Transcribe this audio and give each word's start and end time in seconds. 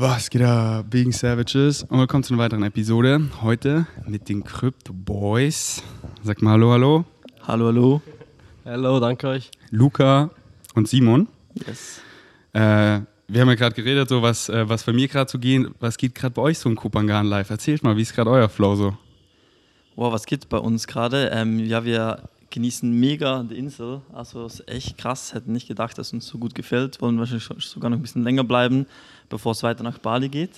Was 0.00 0.30
geht 0.30 0.42
ab, 0.42 0.86
Being 0.90 1.10
Savages? 1.10 1.82
Und 1.82 1.98
willkommen 1.98 2.22
zu 2.22 2.32
einer 2.32 2.44
weiteren 2.44 2.62
Episode. 2.62 3.20
Heute 3.42 3.88
mit 4.06 4.28
den 4.28 4.44
Crypto 4.44 4.92
Boys. 4.92 5.82
Sag 6.22 6.40
mal 6.40 6.52
Hallo, 6.52 6.70
hallo. 6.70 7.04
Hallo, 7.48 7.66
hallo. 7.66 8.02
Hallo, 8.64 9.00
danke 9.00 9.26
euch. 9.26 9.50
Luca 9.72 10.30
und 10.76 10.86
Simon. 10.86 11.26
Yes. 11.66 12.00
Äh, 12.52 12.60
wir 13.26 13.40
haben 13.40 13.48
ja 13.48 13.54
gerade 13.56 13.74
geredet, 13.74 14.08
so 14.08 14.22
was, 14.22 14.48
äh, 14.48 14.68
was 14.68 14.84
bei 14.84 14.92
mir 14.92 15.08
gerade 15.08 15.28
so 15.28 15.36
geht. 15.36 15.66
Was 15.80 15.96
geht 15.96 16.14
gerade 16.14 16.32
bei 16.32 16.42
euch 16.42 16.60
so 16.60 16.68
im 16.68 16.76
Kupangan 16.76 17.26
live? 17.26 17.50
Erzählt 17.50 17.82
mal, 17.82 17.96
wie 17.96 18.02
ist 18.02 18.14
gerade 18.14 18.30
euer 18.30 18.48
Flow 18.48 18.76
so? 18.76 18.96
Wow, 19.96 20.12
was 20.12 20.26
geht 20.26 20.48
bei 20.48 20.58
uns 20.58 20.86
gerade? 20.86 21.30
Ähm, 21.34 21.58
ja, 21.58 21.84
wir 21.84 22.22
genießen 22.50 22.90
mega 22.90 23.42
die 23.42 23.58
Insel. 23.58 24.00
Also 24.12 24.46
ist 24.46 24.68
echt 24.68 24.98
krass. 24.98 25.34
Hätten 25.34 25.52
nicht 25.52 25.68
gedacht, 25.68 25.96
dass 25.98 26.08
es 26.08 26.12
uns 26.12 26.26
so 26.26 26.38
gut 26.38 26.54
gefällt. 26.54 27.00
Wollen 27.00 27.18
wahrscheinlich 27.18 27.46
sogar 27.66 27.90
noch 27.90 27.98
ein 27.98 28.02
bisschen 28.02 28.24
länger 28.24 28.44
bleiben, 28.44 28.86
bevor 29.28 29.52
es 29.52 29.62
weiter 29.62 29.82
nach 29.82 29.98
Bali 29.98 30.28
geht. 30.28 30.52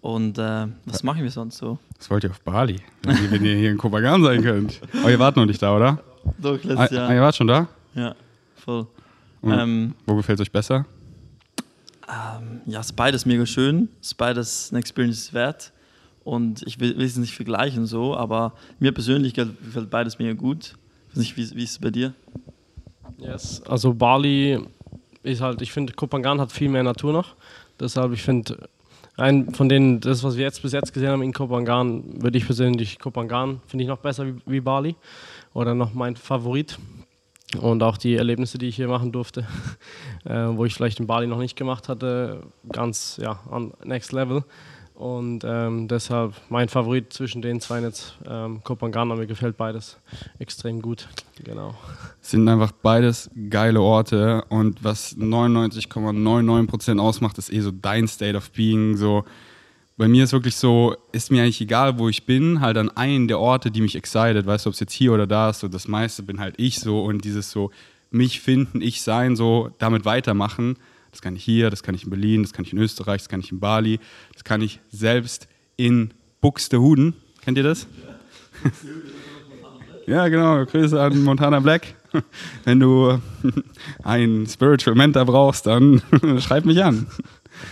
Und 0.00 0.36
äh, 0.38 0.66
was 0.84 1.02
machen 1.04 1.22
wir 1.22 1.30
sonst 1.30 1.58
so? 1.58 1.78
Was 1.98 2.10
wollt 2.10 2.24
ihr 2.24 2.30
auf 2.30 2.40
Bali? 2.40 2.80
Wenn 3.02 3.16
ihr, 3.24 3.30
wenn 3.30 3.44
ihr 3.44 3.56
hier 3.56 3.70
in 3.70 3.78
Kopangan 3.78 4.22
sein 4.24 4.42
könnt. 4.42 4.80
Aber 5.00 5.10
ihr 5.10 5.18
wart 5.18 5.36
noch 5.36 5.46
nicht 5.46 5.62
da, 5.62 5.76
oder? 5.76 6.02
Doch, 6.38 6.58
Ah, 6.64 6.68
letztes 6.68 6.92
ah, 6.92 6.94
Jahr. 6.94 7.14
ihr 7.14 7.20
wart 7.20 7.36
schon 7.36 7.46
da? 7.46 7.68
Ja, 7.94 8.14
voll. 8.56 8.86
Ähm, 9.44 9.94
Wo 10.06 10.14
gefällt 10.16 10.38
es 10.40 10.46
euch 10.46 10.52
besser? 10.52 10.86
ähm, 12.08 12.60
ja, 12.66 12.80
ist 12.80 12.94
beides 12.94 13.26
mega 13.26 13.46
schön. 13.46 13.88
Ist 14.00 14.16
beides 14.16 14.68
eine 14.70 14.80
Experience 14.80 15.32
wert. 15.32 15.72
Und 16.24 16.62
ich 16.66 16.78
will, 16.78 16.96
will 16.96 17.06
es 17.06 17.16
nicht 17.16 17.34
vergleichen 17.34 17.86
so, 17.86 18.16
aber 18.16 18.52
mir 18.78 18.92
persönlich 18.92 19.34
gefällt 19.34 19.58
gefällt 19.64 19.90
beides 19.90 20.18
mega 20.18 20.32
gut. 20.34 20.74
Nicht, 21.14 21.36
wie, 21.36 21.50
wie 21.56 21.64
ist 21.64 21.72
es 21.72 21.78
bei 21.78 21.90
dir? 21.90 22.14
Yes, 23.18 23.62
also 23.66 23.94
Bali 23.94 24.58
ist 25.22 25.40
halt, 25.40 25.62
ich 25.62 25.72
finde, 25.72 25.92
Kopangan 25.92 26.40
hat 26.40 26.52
viel 26.52 26.68
mehr 26.68 26.82
Natur 26.82 27.12
noch. 27.12 27.34
Deshalb, 27.78 28.12
ich 28.12 28.22
finde, 28.22 28.68
rein 29.16 29.54
von 29.54 29.68
denen, 29.68 30.00
das, 30.00 30.24
was 30.24 30.36
wir 30.36 30.44
jetzt 30.44 30.62
bis 30.62 30.72
jetzt 30.72 30.92
gesehen 30.92 31.10
haben 31.10 31.22
in 31.22 31.32
Kopangan, 31.32 32.22
würde 32.22 32.38
ich 32.38 32.46
persönlich 32.46 32.98
Kopangan, 32.98 33.60
finde 33.66 33.84
ich 33.84 33.88
noch 33.88 33.98
besser 33.98 34.26
wie, 34.26 34.34
wie 34.46 34.60
Bali. 34.60 34.96
Oder 35.54 35.74
noch 35.74 35.94
mein 35.94 36.16
Favorit. 36.16 36.78
Und 37.60 37.82
auch 37.82 37.98
die 37.98 38.16
Erlebnisse, 38.16 38.56
die 38.56 38.68
ich 38.68 38.76
hier 38.76 38.88
machen 38.88 39.12
durfte, 39.12 39.46
äh, 40.24 40.48
wo 40.48 40.64
ich 40.64 40.74
vielleicht 40.74 41.00
in 41.00 41.06
Bali 41.06 41.26
noch 41.26 41.38
nicht 41.38 41.56
gemacht 41.56 41.88
hatte, 41.88 42.42
ganz, 42.70 43.18
ja, 43.22 43.40
on 43.50 43.74
next 43.84 44.12
level. 44.12 44.44
Und 44.94 45.42
ähm, 45.44 45.88
deshalb 45.88 46.34
mein 46.48 46.68
Favorit 46.68 47.12
zwischen 47.12 47.42
den 47.42 47.60
zwei 47.60 47.80
jetzt, 47.80 48.16
ähm, 48.28 48.62
Kopangan, 48.62 49.10
aber 49.10 49.20
mir 49.20 49.26
gefällt 49.26 49.56
beides 49.56 49.98
extrem 50.38 50.80
gut. 50.80 51.08
Genau. 51.42 51.74
sind 52.20 52.48
einfach 52.48 52.72
beides 52.72 53.30
geile 53.50 53.80
Orte 53.80 54.44
und 54.48 54.84
was 54.84 55.16
99,99% 55.16 57.00
ausmacht, 57.00 57.38
ist 57.38 57.52
eh 57.52 57.60
so 57.60 57.70
dein 57.70 58.06
State 58.06 58.36
of 58.36 58.50
Being. 58.50 58.96
So, 58.96 59.24
bei 59.96 60.08
mir 60.08 60.24
ist 60.24 60.32
wirklich 60.32 60.56
so, 60.56 60.94
ist 61.12 61.30
mir 61.30 61.42
eigentlich 61.42 61.60
egal, 61.60 61.98
wo 61.98 62.08
ich 62.08 62.24
bin, 62.24 62.60
halt 62.60 62.76
an 62.76 62.90
einen 62.90 63.28
der 63.28 63.38
Orte, 63.38 63.70
die 63.70 63.80
mich 63.80 63.96
excited, 63.96 64.46
weißt 64.46 64.66
du, 64.66 64.68
ob 64.68 64.74
es 64.74 64.80
jetzt 64.80 64.92
hier 64.92 65.12
oder 65.12 65.26
da 65.26 65.50
ist, 65.50 65.60
so 65.60 65.68
das 65.68 65.88
meiste 65.88 66.22
bin 66.22 66.38
halt 66.38 66.54
ich 66.58 66.80
so 66.80 67.02
und 67.02 67.24
dieses 67.24 67.50
so 67.50 67.70
mich 68.10 68.40
finden, 68.40 68.80
ich 68.82 69.02
sein, 69.02 69.36
so 69.36 69.70
damit 69.78 70.04
weitermachen. 70.04 70.76
Das 71.12 71.22
kann 71.22 71.36
ich 71.36 71.44
hier, 71.44 71.70
das 71.70 71.84
kann 71.84 71.94
ich 71.94 72.04
in 72.04 72.10
Berlin, 72.10 72.42
das 72.42 72.52
kann 72.52 72.64
ich 72.64 72.72
in 72.72 72.78
Österreich, 72.78 73.20
das 73.20 73.28
kann 73.28 73.40
ich 73.40 73.52
in 73.52 73.60
Bali, 73.60 74.00
das 74.32 74.42
kann 74.42 74.60
ich 74.60 74.80
selbst 74.90 75.46
in 75.76 76.12
Buxtehude. 76.40 77.12
Kennt 77.42 77.58
ihr 77.58 77.64
das? 77.64 77.86
Ja, 80.06 80.26
genau. 80.28 80.64
Grüße 80.64 81.00
an 81.00 81.22
Montana 81.22 81.60
Black. 81.60 81.94
Wenn 82.64 82.80
du 82.80 83.20
einen 84.02 84.46
Spiritual 84.46 84.96
Mentor 84.96 85.24
brauchst, 85.24 85.66
dann 85.66 86.02
schreib 86.40 86.64
mich 86.64 86.82
an. 86.82 87.06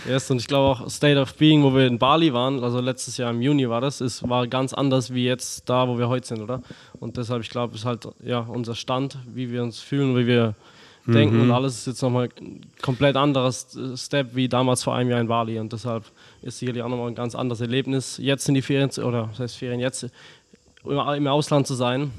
Yes, 0.07 0.31
und 0.31 0.37
ich 0.37 0.47
glaube 0.47 0.69
auch 0.69 0.89
State 0.89 1.19
of 1.19 1.35
Being, 1.35 1.63
wo 1.63 1.75
wir 1.75 1.87
in 1.87 1.99
Bali 1.99 2.33
waren, 2.33 2.63
also 2.63 2.79
letztes 2.79 3.17
Jahr 3.17 3.31
im 3.31 3.41
Juni 3.41 3.67
war 3.67 3.81
das, 3.81 3.99
ist, 3.99 4.27
war 4.27 4.47
ganz 4.47 4.73
anders 4.73 5.13
wie 5.13 5.25
jetzt 5.25 5.67
da, 5.69 5.87
wo 5.87 5.97
wir 5.97 6.07
heute 6.07 6.27
sind, 6.27 6.41
oder? 6.41 6.61
Und 6.99 7.17
deshalb, 7.17 7.43
ich 7.43 7.49
glaube, 7.49 7.75
ist 7.75 7.85
halt 7.85 8.07
ja 8.23 8.39
unser 8.39 8.75
Stand, 8.75 9.17
wie 9.27 9.51
wir 9.51 9.63
uns 9.63 9.79
fühlen, 9.79 10.15
wie 10.15 10.27
wir 10.27 10.55
denken 11.05 11.41
und 11.41 11.51
alles 11.51 11.79
ist 11.79 11.87
jetzt 11.87 12.01
nochmal 12.01 12.29
ein 12.39 12.61
komplett 12.81 13.15
anderes 13.15 13.77
Step 13.95 14.35
wie 14.35 14.47
damals 14.47 14.83
vor 14.83 14.95
einem 14.95 15.09
Jahr 15.09 15.19
in 15.21 15.27
Bali 15.27 15.59
und 15.59 15.73
deshalb 15.73 16.03
ist 16.41 16.59
sicherlich 16.59 16.83
auch 16.83 16.89
nochmal 16.89 17.07
ein 17.07 17.15
ganz 17.15 17.33
anderes 17.35 17.61
Erlebnis, 17.61 18.17
jetzt 18.21 18.47
in 18.47 18.55
die 18.55 18.61
Ferien, 18.61 18.89
zu- 18.91 19.03
oder 19.03 19.29
was 19.29 19.39
heißt 19.39 19.57
Ferien, 19.57 19.79
jetzt 19.79 20.07
im 20.83 21.27
Ausland 21.27 21.67
zu 21.67 21.75
sein, 21.75 22.11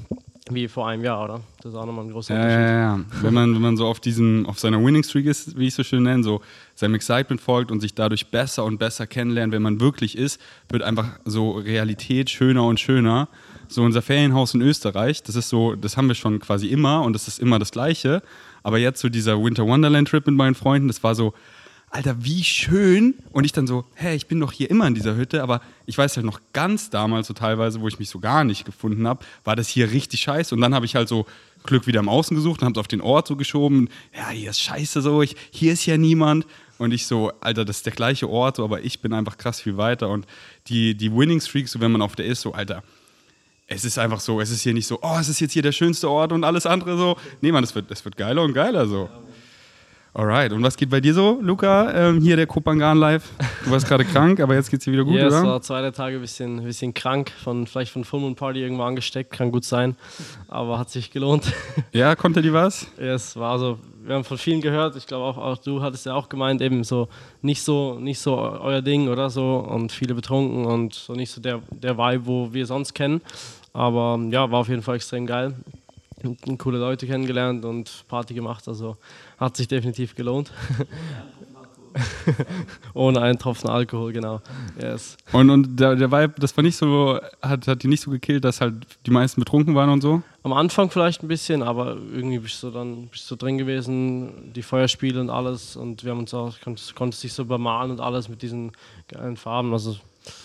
wie 0.49 0.67
vor 0.67 0.87
einem 0.87 1.03
Jahr, 1.03 1.23
oder? 1.23 1.39
Das 1.61 1.71
ist 1.71 1.77
auch 1.77 1.85
nochmal 1.85 2.03
ein 2.05 2.11
großer 2.11 2.33
Ja, 2.33 2.39
ja, 2.39 2.45
Unterschied. 2.45 2.67
ja, 2.69 2.97
ja. 2.97 3.05
Wenn 3.21 3.33
man, 3.33 3.55
wenn 3.55 3.61
man 3.61 3.77
so 3.77 3.87
auf 3.87 4.01
diesen, 4.01 4.45
auf 4.45 4.59
seiner 4.59 4.83
Winning 4.83 5.03
Streak 5.03 5.25
ist, 5.25 5.57
wie 5.57 5.63
ich 5.63 5.69
es 5.69 5.75
so 5.75 5.83
schön 5.83 6.03
nenne, 6.03 6.21
so 6.23 6.41
seinem 6.75 6.95
Excitement 6.95 7.39
folgt 7.39 7.71
und 7.71 7.79
sich 7.79 7.93
dadurch 7.95 8.27
besser 8.27 8.65
und 8.65 8.77
besser 8.77 9.07
kennenlernt, 9.07 9.53
wenn 9.53 9.61
man 9.61 9.79
wirklich 9.79 10.17
ist, 10.17 10.41
wird 10.69 10.83
einfach 10.83 11.07
so 11.23 11.51
Realität 11.51 12.29
schöner 12.29 12.65
und 12.65 12.79
schöner. 12.81 13.29
So 13.69 13.83
unser 13.83 14.01
Ferienhaus 14.01 14.53
in 14.53 14.61
Österreich, 14.61 15.23
das 15.23 15.35
ist 15.37 15.47
so, 15.47 15.75
das 15.75 15.95
haben 15.95 16.07
wir 16.09 16.15
schon 16.15 16.39
quasi 16.39 16.67
immer 16.67 17.01
und 17.03 17.13
das 17.13 17.27
ist 17.29 17.39
immer 17.39 17.57
das 17.57 17.71
Gleiche. 17.71 18.21
Aber 18.63 18.77
jetzt 18.77 19.01
so 19.01 19.09
dieser 19.09 19.41
Winter 19.43 19.65
Wonderland 19.65 20.07
Trip 20.07 20.25
mit 20.25 20.35
meinen 20.35 20.55
Freunden, 20.55 20.87
das 20.87 21.03
war 21.03 21.15
so, 21.15 21.33
Alter, 21.93 22.15
wie 22.25 22.43
schön. 22.43 23.13
Und 23.31 23.43
ich 23.43 23.51
dann 23.51 23.67
so, 23.67 23.85
hä, 23.93 24.15
ich 24.15 24.25
bin 24.25 24.39
doch 24.39 24.51
hier 24.51 24.71
immer 24.71 24.87
in 24.87 24.95
dieser 24.95 25.15
Hütte, 25.15 25.43
aber 25.43 25.61
ich 25.85 25.95
weiß 25.95 26.15
halt 26.15 26.25
noch 26.25 26.41
ganz 26.51 26.89
damals 26.89 27.27
so 27.27 27.35
teilweise, 27.35 27.81
wo 27.81 27.87
ich 27.87 27.99
mich 27.99 28.09
so 28.09 28.19
gar 28.19 28.43
nicht 28.43 28.65
gefunden 28.65 29.07
habe, 29.07 29.23
war 29.43 29.55
das 29.55 29.67
hier 29.67 29.91
richtig 29.91 30.21
scheiße. 30.21 30.55
Und 30.55 30.61
dann 30.61 30.73
habe 30.73 30.87
ich 30.87 30.95
halt 30.95 31.07
so 31.07 31.27
Glück 31.63 31.85
wieder 31.85 31.99
im 31.99 32.09
Außen 32.09 32.35
gesucht 32.35 32.61
und 32.61 32.65
habe 32.65 32.73
es 32.73 32.79
auf 32.79 32.87
den 32.87 33.01
Ort 33.01 33.27
so 33.27 33.35
geschoben. 33.35 33.89
Ja, 34.15 34.29
hier 34.29 34.49
ist 34.49 34.59
scheiße 34.59 35.03
so, 35.03 35.21
ich, 35.21 35.35
hier 35.51 35.73
ist 35.73 35.85
ja 35.85 35.97
niemand. 35.97 36.47
Und 36.79 36.93
ich 36.93 37.05
so, 37.05 37.31
Alter, 37.41 37.63
das 37.63 37.77
ist 37.77 37.85
der 37.85 37.93
gleiche 37.93 38.27
Ort, 38.27 38.59
aber 38.59 38.83
ich 38.83 38.99
bin 38.99 39.13
einfach 39.13 39.37
krass 39.37 39.61
viel 39.61 39.77
weiter. 39.77 40.09
Und 40.09 40.25
die, 40.67 40.95
die 40.95 41.15
Winning 41.15 41.41
Streaks, 41.41 41.73
so 41.73 41.79
wenn 41.79 41.91
man 41.91 42.01
auf 42.01 42.15
der 42.15 42.25
ist, 42.25 42.41
so, 42.41 42.53
Alter, 42.53 42.81
es 43.67 43.85
ist 43.85 43.97
einfach 43.97 44.19
so, 44.19 44.41
es 44.41 44.49
ist 44.49 44.61
hier 44.61 44.73
nicht 44.73 44.87
so, 44.87 44.99
oh, 45.01 45.17
es 45.19 45.29
ist 45.29 45.39
jetzt 45.39 45.53
hier 45.53 45.61
der 45.61 45.71
schönste 45.71 46.09
Ort 46.09 46.31
und 46.31 46.43
alles 46.43 46.65
andere 46.65 46.97
so. 46.97 47.15
Nee, 47.41 47.51
Mann, 47.51 47.63
es 47.63 47.73
wird, 47.73 47.89
es 47.91 48.03
wird 48.03 48.17
geiler 48.17 48.43
und 48.43 48.53
geiler 48.53 48.85
so. 48.85 49.09
Alright, 50.15 50.53
und 50.53 50.61
was 50.61 50.77
geht 50.77 50.91
bei 50.91 51.01
dir 51.01 51.15
so, 51.15 51.39
Luca? 51.41 51.91
Ähm, 51.91 52.21
hier 52.21 52.35
der 52.35 52.45
Kopangan 52.45 52.99
live. 52.99 53.23
Du 53.65 53.71
warst 53.71 53.87
gerade 53.87 54.05
krank, 54.05 54.39
aber 54.41 54.53
jetzt 54.53 54.69
geht's 54.69 54.85
dir 54.85 54.91
wieder 54.91 55.05
gut, 55.05 55.15
Ja, 55.15 55.25
es 55.25 55.33
oder? 55.33 55.43
war 55.43 55.61
zwei 55.63 55.81
drei 55.81 55.89
Tage 55.89 56.17
ein 56.17 56.21
bisschen, 56.21 56.63
bisschen 56.63 56.93
krank, 56.93 57.31
von, 57.31 57.65
vielleicht 57.65 57.91
von 57.91 58.03
Full 58.03 58.19
Moon 58.19 58.35
Party 58.35 58.59
irgendwo 58.59 58.83
angesteckt, 58.83 59.31
kann 59.31 59.51
gut 59.51 59.65
sein, 59.65 59.95
aber 60.49 60.77
hat 60.77 60.91
sich 60.91 61.09
gelohnt. 61.09 61.51
Ja, 61.93 62.15
konnte 62.15 62.43
die 62.43 62.53
was? 62.53 62.85
ja, 62.99 63.15
es 63.15 63.35
war 63.37 63.57
so, 63.57 63.79
wir 64.05 64.15
haben 64.15 64.23
von 64.23 64.37
vielen 64.37 64.61
gehört, 64.61 64.95
ich 64.95 65.07
glaube 65.07 65.25
auch, 65.25 65.37
auch 65.37 65.57
du 65.57 65.81
hattest 65.81 66.05
ja 66.05 66.13
auch 66.13 66.29
gemeint, 66.29 66.61
eben 66.61 66.83
so 66.83 67.07
nicht 67.41 67.61
so, 67.61 67.99
nicht 67.99 68.19
so 68.19 68.37
euer 68.37 68.81
Ding 68.81 69.07
oder 69.07 69.29
so 69.29 69.57
und 69.57 69.91
viele 69.91 70.13
betrunken 70.13 70.65
und 70.65 70.93
so 70.93 71.13
nicht 71.13 71.31
so 71.31 71.41
der, 71.41 71.61
der 71.69 71.97
Vibe, 71.97 72.25
wo 72.25 72.53
wir 72.53 72.65
sonst 72.65 72.93
kennen. 72.93 73.21
Aber 73.71 74.19
ja, 74.29 74.49
war 74.51 74.59
auf 74.59 74.69
jeden 74.69 74.81
Fall 74.81 74.95
extrem 74.95 75.25
geil. 75.25 75.55
Coole 76.57 76.77
Leute 76.77 77.05
kennengelernt 77.05 77.65
und 77.65 78.05
Party 78.07 78.33
gemacht, 78.33 78.67
also 78.67 78.97
hat 79.37 79.57
sich 79.57 79.67
definitiv 79.67 80.15
gelohnt. 80.15 80.51
Ohne 82.93 83.21
einen 83.21 83.39
Tropfen 83.39 83.69
Alkohol, 83.69 84.13
genau. 84.13 84.41
Yes. 84.81 85.17
Und, 85.31 85.49
und 85.49 85.79
der, 85.79 85.95
der 85.95 86.11
Vibe, 86.11 86.33
das 86.39 86.55
war 86.57 86.63
nicht 86.63 86.75
so, 86.77 87.19
hat, 87.41 87.67
hat 87.67 87.83
die 87.83 87.87
nicht 87.87 88.01
so 88.01 88.11
gekillt, 88.11 88.43
dass 88.43 88.61
halt 88.61 88.75
die 89.05 89.11
meisten 89.11 89.41
betrunken 89.41 89.75
waren 89.75 89.89
und 89.89 90.01
so? 90.01 90.21
Am 90.43 90.53
Anfang 90.53 90.89
vielleicht 90.89 91.23
ein 91.23 91.27
bisschen, 91.27 91.63
aber 91.63 91.95
irgendwie 92.13 92.39
bist 92.39 92.61
du 92.63 92.69
dann 92.69 93.07
bist 93.07 93.29
du 93.31 93.35
drin 93.35 93.57
gewesen, 93.57 94.51
die 94.53 94.61
Feuerspiele 94.61 95.21
und 95.21 95.29
alles 95.29 95.75
und 95.75 96.03
wir 96.03 96.11
haben 96.11 96.19
uns 96.19 96.33
auch, 96.33 96.59
konntest, 96.61 96.95
konntest 96.95 97.23
dich 97.23 97.33
so 97.33 97.45
bemalen 97.45 97.91
und 97.91 98.01
alles 98.01 98.27
mit 98.27 98.41
diesen 98.41 98.71
geilen 99.07 99.37
Farben. 99.37 99.71
Also 99.71 99.95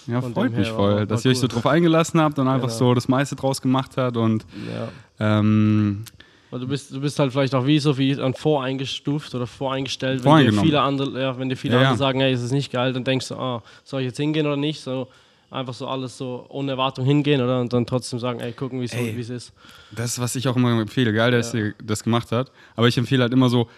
Ja, 0.07 0.21
Von 0.21 0.35
freut 0.35 0.53
mich 0.53 0.69
voll, 0.69 1.07
dass 1.07 1.25
ihr 1.25 1.33
euch 1.33 1.41
so 1.41 1.49
drauf 1.49 1.67
eingelassen 1.67 2.21
habt 2.21 2.39
und 2.39 2.47
einfach 2.47 2.69
Genau. 2.69 2.79
so 2.79 2.95
das 2.95 3.09
meiste 3.09 3.35
draus 3.37 3.61
gemacht 3.61 3.97
habt 3.97 4.17
und 4.17 4.45
ja. 4.73 5.39
ähm, 5.39 6.05
Weil 6.51 6.61
du 6.61 6.67
bist, 6.67 6.93
du 6.93 7.01
bist 7.01 7.19
halt 7.19 7.33
vielleicht 7.33 7.55
auch 7.55 7.67
wie 7.67 7.79
so 7.79 7.99
wie 7.99 8.15
dann 8.15 8.35
voreingestuft 8.35 9.35
oder 9.35 9.47
voreingestellt, 9.47 10.25
wenn 10.25 10.47
dir 10.47 10.53
viele 10.53 10.81
andere, 10.81 11.21
ja, 11.21 11.39
wenn 11.39 11.49
dir 11.49 11.57
viele 11.57 11.75
Ja, 11.75 11.81
ja. 11.83 11.87
andere 11.89 11.99
sagen, 11.99 12.21
hey, 12.21 12.33
es 12.33 12.43
ist 12.43 12.53
nicht 12.53 12.73
geil, 12.73 12.93
dann 12.93 13.05
denkst 13.05 13.29
du, 13.29 13.35
ah, 13.37 13.63
soll 13.85 14.01
ich 14.01 14.07
jetzt 14.07 14.17
hingehen 14.17 14.47
oder 14.47 14.57
nicht? 14.57 14.81
So 14.81 15.09
einfach 15.51 15.75
so 15.75 15.87
alles 15.87 16.17
so 16.17 16.45
ohne 16.49 16.73
Erwartung 16.73 17.05
hingehen 17.05 17.41
oder 17.41 17.61
und 17.61 17.73
dann 17.73 17.87
trotzdem 17.87 18.19
sagen, 18.19 18.41
ey, 18.41 18.53
gucken, 18.53 18.81
wie 18.81 18.85
es 18.85 18.93
es 18.95 19.31
ist. 19.31 19.53
Das 19.91 20.13
ist, 20.13 20.21
was 20.21 20.37
ich 20.37 20.47
auch 20.49 20.57
immer 20.57 20.79
empfehle. 20.79 21.13
Geil, 21.13 21.31
dass 21.31 21.55
ihr 21.55 21.75
das 21.83 22.05
gemacht 22.05 22.29
habt. 22.33 22.53
Aber 22.77 22.89
ich 22.89 22.99
empfehle 22.99 23.23
halt 23.23 23.33
immer 23.33 23.49
so, 23.49 23.69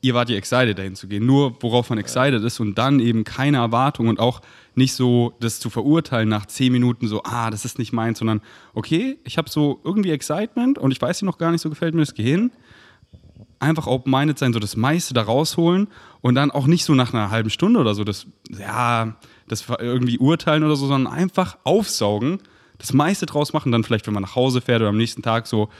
ihr 0.00 0.14
wart 0.14 0.30
ja 0.30 0.36
excited, 0.36 0.78
dahin 0.78 0.94
zu 0.94 1.08
gehen. 1.08 1.26
Nur, 1.26 1.56
worauf 1.60 1.90
man 1.90 1.98
excited 1.98 2.42
ist 2.42 2.60
und 2.60 2.76
dann 2.76 3.00
eben 3.00 3.24
keine 3.24 3.58
Erwartung 3.58 4.08
und 4.08 4.20
auch 4.20 4.40
nicht 4.74 4.92
so 4.92 5.34
das 5.40 5.58
zu 5.58 5.70
verurteilen 5.70 6.28
nach 6.28 6.46
zehn 6.46 6.72
Minuten 6.72 7.08
so, 7.08 7.22
ah, 7.24 7.50
das 7.50 7.64
ist 7.64 7.78
nicht 7.78 7.92
meins, 7.92 8.18
sondern 8.18 8.40
okay, 8.74 9.18
ich 9.24 9.38
habe 9.38 9.48
so 9.48 9.80
irgendwie 9.84 10.10
Excitement 10.10 10.78
und 10.78 10.92
ich 10.92 11.00
weiß 11.00 11.22
noch 11.22 11.38
gar 11.38 11.50
nicht, 11.50 11.62
so 11.62 11.70
gefällt 11.70 11.94
mir 11.94 12.02
das 12.02 12.14
Gehen. 12.14 12.52
Einfach 13.58 13.86
open-minded 13.86 14.38
sein, 14.38 14.52
so 14.52 14.58
das 14.58 14.76
meiste 14.76 15.14
da 15.14 15.22
rausholen 15.22 15.88
und 16.20 16.34
dann 16.34 16.50
auch 16.50 16.66
nicht 16.66 16.84
so 16.84 16.94
nach 16.94 17.14
einer 17.14 17.30
halben 17.30 17.50
Stunde 17.50 17.80
oder 17.80 17.94
so, 17.94 18.04
das, 18.04 18.26
ja, 18.50 19.16
das 19.48 19.64
irgendwie 19.78 20.18
urteilen 20.18 20.62
oder 20.62 20.76
so, 20.76 20.86
sondern 20.86 21.12
einfach 21.12 21.56
aufsaugen, 21.64 22.38
das 22.78 22.92
meiste 22.92 23.24
draus 23.24 23.54
machen, 23.54 23.72
dann 23.72 23.82
vielleicht, 23.82 24.06
wenn 24.06 24.12
man 24.12 24.22
nach 24.22 24.36
Hause 24.36 24.60
fährt 24.60 24.80
oder 24.82 24.90
am 24.90 24.98
nächsten 24.98 25.22
Tag 25.22 25.46
so, 25.46 25.70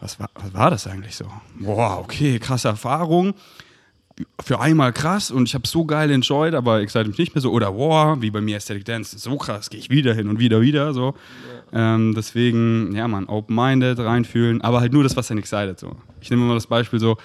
was 0.00 0.18
war, 0.18 0.30
was 0.34 0.54
war 0.54 0.70
das 0.70 0.86
eigentlich 0.86 1.14
so? 1.16 1.26
Boah, 1.58 1.98
okay, 2.00 2.38
krasse 2.38 2.68
Erfahrung. 2.68 3.34
für 4.44 4.60
einmal 4.60 4.92
krass 4.92 5.30
und 5.30 5.48
ich 5.48 5.54
habe 5.54 5.66
so 5.66 5.84
geil 5.84 6.10
enjoyed, 6.10 6.54
aber 6.54 6.80
excited 6.80 7.08
mich 7.08 7.18
nicht 7.18 7.34
mehr 7.34 7.40
so. 7.40 7.50
Oder 7.52 7.74
wow, 7.74 8.20
wie 8.20 8.30
bei 8.30 8.40
mir 8.40 8.56
Aesthetic 8.56 8.84
Dance, 8.84 9.18
so 9.18 9.36
krass, 9.36 9.70
gehe 9.70 9.80
ich 9.80 9.90
wieder 9.90 10.14
hin 10.14 10.28
und 10.28 10.38
wieder, 10.38 10.60
wieder. 10.60 10.92
So. 10.92 11.14
Ja. 11.72 11.94
Ähm, 11.94 12.14
deswegen, 12.14 12.94
ja, 12.94 13.08
man, 13.08 13.26
open-minded, 13.26 13.98
reinfühlen, 13.98 14.60
aber 14.60 14.80
halt 14.80 14.92
nur 14.92 15.04
das, 15.04 15.16
was 15.16 15.30
einen 15.30 15.40
excited. 15.40 15.78
So. 15.78 15.96
Ich 16.20 16.30
nehme 16.30 16.44
mal 16.44 16.54
das 16.54 16.66
Beispiel 16.66 16.98
so, 16.98 17.16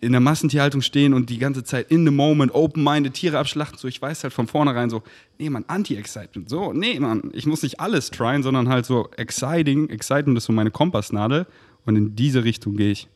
in 0.00 0.12
der 0.12 0.20
Massentierhaltung 0.20 0.80
stehen 0.80 1.12
und 1.12 1.28
die 1.28 1.38
ganze 1.38 1.64
Zeit 1.64 1.90
in 1.90 2.04
the 2.04 2.12
moment, 2.12 2.54
open-minded, 2.54 3.14
Tiere 3.14 3.38
abschlachten. 3.38 3.78
So, 3.78 3.88
ich 3.88 4.00
weiß 4.00 4.22
halt 4.22 4.32
von 4.32 4.46
vornherein 4.46 4.90
so, 4.90 5.02
nee, 5.38 5.50
man, 5.50 5.64
Anti-Excitement. 5.66 6.48
So, 6.48 6.72
nee, 6.72 7.00
man, 7.00 7.30
ich 7.32 7.46
muss 7.46 7.62
nicht 7.62 7.80
alles 7.80 8.10
tryen, 8.10 8.42
sondern 8.42 8.68
halt 8.68 8.86
so 8.86 9.08
exciting. 9.16 9.88
Excitement 9.88 10.38
ist 10.38 10.44
so 10.44 10.52
meine 10.52 10.70
Kompassnadel 10.70 11.46
und 11.88 11.96
in 11.96 12.14
diese 12.14 12.44
Richtung 12.44 12.76
gehe 12.76 12.92
ich. 12.92 13.08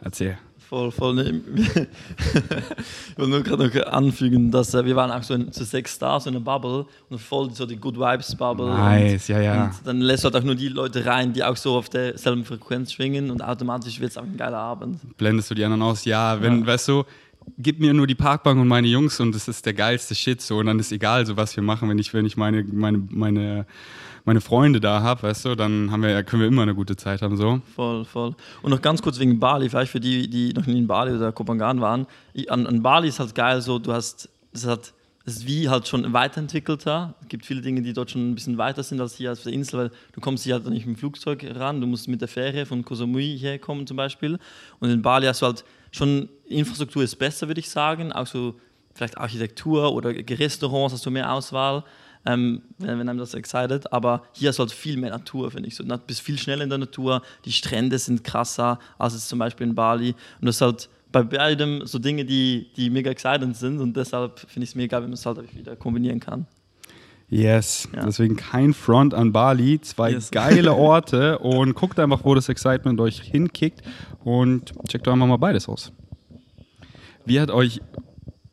Erzähl 0.00 0.38
voll, 0.72 0.90
voll. 0.90 1.42
ich 1.54 3.18
will 3.18 3.28
nur 3.28 3.42
gerade 3.42 3.66
noch 3.66 3.92
anfügen, 3.92 4.50
dass 4.50 4.72
äh, 4.72 4.82
wir 4.86 4.96
waren 4.96 5.10
auch 5.10 5.22
so 5.22 5.34
in, 5.34 5.52
zu 5.52 5.64
sechs 5.64 5.98
da, 5.98 6.18
so 6.18 6.30
in 6.30 6.36
einer 6.36 6.42
Bubble 6.42 6.86
und 7.10 7.20
voll 7.20 7.50
so 7.52 7.66
die 7.66 7.76
Good 7.76 7.96
Vibes 7.98 8.34
Bubble. 8.34 8.68
Nice, 8.68 9.28
und, 9.28 9.34
ja, 9.34 9.42
ja. 9.42 9.64
Und 9.64 9.72
dann 9.84 10.00
lässt 10.00 10.24
du 10.24 10.30
halt 10.30 10.36
auch 10.36 10.46
nur 10.46 10.54
die 10.54 10.68
Leute 10.68 11.04
rein, 11.04 11.34
die 11.34 11.44
auch 11.44 11.58
so 11.58 11.76
auf 11.76 11.90
derselben 11.90 12.46
Frequenz 12.46 12.92
schwingen 12.94 13.30
und 13.30 13.42
automatisch 13.42 14.00
wird 14.00 14.12
es 14.12 14.16
auch 14.16 14.22
ein 14.22 14.38
geiler 14.38 14.56
Abend. 14.56 14.98
Blendest 15.18 15.50
du 15.50 15.54
die 15.54 15.62
anderen 15.62 15.82
aus? 15.82 16.06
Ja, 16.06 16.40
wenn, 16.40 16.60
ja. 16.60 16.66
weißt 16.66 16.88
du, 16.88 17.04
gib 17.58 17.78
mir 17.78 17.92
nur 17.92 18.06
die 18.06 18.14
Parkbank 18.14 18.58
und 18.58 18.68
meine 18.68 18.88
Jungs 18.88 19.20
und 19.20 19.34
das 19.34 19.48
ist 19.48 19.66
der 19.66 19.74
geilste 19.74 20.14
Shit 20.14 20.40
so 20.40 20.56
und 20.56 20.66
dann 20.66 20.78
ist 20.78 20.90
egal, 20.90 21.26
so 21.26 21.36
was 21.36 21.54
wir 21.54 21.62
machen, 21.62 21.90
wenn 21.90 21.98
ich, 21.98 22.14
wenn 22.14 22.24
ich 22.24 22.38
meine, 22.38 22.64
meine, 22.64 23.06
meine 23.10 23.66
meine 24.24 24.40
Freunde 24.40 24.80
da 24.80 25.02
habe, 25.02 25.24
weißt 25.24 25.46
du, 25.46 25.54
dann 25.54 25.90
haben 25.90 26.02
wir, 26.02 26.22
können 26.22 26.42
wir 26.42 26.48
immer 26.48 26.62
eine 26.62 26.74
gute 26.74 26.96
Zeit 26.96 27.22
haben. 27.22 27.36
So. 27.36 27.60
Voll, 27.74 28.04
voll. 28.04 28.34
Und 28.62 28.70
noch 28.70 28.82
ganz 28.82 29.02
kurz 29.02 29.18
wegen 29.18 29.40
Bali, 29.40 29.68
vielleicht 29.68 29.92
für 29.92 30.00
die, 30.00 30.28
die 30.28 30.52
noch 30.52 30.66
nie 30.66 30.78
in 30.78 30.86
Bali 30.86 31.12
oder 31.12 31.32
Kopangan 31.32 31.80
waren. 31.80 32.06
An, 32.48 32.66
an 32.66 32.82
Bali 32.82 33.08
ist 33.08 33.18
halt 33.20 33.34
geil, 33.34 33.60
so 33.60 33.78
du 33.78 33.92
hast, 33.92 34.28
es 34.52 34.66
hat 34.66 34.94
es 35.24 35.36
ist 35.36 35.46
wie 35.46 35.68
halt 35.68 35.86
schon 35.86 36.12
weiterentwickelter. 36.12 37.14
Es 37.22 37.28
gibt 37.28 37.46
viele 37.46 37.60
Dinge, 37.60 37.82
die 37.82 37.92
dort 37.92 38.10
schon 38.10 38.30
ein 38.30 38.34
bisschen 38.34 38.58
weiter 38.58 38.82
sind 38.82 39.00
als 39.00 39.14
hier 39.14 39.32
auf 39.32 39.42
der 39.42 39.52
Insel, 39.52 39.78
weil 39.78 39.90
du 40.12 40.20
kommst 40.20 40.44
hier 40.44 40.54
halt 40.54 40.66
nicht 40.66 40.86
mit 40.86 40.96
dem 40.96 40.98
Flugzeug 40.98 41.44
ran, 41.54 41.80
du 41.80 41.86
musst 41.86 42.08
mit 42.08 42.20
der 42.20 42.28
Fähre 42.28 42.66
von 42.66 42.84
Koh 42.84 42.94
Samui 42.94 43.38
herkommen 43.38 43.86
zum 43.86 43.96
Beispiel. 43.96 44.38
Und 44.80 44.90
in 44.90 45.02
Bali 45.02 45.26
hast 45.26 45.42
du 45.42 45.46
halt 45.46 45.64
schon, 45.92 46.28
Infrastruktur 46.46 47.04
ist 47.04 47.16
besser, 47.16 47.46
würde 47.46 47.60
ich 47.60 47.70
sagen, 47.70 48.12
auch 48.12 48.26
so 48.26 48.54
vielleicht 48.94 49.16
Architektur 49.16 49.92
oder 49.92 50.10
Restaurants 50.10 50.94
hast 50.94 51.06
du 51.06 51.10
mehr 51.10 51.32
Auswahl 51.32 51.84
ähm, 52.26 52.62
wenn, 52.78 52.98
wenn 52.98 53.08
einem 53.08 53.18
das 53.18 53.34
excited. 53.34 53.92
Aber 53.92 54.22
hier 54.32 54.50
ist 54.50 54.58
halt 54.58 54.72
viel 54.72 54.96
mehr 54.96 55.10
Natur, 55.10 55.50
finde 55.50 55.68
ich. 55.68 55.76
So, 55.76 55.84
du 55.84 55.98
bist 55.98 56.20
viel 56.20 56.38
schneller 56.38 56.64
in 56.64 56.70
der 56.70 56.78
Natur, 56.78 57.22
die 57.44 57.52
Strände 57.52 57.98
sind 57.98 58.24
krasser 58.24 58.78
als 58.98 59.14
es 59.14 59.28
zum 59.28 59.38
Beispiel 59.38 59.66
in 59.66 59.74
Bali. 59.74 60.14
Und 60.40 60.46
das 60.46 60.56
ist 60.56 60.60
halt 60.60 60.88
bei 61.10 61.22
beidem 61.22 61.86
so 61.86 61.98
Dinge, 61.98 62.24
die, 62.24 62.70
die 62.76 62.90
mega 62.90 63.10
excited 63.10 63.54
sind. 63.56 63.80
Und 63.80 63.96
deshalb 63.96 64.40
finde 64.40 64.64
ich 64.64 64.70
es 64.70 64.74
mega, 64.74 64.96
wenn 64.96 65.04
man 65.04 65.14
es 65.14 65.26
halt 65.26 65.54
wieder 65.56 65.76
kombinieren 65.76 66.20
kann. 66.20 66.46
Yes, 67.28 67.88
ja. 67.96 68.04
deswegen 68.04 68.36
kein 68.36 68.74
Front 68.74 69.14
an 69.14 69.32
Bali, 69.32 69.80
zwei 69.80 70.10
yes. 70.10 70.30
geile 70.30 70.74
Orte 70.74 71.38
und 71.38 71.74
guckt 71.74 71.98
einfach, 71.98 72.24
wo 72.24 72.34
das 72.34 72.50
Excitement 72.50 73.00
euch 73.00 73.20
hinkickt 73.20 73.80
und 74.22 74.74
checkt 74.86 75.06
doch 75.06 75.14
einfach 75.14 75.26
mal 75.26 75.38
beides 75.38 75.66
aus. 75.66 75.92
Wie 77.24 77.40
hat 77.40 77.50
euch 77.50 77.80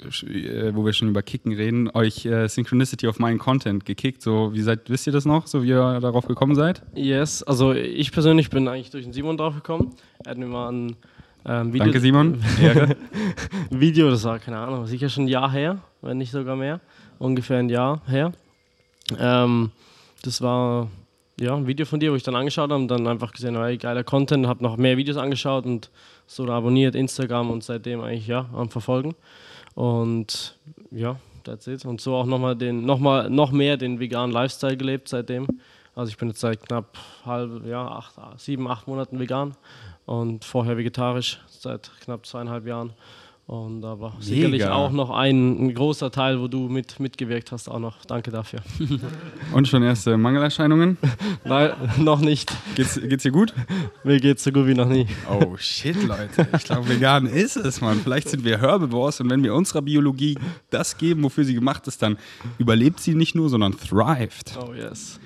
wo 0.02 0.86
wir 0.86 0.94
schon 0.94 1.10
über 1.10 1.22
Kicken 1.22 1.54
reden, 1.54 1.90
euch 1.94 2.26
äh, 2.26 2.48
Synchronicity 2.48 3.08
of 3.08 3.20
meinen 3.20 3.38
Content 3.38 3.86
gekickt. 3.86 4.22
So, 4.22 4.54
wie 4.54 4.62
seid, 4.62 4.90
wisst 4.90 5.08
ihr 5.08 5.14
das 5.14 5.26
noch, 5.26 5.48
so 5.48 5.64
wie 5.64 5.70
ihr 5.70 6.00
darauf 6.00 6.26
gekommen 6.26 6.56
seid? 6.56 6.82
Yes, 6.96 7.44
also 7.44 7.74
ich 7.74 8.12
persönlich 8.12 8.50
bin 8.50 8.68
eigentlich 8.68 8.92
durch 8.92 9.04
den 9.04 9.14
Simon 9.14 9.38
drauf 9.38 9.56
gekommen. 9.56 9.96
Er 10.24 10.32
hat 10.32 10.38
mir 10.38 10.48
mal 10.48 10.72
ein 10.72 10.96
ähm, 11.46 11.74
Video. 11.74 11.86
Danke, 11.86 12.00
Simon. 12.00 12.42
Video, 13.70 14.10
das 14.10 14.24
war, 14.24 14.40
keine 14.40 14.58
Ahnung, 14.58 14.86
sicher 14.86 15.10
schon 15.10 15.26
ein 15.26 15.30
Jahr 15.30 15.52
her, 15.52 15.80
wenn 16.02 16.18
nicht 16.18 16.32
sogar 16.32 16.56
mehr. 16.56 16.80
Ungefähr 17.18 17.60
ein 17.60 17.70
Jahr 17.70 18.02
her. 18.08 18.32
Ähm, 19.18 19.72
das 20.24 20.42
war 20.42 20.90
ja, 21.40 21.56
ein 21.56 21.68
Video 21.68 21.86
von 21.86 22.00
dir, 22.00 22.12
wo 22.12 22.16
ich 22.16 22.24
dann 22.24 22.36
angeschaut 22.36 22.70
habe 22.70 22.82
und 22.82 22.90
dann 22.90 23.08
einfach 23.08 23.32
gesehen, 23.32 23.58
hey, 23.58 23.78
geiler 23.78 24.04
Content, 24.04 24.48
habe 24.48 24.64
noch 24.64 24.78
mehr 24.78 24.98
Videos 24.98 25.18
angeschaut 25.18 25.66
und 25.66 25.90
so 26.28 26.46
abonniert, 26.48 26.96
Instagram 26.96 27.50
und 27.50 27.64
seitdem 27.64 28.02
eigentlich 28.02 28.28
ja 28.28 28.50
am 28.54 28.70
Verfolgen. 28.70 29.16
Und 29.76 30.58
ja, 30.92 31.18
that's 31.44 31.68
it. 31.68 31.86
Und 31.86 32.02
so 32.02 32.16
auch 32.16 32.26
nochmal 32.26 32.56
den, 32.56 32.86
noch 32.86 33.00
mal, 33.00 33.30
noch 33.30 33.52
mehr 33.52 33.78
den 33.78 34.00
veganen 34.00 34.32
Lifestyle 34.32 34.78
gelebt 34.78 35.10
seitdem. 35.10 35.48
Also 35.96 36.12
ich 36.12 36.18
bin 36.18 36.30
jetzt 36.30 36.40
seit 36.40 36.66
knapp 36.66 36.98
halb, 37.26 37.66
ja, 37.66 37.86
acht, 37.88 38.14
sieben, 38.38 38.68
acht 38.68 38.88
Monaten 38.88 39.20
vegan 39.20 39.56
und 40.06 40.46
vorher 40.46 40.78
vegetarisch 40.78 41.40
seit 41.48 41.92
knapp 42.02 42.26
zweieinhalb 42.26 42.66
Jahren. 42.66 42.94
Und 43.50 43.84
aber 43.84 44.10
Mega. 44.10 44.22
sicherlich 44.22 44.66
auch 44.66 44.92
noch 44.92 45.10
ein, 45.10 45.60
ein, 45.60 45.74
großer 45.74 46.12
Teil, 46.12 46.40
wo 46.40 46.48
du 46.48 46.70
mit, 46.70 47.00
mitgewirkt 47.00 47.52
hast, 47.52 47.68
auch 47.68 47.80
noch. 47.80 48.06
Danke 48.06 48.30
dafür. 48.30 48.60
Und 49.54 49.68
schon 49.68 49.82
erste 49.82 50.18
Mangelerscheinungen? 50.18 51.00
Nein, 51.46 51.72
noch 51.98 52.20
nicht. 52.20 52.56
Geht's, 52.76 53.02
geht's 53.02 53.24
dir 53.24 53.32
gut? 53.32 53.56
Mir 54.04 54.20
geht's 54.20 54.44
so 54.44 54.52
gut 54.52 54.68
wie 54.68 54.76
noch 54.76 54.88
nie. 54.88 55.08
Oh 55.28 55.58
shit, 55.58 55.96
Leute. 56.04 56.48
Ich 56.56 56.66
glaube, 56.66 56.88
vegan 56.90 57.26
ist 57.26 57.56
es, 57.56 57.82
Mann. 57.82 58.00
Vielleicht 58.04 58.30
sind 58.30 58.46
wir 58.46 58.62
Herbivores 58.62 59.20
und 59.20 59.32
wenn 59.32 59.42
wir 59.42 59.56
unserer 59.56 59.82
Biologie 59.82 60.38
das 60.70 61.00
geben, 61.00 61.24
wofür 61.24 61.44
sie 61.44 61.56
gemacht 61.56 61.88
ist, 61.88 62.04
dann 62.04 62.20
überlebt 62.60 63.00
sie 63.00 63.16
nicht 63.16 63.34
nur, 63.34 63.50
sondern 63.50 63.76
thrived. 63.76 64.60
Oh 64.62 64.76
yes. 64.76 65.20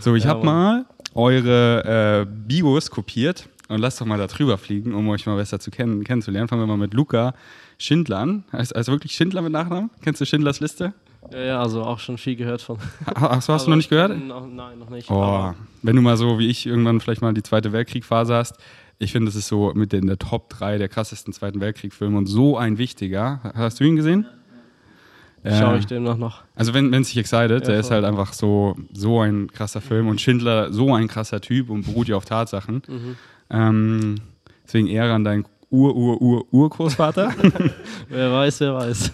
So, 0.00 0.14
ich 0.14 0.24
ja, 0.24 0.30
habe 0.30 0.46
mal 0.46 0.86
eure 1.12 2.22
äh, 2.22 2.26
Bios 2.26 2.90
kopiert 2.90 3.50
und 3.68 3.80
lasst 3.80 4.00
doch 4.00 4.06
mal 4.06 4.16
da 4.16 4.28
drüber 4.28 4.56
fliegen, 4.56 4.94
um 4.94 5.06
euch 5.10 5.26
mal 5.26 5.36
besser 5.36 5.60
zu 5.60 5.70
kennen, 5.70 6.04
kennenzulernen. 6.04 6.48
Fangen 6.48 6.62
wir 6.62 6.66
mal 6.66 6.78
mit 6.78 6.94
Luca 6.94 7.34
Schindler 7.78 8.18
an. 8.18 8.44
Heißt 8.52 8.74
also 8.74 8.92
wirklich 8.92 9.12
Schindler 9.12 9.42
mit 9.42 9.52
Nachnamen? 9.52 9.90
Kennst 10.02 10.20
du 10.20 10.26
Schindlers 10.26 10.60
Liste? 10.60 10.94
Ja, 11.32 11.38
ja, 11.38 11.60
also 11.60 11.82
auch 11.82 11.98
schon 11.98 12.18
viel 12.18 12.36
gehört 12.36 12.62
von. 12.62 12.78
Achso, 13.06 13.52
hast 13.52 13.66
du 13.66 13.70
noch 13.70 13.76
nicht 13.76 13.90
gehört? 13.90 14.16
Noch, 14.16 14.46
nein, 14.46 14.78
noch 14.78 14.90
nicht. 14.90 15.10
Oh, 15.10 15.52
wenn 15.82 15.96
du 15.96 16.02
mal 16.02 16.16
so 16.16 16.38
wie 16.38 16.48
ich 16.48 16.66
irgendwann 16.66 17.00
vielleicht 17.00 17.22
mal 17.22 17.34
die 17.34 17.42
Zweite 17.42 17.72
Weltkriegphase 17.72 18.34
hast, 18.34 18.58
ich 18.98 19.12
finde, 19.12 19.26
das 19.26 19.34
ist 19.34 19.48
so 19.48 19.72
mit 19.74 19.92
in 19.92 20.06
der 20.06 20.18
Top 20.18 20.48
3 20.50 20.78
der 20.78 20.88
krassesten 20.88 21.32
Zweiten 21.32 21.60
Weltkrieg-Filme 21.60 22.16
und 22.16 22.26
so 22.26 22.56
ein 22.56 22.78
wichtiger. 22.78 23.40
Hast 23.54 23.80
du 23.80 23.84
ihn 23.84 23.96
gesehen? 23.96 24.26
Schaue 25.44 25.78
ich 25.78 25.86
dem 25.86 26.02
noch 26.02 26.16
noch. 26.16 26.42
Also 26.54 26.74
wenn 26.74 26.92
es 26.92 27.08
sich 27.08 27.18
excited, 27.18 27.62
ja, 27.62 27.68
der 27.68 27.80
ist 27.80 27.90
halt 27.90 28.04
einfach 28.04 28.32
so, 28.32 28.76
so 28.92 29.20
ein 29.20 29.50
krasser 29.52 29.80
Film 29.80 30.08
und 30.08 30.20
Schindler 30.20 30.72
so 30.72 30.92
ein 30.94 31.06
krasser 31.08 31.40
Typ 31.40 31.70
und 31.70 31.86
beruht 31.86 32.08
ja 32.08 32.16
auf 32.16 32.24
Tatsachen. 32.24 32.82
Mhm. 32.88 33.16
Ähm, 33.50 34.14
deswegen 34.64 34.88
Ehre 34.88 35.12
an 35.12 35.24
deinen 35.24 35.44
Ur-Ur-Ur-Urgroßvater. 35.70 37.34
wer 38.08 38.32
weiß, 38.32 38.60
wer 38.60 38.74
weiß. 38.74 39.12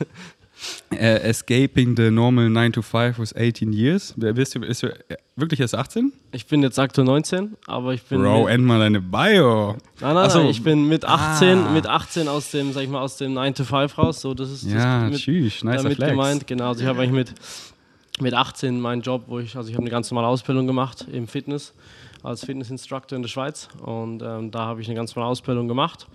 Uh, 0.92 1.18
escaping 1.24 1.96
the 1.96 2.10
normal 2.10 2.48
9 2.48 2.72
to 2.72 2.82
5 2.82 3.18
with 3.18 3.32
18 3.34 3.72
years. 3.72 4.14
Bist 4.16 4.54
du, 4.54 4.60
bist 4.60 4.82
du 4.82 4.88
äh, 4.88 5.16
wirklich 5.34 5.58
erst 5.58 5.74
18? 5.74 6.12
Ich 6.32 6.46
bin 6.46 6.62
jetzt 6.62 6.78
aktuell 6.78 7.06
19, 7.06 7.56
aber 7.66 7.94
ich 7.94 8.02
bin. 8.02 8.20
Bro, 8.20 8.46
end 8.46 8.64
mal 8.64 8.78
deine 8.78 9.00
Bio. 9.00 9.76
Nein, 10.00 10.14
nein, 10.14 10.30
so. 10.30 10.48
ich 10.48 10.62
bin 10.62 10.86
mit 10.88 11.04
18, 11.04 11.58
ah. 11.58 11.70
mit 11.70 11.86
18 11.86 12.28
aus 12.28 12.50
dem, 12.50 12.72
sag 12.72 12.82
ich 12.82 12.90
mal, 12.90 13.00
aus 13.00 13.16
dem 13.16 13.32
9 13.32 13.54
to 13.54 13.64
5 13.64 13.98
raus. 13.98 14.20
So, 14.20 14.34
das 14.34 14.50
ist 14.50 14.64
ja, 14.64 15.02
das 15.02 15.12
mit, 15.12 15.20
tschüss, 15.20 15.64
nice 15.64 15.82
damit 15.82 15.96
Flex. 15.96 16.10
gemeint. 16.10 16.46
Genau, 16.46 16.68
also 16.68 16.82
ich 16.82 16.86
habe 16.86 17.00
eigentlich 17.00 17.30
mit, 17.30 17.34
mit 18.20 18.34
18 18.34 18.78
meinen 18.78 19.02
Job, 19.02 19.24
wo 19.26 19.40
ich, 19.40 19.56
also 19.56 19.68
ich 19.68 19.74
habe 19.74 19.82
eine 19.82 19.90
ganz 19.90 20.10
normale 20.10 20.28
Ausbildung 20.28 20.66
gemacht 20.66 21.06
im 21.10 21.26
Fitness, 21.26 21.72
als 22.22 22.44
Fitnessinstructor 22.44 23.16
in 23.16 23.22
der 23.22 23.30
Schweiz. 23.30 23.68
Und 23.80 24.22
ähm, 24.22 24.50
da 24.52 24.66
habe 24.66 24.82
ich 24.82 24.86
eine 24.86 24.94
ganz 24.94 25.16
normale 25.16 25.32
Ausbildung 25.32 25.66
gemacht 25.66 26.06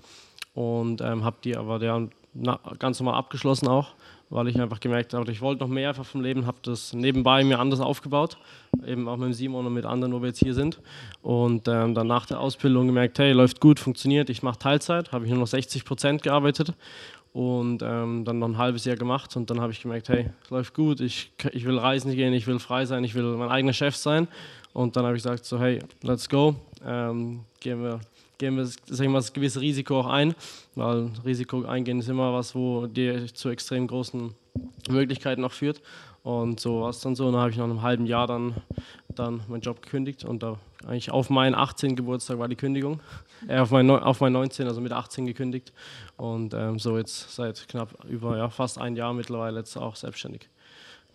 und 0.57 1.01
ähm, 1.01 1.23
habe 1.23 1.37
die 1.43 1.55
aber 1.55 1.77
der, 1.77 2.07
na, 2.33 2.59
ganz 2.79 2.99
normal 2.99 3.13
abgeschlossen 3.19 3.67
auch, 3.67 3.89
weil 4.31 4.47
ich 4.47 4.59
einfach 4.59 4.79
gemerkt 4.79 5.13
habe, 5.13 5.31
ich 5.31 5.39
wollte 5.39 5.61
noch 5.61 5.69
mehr 5.69 5.89
einfach 5.89 6.03
vom 6.03 6.21
Leben, 6.21 6.47
habe 6.47 6.57
das 6.63 6.93
nebenbei 6.93 7.43
mir 7.43 7.59
anders 7.59 7.79
aufgebaut, 7.79 8.39
eben 8.83 9.07
auch 9.07 9.17
mit 9.17 9.35
Simon 9.35 9.67
und 9.67 9.73
mit 9.75 9.85
anderen, 9.85 10.13
wo 10.13 10.19
wir 10.19 10.29
jetzt 10.29 10.39
hier 10.39 10.55
sind. 10.55 10.81
Und 11.21 11.67
ähm, 11.67 11.93
dann 11.93 12.07
nach 12.07 12.25
der 12.25 12.39
Ausbildung 12.39 12.87
gemerkt, 12.87 13.19
hey, 13.19 13.33
läuft 13.33 13.61
gut, 13.61 13.79
funktioniert, 13.79 14.31
ich 14.31 14.41
mache 14.41 14.57
Teilzeit, 14.57 15.11
habe 15.11 15.25
ich 15.25 15.29
nur 15.29 15.41
noch 15.41 15.47
60 15.47 15.85
Prozent 15.85 16.23
gearbeitet 16.23 16.73
und 17.33 17.83
ähm, 17.83 18.25
dann 18.25 18.39
noch 18.39 18.47
ein 18.47 18.57
halbes 18.57 18.83
Jahr 18.85 18.95
gemacht 18.95 19.35
und 19.35 19.51
dann 19.51 19.61
habe 19.61 19.71
ich 19.71 19.83
gemerkt, 19.83 20.09
hey, 20.09 20.31
läuft 20.49 20.73
gut, 20.73 21.01
ich, 21.01 21.31
ich 21.51 21.65
will 21.65 21.77
reisen 21.77 22.15
gehen, 22.15 22.33
ich 22.33 22.47
will 22.47 22.57
frei 22.57 22.87
sein, 22.87 23.03
ich 23.03 23.13
will 23.13 23.25
mein 23.37 23.49
eigener 23.49 23.73
Chef 23.73 23.95
sein. 23.95 24.27
Und 24.73 24.95
dann 24.95 25.05
habe 25.05 25.15
ich 25.15 25.21
gesagt, 25.21 25.45
so 25.45 25.59
hey, 25.59 25.79
let's 26.01 26.27
go, 26.27 26.55
ähm, 26.83 27.41
gehen 27.59 27.83
wir 27.83 27.99
gehen 28.38 28.58
wir 28.58 28.65
sag 28.65 28.79
ich 28.89 29.10
mal, 29.10 29.20
das 29.20 29.34
gewisse 29.34 29.62
Risiko 29.62 30.00
auch 30.00 30.08
ein, 30.08 30.36
weil 30.75 31.10
Risiko 31.25 31.63
eingehen 31.65 32.00
ist 32.00 32.10
immer 32.10 32.34
was, 32.34 32.56
wo 32.56 32.88
dir 32.88 33.34
zu 33.34 33.50
extrem 33.50 33.88
großen 33.88 34.34
Möglichkeiten 34.89 35.44
auch 35.44 35.51
führt. 35.51 35.82
Und 36.24 36.60
so 36.60 36.82
war 36.82 36.89
es 36.89 37.00
dann 37.00 37.15
so. 37.15 37.27
Und 37.27 37.34
dann 37.34 37.41
habe 37.41 37.51
ich 37.51 37.58
nach 37.58 37.63
einem 37.63 37.82
halben 37.82 38.06
Jahr 38.06 38.27
dann, 38.27 38.56
dann 39.15 39.41
meinen 39.48 39.62
Job 39.62 39.82
gekündigt 39.82 40.25
und 40.25 40.44
da 40.44 40.58
eigentlich 40.86 41.10
auf 41.10 41.29
meinen 41.29 41.56
18. 41.56 41.96
Geburtstag 41.96 42.38
war 42.39 42.48
die 42.48 42.56
Kündigung. 42.56 43.00
Äh, 43.48 43.60
auf 43.60 43.70
meinen 43.70 43.91
auf 43.91 44.20
mein 44.20 44.34
19, 44.34 44.65
also 44.65 44.82
mit 44.82 44.91
18 44.91 45.27
gekündigt. 45.27 45.72
Und 46.15 46.56
ähm, 46.56 46.79
so 46.79 46.98
jetzt 46.98 47.36
seit 47.36 47.67
knapp 47.67 47.89
über 48.10 48.36
ja, 48.36 48.50
fast 48.50 48.79
ein 48.79 48.96
Jahr 48.96 49.13
mittlerweile 49.13 49.60
jetzt 49.60 49.77
auch 49.77 49.96
selbstständig. 49.96 50.50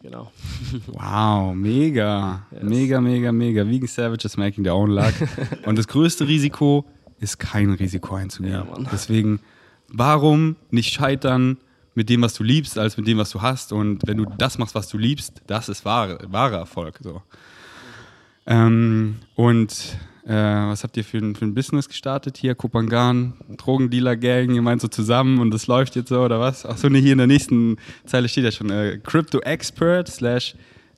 Genau. 0.02 0.30
Wow, 0.86 1.52
mega. 1.52 2.46
Yes. 2.52 2.62
Mega, 2.62 3.00
mega, 3.00 3.32
mega. 3.32 3.66
Vegan 3.66 3.88
Savage 3.88 4.24
is 4.24 4.36
making 4.36 4.62
their 4.62 4.76
own 4.76 4.90
luck. 4.90 5.12
Und 5.66 5.76
das 5.76 5.88
größte 5.88 6.28
Risiko 6.28 6.84
ist 7.22 7.38
kein 7.38 7.70
Risiko 7.70 8.16
einzugehen. 8.16 8.52
Ja, 8.52 8.66
Deswegen, 8.92 9.40
warum 9.88 10.56
nicht 10.70 10.92
scheitern? 10.92 11.56
mit 11.94 12.08
dem, 12.08 12.22
was 12.22 12.34
du 12.34 12.42
liebst, 12.42 12.78
als 12.78 12.96
mit 12.96 13.06
dem, 13.06 13.18
was 13.18 13.30
du 13.30 13.42
hast. 13.42 13.72
Und 13.72 14.00
wenn 14.06 14.16
du 14.16 14.24
das 14.24 14.58
machst, 14.58 14.74
was 14.74 14.88
du 14.88 14.98
liebst, 14.98 15.42
das 15.46 15.68
ist 15.68 15.84
wahre, 15.84 16.18
wahrer 16.26 16.58
Erfolg. 16.58 16.98
So. 17.02 17.22
Ähm, 18.46 19.16
und 19.34 19.98
äh, 20.24 20.32
was 20.32 20.84
habt 20.84 20.96
ihr 20.96 21.04
für 21.04 21.18
ein, 21.18 21.34
für 21.34 21.44
ein 21.44 21.54
Business 21.54 21.88
gestartet 21.88 22.38
hier? 22.38 22.54
Kopangan, 22.54 23.34
Drogendealer-Gang, 23.56 24.54
ihr 24.54 24.62
meint 24.62 24.80
so 24.80 24.88
zusammen 24.88 25.38
und 25.38 25.52
das 25.52 25.66
läuft 25.66 25.96
jetzt 25.96 26.08
so 26.08 26.22
oder 26.22 26.40
was? 26.40 26.64
Achso, 26.64 26.88
ne, 26.88 26.98
hier 26.98 27.12
in 27.12 27.18
der 27.18 27.26
nächsten 27.26 27.76
Zeile 28.06 28.28
steht 28.28 28.44
ja 28.44 28.52
schon 28.52 28.70
äh, 28.70 28.98
Crypto 29.02 29.40
Expert 29.40 30.08
slash 30.08 30.54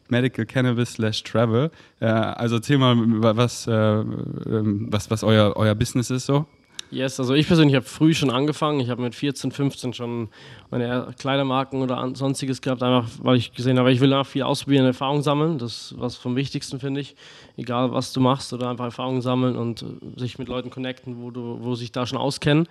Medical 0.08 0.44
Cannabis 0.44 0.94
slash 0.94 1.23
Travel. 1.23 1.70
Äh, 2.00 2.06
also 2.06 2.56
erzähl 2.56 2.78
mal, 2.78 2.96
was, 3.37 3.66
äh, 3.66 3.73
ähm, 3.73 4.88
was, 4.90 5.11
was 5.11 5.25
euer, 5.25 5.54
euer 5.56 5.75
Business 5.75 6.11
ist 6.11 6.26
so. 6.26 6.46
Yes, 6.94 7.18
also 7.18 7.34
ich 7.34 7.49
persönlich 7.49 7.75
habe 7.75 7.84
früh 7.84 8.14
schon 8.14 8.30
angefangen. 8.30 8.78
Ich 8.78 8.88
habe 8.88 9.02
mit 9.02 9.16
14, 9.16 9.50
15 9.50 9.94
schon 9.94 10.28
meine 10.70 11.08
Kleidermarken 11.18 11.82
oder 11.82 12.08
sonstiges 12.14 12.62
gehabt, 12.62 12.84
einfach 12.84 13.08
weil 13.20 13.37
ich 13.37 13.52
gesehen 13.52 13.80
habe, 13.80 13.90
ich 13.90 13.99
will 13.99 14.12
einfach 14.12 14.30
viel 14.30 14.44
ausprobieren, 14.44 14.87
Erfahrung 14.87 15.20
sammeln. 15.20 15.58
Das 15.58 15.73
ist 15.73 15.94
was 15.99 16.14
vom 16.14 16.37
Wichtigsten, 16.37 16.78
finde 16.78 17.00
ich. 17.00 17.16
Egal, 17.56 17.92
was 17.92 18.12
du 18.12 18.20
machst 18.20 18.52
oder 18.52 18.68
einfach 18.68 18.84
Erfahrung 18.84 19.23
sammeln 19.23 19.56
und 19.56 19.82
äh, 19.82 20.20
sich 20.20 20.38
mit 20.38 20.46
Leuten 20.46 20.70
connecten, 20.70 21.20
wo, 21.20 21.32
du, 21.32 21.58
wo 21.62 21.75
sich 21.75 21.90
da 21.90 22.06
schon 22.06 22.18
auskennen. 22.18 22.68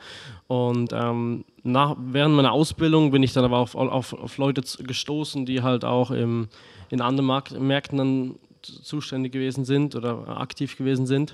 Und 0.48 0.94
ähm, 0.94 1.44
nach, 1.64 1.98
während 2.00 2.36
meiner 2.36 2.54
Ausbildung 2.54 3.12
bin 3.12 3.24
ich 3.24 3.34
dann 3.34 3.44
aber 3.44 3.58
auf, 3.58 3.76
auf, 3.76 4.14
auf 4.14 4.38
Leute 4.38 4.62
gestoßen, 4.84 5.46
die 5.46 5.64
halt 5.64 5.84
auch 5.84 6.12
im, 6.12 6.48
in 6.94 7.02
anderen 7.02 7.26
Markt, 7.26 7.60
Märkten 7.60 7.98
dann 7.98 8.36
zuständig 8.62 9.32
gewesen 9.32 9.66
sind 9.66 9.96
oder 9.96 10.40
aktiv 10.40 10.78
gewesen 10.78 11.08
sind. 11.08 11.34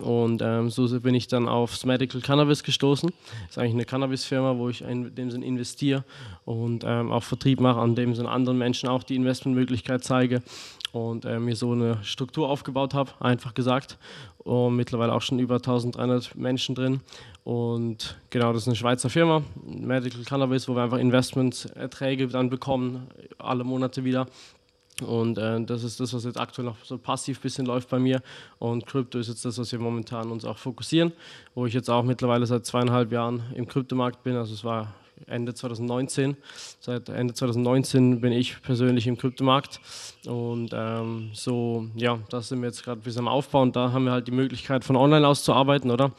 Und 0.00 0.40
ähm, 0.40 0.70
so 0.70 0.88
bin 1.00 1.14
ich 1.14 1.28
dann 1.28 1.46
aufs 1.46 1.84
Medical 1.84 2.22
Cannabis 2.22 2.62
gestoßen. 2.62 3.10
Das 3.10 3.50
ist 3.50 3.58
eigentlich 3.58 3.74
eine 3.74 3.84
Cannabis-Firma, 3.84 4.56
wo 4.56 4.70
ich 4.70 4.80
in 4.80 5.14
dem 5.14 5.30
Sinne 5.30 5.44
investiere 5.44 6.04
und 6.46 6.84
ähm, 6.86 7.12
auch 7.12 7.22
Vertrieb 7.22 7.60
mache, 7.60 7.78
an 7.78 7.94
dem 7.94 8.14
Sinne 8.14 8.30
anderen 8.30 8.56
Menschen 8.56 8.88
auch 8.88 9.02
die 9.02 9.16
Investmentmöglichkeit 9.16 10.02
zeige 10.02 10.42
und 10.92 11.26
äh, 11.26 11.38
mir 11.38 11.54
so 11.54 11.72
eine 11.72 12.02
Struktur 12.02 12.48
aufgebaut 12.48 12.94
habe, 12.94 13.12
einfach 13.20 13.52
gesagt. 13.52 13.98
Und 14.38 14.76
mittlerweile 14.76 15.12
auch 15.12 15.22
schon 15.22 15.38
über 15.38 15.56
1300 15.56 16.34
Menschen 16.36 16.74
drin. 16.74 17.00
Und 17.44 18.16
genau, 18.30 18.54
das 18.54 18.62
ist 18.62 18.68
eine 18.68 18.76
Schweizer 18.76 19.10
Firma, 19.10 19.42
Medical 19.62 20.24
Cannabis, 20.24 20.68
wo 20.68 20.74
wir 20.74 20.82
einfach 20.82 20.98
Investmentserträge 20.98 22.28
dann 22.28 22.48
bekommen, 22.48 23.08
alle 23.38 23.62
Monate 23.62 24.04
wieder. 24.04 24.26
Und 25.00 25.38
äh, 25.38 25.64
das 25.64 25.84
ist 25.84 26.00
das, 26.00 26.12
was 26.12 26.24
jetzt 26.24 26.38
aktuell 26.38 26.66
noch 26.66 26.76
so 26.84 26.98
passiv 26.98 27.38
ein 27.38 27.42
bisschen 27.42 27.66
läuft 27.66 27.88
bei 27.88 27.98
mir. 27.98 28.22
Und 28.58 28.86
Krypto 28.86 29.18
ist 29.18 29.28
jetzt 29.28 29.44
das, 29.44 29.58
was 29.58 29.72
wir 29.72 29.78
momentan 29.78 30.30
uns 30.30 30.44
auch 30.44 30.58
fokussieren, 30.58 31.12
wo 31.54 31.66
ich 31.66 31.74
jetzt 31.74 31.88
auch 31.88 32.02
mittlerweile 32.02 32.46
seit 32.46 32.66
zweieinhalb 32.66 33.10
Jahren 33.10 33.42
im 33.54 33.66
Kryptomarkt 33.66 34.22
bin. 34.22 34.36
Also 34.36 34.54
es 34.54 34.64
war 34.64 34.94
Ende 35.26 35.54
2019. 35.54 36.36
Seit 36.80 37.08
Ende 37.08 37.34
2019 37.34 38.20
bin 38.20 38.32
ich 38.32 38.60
persönlich 38.62 39.06
im 39.06 39.16
Kryptomarkt. 39.16 39.80
Und 40.26 40.70
ähm, 40.74 41.30
so, 41.32 41.86
ja, 41.94 42.18
da 42.28 42.40
sind 42.40 42.60
wir 42.60 42.66
jetzt 42.68 42.84
gerade 42.84 43.00
bis 43.00 43.16
am 43.16 43.28
Aufbau 43.28 43.62
und 43.62 43.76
da 43.76 43.92
haben 43.92 44.04
wir 44.04 44.12
halt 44.12 44.26
die 44.26 44.32
Möglichkeit 44.32 44.84
von 44.84 44.96
online 44.96 45.26
aus 45.26 45.42
zu 45.42 45.52
arbeiten, 45.52 45.90
oder? 45.90 46.12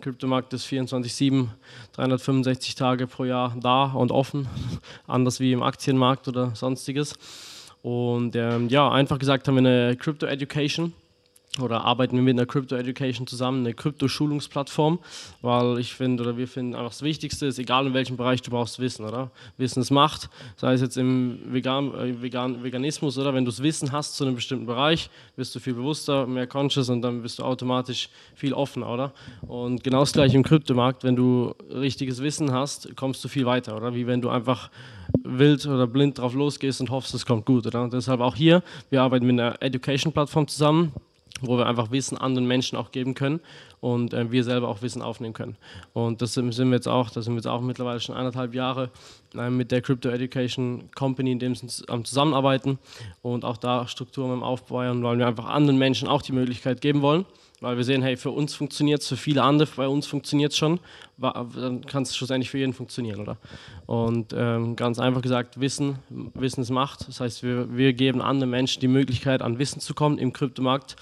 Kryptomarkt 0.00 0.52
ist 0.52 0.66
24-7, 0.66 1.48
365 1.92 2.74
Tage 2.74 3.06
pro 3.06 3.24
Jahr 3.24 3.56
da 3.58 3.84
und 3.84 4.12
offen, 4.12 4.46
anders 5.06 5.40
wie 5.40 5.52
im 5.52 5.62
Aktienmarkt 5.62 6.28
oder 6.28 6.54
sonstiges. 6.54 7.14
Und 7.82 8.34
ähm, 8.36 8.68
ja, 8.68 8.90
einfach 8.90 9.18
gesagt 9.18 9.46
haben 9.46 9.54
wir 9.54 9.60
eine 9.60 9.96
Crypto 9.96 10.26
Education 10.26 10.92
oder 11.62 11.84
arbeiten 11.84 12.16
wir 12.16 12.22
mit 12.22 12.36
einer 12.36 12.46
Crypto 12.46 12.76
Education 12.76 13.26
zusammen, 13.26 13.60
eine 13.60 13.74
Krypto-Schulungsplattform, 13.74 14.98
weil 15.42 15.78
ich 15.78 15.94
finde 15.94 16.22
oder 16.22 16.36
wir 16.36 16.48
finden 16.48 16.74
einfach 16.74 16.90
das 16.90 17.02
Wichtigste 17.02 17.46
ist, 17.46 17.58
egal 17.58 17.86
in 17.86 17.94
welchem 17.94 18.16
Bereich 18.16 18.42
du 18.42 18.50
brauchst 18.50 18.78
Wissen, 18.78 19.04
oder? 19.04 19.30
Wissen 19.56 19.80
ist 19.80 19.90
Macht, 19.90 20.28
sei 20.56 20.74
es 20.74 20.80
jetzt 20.80 20.96
im 20.96 21.38
Vegan, 21.46 21.94
äh, 21.94 22.22
Vegan, 22.22 22.62
Veganismus 22.62 23.18
oder 23.18 23.34
wenn 23.34 23.44
du 23.44 23.50
das 23.50 23.62
Wissen 23.62 23.92
hast 23.92 24.16
zu 24.16 24.24
einem 24.24 24.34
bestimmten 24.34 24.66
Bereich, 24.66 25.10
wirst 25.36 25.54
du 25.54 25.60
viel 25.60 25.74
bewusster, 25.74 26.26
mehr 26.26 26.46
conscious 26.46 26.88
und 26.88 27.02
dann 27.02 27.22
bist 27.22 27.38
du 27.38 27.44
automatisch 27.44 28.08
viel 28.34 28.52
offener, 28.52 28.88
oder? 28.88 29.12
Und 29.46 29.82
genau 29.82 30.00
das 30.00 30.12
gleiche 30.12 30.36
im 30.36 30.42
Kryptomarkt, 30.42 31.04
wenn 31.04 31.16
du 31.16 31.54
richtiges 31.70 32.22
Wissen 32.22 32.52
hast, 32.52 32.94
kommst 32.96 33.24
du 33.24 33.28
viel 33.28 33.46
weiter, 33.46 33.76
oder? 33.76 33.94
Wie 33.94 34.06
wenn 34.06 34.20
du 34.20 34.28
einfach 34.28 34.70
wild 35.22 35.66
oder 35.66 35.86
blind 35.86 36.18
drauf 36.18 36.34
losgehst 36.34 36.80
und 36.80 36.90
hoffst, 36.90 37.14
es 37.14 37.26
kommt 37.26 37.46
gut, 37.46 37.66
oder? 37.66 37.88
Deshalb 37.88 38.20
auch 38.20 38.34
hier, 38.34 38.62
wir 38.90 39.02
arbeiten 39.02 39.26
mit 39.26 39.38
einer 39.38 39.60
Education-Plattform 39.62 40.48
zusammen, 40.48 40.92
wo 41.40 41.58
wir 41.58 41.66
einfach 41.66 41.90
Wissen 41.90 42.16
anderen 42.18 42.46
Menschen 42.46 42.76
auch 42.76 42.92
geben 42.92 43.14
können 43.14 43.40
und 43.80 44.14
äh, 44.14 44.30
wir 44.30 44.44
selber 44.44 44.68
auch 44.68 44.82
Wissen 44.82 45.02
aufnehmen 45.02 45.34
können. 45.34 45.56
Und 45.92 46.22
das 46.22 46.34
sind, 46.34 46.56
wir 46.56 46.70
jetzt 46.70 46.88
auch, 46.88 47.10
da 47.10 47.22
sind 47.22 47.34
wir 47.34 47.38
jetzt 47.38 47.46
auch 47.46 47.60
mittlerweile 47.60 48.00
schon 48.00 48.14
eineinhalb 48.14 48.54
Jahre 48.54 48.90
äh, 49.34 49.50
mit 49.50 49.72
der 49.72 49.82
Crypto 49.82 50.08
Education 50.08 50.90
Company, 50.94 51.32
in 51.32 51.38
dem 51.38 51.54
sie 51.54 51.84
am 51.88 52.04
Zusammenarbeiten 52.04 52.78
und 53.22 53.44
auch 53.44 53.56
da 53.56 53.86
Strukturen 53.86 54.42
Aufbauen, 54.42 55.02
weil 55.02 55.18
wir 55.18 55.26
einfach 55.26 55.46
anderen 55.46 55.78
Menschen 55.78 56.08
auch 56.08 56.22
die 56.22 56.32
Möglichkeit 56.32 56.80
geben 56.80 57.02
wollen 57.02 57.26
weil 57.60 57.76
wir 57.76 57.84
sehen, 57.84 58.02
hey, 58.02 58.16
für 58.16 58.30
uns 58.30 58.54
funktioniert 58.54 59.00
es, 59.00 59.08
für 59.08 59.16
viele 59.16 59.42
andere, 59.42 59.68
bei 59.76 59.88
uns 59.88 60.06
funktioniert 60.06 60.52
es 60.52 60.58
schon, 60.58 60.78
dann 61.18 61.84
kann 61.86 62.02
es 62.02 62.14
schlussendlich 62.14 62.50
für 62.50 62.58
jeden 62.58 62.74
funktionieren, 62.74 63.20
oder? 63.20 63.38
Und 63.86 64.34
ähm, 64.36 64.76
ganz 64.76 64.98
einfach 64.98 65.22
gesagt, 65.22 65.60
Wissen, 65.60 65.98
Wissen 66.34 66.60
ist 66.60 66.70
Macht. 66.70 67.08
Das 67.08 67.20
heißt, 67.20 67.42
wir, 67.42 67.74
wir 67.76 67.92
geben 67.94 68.20
anderen 68.20 68.50
Menschen 68.50 68.80
die 68.80 68.88
Möglichkeit, 68.88 69.40
an 69.42 69.58
Wissen 69.58 69.80
zu 69.80 69.94
kommen 69.94 70.18
im 70.18 70.32
Kryptomarkt 70.32 70.96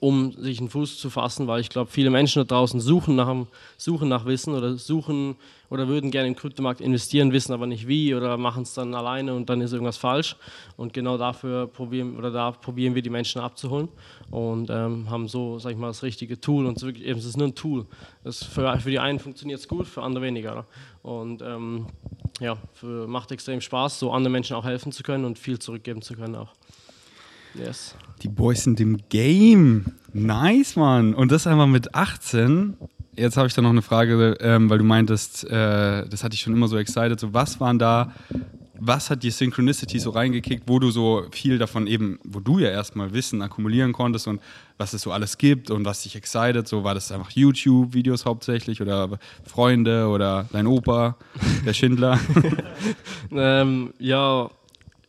um 0.00 0.32
sich 0.32 0.60
einen 0.60 0.70
Fuß 0.70 0.98
zu 0.98 1.10
fassen, 1.10 1.46
weil 1.46 1.60
ich 1.60 1.68
glaube, 1.68 1.90
viele 1.90 2.10
Menschen 2.10 2.40
da 2.40 2.44
draußen 2.44 2.80
suchen 2.80 3.16
nach, 3.16 3.34
suchen 3.76 4.08
nach 4.08 4.24
Wissen 4.24 4.54
oder 4.54 4.76
suchen 4.76 5.36
oder 5.68 5.88
würden 5.88 6.10
gerne 6.10 6.28
im 6.28 6.36
Kryptomarkt 6.36 6.80
investieren, 6.80 7.32
wissen 7.32 7.52
aber 7.52 7.66
nicht 7.66 7.86
wie 7.86 8.14
oder 8.14 8.36
machen 8.36 8.62
es 8.62 8.74
dann 8.74 8.94
alleine 8.94 9.34
und 9.34 9.50
dann 9.50 9.60
ist 9.60 9.72
irgendwas 9.72 9.98
falsch. 9.98 10.36
Und 10.76 10.92
genau 10.92 11.18
dafür 11.18 11.66
probieren 11.66 12.16
oder 12.16 12.30
da 12.30 12.52
probieren 12.52 12.94
wir 12.94 13.02
die 13.02 13.10
Menschen 13.10 13.40
abzuholen 13.40 13.88
und 14.30 14.70
ähm, 14.70 15.10
haben 15.10 15.28
so, 15.28 15.58
sag 15.58 15.72
ich 15.72 15.78
mal, 15.78 15.88
das 15.88 16.02
richtige 16.02 16.40
Tool 16.40 16.64
und 16.66 16.82
es 16.82 17.24
ist, 17.24 17.36
nur 17.36 17.48
ein 17.48 17.54
Tool. 17.54 17.86
Das 18.22 18.42
für, 18.42 18.78
für 18.78 18.90
die 18.90 18.98
einen 18.98 19.18
funktioniert 19.18 19.60
es 19.60 19.68
gut, 19.68 19.86
für 19.86 20.02
andere 20.02 20.24
weniger. 20.24 20.64
Und 21.02 21.42
ähm, 21.42 21.86
ja, 22.40 22.56
für, 22.72 23.06
macht 23.06 23.32
extrem 23.32 23.60
Spaß, 23.60 23.98
so 23.98 24.12
anderen 24.12 24.32
Menschen 24.32 24.56
auch 24.56 24.64
helfen 24.64 24.92
zu 24.92 25.02
können 25.02 25.24
und 25.24 25.38
viel 25.38 25.58
zurückgeben 25.58 26.00
zu 26.00 26.14
können 26.14 26.36
auch. 26.36 26.52
Yes. 27.54 27.94
Die 28.22 28.28
Boys 28.28 28.64
sind 28.64 28.80
im 28.80 28.98
Game. 29.08 29.86
Nice, 30.12 30.76
Mann. 30.76 31.14
Und 31.14 31.32
das 31.32 31.46
einfach 31.46 31.66
mit 31.66 31.94
18. 31.94 32.76
Jetzt 33.16 33.36
habe 33.36 33.46
ich 33.46 33.54
da 33.54 33.62
noch 33.62 33.70
eine 33.70 33.82
Frage, 33.82 34.36
ähm, 34.40 34.70
weil 34.70 34.78
du 34.78 34.84
meintest, 34.84 35.44
äh, 35.44 36.06
das 36.08 36.24
hatte 36.24 36.34
ich 36.34 36.40
schon 36.40 36.52
immer 36.52 36.68
so 36.68 36.76
excited. 36.76 37.18
So, 37.20 37.32
was 37.32 37.60
waren 37.60 37.78
da, 37.78 38.12
was 38.78 39.10
hat 39.10 39.22
die 39.22 39.30
Synchronicity 39.30 40.00
so 40.00 40.10
reingekickt, 40.10 40.64
wo 40.66 40.78
du 40.80 40.90
so 40.90 41.24
viel 41.30 41.58
davon 41.58 41.86
eben, 41.86 42.18
wo 42.24 42.40
du 42.40 42.58
ja 42.58 42.70
erstmal 42.70 43.12
Wissen 43.12 43.40
akkumulieren 43.40 43.92
konntest 43.92 44.26
und 44.26 44.40
was 44.78 44.92
es 44.94 45.02
so 45.02 45.12
alles 45.12 45.38
gibt 45.38 45.70
und 45.70 45.84
was 45.84 46.02
dich 46.02 46.16
excited? 46.16 46.66
So, 46.66 46.82
war 46.82 46.94
das 46.94 47.12
einfach 47.12 47.30
YouTube-Videos 47.30 48.24
hauptsächlich 48.24 48.82
oder 48.82 49.18
Freunde 49.44 50.08
oder 50.08 50.48
dein 50.50 50.66
Opa, 50.66 51.16
der 51.64 51.72
Schindler? 51.72 52.18
ähm, 53.30 53.94
ja, 53.98 54.50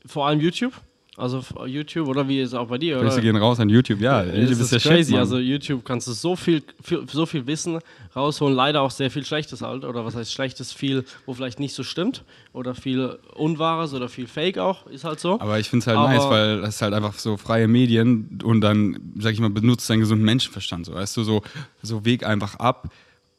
vor 0.06 0.28
allem 0.28 0.40
YouTube. 0.40 0.74
Also 1.18 1.42
YouTube 1.66 2.10
oder 2.10 2.28
wie 2.28 2.42
ist 2.42 2.50
es 2.50 2.54
auch 2.56 2.68
bei 2.68 2.78
dir? 2.78 2.98
Grüße 3.00 3.22
gehen 3.22 3.38
raus 3.38 3.60
an 3.62 3.70
YouTube, 3.70 4.02
ja. 4.02 4.22
ja 4.22 4.34
YouTube 4.34 4.60
ist, 4.60 4.74
ist 4.74 4.84
crazy. 4.84 5.12
Shit, 5.12 5.20
also 5.20 5.38
YouTube 5.38 5.86
kannst 5.86 6.10
du 6.10 6.12
so 6.12 6.36
viel, 6.36 6.62
viel, 6.84 7.06
so 7.10 7.26
viel 7.26 7.48
Wissen 7.48 7.80
rausholen, 8.14 8.54
leider 8.54 8.82
auch 8.82 8.92
sehr 8.92 9.10
viel 9.10 9.24
Schlechtes 9.24 9.62
halt. 9.62 9.86
Oder 9.86 10.04
was 10.04 10.16
heißt 10.16 10.34
Schlechtes? 10.34 10.74
Viel, 10.74 11.06
wo 11.26 11.34
vielleicht 11.34 11.62
nicht 11.62 11.74
so 11.74 11.84
stimmt. 11.84 12.26
Oder 12.52 12.76
viel 12.76 13.18
Unwahres 13.34 13.94
oder 13.94 14.10
viel 14.10 14.28
Fake 14.28 14.58
auch, 14.58 14.88
ist 14.88 15.06
halt 15.06 15.22
so. 15.22 15.40
Aber 15.40 15.58
ich 15.58 15.70
finde 15.70 15.84
es 15.84 15.88
halt 15.88 15.98
Aber 15.98 16.10
nice, 16.10 16.30
weil 16.30 16.62
das 16.62 16.76
ist 16.76 16.82
halt 16.82 16.94
einfach 16.94 17.18
so 17.18 17.38
freie 17.38 17.70
Medien 17.70 18.42
und 18.44 18.60
dann, 18.60 19.14
sag 19.18 19.32
ich 19.32 19.40
mal, 19.40 19.50
benutzt 19.50 19.90
deinen 19.90 20.02
gesunden 20.02 20.26
Menschenverstand. 20.26 20.86
So, 20.86 20.96
weißt 20.96 21.16
du, 21.16 21.24
so, 21.24 21.44
so 21.82 22.04
Weg 22.04 22.26
einfach 22.26 22.56
ab. 22.56 22.92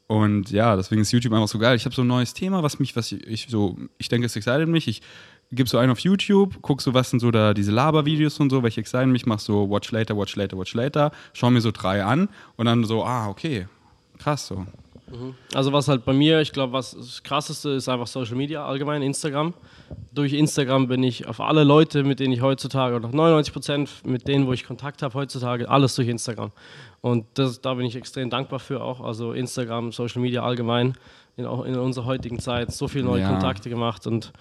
Und 0.09 0.50
ja, 0.50 0.76
deswegen 0.76 1.02
ist 1.02 1.11
YouTube 1.11 1.33
einfach 1.33 1.49
so 1.49 1.59
geil. 1.59 1.76
Ich 1.76 1.85
habe 1.85 1.95
so 1.95 2.02
ein 2.02 2.06
neues 2.06 2.33
Thema, 2.33 2.62
was 2.62 2.78
mich, 2.78 2.95
was 2.95 3.11
ich 3.11 3.49
so, 3.50 3.76
ich 3.99 4.09
denke, 4.09 4.26
es 4.26 4.37
excited 4.37 4.68
mich. 4.68 4.87
Ich 4.87 5.02
gibst 5.52 5.72
du 5.72 5.78
einen 5.78 5.92
auf 5.92 6.00
YouTube, 6.00 6.60
guckst 6.62 6.86
du, 6.86 6.94
was 6.94 7.10
sind 7.10 7.20
so 7.20 7.30
da 7.30 7.54
diese 7.54 7.72
Laber-Videos 7.72 8.38
und 8.40 8.50
so, 8.50 8.62
welche 8.62 8.80
exciten 8.80 9.12
mich, 9.12 9.26
machst 9.26 9.46
so 9.46 9.70
Watch 9.70 9.90
Later, 9.92 10.16
Watch 10.16 10.36
Later, 10.36 10.58
Watch 10.58 10.74
Later, 10.74 11.12
schau 11.32 11.50
mir 11.50 11.60
so 11.60 11.70
drei 11.70 12.04
an 12.04 12.28
und 12.56 12.66
dann 12.66 12.84
so, 12.84 13.04
ah, 13.04 13.28
okay, 13.28 13.66
krass 14.18 14.46
so. 14.48 14.66
Mhm. 15.08 15.34
Also 15.54 15.72
was 15.72 15.88
halt 15.88 16.04
bei 16.04 16.12
mir, 16.12 16.40
ich 16.40 16.52
glaube, 16.52 16.72
was 16.72 16.92
das 16.92 17.22
krasseste 17.22 17.70
ist 17.70 17.88
einfach 17.88 18.06
Social 18.06 18.34
Media 18.34 18.66
allgemein, 18.66 19.02
Instagram. 19.02 19.54
Durch 20.12 20.32
Instagram 20.32 20.88
bin 20.88 21.02
ich 21.04 21.28
auf 21.28 21.40
alle 21.40 21.62
Leute, 21.62 22.02
mit 22.02 22.18
denen 22.18 22.32
ich 22.32 22.40
heutzutage, 22.40 22.96
oder 22.96 23.08
99 23.08 23.52
Prozent 23.52 23.90
mit 24.04 24.26
denen, 24.26 24.46
wo 24.46 24.52
ich 24.52 24.64
Kontakt 24.64 25.02
habe 25.02 25.14
heutzutage, 25.14 25.68
alles 25.68 25.94
durch 25.94 26.08
Instagram. 26.08 26.50
Und 27.00 27.24
das, 27.34 27.60
da 27.60 27.74
bin 27.74 27.86
ich 27.86 27.94
extrem 27.94 28.30
dankbar 28.30 28.58
für 28.58 28.82
auch. 28.82 29.00
Also 29.00 29.32
Instagram, 29.32 29.92
Social 29.92 30.20
Media 30.20 30.42
allgemein 30.42 30.94
in, 31.36 31.44
in 31.44 31.76
unserer 31.76 32.06
heutigen 32.06 32.38
Zeit 32.38 32.72
so 32.72 32.88
viele 32.88 33.04
neue 33.04 33.20
ja. 33.20 33.28
Kontakte 33.28 33.68
gemacht 33.68 34.06
und 34.06 34.32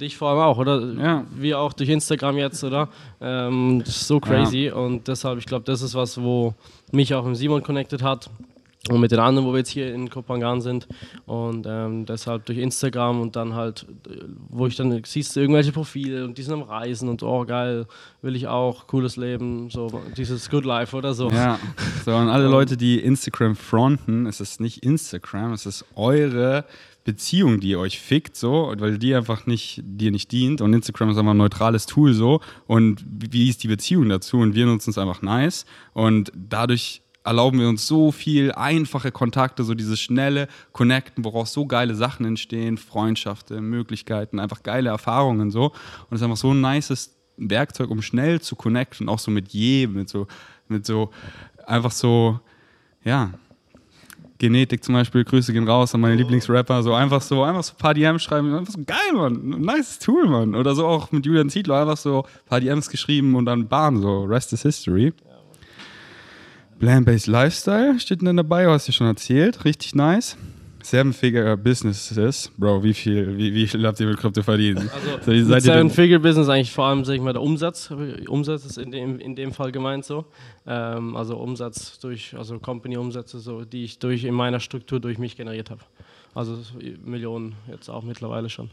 dich 0.00 0.16
vor 0.16 0.30
allem 0.30 0.40
auch, 0.40 0.56
oder? 0.56 0.80
Ja. 0.94 1.24
Wir 1.34 1.58
auch 1.58 1.74
durch 1.74 1.90
Instagram 1.90 2.38
jetzt, 2.38 2.64
oder? 2.64 2.88
Ähm, 3.20 3.82
so 3.84 4.18
crazy 4.18 4.66
ja. 4.66 4.74
und 4.74 5.08
deshalb, 5.08 5.38
ich 5.38 5.46
glaube, 5.46 5.64
das 5.64 5.82
ist 5.82 5.94
was, 5.94 6.20
wo 6.22 6.54
mich 6.90 7.14
auch 7.14 7.24
mit 7.24 7.36
Simon 7.36 7.62
connected 7.62 8.02
hat 8.02 8.30
und 8.90 9.00
mit 9.00 9.10
den 9.10 9.18
anderen, 9.18 9.46
wo 9.46 9.52
wir 9.52 9.58
jetzt 9.58 9.70
hier 9.70 9.92
in 9.92 10.08
Kopangan 10.08 10.60
sind. 10.60 10.88
Und 11.26 11.66
ähm, 11.68 12.06
deshalb 12.06 12.46
durch 12.46 12.58
Instagram 12.58 13.20
und 13.20 13.36
dann 13.36 13.54
halt, 13.54 13.86
wo 14.48 14.66
ich 14.66 14.76
dann 14.76 15.02
siehst 15.04 15.36
du 15.36 15.40
irgendwelche 15.40 15.72
Profile 15.72 16.24
und 16.24 16.38
die 16.38 16.42
sind 16.42 16.54
am 16.54 16.62
Reisen 16.62 17.08
und 17.08 17.22
oh 17.22 17.44
geil, 17.44 17.86
will 18.22 18.36
ich 18.36 18.46
auch, 18.46 18.86
cooles 18.86 19.16
Leben, 19.16 19.68
so 19.68 20.00
dieses 20.16 20.48
Good 20.48 20.64
Life 20.64 20.96
oder 20.96 21.12
so. 21.12 21.28
Ja, 21.30 21.58
so 22.04 22.12
und 22.16 22.28
alle 22.28 22.46
Leute, 22.46 22.76
die 22.76 22.98
Instagram 23.00 23.56
fronten, 23.56 24.26
es 24.26 24.40
ist 24.40 24.60
nicht 24.60 24.84
Instagram, 24.84 25.52
es 25.52 25.66
ist 25.66 25.84
eure 25.94 26.64
Beziehung, 27.04 27.58
die 27.60 27.76
euch 27.76 27.98
fickt, 27.98 28.36
so, 28.36 28.72
weil 28.78 28.98
die 28.98 29.14
einfach 29.14 29.46
nicht, 29.46 29.82
dir 29.82 30.10
nicht 30.10 30.30
dient. 30.30 30.60
Und 30.60 30.72
Instagram 30.74 31.10
ist 31.10 31.16
einfach 31.16 31.32
ein 31.32 31.38
neutrales 31.38 31.86
Tool 31.86 32.12
so. 32.12 32.40
Und 32.66 33.02
wie 33.08 33.48
ist 33.48 33.62
die 33.62 33.68
Beziehung 33.68 34.10
dazu? 34.10 34.36
Und 34.36 34.54
wir 34.54 34.66
nutzen 34.66 34.90
es 34.90 34.98
einfach 34.98 35.22
nice. 35.22 35.64
Und 35.94 36.30
dadurch 36.36 37.02
erlauben 37.28 37.60
wir 37.60 37.68
uns 37.68 37.86
so 37.86 38.10
viel 38.10 38.52
einfache 38.52 39.12
Kontakte, 39.12 39.62
so 39.62 39.74
dieses 39.74 40.00
schnelle 40.00 40.48
Connecten, 40.72 41.24
woraus 41.24 41.52
so 41.52 41.66
geile 41.66 41.94
Sachen 41.94 42.24
entstehen, 42.24 42.78
Freundschaften, 42.78 43.62
Möglichkeiten, 43.68 44.40
einfach 44.40 44.62
geile 44.62 44.88
Erfahrungen 44.88 45.50
so. 45.50 45.66
Und 45.66 46.12
es 46.12 46.20
ist 46.20 46.22
einfach 46.22 46.38
so 46.38 46.54
ein 46.54 46.62
nices 46.62 47.14
Werkzeug, 47.36 47.90
um 47.90 48.00
schnell 48.00 48.40
zu 48.40 48.56
connecten, 48.56 49.10
auch 49.10 49.18
so 49.18 49.30
mit 49.30 49.50
jedem, 49.50 49.96
mit 49.96 50.08
so, 50.08 50.26
mit 50.68 50.86
so, 50.86 51.10
einfach 51.66 51.92
so, 51.92 52.40
ja. 53.04 53.30
Genetik 54.38 54.84
zum 54.84 54.94
Beispiel, 54.94 55.24
Grüße 55.24 55.52
gehen 55.52 55.68
raus 55.68 55.94
an 55.94 56.00
meine 56.00 56.14
Lieblingsrapper, 56.14 56.82
so 56.84 56.94
einfach 56.94 57.20
so, 57.20 57.42
einfach 57.42 57.64
so 57.64 57.72
ein 57.74 57.78
paar 57.78 57.92
DMs 57.92 58.22
schreiben, 58.22 58.54
einfach 58.54 58.72
so 58.72 58.80
geil, 58.86 59.12
Mann, 59.12 59.50
nice 59.60 59.98
Tool, 59.98 60.28
Mann. 60.28 60.54
Oder 60.54 60.74
so 60.74 60.86
auch 60.86 61.10
mit 61.10 61.26
Julian 61.26 61.50
Zietlow 61.50 61.74
einfach 61.74 61.96
so 61.96 62.22
ein 62.22 62.48
paar 62.48 62.60
DMs 62.60 62.88
geschrieben 62.88 63.34
und 63.34 63.44
dann 63.46 63.68
bam, 63.68 64.00
so, 64.00 64.22
Rest 64.22 64.52
is 64.52 64.62
History. 64.62 65.12
Plant-Based 66.78 67.26
Lifestyle 67.26 67.98
steht 67.98 68.22
dann 68.22 68.36
dabei, 68.36 68.66
hast 68.68 68.88
du 68.88 68.92
schon 68.92 69.06
erzählt. 69.06 69.64
Richtig 69.64 69.94
nice. 69.94 70.36
Seven-Figure 70.82 71.56
Businesses. 71.56 72.50
Bro, 72.56 72.82
wie 72.82 72.94
viel, 72.94 73.36
wie, 73.36 73.52
wie 73.52 73.66
viel 73.66 73.84
habt 73.86 73.98
ihr 74.00 74.06
mit 74.06 74.16
Krypto 74.16 74.42
verdient? 74.42 74.80
Also, 74.80 75.44
so, 75.44 75.58
Seven-Figure 75.58 76.20
Business 76.20 76.48
eigentlich 76.48 76.72
vor 76.72 76.86
allem, 76.86 77.04
sag 77.04 77.14
ich 77.14 77.20
mal, 77.20 77.32
der 77.32 77.42
Umsatz. 77.42 77.90
Umsatz 78.28 78.64
ist 78.64 78.78
in 78.78 78.90
dem, 78.90 79.18
in 79.18 79.34
dem 79.34 79.52
Fall 79.52 79.72
gemeint 79.72 80.04
so. 80.04 80.24
Ähm, 80.66 81.16
also 81.16 81.36
Umsatz 81.36 81.98
durch, 81.98 82.34
also 82.36 82.58
Company-Umsätze, 82.58 83.40
so, 83.40 83.64
die 83.64 83.84
ich 83.84 83.98
durch 83.98 84.24
in 84.24 84.34
meiner 84.34 84.60
Struktur 84.60 85.00
durch 85.00 85.18
mich 85.18 85.36
generiert 85.36 85.70
habe. 85.70 85.80
Also 86.34 86.58
Millionen 87.04 87.56
jetzt 87.68 87.88
auch 87.88 88.04
mittlerweile 88.04 88.48
schon. 88.48 88.70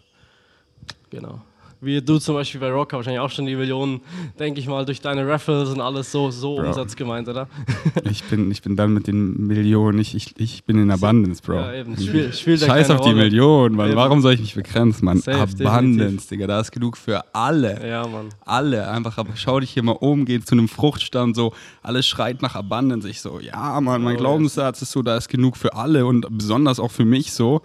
Genau 1.10 1.42
wie 1.82 2.02
du 2.02 2.18
zum 2.20 2.36
Beispiel 2.36 2.60
bei 2.60 2.72
Rocker 2.72 2.98
wahrscheinlich 2.98 3.20
auch 3.20 3.30
schon 3.30 3.46
die 3.46 3.56
Millionen, 3.56 4.02
denke 4.40 4.60
ich 4.60 4.68
mal, 4.68 4.86
durch 4.86 5.02
deine 5.02 5.28
Raffles 5.28 5.70
und 5.70 5.82
alles 5.82 6.12
so, 6.12 6.32
so 6.32 6.56
Bro. 6.56 6.68
Umsatz 6.68 6.96
gemeint, 6.96 7.28
oder? 7.28 7.48
ich, 8.10 8.24
bin, 8.24 8.50
ich 8.52 8.62
bin 8.62 8.76
dann 8.76 8.94
mit 8.94 9.08
den 9.08 9.48
Millionen, 9.48 10.00
ich, 10.00 10.16
ich, 10.16 10.34
ich 10.38 10.64
bin 10.64 10.78
in 10.80 10.92
Abundance, 10.92 11.42
Bro. 11.44 11.56
Ja, 11.56 11.74
eben. 11.74 11.96
Spiel, 11.98 12.34
spiel 12.34 12.58
Scheiß 12.58 12.90
auf 12.90 13.02
die 13.02 13.10
Rolle. 13.10 13.24
Millionen, 13.24 13.76
Mann. 13.76 13.96
Warum 13.96 14.22
soll 14.22 14.34
ich 14.34 14.42
mich 14.42 14.56
begrenzen, 14.56 15.06
Mann? 15.06 15.20
Safe, 15.20 15.42
Abundance, 15.42 15.98
definitiv. 15.98 16.30
Digga, 16.30 16.48
da 16.48 16.60
ist 16.60 16.72
genug 16.72 16.98
für 16.98 17.24
alle. 17.34 17.88
Ja, 17.88 18.08
Mann. 18.08 18.30
Alle. 18.46 18.90
Einfach, 18.90 19.18
aber 19.18 19.32
schau 19.36 19.60
dich 19.60 19.72
hier 19.72 19.84
mal 19.84 19.94
um, 19.94 20.26
geh 20.26 20.40
zu 20.40 20.56
einem 20.56 20.68
Fruchtstand, 20.68 21.36
so, 21.36 21.54
alles 21.82 22.08
schreit 22.08 22.42
nach 22.42 22.56
Abundance. 22.56 23.08
Ich 23.10 23.22
so, 23.22 23.40
ja, 23.40 23.80
Mann, 23.82 24.02
mein 24.02 24.16
oh, 24.16 24.20
Glaubenssatz 24.20 24.82
ist 24.82 24.92
so, 24.92 25.02
da 25.02 25.18
ist 25.18 25.30
genug 25.30 25.58
für 25.58 25.74
alle 25.74 26.06
und 26.06 26.26
besonders 26.32 26.80
auch 26.80 26.92
für 26.92 27.06
mich 27.06 27.32
so. 27.32 27.62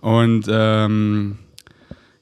Und, 0.00 0.46
ähm, 0.48 1.38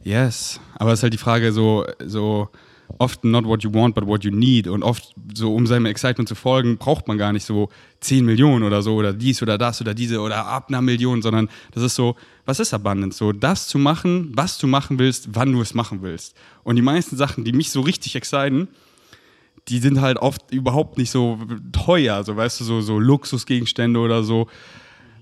Yes, 0.05 0.61
aber 0.77 0.93
es 0.93 1.01
ist 1.01 1.03
halt 1.03 1.15
die 1.15 1.19
Frage 1.19 1.51
so, 1.51 1.87
so 2.05 2.51
oft 2.99 3.25
not 3.25 3.47
what 3.47 3.63
you 3.63 3.73
want, 3.73 3.95
but 3.95 4.07
what 4.07 4.23
you 4.23 4.31
need. 4.31 4.69
Und 4.69 4.83
oft 4.83 5.15
so, 5.35 5.55
um 5.55 5.67
seinem 5.67 5.87
Excitement 5.87 6.29
zu 6.29 6.35
folgen, 6.35 6.77
braucht 6.77 7.09
man 7.09 7.17
gar 7.17 7.33
nicht 7.33 7.45
so 7.45 7.71
10 8.01 8.25
Millionen 8.25 8.65
oder 8.65 8.83
so 8.83 8.95
oder 8.97 9.15
dies 9.15 9.43
oder 9.43 9.57
das 9.57 9.81
oder 9.81 9.95
diese 9.95 10.21
oder 10.21 10.47
ab 10.47 10.69
einer 10.69 10.83
Million, 10.83 11.23
sondern 11.23 11.49
das 11.73 11.83
ist 11.83 11.95
so, 11.95 12.17
was 12.45 12.61
ist 12.61 12.75
Abundance? 12.75 13.19
So, 13.19 13.33
das 13.33 13.67
zu 13.67 13.79
machen, 13.79 14.33
was 14.35 14.59
du 14.59 14.67
machen 14.67 14.99
willst, 14.99 15.31
wann 15.33 15.53
du 15.53 15.63
es 15.63 15.73
machen 15.73 16.03
willst. 16.03 16.37
Und 16.63 16.77
die 16.77 16.83
meisten 16.83 17.17
Sachen, 17.17 17.45
die 17.45 17.53
mich 17.53 17.71
so 17.71 17.81
richtig 17.81 18.15
exciten, 18.15 18.69
die 19.69 19.79
sind 19.79 20.03
halt 20.03 20.19
oft 20.19 20.53
überhaupt 20.53 20.99
nicht 20.99 21.11
so 21.11 21.39
teuer, 21.73 22.23
so 22.25 22.37
weißt 22.37 22.61
du, 22.61 22.65
so, 22.65 22.81
so 22.83 22.99
Luxusgegenstände 22.99 23.99
oder 23.99 24.23
so. 24.23 24.49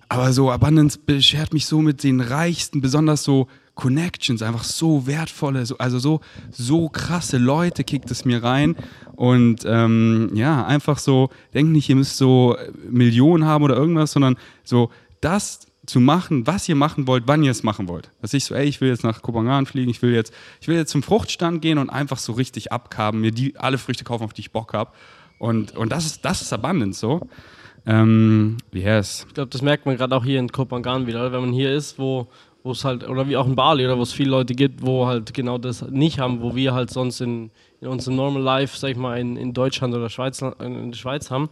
Aber 0.08 0.32
so 0.32 0.50
Abundance 0.50 0.98
beschert 0.98 1.54
mich 1.54 1.66
so 1.66 1.80
mit 1.80 2.02
den 2.02 2.20
reichsten, 2.20 2.80
besonders 2.80 3.22
so 3.22 3.46
Connections, 3.74 4.42
einfach 4.42 4.64
so 4.64 5.06
wertvolle, 5.06 5.64
so, 5.64 5.78
also 5.78 5.98
so, 5.98 6.20
so 6.50 6.88
krasse 6.88 7.38
Leute 7.38 7.84
kickt 7.84 8.10
es 8.10 8.24
mir 8.24 8.42
rein. 8.42 8.76
Und 9.16 9.62
ähm, 9.66 10.30
ja, 10.34 10.64
einfach 10.66 10.98
so, 10.98 11.30
denkt 11.54 11.72
nicht, 11.72 11.88
ihr 11.88 11.96
müsst 11.96 12.16
so 12.16 12.56
Millionen 12.90 13.46
haben 13.46 13.64
oder 13.64 13.76
irgendwas, 13.76 14.12
sondern 14.12 14.36
so 14.62 14.90
das 15.20 15.60
zu 15.86 16.00
machen, 16.00 16.46
was 16.46 16.68
ihr 16.68 16.76
machen 16.76 17.06
wollt, 17.06 17.24
wann 17.26 17.42
ihr 17.42 17.50
es 17.50 17.62
machen 17.62 17.88
wollt. 17.88 18.10
Dass 18.20 18.34
ich 18.34 18.44
so, 18.44 18.54
ey, 18.54 18.66
ich 18.66 18.80
will 18.80 18.88
jetzt 18.88 19.04
nach 19.04 19.22
Kopenhagen 19.22 19.66
fliegen, 19.66 19.90
ich 19.90 20.02
will 20.02 20.14
jetzt, 20.14 20.32
ich 20.60 20.68
will 20.68 20.76
jetzt 20.76 20.90
zum 20.90 21.02
Fruchtstand 21.02 21.60
gehen 21.60 21.78
und 21.78 21.90
einfach 21.90 22.18
so 22.18 22.32
richtig 22.32 22.72
abkaben, 22.72 23.20
mir 23.20 23.32
die 23.32 23.56
alle 23.56 23.78
Früchte 23.78 24.04
kaufen, 24.04 24.24
auf 24.24 24.32
die 24.32 24.42
ich 24.42 24.52
Bock 24.52 24.74
habe. 24.74 24.92
Und, 25.38 25.76
und 25.76 25.90
das 25.90 26.06
ist, 26.06 26.24
das 26.24 26.42
ist 26.42 26.52
Abundance 26.52 27.00
so. 27.00 27.26
Ähm, 27.84 28.58
yes. 28.72 29.24
Ich 29.26 29.34
glaube, 29.34 29.50
das 29.50 29.60
merkt 29.60 29.86
man 29.86 29.96
gerade 29.96 30.14
auch 30.14 30.24
hier 30.24 30.38
in 30.38 30.52
Kopenhagen 30.52 31.08
wieder, 31.08 31.32
wenn 31.32 31.40
man 31.40 31.52
hier 31.52 31.74
ist, 31.74 31.98
wo 31.98 32.28
wo 32.62 32.72
es 32.72 32.84
halt, 32.84 33.08
oder 33.08 33.28
wie 33.28 33.36
auch 33.36 33.46
in 33.46 33.56
Bali, 33.56 33.84
oder 33.84 33.98
wo 33.98 34.02
es 34.02 34.12
viele 34.12 34.30
Leute 34.30 34.54
gibt, 34.54 34.82
wo 34.82 35.06
halt 35.06 35.34
genau 35.34 35.58
das 35.58 35.82
nicht 35.90 36.18
haben, 36.18 36.42
wo 36.42 36.54
wir 36.54 36.74
halt 36.74 36.90
sonst 36.90 37.20
in, 37.20 37.50
in 37.80 37.88
unserem 37.88 38.16
Normal 38.16 38.42
Life, 38.42 38.78
sag 38.78 38.90
ich 38.90 38.96
mal, 38.96 39.18
in, 39.18 39.36
in 39.36 39.52
Deutschland 39.52 39.94
oder 39.94 40.08
Schweiz, 40.08 40.40
in 40.40 40.90
der 40.90 40.98
Schweiz 40.98 41.30
haben, 41.30 41.50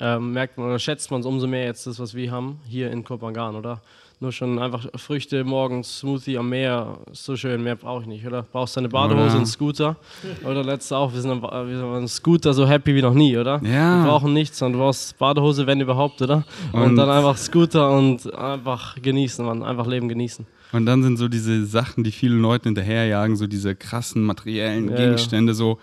ähm, 0.00 0.32
merkt 0.32 0.58
man 0.58 0.66
oder 0.66 0.78
schätzt 0.78 1.10
man 1.10 1.20
es 1.20 1.26
umso 1.26 1.46
mehr 1.46 1.64
jetzt, 1.64 1.86
das, 1.86 1.98
was 1.98 2.14
wir 2.14 2.30
haben, 2.30 2.60
hier 2.68 2.90
in 2.90 3.04
Kopangan, 3.04 3.56
oder? 3.56 3.80
Nur 4.20 4.32
schon 4.32 4.58
einfach 4.58 4.86
Früchte 4.96 5.44
morgens, 5.44 5.98
Smoothie 5.98 6.38
am 6.38 6.48
Meer, 6.48 6.98
so 7.12 7.36
schön, 7.36 7.62
mehr 7.62 7.76
brauche 7.76 8.02
ich 8.02 8.06
nicht, 8.06 8.26
oder? 8.26 8.42
Brauchst 8.42 8.76
deine 8.76 8.88
Badehose 8.88 9.30
und 9.30 9.36
einen 9.36 9.46
Scooter. 9.46 9.96
Oder 10.44 10.62
letztes 10.62 10.92
auch, 10.92 11.12
wir 11.12 11.20
sind 11.20 11.44
ein 11.44 12.08
Scooter 12.08 12.54
so 12.54 12.66
happy 12.66 12.94
wie 12.94 13.02
noch 13.02 13.12
nie, 13.12 13.36
oder? 13.36 13.60
Ja. 13.64 14.04
Wir 14.04 14.10
brauchen 14.10 14.32
nichts, 14.32 14.58
sondern 14.58 14.78
du 14.78 14.84
brauchst 14.84 15.18
Badehose, 15.18 15.66
wenn 15.66 15.80
überhaupt, 15.80 16.22
oder? 16.22 16.44
Und, 16.72 16.82
und 16.82 16.96
dann 16.96 17.10
einfach 17.10 17.36
Scooter 17.36 17.90
und 17.90 18.32
einfach 18.34 19.00
genießen, 19.02 19.44
man, 19.44 19.62
einfach 19.62 19.86
Leben 19.86 20.08
genießen. 20.08 20.46
Und 20.72 20.86
dann 20.86 21.02
sind 21.02 21.16
so 21.18 21.28
diese 21.28 21.64
Sachen, 21.66 22.02
die 22.02 22.10
vielen 22.10 22.40
Leuten 22.40 22.68
hinterherjagen, 22.68 23.36
so 23.36 23.46
diese 23.46 23.74
krassen 23.74 24.22
materiellen 24.22 24.90
ja, 24.90 24.96
Gegenstände, 24.96 25.52
ja. 25.52 25.54
so 25.54 25.78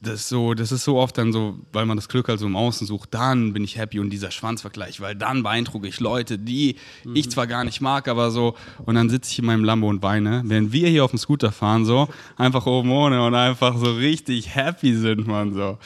das 0.00 0.20
ist 0.20 0.28
so, 0.28 0.54
das 0.54 0.70
ist 0.70 0.84
so 0.84 0.96
oft 0.96 1.18
dann 1.18 1.32
so, 1.32 1.58
weil 1.72 1.84
man 1.84 1.96
das 1.96 2.08
Glück 2.08 2.28
halt 2.28 2.38
so 2.38 2.46
im 2.46 2.54
Außen 2.54 2.86
sucht, 2.86 3.14
dann 3.14 3.52
bin 3.52 3.64
ich 3.64 3.76
happy 3.76 3.98
und 3.98 4.10
dieser 4.10 4.30
Schwanzvergleich, 4.30 5.00
weil 5.00 5.16
dann 5.16 5.42
beeindrucke 5.42 5.88
ich 5.88 5.98
Leute, 5.98 6.38
die 6.38 6.76
mhm. 7.04 7.16
ich 7.16 7.30
zwar 7.30 7.48
gar 7.48 7.64
nicht 7.64 7.80
mag, 7.80 8.06
aber 8.06 8.30
so, 8.30 8.54
und 8.84 8.94
dann 8.94 9.10
sitze 9.10 9.32
ich 9.32 9.40
in 9.40 9.46
meinem 9.46 9.64
Lambo 9.64 9.88
und 9.88 10.02
weine, 10.02 10.42
während 10.44 10.72
wir 10.72 10.88
hier 10.88 11.04
auf 11.04 11.10
dem 11.10 11.18
Scooter 11.18 11.50
fahren, 11.50 11.84
so, 11.84 12.08
einfach 12.36 12.66
oben 12.66 12.90
ohne 12.92 13.24
und 13.24 13.34
einfach 13.34 13.76
so 13.76 13.92
richtig 13.92 14.54
happy 14.54 14.94
sind, 14.94 15.26
man, 15.26 15.52
so. 15.52 15.78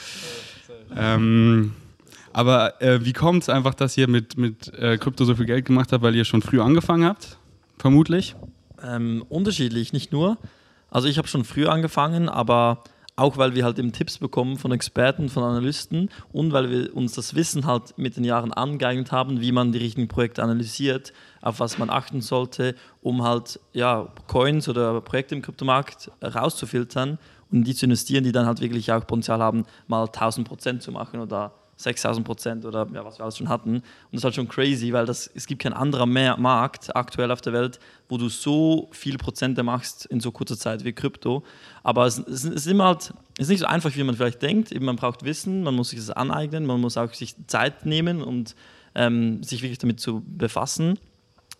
Ähm, 0.95 1.73
aber 2.33 2.81
äh, 2.81 3.03
wie 3.03 3.13
kommt 3.13 3.43
es 3.43 3.49
einfach, 3.49 3.73
dass 3.73 3.97
ihr 3.97 4.07
mit, 4.07 4.37
mit 4.37 4.71
äh, 4.75 4.97
Krypto 4.97 5.25
so 5.25 5.35
viel 5.35 5.45
Geld 5.47 5.65
gemacht 5.65 5.91
habt, 5.91 6.03
weil 6.03 6.15
ihr 6.15 6.25
schon 6.25 6.43
früh 6.43 6.61
angefangen 6.61 7.05
habt? 7.05 7.37
Vermutlich? 7.79 8.35
Ähm, 8.83 9.23
unterschiedlich, 9.27 9.91
nicht 9.91 10.11
nur. 10.11 10.37
Also 10.91 11.07
ich 11.07 11.17
habe 11.17 11.27
schon 11.27 11.45
früh 11.45 11.65
angefangen, 11.65 12.29
aber 12.29 12.83
auch 13.15 13.37
weil 13.37 13.53
wir 13.55 13.63
halt 13.63 13.77
eben 13.77 13.91
Tipps 13.91 14.17
bekommen 14.17 14.57
von 14.57 14.71
Experten, 14.71 15.29
von 15.29 15.43
Analysten 15.43 16.09
und 16.31 16.51
weil 16.51 16.69
wir 16.71 16.95
uns 16.95 17.13
das 17.13 17.35
Wissen 17.35 17.65
halt 17.67 17.97
mit 17.97 18.17
den 18.17 18.23
Jahren 18.23 18.51
angeeignet 18.51 19.11
haben, 19.11 19.39
wie 19.41 19.51
man 19.51 19.71
die 19.71 19.77
richtigen 19.77 20.07
Projekte 20.07 20.41
analysiert, 20.41 21.13
auf 21.41 21.59
was 21.59 21.77
man 21.77 21.89
achten 21.89 22.21
sollte, 22.21 22.75
um 23.01 23.23
halt 23.23 23.59
ja, 23.73 24.07
Coins 24.27 24.67
oder 24.67 24.99
Projekte 25.01 25.35
im 25.35 25.41
Kryptomarkt 25.41 26.11
rauszufiltern 26.23 27.19
und 27.51 27.65
die 27.65 27.75
zu 27.75 27.85
investieren, 27.85 28.23
die 28.23 28.31
dann 28.31 28.47
halt 28.47 28.61
wirklich 28.61 28.91
auch 28.91 29.05
Potenzial 29.05 29.41
haben, 29.41 29.65
mal 29.87 30.05
1000 30.05 30.47
Prozent 30.47 30.81
zu 30.81 30.91
machen 30.91 31.19
oder 31.19 31.53
6000 31.77 32.25
Prozent 32.25 32.65
oder 32.65 32.87
ja, 32.93 33.03
was 33.03 33.17
wir 33.17 33.23
alles 33.23 33.37
schon 33.37 33.49
hatten. 33.49 33.75
Und 33.75 33.83
das 34.11 34.19
ist 34.19 34.23
halt 34.23 34.35
schon 34.35 34.47
crazy, 34.47 34.93
weil 34.93 35.05
das, 35.05 35.29
es 35.33 35.47
gibt 35.47 35.61
kein 35.61 35.73
anderer 35.73 36.05
mehr 36.05 36.37
Markt 36.37 36.95
aktuell 36.95 37.31
auf 37.31 37.41
der 37.41 37.53
Welt, 37.53 37.79
wo 38.09 38.17
du 38.17 38.29
so 38.29 38.89
viele 38.91 39.17
Prozente 39.17 39.63
machst 39.63 40.05
in 40.05 40.19
so 40.19 40.31
kurzer 40.31 40.57
Zeit 40.57 40.83
wie 40.83 40.93
Krypto. 40.93 41.43
Aber 41.83 42.05
es, 42.05 42.19
es, 42.19 42.43
es 42.43 42.45
ist 42.45 42.67
immer 42.67 42.85
halt, 42.85 43.13
es 43.37 43.45
ist 43.45 43.49
nicht 43.49 43.59
so 43.59 43.65
einfach, 43.65 43.95
wie 43.95 44.03
man 44.03 44.15
vielleicht 44.15 44.41
denkt. 44.41 44.71
Eben, 44.71 44.85
man 44.85 44.95
braucht 44.95 45.23
Wissen, 45.23 45.63
man 45.63 45.75
muss 45.75 45.89
sich 45.89 45.99
das 45.99 46.11
aneignen, 46.11 46.65
man 46.65 46.79
muss 46.79 46.97
auch 46.97 47.13
sich 47.13 47.35
Zeit 47.47 47.85
nehmen 47.85 48.21
und 48.21 48.55
ähm, 48.95 49.43
sich 49.43 49.61
wirklich 49.61 49.79
damit 49.79 49.99
zu 49.99 50.23
befassen. 50.25 50.99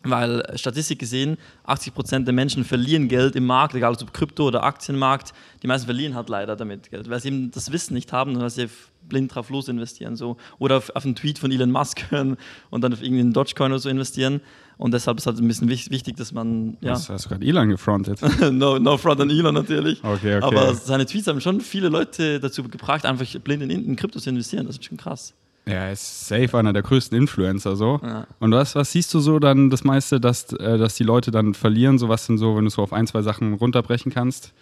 Weil 0.05 0.43
statistisch 0.55 0.97
gesehen, 0.97 1.37
80% 1.65 2.25
der 2.25 2.33
Menschen 2.33 2.65
verlieren 2.65 3.07
Geld 3.07 3.35
im 3.35 3.45
Markt, 3.45 3.73
egal 3.73 3.93
ob 3.93 4.13
Krypto 4.13 4.47
oder 4.47 4.63
Aktienmarkt. 4.63 5.33
Die 5.61 5.67
meisten 5.67 5.85
verlieren 5.85 6.13
halt 6.15 6.27
leider 6.27 6.55
damit 6.55 6.89
Geld, 6.89 7.09
weil 7.09 7.21
sie 7.21 7.29
eben 7.29 7.51
das 7.51 7.71
Wissen 7.71 7.93
nicht 7.93 8.11
haben 8.11 8.35
und 8.35 8.41
weil 8.41 8.49
sie 8.49 8.67
blind 9.07 9.33
drauf 9.33 9.49
los 9.49 9.67
investieren. 9.67 10.15
So. 10.15 10.37
Oder 10.59 10.77
auf, 10.77 10.89
auf 10.95 11.05
einen 11.05 11.15
Tweet 11.15 11.39
von 11.39 11.51
Elon 11.51 11.71
Musk 11.71 12.03
hören 12.11 12.37
und 12.69 12.81
dann 12.81 12.93
auf 12.93 13.01
irgendeinen 13.01 13.33
Dogecoin 13.33 13.71
oder 13.71 13.79
so 13.79 13.89
investieren. 13.89 14.41
Und 14.77 14.93
deshalb 14.93 15.17
ist 15.17 15.25
halt 15.27 15.37
ein 15.37 15.47
bisschen 15.47 15.69
wichtig, 15.69 16.17
dass 16.17 16.33
man. 16.33 16.77
Ja. 16.81 16.91
Was, 16.91 17.09
hast 17.09 17.25
du 17.25 17.29
gerade 17.29 17.45
Elon 17.45 17.69
gefrontet? 17.69 18.19
no, 18.51 18.79
no 18.79 18.97
front 18.97 19.21
an 19.21 19.29
Elon 19.29 19.53
natürlich. 19.53 20.03
Okay, 20.03 20.37
okay. 20.37 20.41
Aber 20.41 20.73
seine 20.73 21.05
Tweets 21.05 21.27
haben 21.27 21.39
schon 21.41 21.61
viele 21.61 21.89
Leute 21.89 22.39
dazu 22.39 22.63
gebracht, 22.63 23.05
einfach 23.05 23.25
blind 23.39 23.63
in, 23.63 23.69
in 23.69 23.95
Krypto 23.95 24.19
zu 24.19 24.29
investieren. 24.29 24.65
Das 24.65 24.75
ist 24.75 24.85
schon 24.85 24.97
krass. 24.97 25.33
Ja, 25.65 25.75
er 25.75 25.93
ist 25.93 26.27
safe 26.27 26.57
einer 26.57 26.73
der 26.73 26.81
größten 26.81 27.17
Influencer 27.17 27.75
so. 27.75 27.99
Ja. 28.03 28.27
Und 28.39 28.51
was, 28.51 28.75
was 28.75 28.91
siehst 28.91 29.13
du 29.13 29.19
so 29.19 29.39
dann 29.39 29.69
das 29.69 29.83
meiste, 29.83 30.19
dass, 30.19 30.51
äh, 30.53 30.77
dass 30.77 30.95
die 30.95 31.03
Leute 31.03 31.31
dann 31.31 31.53
verlieren? 31.53 31.97
So 31.97 32.09
was 32.09 32.27
denn 32.27 32.37
so, 32.37 32.57
wenn 32.57 32.65
du 32.65 32.69
so 32.69 32.81
auf 32.81 32.91
ein, 32.91 33.07
zwei 33.07 33.21
Sachen 33.21 33.53
runterbrechen 33.53 34.11
kannst? 34.11 34.53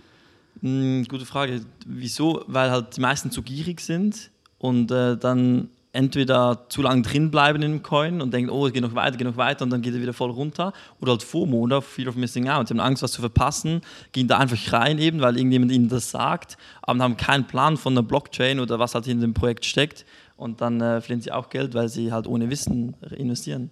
Hm, 0.61 1.05
gute 1.07 1.25
Frage. 1.25 1.61
Wieso? 1.87 2.43
Weil 2.47 2.69
halt 2.69 2.97
die 2.97 3.01
meisten 3.01 3.31
zu 3.31 3.41
gierig 3.41 3.81
sind 3.81 4.29
und 4.59 4.91
äh, 4.91 5.17
dann 5.17 5.69
entweder 5.93 6.65
zu 6.69 6.81
lange 6.81 7.01
drin 7.01 7.31
bleiben 7.31 7.61
in 7.61 7.71
dem 7.71 7.83
Coin 7.83 8.21
und 8.21 8.33
denken, 8.33 8.49
oh, 8.49 8.65
es 8.65 8.73
geht 8.73 8.81
noch 8.81 8.95
weiter, 8.95 9.17
geht 9.17 9.27
noch 9.27 9.37
weiter 9.37 9.63
und 9.63 9.71
dann 9.71 9.81
geht 9.81 9.93
er 9.93 10.01
wieder 10.01 10.13
voll 10.13 10.31
runter. 10.31 10.71
Oder 11.01 11.11
halt 11.11 11.23
FOMO 11.23 11.57
oder 11.57 11.81
Fear 11.81 12.09
of 12.09 12.15
Missing 12.15 12.47
Out. 12.47 12.67
Sie 12.67 12.73
haben 12.73 12.79
Angst, 12.79 13.03
was 13.03 13.11
zu 13.11 13.21
verpassen, 13.21 13.81
gehen 14.11 14.27
da 14.27 14.37
einfach 14.37 14.71
rein 14.71 14.99
eben, 14.99 15.21
weil 15.21 15.35
irgendjemand 15.35 15.71
ihnen 15.71 15.89
das 15.89 16.11
sagt, 16.11 16.57
aber 16.81 16.99
haben 16.99 17.17
keinen 17.17 17.45
Plan 17.45 17.75
von 17.75 17.95
der 17.95 18.03
Blockchain 18.03 18.59
oder 18.59 18.79
was 18.79 18.95
halt 18.95 19.07
in 19.07 19.19
dem 19.19 19.33
Projekt 19.33 19.65
steckt. 19.65 20.05
Und 20.41 20.59
dann 20.59 20.81
äh, 20.81 21.01
verlieren 21.01 21.21
sie 21.21 21.31
auch 21.31 21.49
Geld, 21.49 21.75
weil 21.75 21.87
sie 21.87 22.11
halt 22.11 22.25
ohne 22.25 22.49
Wissen 22.49 22.95
investieren. 23.15 23.69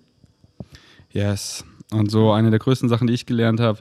Yes. 1.12 1.66
Und 1.92 2.12
so 2.12 2.32
eine 2.32 2.52
der 2.52 2.60
größten 2.60 2.88
Sachen, 2.88 3.08
die 3.08 3.14
ich 3.16 3.26
gelernt 3.26 3.60
habe, 3.60 3.80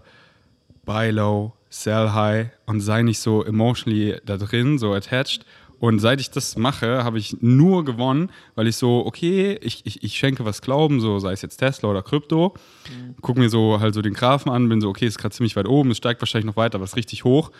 buy 0.86 1.10
low, 1.10 1.52
sell 1.68 2.12
high 2.12 2.48
und 2.64 2.80
sei 2.80 3.02
nicht 3.02 3.18
so 3.18 3.44
emotionally 3.44 4.16
da 4.24 4.38
drin, 4.38 4.78
so 4.78 4.94
attached. 4.94 5.44
Und 5.78 5.98
seit 5.98 6.18
ich 6.18 6.30
das 6.30 6.56
mache, 6.56 7.04
habe 7.04 7.18
ich 7.18 7.36
nur 7.42 7.84
gewonnen, 7.84 8.30
weil 8.54 8.66
ich 8.66 8.76
so, 8.76 9.04
okay, 9.04 9.58
ich, 9.60 9.84
ich, 9.84 10.02
ich 10.02 10.16
schenke 10.16 10.46
was 10.46 10.62
Glauben, 10.62 11.02
so 11.02 11.18
sei 11.18 11.32
es 11.32 11.42
jetzt 11.42 11.58
Tesla 11.58 11.90
oder 11.90 12.02
Krypto, 12.02 12.54
mhm. 12.88 13.16
gucke 13.20 13.38
mir 13.38 13.50
so 13.50 13.80
halt 13.80 13.92
so 13.92 14.00
den 14.00 14.14
Graphen 14.14 14.50
an, 14.50 14.66
bin 14.70 14.80
so, 14.80 14.88
okay, 14.88 15.06
ist 15.06 15.18
gerade 15.18 15.34
ziemlich 15.34 15.56
weit 15.56 15.68
oben, 15.68 15.90
es 15.90 15.98
steigt 15.98 16.22
wahrscheinlich 16.22 16.46
noch 16.46 16.56
weiter, 16.56 16.76
aber 16.76 16.84
ist 16.84 16.96
richtig 16.96 17.24
hoch 17.24 17.52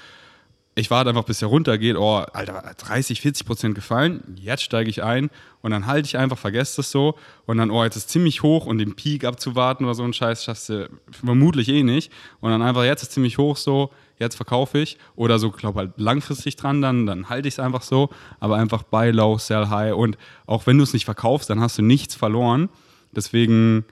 ich 0.78 0.90
warte 0.90 1.10
einfach, 1.10 1.24
bis 1.24 1.42
er 1.42 1.48
runtergeht. 1.48 1.96
Oh, 1.96 2.18
Alter, 2.32 2.74
30, 2.78 3.20
40 3.20 3.46
Prozent 3.46 3.74
gefallen. 3.74 4.22
Jetzt 4.40 4.62
steige 4.62 4.88
ich 4.88 5.02
ein 5.02 5.28
und 5.60 5.72
dann 5.72 5.86
halte 5.86 6.06
ich 6.06 6.16
einfach, 6.16 6.38
vergesse 6.38 6.76
das 6.76 6.92
so. 6.92 7.16
Und 7.46 7.58
dann, 7.58 7.70
oh, 7.70 7.82
jetzt 7.82 7.96
ist 7.96 8.10
ziemlich 8.10 8.44
hoch 8.44 8.64
und 8.64 8.78
den 8.78 8.94
Peak 8.94 9.24
abzuwarten 9.24 9.84
oder 9.84 9.94
so 9.94 10.04
ein 10.04 10.12
Scheiß 10.12 10.44
schaffst 10.44 10.68
du 10.68 10.88
vermutlich 11.10 11.68
eh 11.68 11.82
nicht. 11.82 12.12
Und 12.40 12.52
dann 12.52 12.62
einfach, 12.62 12.84
jetzt 12.84 13.02
ist 13.02 13.12
ziemlich 13.12 13.38
hoch 13.38 13.56
so, 13.56 13.90
jetzt 14.20 14.36
verkaufe 14.36 14.78
ich. 14.78 14.98
Oder 15.16 15.40
so, 15.40 15.50
glaube 15.50 15.80
halt 15.80 15.92
langfristig 15.96 16.54
dran, 16.54 16.80
dann, 16.80 17.06
dann 17.06 17.28
halte 17.28 17.48
ich 17.48 17.54
es 17.54 17.60
einfach 17.60 17.82
so. 17.82 18.10
Aber 18.38 18.54
einfach 18.54 18.84
buy 18.84 19.10
low, 19.10 19.36
sell 19.36 19.68
high. 19.68 19.94
Und 19.94 20.16
auch 20.46 20.68
wenn 20.68 20.78
du 20.78 20.84
es 20.84 20.92
nicht 20.92 21.06
verkaufst, 21.06 21.50
dann 21.50 21.60
hast 21.60 21.78
du 21.78 21.82
nichts 21.82 22.14
verloren. 22.14 22.68
Deswegen 23.10 23.84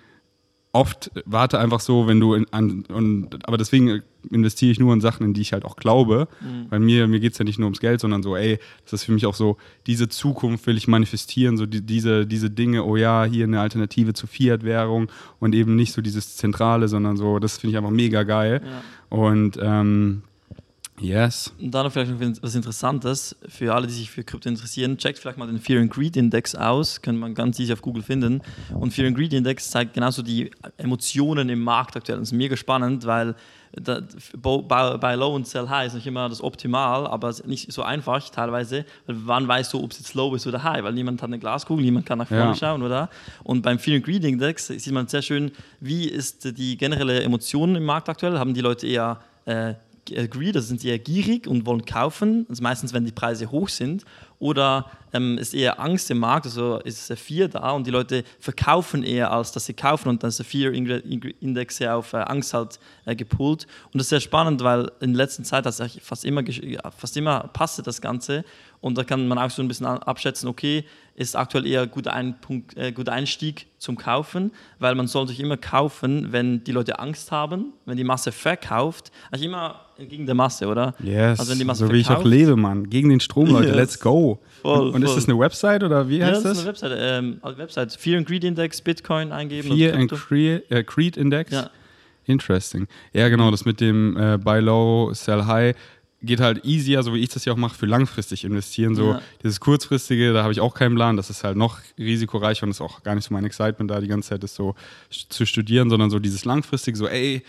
oft 0.77 1.11
warte 1.25 1.59
einfach 1.59 1.81
so, 1.81 2.07
wenn 2.07 2.21
du 2.21 2.35
in, 2.35 2.47
an, 2.53 2.85
und, 2.89 3.49
aber 3.49 3.57
deswegen 3.57 4.03
investiere 4.31 4.73
ich 4.73 4.79
nur 4.79 4.93
in 4.93 5.01
Sachen, 5.01 5.25
in 5.25 5.35
die 5.35 5.41
ich 5.41 5.53
halt 5.53 5.65
auch 5.65 5.77
glaube, 5.77 6.29
mhm. 6.41 6.67
weil 6.69 6.81
mir, 6.81 7.09
mir 7.09 7.21
geht 7.21 7.33
es 7.33 7.39
ja 7.39 7.45
nicht 7.45 7.59
nur 7.59 7.67
ums 7.67 7.81
Geld, 7.81 8.01
sondern 8.01 8.23
so, 8.23 8.37
ey, 8.37 8.59
das 8.85 8.95
ist 8.95 9.05
für 9.05 9.12
mich 9.12 9.25
auch 9.27 9.35
so, 9.35 9.57
diese 9.87 10.09
Zukunft 10.09 10.67
will 10.67 10.77
ich 10.77 10.87
manifestieren, 10.87 11.57
so 11.57 11.65
die, 11.65 11.81
diese, 11.81 12.27
diese 12.27 12.51
Dinge, 12.51 12.85
oh 12.85 12.97
ja, 12.97 13.25
hier 13.25 13.45
eine 13.45 13.61
Alternative 13.61 14.12
zu 14.12 14.27
Fiat-Währung 14.27 15.09
und 15.41 15.55
eben 15.55 15.77
nicht 15.77 15.93
so 15.93 16.03
dieses 16.03 16.37
Zentrale, 16.37 16.89
sondern 16.89 17.17
so, 17.17 17.39
das 17.39 17.59
finde 17.59 17.73
ich 17.73 17.79
einfach 17.79 17.91
mega 17.91 18.23
geil 18.25 18.61
ja. 18.62 19.17
und 19.17 19.59
ähm, 19.61 20.23
Yes. 21.01 21.53
Und 21.61 21.73
dann 21.73 21.85
noch 21.85 21.93
vielleicht 21.93 22.11
noch 22.11 22.43
was 22.43 22.55
Interessantes 22.55 23.37
für 23.49 23.75
alle, 23.75 23.87
die 23.87 23.93
sich 23.93 24.11
für 24.11 24.25
Krypto 24.25 24.49
interessieren. 24.49 24.97
Checkt 24.97 25.19
vielleicht 25.19 25.39
mal 25.39 25.47
den 25.47 25.59
Fear 25.59 25.83
and 25.83 25.91
Greed 25.91 26.17
Index 26.17 26.55
aus. 26.55 27.03
Kann 27.03 27.17
man 27.17 27.35
ganz 27.35 27.59
easy 27.59 27.73
auf 27.73 27.83
Google 27.83 28.03
finden. 28.03 28.41
Und 28.73 28.93
Fear 28.93 29.09
and 29.09 29.17
Greed 29.17 29.33
Index 29.33 29.71
zeigt 29.71 29.95
genauso 29.95 30.23
die 30.23 30.51
Emotionen 30.79 31.49
im 31.49 31.61
Markt 31.61 31.97
aktuell. 31.97 32.19
Das 32.19 32.29
ist 32.29 32.33
mega 32.33 32.57
spannend, 32.57 33.05
weil 33.05 33.35
Buy 33.75 35.15
Low 35.17 35.35
und 35.35 35.47
Sell 35.47 35.69
High 35.69 35.89
ist 35.89 35.95
nicht 35.95 36.07
immer 36.07 36.29
das 36.29 36.43
Optimal, 36.43 37.07
aber 37.07 37.35
nicht 37.45 37.71
so 37.73 37.83
einfach 37.83 38.27
teilweise. 38.31 38.87
Weil 39.07 39.17
wann 39.25 39.47
weißt 39.47 39.75
du, 39.75 39.83
ob 39.83 39.91
es 39.91 39.99
jetzt 39.99 40.15
Low 40.15 40.35
ist 40.35 40.47
oder 40.47 40.63
High? 40.63 40.83
Weil 40.83 40.95
niemand 40.95 41.21
hat 41.21 41.29
eine 41.29 41.39
Glaskugel, 41.39 41.85
niemand 41.85 42.07
kann 42.07 42.19
nach 42.19 42.29
vorne 42.29 42.45
ja. 42.45 42.55
schauen, 42.55 42.83
oder? 42.83 43.11
Und 43.45 43.63
beim 43.63 43.79
Fear 43.79 43.97
and 43.97 44.05
Greed 44.05 44.25
Index 44.25 44.69
sieht 44.69 44.93
man 44.93 45.09
sehr 45.09 45.23
schön, 45.23 45.53
wie 45.81 46.07
ist 46.09 46.57
die 46.57 46.77
generelle 46.79 47.23
Emotion 47.23 47.77
im 47.77 47.85
Markt 47.85 48.09
aktuell. 48.09 48.39
Haben 48.39 48.55
die 48.55 48.63
Leute 48.63 48.87
eher 48.87 49.21
äh, 49.45 49.75
Greed, 50.07 50.57
also 50.57 50.69
sind 50.69 50.81
sie 50.81 50.88
eher 50.88 50.99
gierig 50.99 51.47
und 51.47 51.66
wollen 51.66 51.85
kaufen, 51.85 52.47
also 52.49 52.62
meistens 52.62 52.92
wenn 52.92 53.05
die 53.05 53.12
Preise 53.12 53.51
hoch 53.51 53.69
sind, 53.69 54.05
oder 54.38 54.90
ähm, 55.12 55.38
ist 55.38 55.55
eher 55.55 55.81
Angst 55.81 56.11
im 56.11 56.19
Markt, 56.19 56.47
also 56.47 56.79
ist 56.81 57.09
der 57.09 57.49
da. 57.49 57.71
Und 57.71 57.87
die 57.87 57.90
Leute 57.90 58.25
verkaufen 58.38 59.03
eher, 59.03 59.33
als 59.33 59.53
dass 59.53 59.64
sie 59.66 59.73
kaufen. 59.73 60.09
Und 60.09 60.23
dann 60.23 60.29
ist 60.29 60.38
der 60.38 60.47
Fear-Index 60.47 61.79
ja 61.79 61.97
auf 61.97 62.12
äh, 62.12 62.19
Angst 62.19 62.53
halt 62.53 62.79
äh, 63.07 63.16
gepult. 63.16 63.66
Und 63.87 63.95
das 63.95 64.03
ist 64.03 64.11
sehr 64.11 64.21
spannend, 64.21 64.62
weil 64.62 64.90
in 65.01 65.14
der 65.14 65.25
letzten 65.25 65.45
Zeit 65.45 65.64
es 65.64 65.83
fast 66.03 66.25
immer, 66.25 66.42
fast 66.97 67.16
immer 67.16 67.49
passt 67.53 67.87
das 67.87 68.01
Ganze. 68.01 68.45
Und 68.81 68.99
da 68.99 69.05
kann 69.05 69.27
man 69.27 69.38
auch 69.38 69.51
so 69.51 69.62
ein 69.62 69.69
bisschen 69.69 69.87
abschätzen, 69.87 70.49
okay, 70.49 70.85
ist 71.16 71.35
aktuell 71.35 71.66
eher 71.66 71.87
guter, 71.87 72.12
ein 72.12 72.38
Punkt, 72.40 72.76
äh, 72.76 72.92
guter 72.92 73.12
Einstieg 73.12 73.66
zum 73.79 73.96
Kaufen, 73.96 74.52
weil 74.79 74.94
man 74.94 75.07
sollte 75.07 75.33
sich 75.33 75.40
immer 75.40 75.57
kaufen, 75.57 76.29
wenn 76.31 76.62
die 76.64 76.72
Leute 76.72 76.98
Angst 76.98 77.33
haben, 77.33 77.72
wenn 77.87 77.96
die 77.96 78.05
Masse 78.05 78.33
verkauft. 78.33 79.11
Also 79.31 79.44
immer 79.44 79.81
gegen 79.98 80.26
der 80.26 80.35
Masse, 80.35 80.66
oder? 80.66 80.94
Yes, 81.02 81.40
also 81.40 81.52
wenn 81.52 81.59
die 81.59 81.64
Masse 81.64 81.87
so 81.87 81.92
wie 81.92 82.05
verkauft, 82.05 82.26
ich 82.26 82.26
auch 82.26 82.31
lebe, 82.31 82.57
Mann. 82.57 82.90
Gegen 82.90 83.09
den 83.09 83.20
Strom, 83.20 83.46
Leute, 83.46 83.68
yes. 83.68 83.76
let's 83.76 84.00
go. 84.00 84.40
Voll, 84.61 84.88
und, 84.88 84.94
und 84.96 85.02
ist 85.05 85.16
das 85.16 85.26
eine 85.26 85.38
Website 85.38 85.83
oder 85.83 86.07
wie 86.09 86.22
heißt 86.22 86.44
ja, 86.44 86.50
das? 86.50 86.59
ist 86.59 86.59
eine 86.59 86.68
Website. 86.68 86.92
Ähm, 86.98 87.38
also 87.40 87.59
Website. 87.59 87.92
Fear 87.92 88.18
and 88.18 88.26
Greed 88.26 88.44
Index, 88.44 88.83
Bitcoin 88.83 89.33
eingeben. 89.33 89.74
Fear 89.74 89.94
and 89.94 90.12
äh, 90.70 90.85
Creed 90.85 91.16
Index? 91.16 91.50
Ja. 91.50 91.70
Interesting. 92.26 92.88
Ja, 93.12 93.29
genau, 93.29 93.50
das 93.50 93.64
mit 93.64 93.81
dem 93.81 94.16
äh, 94.16 94.37
Buy 94.37 94.61
Low, 94.61 95.12
Sell 95.14 95.46
High 95.46 95.76
geht 96.27 96.41
halt 96.41 96.65
easier, 96.65 97.03
so 97.03 97.15
wie 97.15 97.21
ich 97.21 97.31
das 97.31 97.45
ja 97.45 97.53
auch 97.53 97.57
mache, 97.57 97.77
für 97.77 97.87
langfristig 97.87 98.45
investieren. 98.45 98.95
So 98.95 99.12
ja. 99.12 99.23
dieses 99.43 99.61
kurzfristige, 99.61 100.33
da 100.33 100.43
habe 100.43 100.53
ich 100.53 100.61
auch 100.61 100.75
keinen 100.75 100.95
Plan. 100.95 101.17
Das 101.17 101.31
ist 101.31 101.45
halt 101.45 101.57
noch 101.57 101.79
risikoreicher 101.99 102.65
und 102.65 102.71
ist 102.71 102.81
auch 102.81 103.03
gar 103.03 103.15
nicht 103.15 103.25
so 103.25 103.33
mein 103.33 103.45
Excitement 103.45 103.91
da 103.91 104.01
die 104.01 104.09
ganze 104.09 104.31
Zeit, 104.31 104.43
das 104.43 104.55
so 104.55 104.75
zu 105.11 105.47
studieren, 105.47 105.89
sondern 105.89 106.11
so 106.11 106.19
dieses 106.19 106.45
langfristige, 106.45 106.97
so 106.97 107.09
ey, 107.09 107.43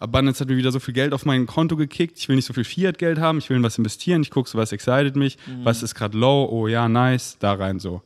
Abundance 0.00 0.40
hat 0.40 0.48
mir 0.48 0.56
wieder 0.56 0.70
so 0.70 0.78
viel 0.78 0.94
Geld 0.94 1.12
auf 1.12 1.24
mein 1.24 1.46
Konto 1.46 1.76
gekickt. 1.76 2.18
Ich 2.18 2.28
will 2.28 2.36
nicht 2.36 2.44
so 2.44 2.52
viel 2.52 2.64
Fiat-Geld 2.64 3.18
haben. 3.18 3.38
Ich 3.38 3.50
will 3.50 3.56
in 3.56 3.62
was 3.62 3.78
investieren. 3.78 4.22
Ich 4.22 4.30
gucke 4.30 4.48
so, 4.48 4.56
was 4.56 4.70
excited 4.72 5.16
mich. 5.16 5.38
Mhm. 5.46 5.64
Was 5.64 5.82
ist 5.82 5.94
gerade 5.94 6.16
low? 6.16 6.48
Oh 6.50 6.68
ja, 6.68 6.88
nice. 6.88 7.36
Da 7.40 7.54
rein 7.54 7.80
so. 7.80 8.02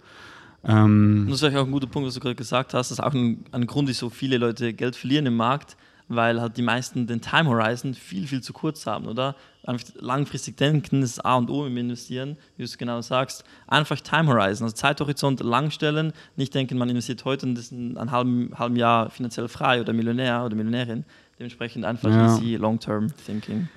Ähm, 0.64 1.24
das 1.26 1.34
ist 1.34 1.40
vielleicht 1.40 1.56
auch 1.58 1.66
ein 1.66 1.72
guter 1.72 1.86
Punkt, 1.86 2.06
was 2.06 2.14
du 2.14 2.20
gerade 2.20 2.34
gesagt 2.34 2.72
hast. 2.72 2.90
Das 2.90 2.98
ist 2.98 3.04
auch 3.04 3.12
ein, 3.12 3.44
ein 3.52 3.66
Grund, 3.66 3.88
wieso 3.88 4.10
viele 4.10 4.38
Leute 4.38 4.72
Geld 4.72 4.96
verlieren 4.96 5.26
im 5.26 5.36
Markt, 5.36 5.76
weil 6.14 6.40
halt 6.40 6.56
die 6.56 6.62
meisten 6.62 7.06
den 7.06 7.20
Time 7.20 7.48
Horizon 7.48 7.94
viel, 7.94 8.26
viel 8.26 8.42
zu 8.42 8.52
kurz 8.52 8.86
haben, 8.86 9.06
oder? 9.06 9.34
Einfach 9.64 9.86
langfristig 9.94 10.56
denken 10.56 11.02
ist 11.02 11.24
A 11.24 11.36
und 11.36 11.50
O 11.50 11.66
im 11.66 11.76
Investieren, 11.76 12.36
wie 12.56 12.62
du 12.62 12.64
es 12.64 12.78
genau 12.78 13.00
sagst. 13.00 13.44
Einfach 13.66 14.00
Time 14.00 14.28
Horizon, 14.28 14.64
also 14.64 14.74
Zeithorizont 14.74 15.40
langstellen, 15.40 16.12
nicht 16.36 16.54
denken, 16.54 16.78
man 16.78 16.88
investiert 16.88 17.24
heute 17.24 17.46
und 17.46 17.58
ist 17.58 17.72
in 17.72 17.96
einem 17.96 18.10
halben, 18.10 18.58
halben 18.58 18.76
Jahr 18.76 19.10
finanziell 19.10 19.48
frei 19.48 19.80
oder 19.80 19.92
Millionär 19.92 20.44
oder 20.44 20.56
Millionärin. 20.56 21.04
Dementsprechend 21.38 21.84
einfach 21.84 22.10
ja. 22.10 22.26
easy 22.26 22.56
Long-Term 22.56 23.12
Thinking. 23.24 23.68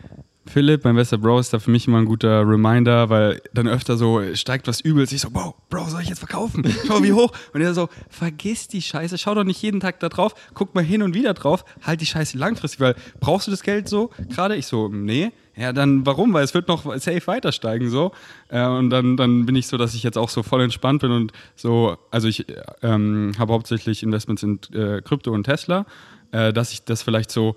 Philipp, 0.47 0.83
mein 0.83 0.95
bester 0.95 1.17
Bro, 1.17 1.39
ist 1.39 1.53
da 1.53 1.59
für 1.59 1.71
mich 1.71 1.87
immer 1.87 1.97
ein 1.97 2.05
guter 2.05 2.47
Reminder, 2.47 3.09
weil 3.09 3.41
dann 3.53 3.67
öfter 3.67 3.97
so 3.97 4.21
steigt 4.35 4.67
was 4.67 4.79
übelst. 4.79 5.11
Ich 5.11 5.21
so, 5.21 5.29
wow, 5.33 5.55
Bro, 5.69 5.85
soll 5.89 6.01
ich 6.01 6.09
jetzt 6.09 6.19
verkaufen? 6.19 6.63
Schau 6.87 7.03
wie 7.03 7.13
hoch. 7.13 7.31
Und 7.53 7.61
er 7.61 7.73
so, 7.73 7.89
vergiss 8.09 8.67
die 8.67 8.81
Scheiße, 8.81 9.17
schau 9.17 9.33
doch 9.33 9.43
nicht 9.43 9.61
jeden 9.61 9.79
Tag 9.79 9.99
da 9.99 10.09
drauf, 10.09 10.35
guck 10.53 10.75
mal 10.75 10.83
hin 10.83 11.01
und 11.01 11.13
wieder 11.15 11.33
drauf, 11.33 11.65
halt 11.81 12.01
die 12.01 12.05
Scheiße 12.05 12.37
langfristig, 12.37 12.79
weil 12.79 12.95
brauchst 13.19 13.47
du 13.47 13.51
das 13.51 13.63
Geld 13.63 13.89
so 13.89 14.11
gerade? 14.29 14.55
Ich 14.55 14.67
so, 14.67 14.87
nee. 14.87 15.31
Ja, 15.57 15.71
dann 15.71 16.05
warum? 16.05 16.33
Weil 16.33 16.43
es 16.43 16.53
wird 16.53 16.67
noch 16.67 16.83
safe 16.97 17.25
weiter 17.27 17.51
steigen 17.51 17.89
so. 17.89 18.11
Äh, 18.49 18.65
und 18.65 18.89
dann, 18.89 19.17
dann 19.17 19.45
bin 19.45 19.55
ich 19.55 19.67
so, 19.67 19.77
dass 19.77 19.95
ich 19.95 20.03
jetzt 20.03 20.17
auch 20.17 20.29
so 20.29 20.43
voll 20.43 20.61
entspannt 20.61 21.01
bin 21.01 21.11
und 21.11 21.31
so, 21.55 21.97
also 22.11 22.27
ich 22.27 22.45
ähm, 22.81 23.31
habe 23.39 23.53
hauptsächlich 23.53 24.03
Investments 24.03 24.43
in 24.43 24.59
äh, 24.73 25.01
Krypto 25.01 25.31
und 25.31 25.45
Tesla, 25.45 25.85
äh, 26.31 26.51
dass 26.51 26.71
ich 26.73 26.83
das 26.83 27.03
vielleicht 27.03 27.31
so 27.31 27.55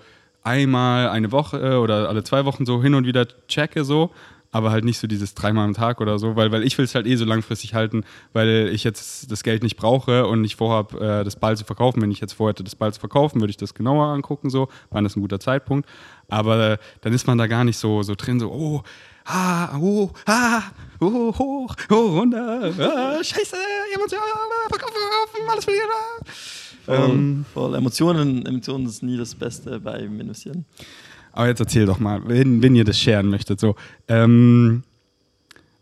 einmal 0.48 1.08
eine 1.10 1.30
Woche 1.30 1.58
äh, 1.58 1.74
oder 1.76 2.08
alle 2.08 2.24
zwei 2.24 2.44
Wochen 2.44 2.66
so 2.66 2.82
hin 2.82 2.94
und 2.94 3.06
wieder 3.06 3.26
checke 3.46 3.84
so, 3.84 4.10
aber 4.50 4.70
halt 4.70 4.84
nicht 4.84 4.98
so 4.98 5.06
dieses 5.06 5.34
dreimal 5.34 5.66
am 5.66 5.74
Tag 5.74 6.00
oder 6.00 6.18
so, 6.18 6.34
weil, 6.36 6.50
weil 6.50 6.64
ich 6.64 6.78
will 6.78 6.86
es 6.86 6.94
halt 6.94 7.06
eh 7.06 7.16
so 7.16 7.24
langfristig 7.24 7.74
halten, 7.74 8.04
weil 8.32 8.70
ich 8.72 8.82
jetzt 8.82 9.30
das 9.30 9.42
Geld 9.42 9.62
nicht 9.62 9.76
brauche 9.76 10.26
und 10.26 10.40
nicht 10.40 10.56
vorhabe, 10.56 10.98
äh, 11.00 11.24
das 11.24 11.36
bald 11.36 11.58
zu 11.58 11.64
verkaufen. 11.64 12.00
Wenn 12.00 12.10
ich 12.10 12.20
jetzt 12.20 12.32
vorhätte, 12.32 12.64
das 12.64 12.74
bald 12.74 12.94
zu 12.94 13.00
verkaufen, 13.00 13.40
würde 13.40 13.50
ich 13.50 13.56
das 13.58 13.74
genauer 13.74 14.06
angucken, 14.06 14.48
so, 14.48 14.68
wann 14.90 15.04
ist 15.04 15.16
ein 15.16 15.20
guter 15.20 15.40
Zeitpunkt. 15.40 15.88
Aber 16.28 16.72
äh, 16.72 16.78
dann 17.02 17.12
ist 17.12 17.26
man 17.26 17.36
da 17.36 17.46
gar 17.46 17.64
nicht 17.64 17.76
so, 17.76 18.02
so 18.02 18.14
drin, 18.14 18.40
so, 18.40 18.50
oh, 18.50 18.82
ah, 19.26 19.78
oh, 19.78 20.10
ah, 20.26 20.62
oh, 21.00 21.38
hoch, 21.38 21.74
oh, 21.90 22.18
runter, 22.18 22.72
ah, 22.78 23.22
scheiße, 23.22 23.56
jemand, 23.92 24.12
ja, 24.12 24.18
verkaufen, 24.68 24.96
verkaufen, 24.96 25.50
alles 25.50 25.64
verlieren. 25.64 25.90
Ah. 25.92 26.67
Voll, 26.88 27.10
ähm, 27.10 27.44
voll. 27.52 27.74
Emotionen, 27.74 28.46
Emotionen 28.46 28.86
ist 28.86 29.02
nie 29.02 29.18
das 29.18 29.34
Beste 29.34 29.78
beim 29.78 30.18
Investieren. 30.20 30.64
Aber 31.32 31.46
jetzt 31.48 31.60
erzähl 31.60 31.84
doch 31.84 31.98
mal, 31.98 32.22
wenn, 32.26 32.62
wenn 32.62 32.74
ihr 32.74 32.84
das 32.84 32.98
scheren 32.98 33.28
möchtet. 33.28 33.60
So, 33.60 33.76
ähm, 34.08 34.84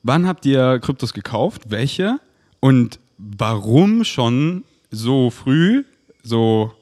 wann 0.02 0.26
habt 0.26 0.44
ihr 0.46 0.80
Kryptos 0.80 1.12
gekauft? 1.12 1.62
Welche? 1.68 2.18
Und 2.58 2.98
warum 3.18 4.02
schon 4.02 4.64
so 4.90 5.30
früh? 5.30 5.84
So, 6.24 6.72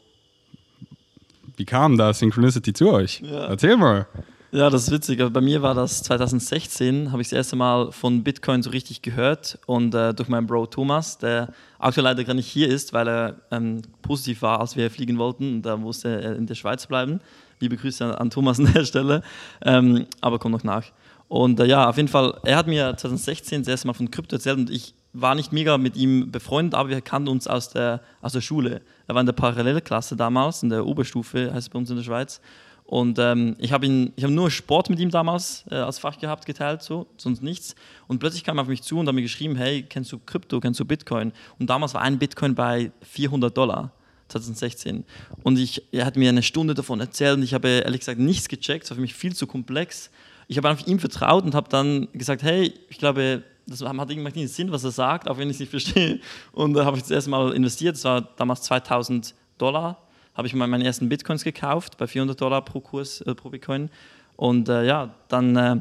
wie 1.59 1.67
kam 1.67 1.99
da 1.99 2.15
Synchronicity 2.15 2.73
zu 2.73 2.91
euch? 2.91 3.21
Ja. 3.21 3.49
Erzähl 3.49 3.77
mal. 3.77 4.07
Ja, 4.55 4.71
das 4.71 4.85
ist 4.85 4.93
witzig. 4.93 5.21
Bei 5.33 5.41
mir 5.41 5.63
war 5.63 5.75
das 5.75 6.05
2016, 6.05 7.11
habe 7.11 7.21
ich 7.21 7.27
das 7.27 7.39
erste 7.39 7.57
Mal 7.57 7.91
von 7.91 8.23
Bitcoin 8.23 8.63
so 8.63 8.71
richtig 8.71 9.03
gehört 9.03 9.59
und 9.67 9.93
äh, 9.97 10.15
durch 10.15 10.29
meinen 10.29 10.47
Bro 10.47 10.67
Thomas, 10.67 11.19
der 11.19 11.49
aktuell 11.81 12.05
leider 12.05 12.23
gar 12.23 12.35
nicht 12.35 12.47
hier 12.47 12.69
ist, 12.69 12.93
weil 12.93 13.09
er 13.09 13.35
ähm, 13.51 13.83
positiv 14.03 14.43
war, 14.43 14.61
als 14.61 14.77
wir 14.77 14.93
fliegen 14.93 15.19
wollten 15.19 15.55
und 15.57 15.63
da 15.63 15.77
musste 15.77 16.23
er 16.23 16.37
in 16.37 16.47
der 16.47 16.55
Schweiz 16.55 16.87
bleiben. 16.87 17.19
Liebe 17.59 17.77
Grüße 17.77 18.17
an, 18.17 18.31
Thomas 18.31 18.61
an 18.61 18.73
der 18.73 18.85
Stelle, 18.85 19.23
ähm, 19.65 20.07
aber 20.21 20.39
kommt 20.39 20.53
noch 20.53 20.63
nach. 20.63 20.85
Und 21.27 21.59
äh, 21.59 21.65
ja, 21.65 21.89
auf 21.89 21.97
jeden 21.97 22.09
Fall, 22.09 22.39
er 22.45 22.57
hat 22.57 22.69
mir 22.69 22.97
2016 22.97 23.63
das 23.63 23.69
erste 23.69 23.89
Mal 23.89 23.95
von 23.95 24.09
Krypto 24.09 24.37
erzählt 24.37 24.59
und 24.59 24.71
ich 24.71 24.95
war 25.13 25.35
nicht 25.35 25.53
mega 25.53 25.79
mit 25.79 25.97
ihm 25.97 26.31
befreundet, 26.31 26.75
aber 26.75 26.91
wir 26.91 27.01
kannten 27.01 27.29
uns 27.29 27.49
aus 27.49 27.71
der, 27.71 28.03
aus 28.21 28.35
der 28.35 28.41
Schule. 28.41 28.83
Er 29.09 29.17
war 29.17 29.21
in 29.21 29.27
der 29.27 29.33
Parallelklasse 29.33 30.15
damals, 30.15 30.63
in 30.63 30.69
der 30.69 30.87
Oberstufe, 30.87 31.53
heißt 31.53 31.67
es 31.67 31.69
bei 31.71 31.79
uns 31.81 31.91
in 31.91 31.97
der 31.97 32.05
Schweiz. 32.05 32.41
Und 32.85 33.19
ähm, 33.19 33.57
ich 33.59 33.73
habe 33.73 33.87
hab 34.21 34.31
nur 34.31 34.51
Sport 34.51 34.91
mit 34.91 35.01
ihm 35.01 35.11
damals 35.11 35.65
äh, 35.71 35.77
als 35.77 35.99
Fach 35.99 36.19
gehabt, 36.19 36.45
geteilt, 36.45 36.83
so, 36.83 37.07
sonst 37.17 37.43
nichts. 37.43 37.75
Und 38.09 38.19
plötzlich 38.19 38.45
kam 38.45 38.59
er 38.59 38.63
auf 38.63 38.69
mich 38.69 38.83
zu 38.83 38.99
und 38.99 39.09
hat 39.09 39.15
mir 39.15 39.23
geschrieben, 39.23 39.57
hey, 39.57 39.83
kennst 39.83 40.13
du 40.13 40.19
Krypto, 40.19 40.61
kennst 40.61 40.81
du 40.81 40.85
Bitcoin? 40.85 41.33
Und 41.59 41.71
damals 41.71 41.95
war 41.95 42.03
ein 42.03 42.19
Bitcoin 42.19 42.55
bei 42.55 42.93
400 43.03 43.57
Dollar. 43.57 43.93
2016. 44.29 45.05
Und 45.43 45.59
ich, 45.59 45.83
er 45.93 46.07
hat 46.07 46.17
mir 46.17 46.29
eine 46.29 46.43
Stunde 46.43 46.75
davon 46.75 46.99
erzählt 46.99 47.37
und 47.37 47.43
ich 47.43 47.55
habe 47.55 47.69
ehrlich 47.69 48.01
gesagt 48.01 48.19
nichts 48.19 48.49
gecheckt, 48.49 48.85
es 48.85 48.91
war 48.91 48.97
für 48.97 49.03
mich 49.03 49.15
viel 49.15 49.35
zu 49.35 49.47
komplex. 49.47 50.11
Ich 50.49 50.57
habe 50.57 50.69
einfach 50.69 50.87
ihm 50.87 50.99
vertraut 50.99 51.45
und 51.45 51.55
habe 51.55 51.69
dann 51.69 52.09
gesagt, 52.13 52.43
hey, 52.43 52.73
ich 52.89 52.99
glaube, 52.99 53.45
das 53.67 53.83
hat 53.83 54.11
irgendwie 54.11 54.47
Sinn, 54.47 54.73
was 54.73 54.85
er 54.85 54.91
sagt, 54.91 55.29
auch 55.29 55.39
wenn 55.39 55.49
ich 55.49 55.57
es 55.57 55.61
nicht 55.61 55.71
verstehe. 55.71 56.21
Und 56.53 56.75
da 56.75 56.85
habe 56.85 56.97
ich 56.97 57.03
das 57.03 57.11
erste 57.11 57.31
Mal 57.31 57.53
investiert, 57.53 57.97
das 57.97 58.05
war 58.05 58.23
damals 58.37 58.63
2000 58.63 59.35
Dollar 59.59 60.04
habe 60.35 60.49
ich 60.49 60.55
mal 60.55 60.67
meine 60.67 60.85
ersten 60.85 61.09
Bitcoins 61.09 61.45
gekauft, 61.45 61.97
bei 61.97 62.07
400 62.07 62.41
Dollar 62.41 62.65
pro 62.65 62.81
Kurs, 62.81 63.21
äh, 63.23 63.35
pro 63.35 63.51
Bitcoin. 63.51 63.91
Und 64.37 64.69
äh, 64.69 64.85
ja, 64.85 65.15
dann 65.29 65.57
äh, 65.57 65.81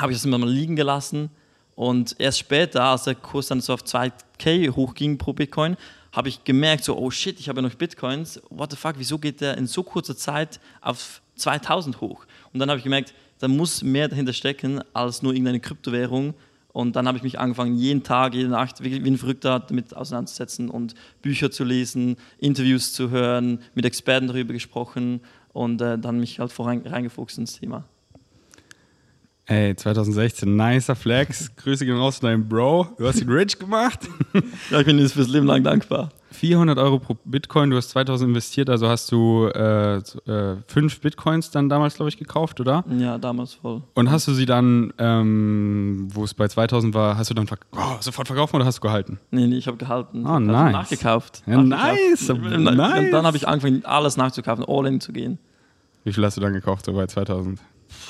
habe 0.00 0.12
ich 0.12 0.18
das 0.18 0.24
immer 0.24 0.38
mal 0.38 0.50
liegen 0.50 0.76
gelassen. 0.76 1.30
Und 1.76 2.16
erst 2.18 2.38
später, 2.38 2.84
als 2.84 3.04
der 3.04 3.14
Kurs 3.14 3.48
dann 3.48 3.60
so 3.60 3.72
auf 3.74 3.82
2K 3.82 4.74
hochging 4.74 5.18
pro 5.18 5.32
Bitcoin, 5.32 5.76
habe 6.12 6.28
ich 6.28 6.44
gemerkt, 6.44 6.84
so, 6.84 6.96
oh 6.96 7.10
shit, 7.10 7.40
ich 7.40 7.48
habe 7.48 7.60
ja 7.60 7.68
noch 7.68 7.74
Bitcoins. 7.74 8.40
What 8.50 8.70
the 8.70 8.76
fuck, 8.76 8.94
wieso 8.98 9.18
geht 9.18 9.40
der 9.40 9.56
in 9.58 9.66
so 9.66 9.82
kurzer 9.82 10.16
Zeit 10.16 10.60
auf 10.80 11.20
2000 11.36 12.00
hoch? 12.00 12.24
Und 12.52 12.60
dann 12.60 12.68
habe 12.68 12.78
ich 12.78 12.84
gemerkt, 12.84 13.14
da 13.40 13.48
muss 13.48 13.82
mehr 13.82 14.08
dahinter 14.08 14.32
stecken 14.32 14.80
als 14.92 15.22
nur 15.22 15.32
irgendeine 15.32 15.60
Kryptowährung, 15.60 16.34
und 16.74 16.96
dann 16.96 17.06
habe 17.06 17.16
ich 17.16 17.22
mich 17.22 17.38
angefangen, 17.38 17.76
jeden 17.76 18.02
Tag, 18.02 18.34
jede 18.34 18.48
Nacht, 18.48 18.82
wie, 18.82 18.96
ein 18.96 19.16
Verrückter 19.16 19.60
damit 19.60 19.94
auseinanderzusetzen 19.94 20.68
und 20.68 20.94
Bücher 21.22 21.52
zu 21.52 21.62
lesen, 21.62 22.16
Interviews 22.38 22.92
zu 22.92 23.10
hören, 23.10 23.60
mit 23.76 23.84
Experten 23.84 24.26
darüber 24.26 24.52
gesprochen 24.52 25.20
und 25.52 25.80
äh, 25.80 25.96
dann 25.96 26.18
mich 26.18 26.40
halt 26.40 26.52
reingefuchst 26.58 27.38
ins 27.38 27.60
Thema. 27.60 27.84
Ey, 29.46 29.76
2016, 29.76 30.56
nicer 30.56 30.96
Flex. 30.96 31.54
Grüße 31.56 31.84
gehen 31.84 31.98
raus 31.98 32.18
von 32.18 32.30
deinem 32.30 32.48
Bro. 32.48 32.88
Du 32.96 33.06
hast 33.06 33.20
ihn 33.20 33.28
rich 33.28 33.58
gemacht. 33.58 34.00
ja, 34.70 34.80
ich 34.80 34.86
bin 34.86 34.98
jetzt 34.98 35.12
fürs 35.12 35.28
Leben 35.28 35.46
lang 35.46 35.62
dankbar. 35.62 36.10
400 36.30 36.78
Euro 36.78 36.98
pro 36.98 37.16
Bitcoin, 37.24 37.70
du 37.70 37.76
hast 37.76 37.90
2000 37.90 38.30
investiert, 38.30 38.68
also 38.68 38.88
hast 38.88 39.12
du 39.12 39.46
äh, 39.54 39.96
äh, 39.98 40.56
fünf 40.66 41.00
Bitcoins 41.00 41.50
dann 41.50 41.68
damals, 41.68 41.94
glaube 41.94 42.08
ich, 42.08 42.16
gekauft, 42.16 42.58
oder? 42.58 42.84
Ja, 42.98 43.18
damals 43.18 43.54
voll. 43.54 43.82
Und 43.94 44.10
hast 44.10 44.26
du 44.26 44.32
sie 44.32 44.46
dann, 44.46 44.92
ähm, 44.98 46.08
wo 46.12 46.24
es 46.24 46.34
bei 46.34 46.48
2000 46.48 46.92
war, 46.94 47.16
hast 47.16 47.30
du 47.30 47.34
dann 47.34 47.46
ver 47.46 47.58
oh, 47.72 47.96
sofort 48.00 48.26
verkauft 48.26 48.52
oder 48.54 48.64
hast 48.64 48.78
du 48.78 48.80
gehalten? 48.80 49.20
Nee, 49.30 49.46
nee, 49.46 49.58
ich 49.58 49.68
habe 49.68 49.76
gehalten. 49.76 50.26
Oh, 50.26 50.40
nice. 50.40 50.72
nachgekauft. 50.72 51.42
Ja, 51.46 51.62
nice. 51.62 52.28
nice. 52.28 52.30
Und 52.30 53.10
dann 53.12 53.26
habe 53.26 53.36
ich 53.36 53.46
angefangen, 53.46 53.84
alles 53.84 54.16
nachzukaufen, 54.16 54.64
all 54.66 54.86
in 54.86 55.00
zu 55.00 55.12
gehen. 55.12 55.38
Wie 56.02 56.12
viel 56.12 56.24
hast 56.24 56.36
du 56.36 56.40
dann 56.40 56.52
gekauft, 56.52 56.86
so 56.86 56.92
bei 56.92 57.06
2000? 57.06 57.60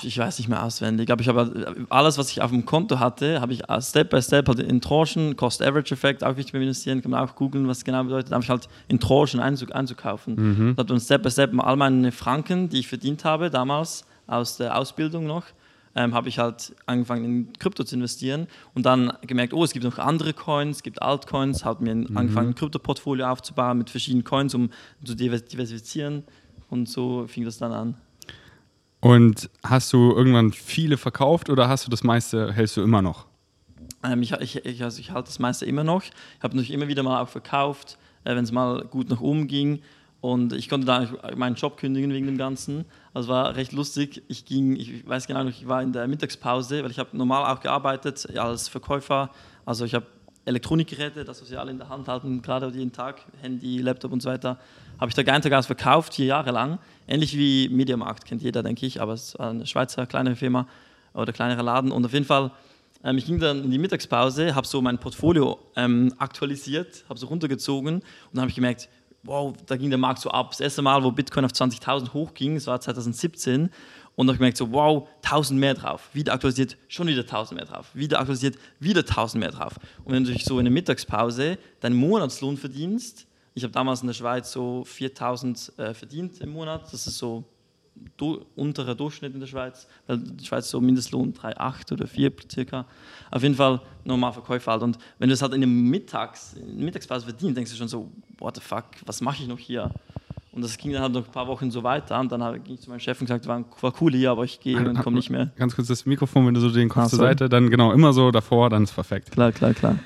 Ich 0.03 0.19
weiß 0.19 0.39
nicht 0.39 0.49
mehr 0.49 0.63
auswendig, 0.63 1.11
aber 1.11 1.21
ich 1.21 1.29
habe 1.29 1.87
alles, 1.89 2.19
was 2.19 2.31
ich 2.31 2.43
auf 2.43 2.51
dem 2.51 2.65
Konto 2.65 2.99
hatte, 2.99 3.41
habe 3.41 3.53
ich 3.53 3.63
Step 3.81 4.11
by 4.11 4.21
Step 4.21 4.49
halt 4.49 4.61
in 4.61 4.81
Tranchen, 4.81 5.37
Cost-Average-Effekt, 5.37 6.25
auch 6.25 6.37
wichtig 6.37 6.53
beim 6.53 6.63
Investieren, 6.63 7.03
kann 7.03 7.11
man 7.11 7.27
auch 7.27 7.35
googeln, 7.35 7.67
was 7.69 7.85
genau 7.85 8.05
bedeutet, 8.05 8.33
habe 8.33 8.43
ich 8.43 8.51
halt 8.51 8.69
in 8.89 9.01
Tranchen 9.01 9.41
einzukaufen. 9.41 10.35
Mhm. 10.35 10.71
habe 10.77 10.85
dann 10.85 11.01
Step 11.01 11.23
by 11.23 11.31
Step 11.31 11.53
all 11.59 11.77
meine 11.77 12.13
Franken, 12.13 12.69
die 12.69 12.81
ich 12.81 12.89
verdient 12.89 13.25
habe, 13.25 13.51
damals 13.51 14.05
aus 14.27 14.57
der 14.57 14.77
Ausbildung 14.77 15.27
noch, 15.27 15.45
ähm, 15.95 16.15
habe 16.15 16.29
ich 16.29 16.39
halt 16.39 16.75
angefangen 16.87 17.25
in 17.25 17.53
Krypto 17.59 17.85
zu 17.85 17.95
investieren 17.95 18.49
und 18.75 18.85
dann 18.85 19.13
gemerkt, 19.23 19.55
oh, 19.55 19.65
es 19.65 19.73
gibt 19.73 19.85
noch 19.85 19.99
andere 19.99 20.33
Coins, 20.33 20.79
es 20.79 20.83
gibt 20.83 21.01
Altcoins, 21.01 21.65
habe 21.65 21.85
mir 21.85 21.95
mhm. 21.95 22.17
angefangen, 22.17 22.49
ein 22.49 22.55
Krypto-Portfolio 22.55 23.27
aufzubauen 23.27 23.79
mit 23.79 23.91
verschiedenen 23.91 24.25
Coins, 24.25 24.55
um 24.55 24.71
zu 25.05 25.15
diversifizieren 25.15 26.25
und 26.71 26.89
so 26.89 27.27
fing 27.29 27.45
das 27.45 27.59
dann 27.59 27.73
an. 27.73 27.97
Und 29.05 29.51
hast 29.63 29.93
du 29.93 30.13
irgendwann 30.13 30.51
viele 30.51 30.97
verkauft 30.97 31.51
oder 31.51 31.69
hast 31.69 31.85
du 31.87 31.91
das 31.91 32.03
meiste, 32.05 32.55
hältst 32.55 32.79
du 32.79 32.83
immer 32.83 33.03
noch? 33.03 33.27
Ähm, 34.03 34.23
ich, 34.23 34.33
ich, 34.33 34.83
also 34.83 34.99
ich 34.99 35.11
halte 35.11 35.27
das 35.27 35.39
meiste 35.39 35.67
immer 35.67 35.85
noch. 35.85 36.05
Ich 36.05 36.11
habe 36.41 36.57
natürlich 36.57 36.71
immer 36.71 36.89
wieder 36.89 37.03
mal 37.03 37.21
auch 37.21 37.29
verkauft, 37.29 37.99
äh, 38.25 38.35
wenn 38.35 38.45
es 38.45 38.51
mal 38.51 38.83
gut 38.87 39.11
nach 39.11 39.21
oben 39.21 39.47
ging. 39.47 39.83
Und 40.23 40.55
ich 40.55 40.71
konnte 40.71 40.87
da 40.87 41.07
meinen 41.37 41.55
Job 41.55 41.77
kündigen 41.77 42.15
wegen 42.15 42.25
dem 42.25 42.39
Ganzen. 42.39 42.87
Also 43.13 43.29
war 43.29 43.55
recht 43.57 43.73
lustig. 43.73 44.23
Ich 44.29 44.47
ging, 44.47 44.75
ich 44.75 45.07
weiß 45.07 45.27
genau 45.27 45.45
noch, 45.45 45.51
ich 45.51 45.69
war 45.69 45.83
in 45.83 45.93
der 45.93 46.09
Mittagspause, 46.09 46.83
weil 46.83 46.91
ich 46.91 46.99
habe 46.99 47.15
normal 47.15 47.55
auch 47.55 47.61
gearbeitet 47.61 48.35
als 48.39 48.69
Verkäufer. 48.69 49.29
Also 49.67 49.85
ich 49.85 49.95
habe 49.95 50.07
Elektronikgeräte, 50.47 51.25
das 51.25 51.43
was 51.43 51.51
wir 51.51 51.61
alle 51.61 51.71
in 51.71 51.79
der 51.79 51.91
Hand 51.91 52.09
halten, 52.09 52.41
gerade 52.41 52.69
jeden 52.69 52.93
Tag, 52.93 53.21
Handy, 53.43 53.79
Laptop 53.79 54.13
und 54.13 54.23
so 54.23 54.31
weiter, 54.31 54.59
habe 54.99 55.11
ich 55.11 55.15
da 55.15 55.31
einen 55.31 55.43
Tag 55.43 55.53
aus 55.53 55.67
verkauft, 55.67 56.15
vier 56.15 56.27
Jahre 56.27 56.51
lang. 56.51 56.79
Ähnlich 57.07 57.37
wie 57.37 57.69
Mediamarkt, 57.69 58.25
kennt 58.25 58.43
jeder, 58.43 58.63
denke 58.63 58.87
ich, 58.87 59.01
aber 59.01 59.13
es 59.13 59.39
war 59.39 59.51
eine 59.51 59.67
Schweizer 59.67 60.07
kleine 60.07 60.37
Firma 60.37 60.67
oder 61.13 61.33
kleinerer 61.33 61.63
Laden. 61.63 61.93
Und 61.93 62.05
auf 62.05 62.13
jeden 62.13 62.25
Fall, 62.25 62.51
ähm, 63.03 63.19
ich 63.19 63.27
ging 63.27 63.39
dann 63.39 63.65
in 63.65 63.71
die 63.71 63.79
Mittagspause, 63.79 64.55
habe 64.55 64.67
so 64.67 64.81
mein 64.81 64.99
Portfolio 64.99 65.59
ähm, 65.77 66.15
aktualisiert, 66.19 67.05
habe 67.09 67.19
so 67.19 67.27
runtergezogen 67.27 68.03
und 68.33 68.41
habe 68.41 68.49
ich 68.49 68.55
gemerkt, 68.55 68.89
wow, 69.25 69.55
da 69.67 69.77
ging 69.77 69.91
der 69.91 69.99
Markt 69.99 70.21
so 70.21 70.31
ab. 70.31 70.51
Das 70.51 70.61
erste 70.61 70.83
Mal, 70.83 71.03
wo 71.03 71.11
Bitcoin 71.11 71.45
auf 71.45 71.53
20.000 71.53 72.13
hochging, 72.13 72.55
das 72.55 72.67
war 72.67 72.81
2017. 72.81 73.71
Und 74.17 74.29
habe 74.29 74.35
ich 74.35 74.39
gemerkt, 74.39 74.57
so, 74.57 74.71
wow, 74.71 75.09
1000 75.25 75.59
mehr 75.59 75.75
drauf. 75.75 76.09
Wieder 76.13 76.35
aktualisiert, 76.35 76.77
schon 76.87 77.09
wieder 77.09 77.23
1000 77.23 77.59
mehr 77.59 77.67
drauf. 77.67 77.91
Wieder 77.95 78.21
aktualisiert, 78.21 78.57
wieder 78.79 79.01
1000 79.01 79.41
mehr 79.41 79.51
drauf. 79.51 79.75
Und 80.05 80.13
wenn 80.13 80.23
du 80.23 80.31
natürlich 80.31 80.45
so 80.45 80.59
in 80.59 80.67
der 80.67 80.73
Mittagspause 80.73 81.59
deinen 81.81 81.97
Monatslohn 81.97 82.57
verdienst, 82.57 83.27
ich 83.55 83.63
habe 83.63 83.73
damals 83.73 84.03
in 84.03 84.09
der 84.09 84.15
Schweiz 84.15 84.51
so 84.53 84.85
4000 84.85 85.73
äh, 85.79 85.95
verdient 85.95 86.41
im 86.41 86.51
Monat. 86.51 86.93
Das 86.93 87.07
ist 87.07 87.19
so 87.19 87.45
du, 88.17 88.45
unterer 88.57 88.95
Durchschnitt 88.95 89.35
in 89.35 89.41
der 89.41 89.47
Schweiz, 89.47 89.87
weil 90.07 90.19
die 90.19 90.45
Schweiz 90.45 90.69
so 90.69 90.81
Mindestlohn 90.81 91.33
3,8 91.33 91.93
oder 91.93 92.07
4 92.07 92.33
circa. 92.51 92.87
Auf 93.31 93.43
jeden 93.43 93.55
Fall 93.55 93.81
normal 94.05 94.33
Verkäufer 94.33 94.73
halt. 94.73 94.83
Und 94.83 94.99
wenn 95.19 95.29
du 95.29 95.35
es 95.35 95.43
halt 95.43 95.55
in 95.55 95.61
der 95.61 95.69
Mittags, 95.69 96.55
in 96.55 96.77
der 96.77 96.85
Mittagspause 96.85 97.25
verdienst, 97.25 97.57
denkst 97.57 97.71
du 97.71 97.77
schon 97.77 97.89
so, 97.89 98.11
what 98.39 98.57
the 98.57 98.61
fuck, 98.61 98.87
was 99.07 99.21
mache 99.21 99.43
ich 99.43 99.49
noch 99.49 99.59
hier? 99.59 99.91
Und 100.51 100.63
das 100.63 100.77
ging 100.77 100.93
dann 100.93 101.03
halt 101.03 101.13
noch 101.13 101.27
ein 101.27 101.33
paar 101.33 101.49
Wochen 101.49 101.71
so 101.71 101.83
weiter. 101.83 102.19
Und 102.21 102.31
dann 102.31 102.63
ging 102.63 102.75
ich 102.75 102.81
zu 102.81 102.91
meinem 102.91 103.01
Chef 103.01 103.21
und 103.21 103.27
gesagt, 103.27 103.47
war, 103.47 103.65
war 103.81 103.93
cool 104.01 104.13
hier, 104.13 104.31
aber 104.31 104.45
ich 104.45 104.61
gehe 104.61 104.77
und 104.77 104.99
komme 105.01 105.17
nicht 105.17 105.31
mehr. 105.31 105.51
Ganz 105.57 105.75
kurz 105.75 105.89
das 105.89 106.07
Mikrofon, 106.07 106.47
wenn 106.47 106.55
du 106.55 106.61
so 106.61 106.71
den 106.71 106.89
Kopf 106.89 107.05
ah, 107.05 107.09
zur 107.09 107.19
Seite, 107.21 107.49
dann 107.49 107.71
genau 107.71 107.93
immer 107.93 108.13
so 108.13 108.31
davor, 108.31 108.71
dann 108.71 108.85
ist 108.85 108.93
perfekt. 108.93 109.33
Klar, 109.33 109.51
klar, 109.51 109.75
klar. 109.75 109.99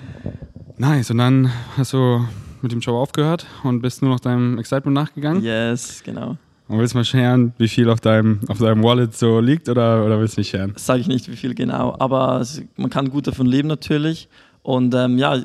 Nice. 0.79 1.11
Und 1.11 1.19
dann 1.19 1.53
hast 1.77 1.93
du 1.93 2.27
mit 2.63 2.73
dem 2.73 2.83
Show 2.83 2.97
aufgehört 2.97 3.47
und 3.63 3.81
bist 3.81 4.03
nur 4.03 4.11
noch 4.11 4.21
deinem 4.21 4.59
Excitement 4.59 4.95
nachgegangen? 4.95 5.43
Yes, 5.43 6.03
genau. 6.05 6.37
Und 6.69 6.79
willst 6.79 6.93
du 6.93 6.99
mal 6.99 7.05
scheren, 7.05 7.55
wie 7.57 7.69
viel 7.69 7.89
auf 7.89 8.01
deinem, 8.01 8.41
auf 8.49 8.59
deinem 8.59 8.83
Wallet 8.83 9.17
so 9.17 9.41
liegt 9.41 9.69
oder, 9.69 10.05
oder 10.05 10.21
willst 10.21 10.37
du 10.37 10.41
nicht 10.41 10.51
scheren? 10.51 10.75
Das 10.75 10.85
sage 10.85 11.01
ich 11.01 11.09
nicht, 11.09 11.31
wie 11.31 11.37
viel 11.37 11.55
genau. 11.55 11.97
Aber 11.99 12.45
man 12.77 12.91
kann 12.91 13.09
gut 13.09 13.27
davon 13.27 13.47
leben 13.47 13.69
natürlich. 13.69 14.29
Und 14.63 14.95
ähm, 14.95 15.17
ja, 15.17 15.39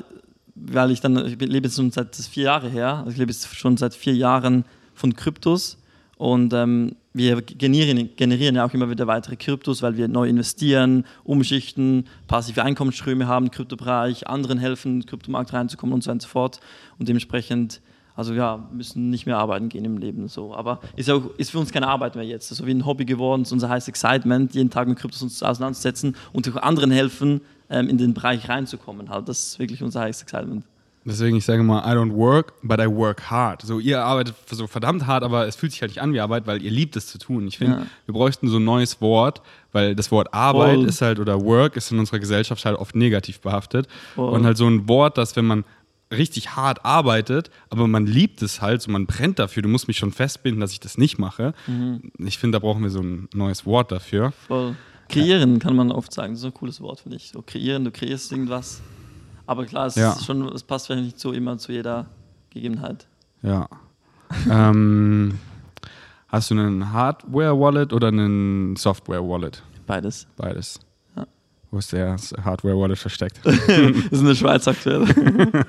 weil 0.54 0.90
ich 0.90 1.00
dann, 1.00 1.16
ich 1.26 1.40
lebe 1.40 1.66
jetzt 1.66 1.76
schon 1.76 1.90
seit 1.90 2.14
vier 2.14 2.44
Jahren 2.44 2.70
her, 2.70 2.98
also 2.98 3.10
ich 3.10 3.16
lebe 3.16 3.32
jetzt 3.32 3.54
schon 3.56 3.76
seit 3.78 3.94
vier 3.94 4.14
Jahren 4.14 4.64
von 4.94 5.16
Kryptos 5.16 5.78
und 6.16 6.52
ähm, 6.52 6.94
wir 7.14 7.40
generieren, 7.42 8.10
generieren 8.16 8.56
ja 8.56 8.66
auch 8.66 8.74
immer 8.74 8.90
wieder 8.90 9.06
weitere 9.06 9.36
Kryptos, 9.36 9.82
weil 9.82 9.96
wir 9.96 10.08
neu 10.08 10.28
investieren, 10.28 11.06
umschichten, 11.22 12.08
passive 12.26 12.64
Einkommensströme 12.64 13.28
haben 13.28 13.46
im 13.46 13.50
Kryptobereich, 13.52 14.26
anderen 14.26 14.58
helfen, 14.58 15.06
Kryptomarkt 15.06 15.52
reinzukommen 15.52 15.94
und 15.94 16.02
so 16.02 16.08
weiter 16.08 16.14
und 16.14 16.22
so 16.22 16.28
fort. 16.28 16.60
Und 16.98 17.08
dementsprechend, 17.08 17.80
also 18.16 18.34
ja, 18.34 18.68
müssen 18.72 19.10
nicht 19.10 19.26
mehr 19.26 19.38
arbeiten 19.38 19.68
gehen 19.68 19.84
im 19.84 19.96
Leben. 19.96 20.26
So. 20.26 20.56
Aber 20.56 20.80
ist, 20.96 21.08
auch, 21.08 21.30
ist 21.38 21.52
für 21.52 21.60
uns 21.60 21.72
keine 21.72 21.86
Arbeit 21.86 22.16
mehr 22.16 22.24
jetzt. 22.24 22.48
So 22.48 22.66
wie 22.66 22.74
ein 22.74 22.84
Hobby 22.84 23.04
geworden, 23.04 23.42
ist 23.42 23.52
unser 23.52 23.68
heißt 23.68 23.88
Excitement, 23.88 24.52
jeden 24.52 24.70
Tag 24.70 24.88
mit 24.88 24.98
Kryptos 24.98 25.22
uns 25.22 25.40
auseinanderzusetzen 25.40 26.16
und 26.32 26.50
auch 26.50 26.62
anderen 26.62 26.90
helfen, 26.90 27.42
ähm, 27.70 27.88
in 27.88 27.96
den 27.96 28.12
Bereich 28.12 28.48
reinzukommen. 28.48 29.08
Halt. 29.08 29.28
Das 29.28 29.46
ist 29.46 29.58
wirklich 29.60 29.84
unser 29.84 30.00
heißt 30.00 30.20
Excitement. 30.22 30.64
Deswegen, 31.06 31.36
ich 31.36 31.44
sage 31.44 31.62
mal, 31.62 31.80
I 31.80 31.96
don't 31.96 32.14
work, 32.14 32.54
but 32.62 32.80
I 32.80 32.86
work 32.86 33.30
hard. 33.30 33.60
So, 33.62 33.78
ihr 33.78 34.02
arbeitet 34.02 34.36
so 34.50 34.66
verdammt 34.66 35.06
hart, 35.06 35.22
aber 35.22 35.46
es 35.46 35.54
fühlt 35.54 35.72
sich 35.72 35.82
halt 35.82 35.90
nicht 35.90 36.00
an 36.00 36.14
wie 36.14 36.20
Arbeit, 36.20 36.46
weil 36.46 36.62
ihr 36.62 36.70
liebt 36.70 36.96
es 36.96 37.06
zu 37.08 37.18
tun. 37.18 37.46
Ich 37.46 37.58
finde, 37.58 37.76
ja. 37.76 37.86
wir 38.06 38.14
bräuchten 38.14 38.48
so 38.48 38.56
ein 38.56 38.64
neues 38.64 39.02
Wort, 39.02 39.42
weil 39.72 39.94
das 39.94 40.10
Wort 40.10 40.32
Arbeit 40.32 40.76
Voll. 40.76 40.86
ist 40.86 41.02
halt 41.02 41.18
oder 41.18 41.42
Work 41.42 41.76
ist 41.76 41.92
in 41.92 41.98
unserer 41.98 42.20
Gesellschaft 42.20 42.64
halt 42.64 42.78
oft 42.78 42.96
negativ 42.96 43.40
behaftet. 43.40 43.86
Voll. 44.14 44.32
Und 44.32 44.46
halt 44.46 44.56
so 44.56 44.66
ein 44.66 44.88
Wort, 44.88 45.18
das, 45.18 45.36
wenn 45.36 45.44
man 45.44 45.64
richtig 46.10 46.56
hart 46.56 46.84
arbeitet, 46.84 47.50
aber 47.68 47.86
man 47.86 48.06
liebt 48.06 48.40
es 48.40 48.62
halt, 48.62 48.80
so 48.80 48.90
man 48.90 49.06
brennt 49.06 49.38
dafür. 49.38 49.62
Du 49.62 49.68
musst 49.68 49.88
mich 49.88 49.98
schon 49.98 50.12
festbinden, 50.12 50.60
dass 50.60 50.72
ich 50.72 50.80
das 50.80 50.96
nicht 50.96 51.18
mache. 51.18 51.52
Mhm. 51.66 52.12
Ich 52.18 52.38
finde, 52.38 52.56
da 52.56 52.60
brauchen 52.60 52.82
wir 52.82 52.90
so 52.90 53.00
ein 53.00 53.28
neues 53.34 53.66
Wort 53.66 53.92
dafür. 53.92 54.32
Voll. 54.46 54.74
Kreieren 55.08 55.58
kann 55.58 55.76
man 55.76 55.92
oft 55.92 56.12
sagen. 56.14 56.32
Das 56.32 56.40
ist 56.40 56.46
ein 56.46 56.54
cooles 56.54 56.80
Wort, 56.80 57.00
finde 57.00 57.18
ich. 57.18 57.30
So 57.30 57.42
kreieren, 57.42 57.84
du 57.84 57.90
kreierst 57.90 58.32
irgendwas. 58.32 58.80
Aber 59.46 59.64
klar, 59.66 59.86
es, 59.86 59.94
Ja. 59.96 60.16
schon, 60.24 60.46
es 60.54 60.62
passt 60.62 60.86
vielleicht 60.86 61.04
nicht 61.04 61.20
so 61.20 61.32
immer 61.32 61.58
zu 61.58 61.72
jeder 61.72 62.06
Gegebenheit. 62.50 63.06
Ja. 63.42 63.68
ähm, 64.50 65.38
hast 66.28 66.50
du 66.50 66.54
einen 66.54 66.92
Hardware-Wallet 66.92 67.92
oder 67.92 68.08
einen 68.08 68.76
Software-Wallet? 68.76 69.62
Beides. 69.86 70.26
Beides. 70.36 70.80
Ja. 71.14 71.26
Wo 71.70 71.78
ist 71.78 71.92
der 71.92 72.16
Hardware-Wallet 72.42 72.98
versteckt? 72.98 73.40
Das 73.44 73.54
ist 73.58 74.20
in 74.20 74.26
der 74.26 74.34
Schweiz 74.34 74.66
aktuell. 74.66 75.04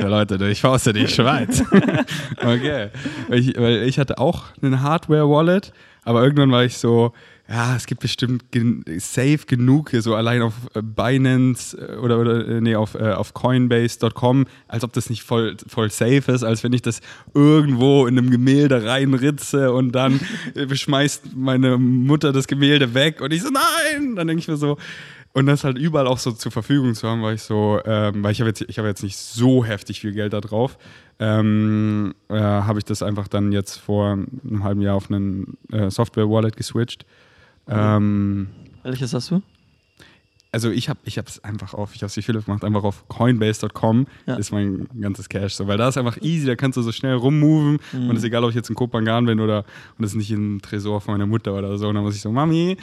ja, 0.00 0.06
Leute, 0.08 0.36
ich 0.48 0.60
fauste 0.60 0.92
die 0.92 1.08
Schweiz. 1.08 1.62
okay. 2.40 2.90
Weil 3.28 3.38
ich, 3.40 3.56
weil 3.58 3.82
ich 3.82 3.98
hatte 3.98 4.18
auch 4.18 4.44
einen 4.62 4.82
Hardware-Wallet, 4.82 5.72
aber 6.04 6.22
irgendwann 6.22 6.52
war 6.52 6.62
ich 6.64 6.78
so, 6.78 7.12
ja, 7.48 7.76
es 7.76 7.86
gibt 7.86 8.00
bestimmt 8.00 8.50
gen 8.50 8.84
safe 8.98 9.40
genug, 9.46 9.90
so 9.92 10.14
allein 10.14 10.42
auf 10.42 10.54
äh, 10.74 10.82
Binance 10.82 11.76
äh, 11.76 11.96
oder, 11.96 12.18
oder 12.18 12.46
äh, 12.46 12.60
nee, 12.60 12.74
auf, 12.74 12.94
auf 12.94 13.34
Coinbase.com, 13.34 14.46
als 14.66 14.82
ob 14.82 14.92
das 14.92 15.10
nicht 15.10 15.22
voll, 15.22 15.56
voll 15.66 15.90
safe 15.90 16.32
ist, 16.32 16.42
als 16.42 16.64
wenn 16.64 16.72
ich 16.72 16.82
das 16.82 17.00
irgendwo 17.34 18.06
in 18.06 18.18
einem 18.18 18.30
Gemälde 18.30 18.84
reinritze 18.84 19.72
und 19.72 19.92
dann 19.92 20.20
schmeißt 20.72 21.36
meine 21.36 21.78
Mutter 21.78 22.32
das 22.32 22.48
Gemälde 22.48 22.94
weg 22.94 23.20
und 23.20 23.32
ich 23.32 23.42
so, 23.42 23.50
nein! 23.50 24.16
Dann 24.16 24.26
denke 24.26 24.40
ich 24.40 24.48
mir 24.48 24.56
so, 24.56 24.76
und 25.36 25.44
das 25.44 25.64
halt 25.64 25.76
überall 25.76 26.06
auch 26.06 26.16
so 26.16 26.32
zur 26.32 26.50
Verfügung 26.50 26.94
zu 26.94 27.06
haben, 27.06 27.22
war 27.22 27.34
ich 27.34 27.42
so, 27.42 27.78
ähm, 27.84 28.24
weil 28.24 28.32
ich 28.32 28.40
habe 28.40 28.48
jetzt, 28.48 28.62
ich 28.62 28.76
jetzt 28.76 29.02
nicht 29.02 29.18
so 29.18 29.66
heftig 29.66 30.00
viel 30.00 30.12
Geld 30.12 30.32
da 30.32 30.40
drauf, 30.40 30.78
ähm, 31.18 32.14
äh, 32.30 32.38
habe 32.38 32.78
ich 32.78 32.86
das 32.86 33.02
einfach 33.02 33.28
dann 33.28 33.52
jetzt 33.52 33.76
vor 33.76 34.12
einem 34.12 34.64
halben 34.64 34.80
Jahr 34.80 34.96
auf 34.96 35.10
einen 35.10 35.58
äh, 35.70 35.90
Software-Wallet 35.90 36.56
geswitcht. 36.56 37.04
Ähm, 37.68 38.48
Welches 38.82 39.12
hast 39.14 39.30
du? 39.30 39.42
also 40.52 40.70
ich 40.70 40.88
habe 40.88 40.98
ich 41.04 41.18
es 41.18 41.44
einfach 41.44 41.74
auf, 41.74 41.94
ich 41.94 42.00
habe 42.02 42.06
es 42.06 42.16
wie 42.16 42.22
Philipp 42.22 42.46
gemacht, 42.46 42.64
einfach 42.64 42.82
auf 42.84 43.06
coinbase.com 43.08 44.06
Ja. 44.26 44.36
ist 44.36 44.52
mein 44.52 44.88
ganzes 44.98 45.28
Cash. 45.28 45.52
So, 45.54 45.66
weil 45.66 45.76
da 45.76 45.88
ist 45.88 45.98
einfach 45.98 46.16
easy, 46.22 46.46
da 46.46 46.56
kannst 46.56 46.78
du 46.78 46.82
so 46.82 46.92
schnell 46.92 47.14
rummoven 47.14 47.78
Mhm. 47.92 48.08
und 48.08 48.12
es 48.12 48.18
ist 48.18 48.24
egal, 48.24 48.42
ob 48.44 48.50
ich 48.50 48.56
jetzt 48.56 48.70
in 48.70 48.74
Kopangan 48.74 49.26
bin 49.26 49.40
oder 49.40 49.58
und 49.98 50.02
das 50.02 50.12
ist 50.12 50.16
nicht 50.16 50.30
im 50.30 50.62
Tresor 50.62 51.02
von 51.02 51.12
meiner 51.14 51.26
Mutter 51.26 51.52
oder 51.52 51.76
so. 51.76 51.88
Und 51.88 51.96
dann 51.96 52.04
muss 52.04 52.14
ich 52.14 52.22
so, 52.22 52.32
Mami. 52.32 52.78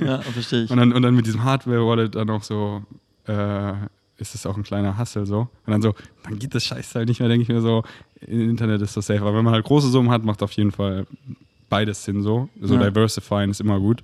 Ja, 0.00 0.18
verstehe 0.22 0.64
ich. 0.64 0.70
Und 0.70 0.78
dann, 0.78 0.92
und 0.92 1.02
dann 1.02 1.14
mit 1.14 1.26
diesem 1.26 1.44
Hardware-Wallet 1.44 2.14
dann 2.16 2.28
auch 2.30 2.42
so, 2.42 2.82
äh, 3.28 3.72
ist 4.16 4.34
es 4.34 4.44
auch 4.44 4.56
ein 4.56 4.64
kleiner 4.64 4.98
Hustle 4.98 5.26
so. 5.26 5.42
Und 5.66 5.70
dann 5.72 5.82
so, 5.82 5.94
dann 6.24 6.40
geht 6.40 6.54
das 6.56 6.64
Scheiß 6.64 6.94
halt 6.96 7.08
nicht 7.08 7.20
mehr, 7.20 7.28
denke 7.28 7.42
ich 7.42 7.48
mir 7.48 7.60
so, 7.60 7.84
im 8.26 8.50
Internet 8.50 8.82
ist 8.82 8.96
das 8.96 9.06
safe. 9.06 9.20
Aber 9.20 9.34
wenn 9.36 9.44
man 9.44 9.54
halt 9.54 9.64
große 9.64 9.88
Summen 9.90 10.10
hat, 10.10 10.24
macht 10.24 10.42
auf 10.42 10.50
jeden 10.52 10.72
Fall 10.72 11.06
beides 11.70 12.04
Sinn 12.04 12.22
so. 12.22 12.50
So 12.60 12.74
Ja. 12.74 12.90
diversifying 12.90 13.50
ist 13.50 13.60
immer 13.62 13.80
gut. 13.80 14.02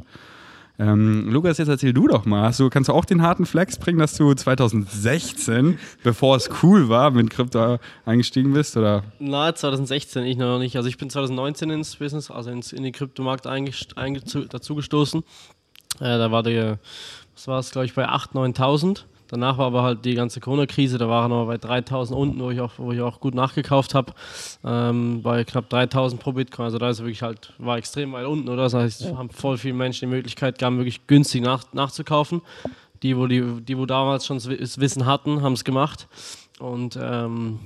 Ähm, 0.79 1.31
Lukas, 1.31 1.57
jetzt 1.57 1.69
erzähl 1.69 1.95
du 1.95 2.07
doch 2.07 2.27
mal. 2.27 2.43
Hast 2.43 2.61
du, 2.61 2.69
kannst 2.69 2.91
du 2.91 2.93
auch 2.93 3.07
den 3.07 3.23
harten 3.23 3.47
Flex 3.47 3.79
bringen, 3.79 3.99
dass 3.99 4.15
du 4.15 4.35
2016, 4.35 5.79
bevor 6.03 6.37
es 6.37 6.51
cool 6.63 6.91
war, 6.91 7.11
mit 7.11 7.31
Krypto 7.31 7.79
eingestiegen 8.05 8.53
bist? 8.53 8.77
Oder? 8.77 9.03
Na, 9.19 9.55
2016 9.55 10.25
ich 10.25 10.37
noch 10.37 10.59
nicht. 10.59 10.77
Also 10.77 10.89
ich 10.91 10.99
bin 10.99 11.09
2019 11.09 11.71
ins 11.71 11.97
Business, 11.97 12.31
also 12.31 12.51
ins, 12.51 12.73
in 12.75 12.83
den 12.83 12.93
Kryptomarkt 12.93 13.47
dazugestoßen. 13.47 15.23
Äh, 16.01 16.05
da 16.05 16.31
war 16.31 16.43
der, 16.43 16.79
was 17.35 17.49
war 17.49 17.59
es, 17.59 17.71
glaube 17.71 17.87
ich, 17.87 17.95
bei 17.95 18.07
8.000, 18.07 18.55
9.000. 18.59 19.05
Danach 19.29 19.59
war 19.59 19.67
aber 19.67 19.83
halt 19.83 20.05
die 20.05 20.15
ganze 20.15 20.41
Corona-Krise, 20.41 20.99
da 20.99 21.09
war 21.09 21.25
er 21.25 21.29
noch 21.29 21.47
bei 21.47 21.57
3.000 21.57 22.13
unten, 22.13 22.41
wo 22.41 22.51
ich 22.51 22.61
auch, 22.61 22.73
wo 22.77 22.93
ich 22.93 23.01
auch 23.01 23.21
gut 23.21 23.35
nachgekauft 23.35 23.95
habe, 23.95 24.13
ähm, 24.65 25.23
bei 25.23 25.45
knapp 25.45 25.73
3.000 25.73 26.19
pro 26.19 26.33
Bitcoin. 26.33 26.67
Also 26.67 26.79
da 26.79 26.91
ist 26.91 27.01
wirklich 27.01 27.23
halt, 27.23 27.53
war 27.59 27.79
extrem 27.79 28.13
weit 28.13 28.27
unten, 28.27 28.49
oder? 28.49 28.65
Das 28.65 28.75
heißt, 28.75 29.01
es 29.03 29.15
haben 29.15 29.31
voll 29.31 29.59
viele 29.59 29.75
Menschen 29.75 30.09
die 30.09 30.15
Möglichkeit 30.15 30.59
gehabt, 30.59 30.77
wirklich 30.77 31.07
günstig 31.07 31.43
nach, 31.43 31.65
nachzukaufen. 31.73 32.43
Die, 33.03 33.17
wo 33.17 33.27
die, 33.27 33.43
die, 33.61 33.77
wo 33.77 33.85
damals 33.85 34.27
schon 34.27 34.39
das 34.39 34.81
Wissen 34.81 35.05
hatten, 35.05 35.43
haben 35.43 35.53
es 35.53 35.65
gemacht. 35.65 36.09
Und 36.59 36.99
ähm, 37.01 37.61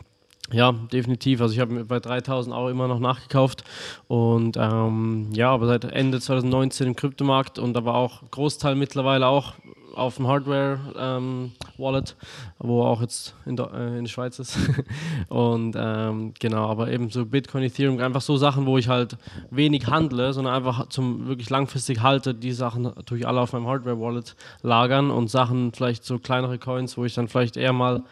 ja, 0.53 0.73
definitiv. 0.73 1.41
Also 1.41 1.55
ich 1.55 1.61
habe 1.61 1.85
bei 1.85 2.01
3000 2.01 2.55
auch 2.55 2.69
immer 2.69 2.89
noch 2.89 2.99
nachgekauft 2.99 3.63
und 4.09 4.57
ähm, 4.59 5.29
ja, 5.33 5.51
aber 5.51 5.67
seit 5.67 5.85
Ende 5.85 6.21
2019 6.21 6.89
im 6.89 6.97
Kryptomarkt 6.97 7.59
und 7.59 7.77
aber 7.77 7.95
auch 7.95 8.23
Großteil 8.31 8.75
mittlerweile 8.75 9.29
auch 9.29 9.55
auf 9.95 10.17
dem 10.17 10.27
Hardware-Wallet, 10.27 12.17
wo 12.59 12.83
auch 12.83 13.01
jetzt 13.01 13.35
in 13.47 13.57
der, 13.57 13.73
äh, 13.73 13.99
in 13.99 14.05
der 14.05 14.11
Schweiz 14.11 14.39
ist. 14.39 14.59
und 15.29 15.77
ähm, 15.79 16.35
genau, 16.39 16.69
aber 16.69 16.91
eben 16.91 17.11
so 17.11 17.27
Bitcoin, 17.27 17.65
Ethereum, 17.65 17.99
einfach 18.01 18.21
so 18.21 18.37
Sachen, 18.37 18.67
wo 18.67 18.79
ich 18.79 18.89
halt 18.89 19.17
wenig 19.51 19.87
handle, 19.87 20.33
sondern 20.33 20.55
einfach 20.55 20.89
zum 20.89 21.27
wirklich 21.27 21.51
langfristig 21.51 22.03
halte, 22.03 22.35
die 22.35 22.53
Sachen 22.53 22.83
natürlich 22.83 23.27
alle 23.27 23.41
auf 23.41 23.53
meinem 23.53 23.67
Hardware-Wallet 23.67 24.37
lagern 24.63 25.11
und 25.11 25.29
Sachen, 25.29 25.73
vielleicht 25.73 26.05
so 26.05 26.19
kleinere 26.19 26.59
Coins, 26.59 26.97
wo 26.97 27.05
ich 27.05 27.15
dann 27.15 27.29
vielleicht 27.29 27.57
eher 27.57 27.73
mal 27.73 28.03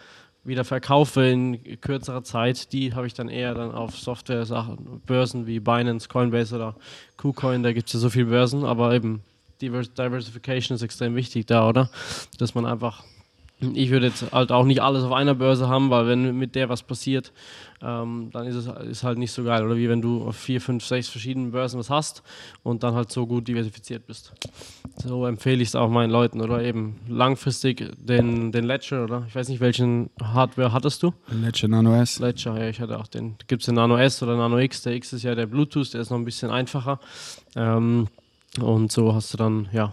wieder 0.45 0.65
verkaufe 0.65 1.27
in 1.27 1.81
kürzerer 1.81 2.23
Zeit, 2.23 2.73
die 2.73 2.95
habe 2.95 3.07
ich 3.07 3.15
dann 3.15 3.29
eher 3.29 3.55
dann 3.55 3.73
auf 3.73 3.97
Software-Sachen, 3.97 5.03
Börsen 5.07 5.47
wie 5.47 5.61
Binance, 5.61 6.09
Coinbase 6.09 6.57
oder 6.57 6.75
KuCoin, 7.17 7.63
da 7.63 7.73
gibt 7.73 7.89
es 7.89 7.93
ja 7.93 8.01
so 8.01 8.11
viele 8.11 8.27
Börsen, 8.27 8.65
aber 8.65 8.95
eben 8.95 9.23
Diversification 9.61 10.75
ist 10.75 10.83
extrem 10.83 11.15
wichtig 11.15 11.47
da, 11.47 11.69
oder? 11.69 11.91
Dass 12.39 12.55
man 12.55 12.67
einfach, 12.67 13.05
ich 13.61 13.91
würde 13.91 14.07
jetzt 14.07 14.31
halt 14.33 14.53
auch 14.53 14.65
nicht 14.65 14.81
alles 14.81 15.03
auf 15.03 15.13
einer 15.13 15.35
Börse 15.35 15.69
haben, 15.69 15.91
weil 15.91 16.07
wenn 16.07 16.37
mit 16.37 16.55
der 16.55 16.69
was 16.69 16.83
passiert, 16.83 17.33
ähm, 17.81 18.31
dann 18.33 18.47
ist 18.47 18.57
es 18.57 18.67
ist 18.67 19.03
halt 19.05 19.19
nicht 19.19 19.31
so 19.31 19.45
geil, 19.45 19.65
oder 19.65 19.77
wie 19.77 19.89
wenn 19.89 20.03
du 20.03 20.23
auf 20.23 20.37
vier, 20.37 20.61
fünf, 20.61 20.85
sechs 20.85 21.09
verschiedenen 21.09 21.53
Börsen 21.53 21.79
was 21.79 21.91
hast 21.91 22.23
und 22.65 22.83
dann 22.83 22.95
halt 22.95 23.11
so 23.13 23.27
gut 23.27 23.47
diversifiziert 23.47 24.07
bist. 24.07 24.33
So 24.97 25.27
empfehle 25.27 25.63
ich 25.63 25.69
es 25.69 25.75
auch 25.77 25.89
meinen 25.89 26.11
Leuten, 26.11 26.41
oder 26.41 26.61
eben 26.63 26.97
langfristig 27.09 27.93
den, 27.99 28.51
den 28.51 28.65
Ledger, 28.65 29.05
oder? 29.05 29.25
Ich 29.29 29.35
weiß 29.35 29.49
nicht, 29.49 29.61
welchen 29.61 30.11
Hardware 30.21 30.73
hattest 30.73 31.05
du? 31.05 31.13
Ledger 31.29 31.69
Nano 31.69 31.95
S. 32.01 32.19
Ledger, 32.19 32.59
ja, 32.59 32.69
ich 32.69 32.81
hatte 32.81 32.99
auch 32.99 33.07
den. 33.07 33.37
Gibt 33.47 33.63
es 33.63 33.67
den 33.67 33.77
Nano 33.77 33.97
S 33.97 34.21
oder 34.25 34.37
Nano 34.37 34.59
X? 34.59 34.83
Der 34.83 34.95
X 34.95 35.13
ist 35.13 35.23
ja 35.23 35.37
der 35.37 35.47
Bluetooth, 35.47 35.95
der 35.95 36.01
ist 36.01 36.11
noch 36.11 36.19
ein 36.19 36.25
bisschen 36.25 36.51
einfacher. 36.51 36.99
Ähm, 37.55 38.09
und 38.61 38.91
so 38.93 39.15
hast 39.15 39.33
du 39.33 39.37
dann, 39.39 39.69
ja, 39.73 39.93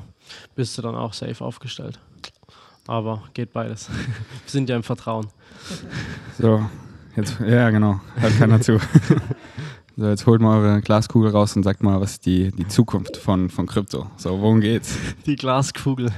bist 0.56 0.78
du 0.78 0.82
dann 0.82 0.96
auch 0.96 1.14
safe 1.14 1.44
aufgestellt. 1.44 2.00
Aber 2.88 3.24
geht 3.34 3.52
beides. 3.54 3.90
Wir 3.90 3.96
sind 4.46 4.70
ja 4.70 4.76
im 4.76 4.84
Vertrauen. 4.84 5.28
So, 6.40 6.64
jetzt, 7.16 7.40
ja, 7.40 7.70
genau, 7.70 8.00
hört 8.16 8.38
keiner 8.38 8.62
zu. 8.62 8.80
So, 9.98 10.08
jetzt 10.08 10.26
holt 10.26 10.42
mal 10.42 10.60
eure 10.60 10.82
Glaskugel 10.82 11.32
raus 11.32 11.56
und 11.56 11.64
sagt 11.64 11.82
mal, 11.82 12.02
was 12.02 12.12
ist 12.16 12.26
die, 12.26 12.52
die 12.52 12.68
Zukunft 12.68 13.16
von, 13.16 13.50
von 13.50 13.66
Krypto? 13.66 14.12
So, 14.18 14.42
worum 14.42 14.60
geht's? 14.60 14.98
Die 15.26 15.38
Glaskugel. 15.38 16.12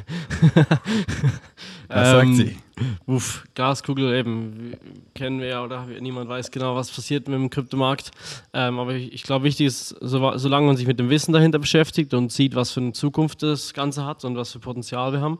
Was 1.87 2.09
sagt 2.09 2.25
Ähm, 2.25 2.35
sie? 2.35 2.57
Uff, 3.05 3.43
Glaskugel 3.55 4.13
eben, 4.13 4.73
kennen 5.15 5.39
wir 5.39 5.47
ja 5.47 5.63
oder 5.63 5.85
niemand 5.99 6.29
weiß 6.29 6.51
genau, 6.51 6.75
was 6.75 6.91
passiert 6.91 7.27
mit 7.27 7.35
dem 7.35 7.49
Kryptomarkt. 7.49 8.11
Ähm, 8.53 8.79
aber 8.79 8.93
ich, 8.93 9.13
ich 9.13 9.23
glaube, 9.23 9.45
wichtig 9.45 9.67
ist, 9.67 9.89
so, 10.01 10.37
solange 10.37 10.67
man 10.67 10.77
sich 10.77 10.87
mit 10.87 10.99
dem 10.99 11.09
Wissen 11.09 11.33
dahinter 11.33 11.59
beschäftigt 11.59 12.13
und 12.13 12.31
sieht, 12.31 12.55
was 12.55 12.71
für 12.71 12.81
eine 12.81 12.93
Zukunft 12.93 13.43
das 13.43 13.73
Ganze 13.73 14.05
hat 14.05 14.23
und 14.25 14.35
was 14.35 14.51
für 14.51 14.59
Potenzial 14.59 15.11
wir 15.11 15.21
haben, 15.21 15.39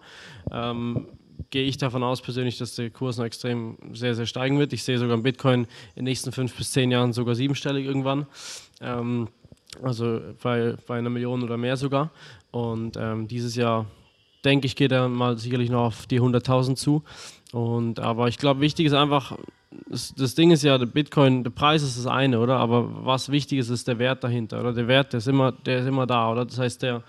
ähm, 0.52 1.08
gehe 1.50 1.64
ich 1.64 1.78
davon 1.78 2.04
aus 2.04 2.22
persönlich, 2.22 2.58
dass 2.58 2.76
der 2.76 2.90
Kurs 2.90 3.18
noch 3.18 3.26
extrem 3.26 3.78
sehr, 3.94 4.16
sehr 4.16 4.26
steigen 4.26 4.60
wird. 4.60 4.74
Ich 4.74 4.84
sehe 4.84 4.98
sogar 4.98 5.18
Bitcoin 5.18 5.62
in 5.62 5.68
den 5.96 6.06
nächsten 6.06 6.32
fünf 6.32 6.56
bis 6.56 6.72
zehn 6.72 6.92
Jahren 6.92 7.14
sogar 7.14 7.36
siebenstellig 7.36 7.86
irgendwann. 7.86 8.26
Ähm, 8.82 9.28
also 9.84 10.22
bei, 10.42 10.76
bei 10.88 10.98
einer 10.98 11.10
Million 11.10 11.44
oder 11.44 11.58
mehr 11.58 11.78
sogar. 11.78 12.12
Und 12.52 12.98
ähm, 12.98 13.28
dieses 13.28 13.56
Jahr 13.56 13.86
denke 14.46 14.68
ich, 14.68 14.76
geht 14.76 14.92
er 14.92 15.08
mal 15.08 15.38
sicherlich 15.38 15.70
noch 15.70 15.86
auf 15.86 16.06
die 16.08 16.22
100.000 16.22 16.76
zu. 16.76 17.04
Und, 17.52 18.00
aber 18.00 18.28
ich 18.28 18.38
glaube, 18.38 18.62
wichtig 18.62 18.88
ist 18.88 18.94
einfach, 18.94 19.38
das, 19.90 20.14
das 20.16 20.36
Ding 20.36 20.52
ist 20.52 20.64
ja, 20.64 20.78
der 20.78 20.86
Bitcoin, 20.86 21.44
der 21.44 21.52
Preis 21.52 21.84
ist 21.84 21.98
das 21.98 22.08
eine, 22.08 22.40
oder? 22.40 22.58
Aber 22.58 23.06
was 23.06 23.30
wichtig 23.30 23.60
ist, 23.60 23.70
ist 23.70 23.88
der 23.88 24.00
Wert 24.00 24.24
dahinter, 24.24 24.60
oder? 24.60 24.74
Der 24.74 24.88
Wert, 24.88 25.14
der 25.14 25.20
ist 25.20 25.28
immer, 25.28 25.52
der 25.52 25.80
ist 25.80 25.88
immer 25.88 26.06
da, 26.06 26.32
oder? 26.32 26.46
Das 26.46 26.58
heißt, 26.58 26.82
der, 26.84 27.04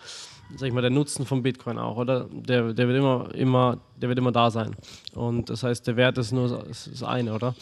sag 0.57 0.69
ich 0.69 0.75
mal, 0.75 0.81
der 0.81 0.91
Nutzen 0.91 1.27
von 1.27 1.43
Bitcoin 1.43 1.79
auch, 1.79 1.97
oder? 1.97 2.27
Der, 2.31 2.73
der 2.73 2.89
wird 2.89 2.99
immer, 2.99 3.35
immer, 3.35 3.79
der 3.97 4.09
wird 4.09 4.19
immer 4.19 4.33
da 4.33 4.51
sein. 4.51 4.75
Und 5.15 5.51
das 5.51 5.63
heißt, 5.63 5.87
der 5.87 5.97
Wert 5.97 6.19
ist 6.19 6.33
nur 6.33 6.49
das, 6.49 6.89
das 6.91 7.03
eine, 7.03 7.35
oder? 7.35 7.55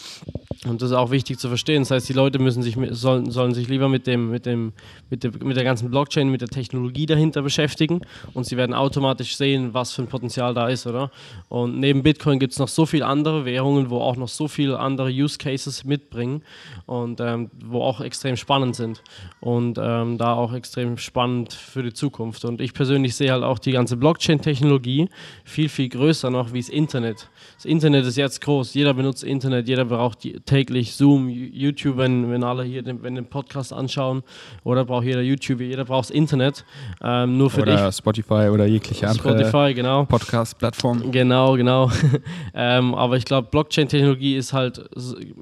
Und 0.69 0.83
das 0.83 0.91
ist 0.91 0.97
auch 0.97 1.11
wichtig 1.11 1.39
zu 1.39 1.49
verstehen. 1.49 1.83
Das 1.83 1.91
heißt, 1.91 2.09
die 2.09 2.13
Leute 2.13 2.39
müssen 2.39 2.63
sich, 2.63 2.77
sollen, 2.91 3.31
sollen 3.31 3.55
sich 3.55 3.69
lieber 3.69 3.89
mit, 3.89 4.07
dem, 4.07 4.31
mit, 4.31 4.47
dem, 4.47 4.73
mit, 5.11 5.23
dem, 5.23 5.33
mit 5.43 5.57
der 5.57 5.65
ganzen 5.65 5.91
Blockchain, 5.91 6.29
mit 6.29 6.41
der 6.41 6.49
Technologie 6.49 7.07
dahinter 7.07 7.43
beschäftigen 7.43 8.01
und 8.35 8.45
sie 8.45 8.57
werden 8.57 8.75
automatisch 8.75 9.37
sehen, 9.37 9.75
was 9.75 9.93
für 9.93 10.03
ein 10.03 10.09
Potenzial 10.09 10.55
da 10.55 10.69
ist, 10.69 10.87
oder? 10.87 11.11
Und 11.49 11.79
neben 11.79 12.03
Bitcoin 12.03 12.39
gibt 12.39 12.53
es 12.53 12.59
noch 12.59 12.69
so 12.69 12.87
viele 12.87 13.07
andere 13.07 13.45
Währungen, 13.45 13.91
wo 13.91 14.01
auch 14.01 14.17
noch 14.17 14.29
so 14.29 14.49
viele 14.49 14.79
andere 14.79 15.11
Use 15.11 15.39
Cases 15.39 15.85
mitbringen 15.85 16.43
und 16.87 17.21
ähm, 17.21 17.51
wo 17.65 17.83
auch 17.83 18.01
extrem 18.01 18.37
spannend 18.37 18.77
sind 18.77 19.03
und 19.41 19.79
ähm, 19.81 20.19
da 20.19 20.35
auch 20.35 20.53
extrem 20.53 20.99
spannend 20.99 21.53
für 21.53 21.83
die 21.83 21.93
Zukunft. 21.93 22.45
Und 22.45 22.61
ich 22.61 22.75
persönlich 22.75 23.15
sehe 23.15 23.33
halt 23.33 23.45
auch 23.45 23.59
die 23.59 23.73
ganze 23.73 23.97
Blockchain-Technologie 23.97 25.09
viel, 25.45 25.69
viel 25.69 25.89
größer 25.89 26.31
noch 26.31 26.53
wie 26.53 26.61
das 26.61 26.69
Internet. 26.69 27.29
Das 27.55 27.65
Internet 27.65 28.05
ist 28.07 28.17
jetzt 28.17 28.41
groß, 28.41 28.75
jeder 28.75 28.95
benutzt 28.95 29.23
Internet, 29.23 29.69
jeder 29.69 29.85
braucht 29.85 30.25
die 30.25 30.41
täglich 30.57 30.95
Zoom, 30.95 31.29
YouTube, 31.29 31.99
wenn, 31.99 32.31
wenn 32.31 32.43
alle 32.43 32.65
hier 32.65 32.83
den, 32.83 33.03
wenn 33.03 33.15
den 33.15 33.27
Podcast 33.27 33.75
anschauen, 33.75 34.23
oder 34.65 34.87
braucht 34.87 35.05
jeder 35.05 35.21
YouTube, 35.21 35.61
jeder 35.61 35.85
braucht 35.85 36.09
das 36.09 36.11
Internet. 36.11 36.65
Ähm, 37.03 37.37
nur 37.37 37.51
für 37.51 37.63
oder 37.63 37.87
dich. 37.87 37.95
Spotify 37.95 38.49
oder 38.51 38.65
jegliche 38.65 39.07
andere 39.07 39.39
Spotify, 39.39 39.75
genau. 39.75 40.07
Podcast-Plattform. 40.07 41.13
Genau, 41.13 41.57
genau. 41.57 41.91
ähm, 42.55 42.95
aber 42.95 43.19
ich 43.19 43.27
glaube, 43.27 43.49
Blockchain-Technologie 43.51 44.37
ist 44.37 44.55
halt, 44.55 44.83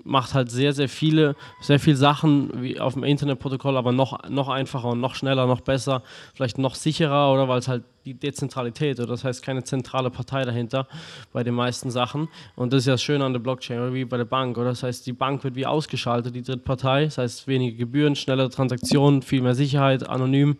macht 0.02 0.34
halt 0.34 0.50
sehr, 0.50 0.72
sehr 0.72 0.88
viele, 0.88 1.36
sehr 1.60 1.78
viele 1.78 1.96
Sachen 1.96 2.50
wie 2.60 2.80
auf 2.80 2.94
dem 2.94 3.04
Internetprotokoll, 3.04 3.76
aber 3.76 3.92
noch, 3.92 4.28
noch 4.28 4.48
einfacher 4.48 4.88
und 4.88 5.00
noch 5.00 5.14
schneller, 5.14 5.46
noch 5.46 5.60
besser, 5.60 6.02
vielleicht 6.34 6.58
noch 6.58 6.74
sicherer, 6.74 7.32
oder 7.32 7.46
weil 7.46 7.60
es 7.60 7.68
halt 7.68 7.84
die 8.04 8.14
Dezentralität, 8.14 8.98
oder 8.98 9.08
das 9.08 9.24
heißt 9.24 9.42
keine 9.42 9.64
zentrale 9.64 10.10
Partei 10.10 10.44
dahinter 10.44 10.86
bei 11.32 11.42
den 11.42 11.54
meisten 11.54 11.90
Sachen. 11.90 12.28
Und 12.56 12.72
das 12.72 12.80
ist 12.82 12.86
ja 12.86 12.94
das 12.94 13.02
Schöne 13.02 13.24
an 13.24 13.32
der 13.32 13.40
Blockchain, 13.40 13.78
oder 13.78 13.94
wie 13.94 14.04
bei 14.04 14.16
der 14.16 14.24
Bank, 14.24 14.58
oder 14.58 14.70
das 14.70 14.82
heißt, 14.82 15.06
die 15.06 15.12
Bank 15.12 15.44
wird 15.44 15.54
wie 15.54 15.66
ausgeschaltet, 15.66 16.34
die 16.34 16.42
Drittpartei, 16.42 17.04
das 17.04 17.18
heißt 17.18 17.48
weniger 17.48 17.76
Gebühren, 17.76 18.16
schnellere 18.16 18.50
Transaktionen, 18.50 19.22
viel 19.22 19.42
mehr 19.42 19.54
Sicherheit, 19.54 20.08
anonym. 20.08 20.56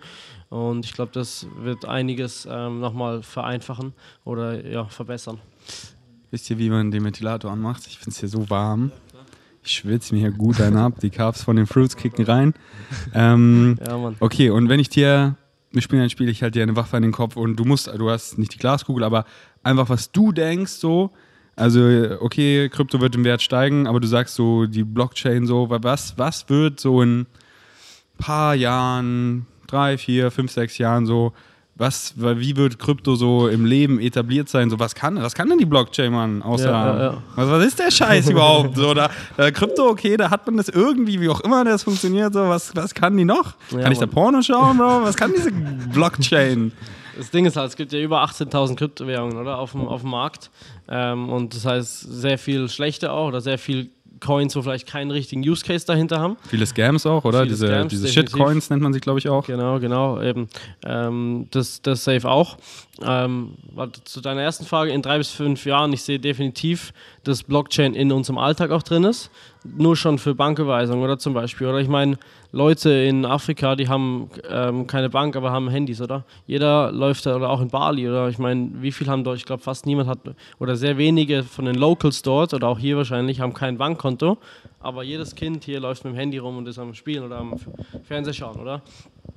Und 0.51 0.85
ich 0.85 0.93
glaube, 0.93 1.11
das 1.13 1.47
wird 1.59 1.85
einiges 1.85 2.47
ähm, 2.49 2.79
nochmal 2.81 3.23
vereinfachen 3.23 3.93
oder 4.25 4.65
ja, 4.65 4.85
verbessern. 4.85 5.39
Wisst 6.31 6.49
ihr, 6.51 6.59
wie 6.59 6.71
man 6.71 6.91
den 6.91 7.05
Ventilator 7.05 7.51
anmacht? 7.51 7.87
Ich 7.87 7.99
finde 7.99 8.11
es 8.11 8.21
hier 8.21 8.29
so 8.29 8.49
warm. 8.51 8.93
Ich 9.63 9.73
schwitze 9.73 10.15
mir 10.15 10.21
hier 10.21 10.31
gut 10.31 10.61
einen 10.61 10.77
ab. 10.77 11.01
Die 11.01 11.11
Carbs 11.11 11.43
von 11.43 11.57
den 11.57 11.67
Fruits 11.67 11.97
kicken 11.97 12.25
rein. 12.27 12.55
Ähm, 13.15 13.79
Ja, 13.85 14.13
okay, 14.21 14.51
und 14.51 14.69
wenn 14.69 14.79
ich 14.79 14.91
dir, 14.91 15.37
wir 15.75 15.83
spielen 15.83 16.03
ein 16.03 16.11
Spiel, 16.11 16.29
ich 16.29 16.43
halte 16.43 16.59
dir 16.59 16.63
eine 16.63 16.77
Waffe 16.77 16.97
an 16.97 17.03
den 17.03 17.13
Kopf 17.13 17.37
und 17.37 17.57
du 17.57 17.65
musst, 17.65 17.89
du 17.89 18.11
hast 18.11 18.39
nicht 18.39 18.55
die 18.55 18.59
Glaskugel, 18.59 19.05
aber 19.05 19.25
einfach 19.63 19.89
was 19.89 20.13
du 20.13 20.33
denkst, 20.33 20.73
so. 20.73 21.11
Also, 21.57 21.81
okay, 22.21 22.69
Krypto 22.69 23.01
wird 23.01 23.15
im 23.15 23.25
Wert 23.25 23.43
steigen, 23.43 23.87
aber 23.87 24.01
du 24.01 24.09
sagst 24.09 24.35
so, 24.35 24.67
die 24.67 24.83
Blockchain, 24.83 25.47
so, 25.47 25.69
was, 25.71 26.19
was 26.19 26.49
wird 26.49 26.81
so 26.81 27.01
in 27.03 27.21
ein 27.21 27.27
paar 28.19 28.55
Jahren, 28.55 29.47
drei, 29.67 29.99
vier, 29.99 30.31
fünf, 30.31 30.51
sechs 30.51 30.79
Jahren 30.79 31.07
so, 31.07 31.33
was, 31.77 32.15
wie 32.17 32.57
wird 32.57 32.79
Krypto 32.79 33.17
so 33.17 33.49
im 33.49 33.65
Leben 33.65 33.99
etabliert 33.99 34.49
sein? 34.49 34.71
So, 34.71 34.79
was 34.79 34.95
kann, 34.95 35.21
was 35.21 35.35
kann 35.35 35.49
denn 35.49 35.59
die 35.59 35.65
Blockchain, 35.65 36.13
Mann? 36.13 36.41
Außer, 36.43 36.71
Ja, 36.71 36.87
ja, 36.87 37.03
ja. 37.03 37.23
Was, 37.35 37.49
was 37.49 37.65
ist 37.67 37.79
der 37.81 37.91
Scheiß 37.91 38.31
überhaupt? 38.31 38.77
So, 38.77 38.95
da, 38.95 39.11
da 39.37 39.51
Krypto, 39.51 39.89
okay, 39.89 40.17
da 40.17 40.31
hat 40.31 40.47
man 40.47 40.57
das 40.57 40.69
irgendwie, 40.69 41.21
wie 41.21 41.29
auch 41.29 41.41
immer 41.41 41.65
das 41.65 41.83
funktioniert, 41.83 42.33
so, 42.33 42.49
was, 42.49 42.75
was 42.77 42.95
kann 42.95 43.17
die 43.17 43.25
noch? 43.25 43.55
Kann 43.71 43.91
ich 43.91 43.99
da. 43.99 44.07
Porno 44.07 44.41
schauen, 44.43 44.79
Bro? 44.79 45.03
Was 45.03 45.17
kann 45.17 45.33
diese 45.37 45.51
Blockchain? 45.51 46.71
Das 47.17 47.31
Ding 47.31 47.45
ist 47.47 47.57
halt, 47.57 47.71
es 47.71 47.77
gibt 47.77 47.93
ja 47.93 47.99
über 47.99 48.25
18.000 48.25 48.77
Kryptowährungen, 48.77 49.37
oder? 49.37 49.59
Auf 49.59 49.73
dem, 49.73 49.87
auf 49.87 50.03
dem 50.03 50.11
Markt. 50.11 50.51
Ähm, 50.89 51.29
und 51.29 51.55
das 51.55 51.65
heißt, 51.65 52.01
sehr 52.01 52.39
viel 52.39 52.69
schlechte 52.69 53.13
auch 53.13 53.29
oder 53.29 53.41
sehr 53.41 53.59
viel 53.59 53.91
Coins, 54.25 54.57
wo 54.57 54.63
vielleicht 54.63 54.87
keinen 54.87 55.11
richtigen 55.11 55.43
Use 55.43 55.65
Case 55.65 55.85
dahinter 55.87 56.19
haben. 56.19 56.37
Viele 56.49 56.67
Scams 56.67 57.07
auch, 57.07 57.25
oder? 57.25 57.41
Viele 57.41 57.51
diese 57.51 57.67
Scams, 57.67 57.91
diese. 57.91 58.09
Shitcoins 58.09 58.71
nennt 58.71 58.83
man 58.83 58.93
sich, 58.93 59.03
glaube 59.03 59.19
ich, 59.19 59.29
auch. 59.29 59.47
Genau, 59.47 59.79
genau, 59.79 60.21
eben. 60.21 60.49
Ähm, 60.85 61.47
das, 61.51 61.83
das 61.83 62.05
safe 62.05 62.29
auch. 62.29 62.57
Ähm, 63.03 63.55
zu 64.05 64.21
deiner 64.21 64.43
ersten 64.43 64.65
Frage, 64.65 64.93
in 64.93 65.03
drei 65.03 65.19
bis 65.19 65.31
fünf 65.31 65.67
Jahren, 65.67 65.93
ich 65.93 66.03
sehe 66.03 66.19
definitiv, 66.19 66.93
dass 67.25 67.43
Blockchain 67.43 67.95
in 67.95 68.13
unserem 68.13 68.39
Alltag 68.39 68.71
auch 68.71 68.83
drin 68.83 69.05
ist. 69.05 69.31
Nur 69.65 69.97
schon 69.97 70.19
für 70.19 70.35
Banküberweisung 70.35 71.03
oder 71.03 71.19
zum 71.19 71.33
Beispiel. 71.33 71.67
Oder 71.67 71.79
ich 71.79 71.89
meine, 71.89 72.19
Leute 72.53 72.91
in 72.91 73.25
Afrika, 73.25 73.75
die 73.77 73.89
haben 73.89 74.31
ähm, 74.49 74.87
keine 74.87 75.09
Bank, 75.11 75.37
aber 75.37 75.51
haben 75.51 75.69
Handys, 75.69 76.01
oder? 76.01 76.25
Jeder 76.47 76.93
läuft 76.93 77.27
da, 77.27 77.35
oder 77.35 77.49
auch 77.49 77.61
in 77.61 77.69
Bali, 77.69 78.09
oder? 78.09 78.29
Ich 78.29 78.39
meine, 78.39 78.71
wie 78.75 78.93
viel 78.93 79.09
haben 79.09 79.25
dort? 79.25 79.39
Ich 79.39 79.45
glaube, 79.45 79.63
fast 79.63 79.87
niemand 79.87 80.09
hat, 80.09 80.19
oder 80.59 80.77
sehr 80.77 80.99
wenige 80.99 81.43
von 81.43 81.65
den 81.65 81.77
Locals 81.77 82.23
dort, 82.23 82.53
oder 82.53 82.69
auch 82.69 82.79
hier 82.79 82.97
wahrscheinlich, 82.97 83.41
haben 83.41 83.55
kein 83.55 83.79
Bankkonto. 83.79 84.39
Aber 84.81 85.03
jedes 85.03 85.35
Kind 85.35 85.65
hier 85.65 85.81
läuft 85.81 86.05
mit 86.05 86.13
dem 86.13 86.17
Handy 86.17 86.39
rum 86.39 86.59
und 86.59 86.69
ist 86.69 86.79
am 86.79 86.93
Spielen 86.95 87.25
oder 87.25 87.39
am 87.39 87.55
Fernseher 88.05 88.35
schauen, 88.35 88.61
oder? 88.61 88.83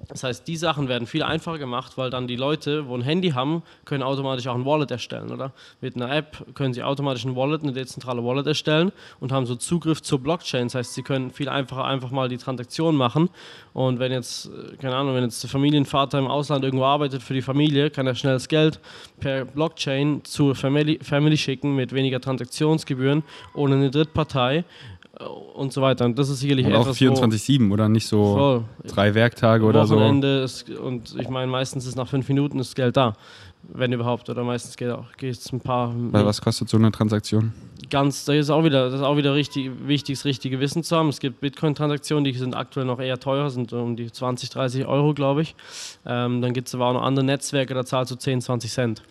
Das 0.07 0.23
heißt, 0.23 0.47
die 0.47 0.55
Sachen 0.55 0.87
werden 0.87 1.05
viel 1.05 1.21
einfacher 1.21 1.57
gemacht, 1.57 1.97
weil 1.97 2.09
dann 2.09 2.27
die 2.27 2.37
Leute, 2.37 2.87
wo 2.87 2.95
ein 2.95 3.01
Handy 3.01 3.31
haben, 3.31 3.61
können 3.83 4.03
automatisch 4.03 4.47
auch 4.47 4.55
ein 4.55 4.65
Wallet 4.65 4.89
erstellen, 4.89 5.31
oder? 5.31 5.51
Mit 5.81 5.95
einer 5.95 6.13
App 6.13 6.55
können 6.55 6.73
sie 6.73 6.81
automatisch 6.81 7.25
ein 7.25 7.35
Wallet, 7.35 7.63
eine 7.63 7.73
dezentrale 7.73 8.23
Wallet 8.23 8.47
erstellen 8.47 8.91
und 9.19 9.31
haben 9.31 9.45
so 9.45 9.55
Zugriff 9.55 10.01
zur 10.01 10.19
Blockchain. 10.19 10.67
Das 10.67 10.75
heißt, 10.75 10.93
sie 10.93 11.03
können 11.03 11.31
viel 11.31 11.49
einfacher 11.49 11.83
einfach 11.83 12.11
mal 12.11 12.29
die 12.29 12.37
Transaktion 12.37 12.95
machen. 12.95 13.29
Und 13.73 13.99
wenn 13.99 14.11
jetzt, 14.11 14.47
äh, 14.47 14.77
keine 14.77 14.95
Ahnung, 14.95 15.13
wenn 15.13 15.23
jetzt 15.23 15.43
der 15.43 15.49
Familienvater 15.49 16.19
im 16.19 16.27
Ausland 16.27 16.63
irgendwo 16.63 16.85
arbeitet 16.85 17.21
für 17.21 17.33
die 17.33 17.41
Familie, 17.41 17.89
kann 17.89 18.07
er 18.07 18.15
schnell 18.15 18.33
das 18.33 18.47
Geld 18.47 18.79
per 19.19 19.43
Blockchain 19.45 20.21
zur 20.23 20.55
Family, 20.55 20.99
Family 21.01 21.37
schicken 21.37 21.75
mit 21.75 21.93
weniger 21.93 22.21
Transaktionsgebühren, 22.21 23.23
ohne 23.53 23.75
eine 23.75 23.91
Drittpartei 23.91 24.63
und 25.55 25.73
so 25.73 25.81
weiter. 25.81 26.05
Und 26.05 26.17
das 26.19 26.29
ist 26.29 26.39
sicherlich 26.39 26.65
Und 26.65 26.73
auch 26.75 26.81
etwas, 26.81 27.01
wo- 27.01 27.05
24-7 27.05 27.71
oder 27.71 27.89
nicht 27.89 28.07
so 28.07 28.35
Voll. 28.35 28.63
drei 28.87 29.13
Werktage 29.15 29.65
oder 29.65 29.85
so. 29.87 29.95
Wochenende 29.95 30.41
ist, 30.43 30.69
und 30.69 31.15
ich 31.19 31.29
meine, 31.29 31.51
meistens 31.51 31.85
ist 31.85 31.95
nach 31.95 32.07
fünf 32.07 32.27
Minuten 32.27 32.57
das 32.59 32.75
Geld 32.75 32.95
da, 32.97 33.13
wenn 33.73 33.91
überhaupt. 33.93 34.29
Oder 34.29 34.43
meistens 34.43 34.77
geht 34.77 34.89
auch 34.91 35.05
geht 35.17 35.31
es 35.33 35.51
ein 35.51 35.59
paar. 35.59 35.93
Weil 35.95 36.25
was 36.25 36.41
kostet 36.41 36.69
so 36.69 36.77
eine 36.77 36.91
Transaktion? 36.91 37.53
Ganz, 37.89 38.25
das 38.25 38.35
ist 38.35 38.49
auch 38.49 38.63
wieder, 38.63 38.89
das 38.89 38.99
ist 38.99 39.05
auch 39.05 39.15
wieder 39.17 39.33
richtig, 39.33 39.71
wichtig, 39.85 40.17
das 40.17 40.25
richtige 40.25 40.59
Wissen 40.59 40.83
zu 40.83 40.95
haben. 40.97 41.09
Es 41.09 41.19
gibt 41.19 41.39
Bitcoin-Transaktionen, 41.39 42.23
die 42.25 42.33
sind 42.33 42.53
aktuell 42.55 42.85
noch 42.85 42.99
eher 42.99 43.19
teuer, 43.19 43.49
sind 43.49 43.71
um 43.73 43.95
die 43.95 44.11
20, 44.11 44.49
30 44.49 44.85
Euro, 44.85 45.13
glaube 45.13 45.41
ich. 45.43 45.55
Ähm, 46.05 46.41
dann 46.41 46.53
gibt 46.53 46.67
es 46.67 46.75
aber 46.75 46.87
auch 46.87 46.93
noch 46.93 47.03
andere 47.03 47.25
Netzwerke, 47.25 47.73
da 47.73 47.85
zahlst 47.85 48.11
du 48.11 48.15
10, 48.15 48.41
20 48.41 48.71
Cent. 48.71 49.03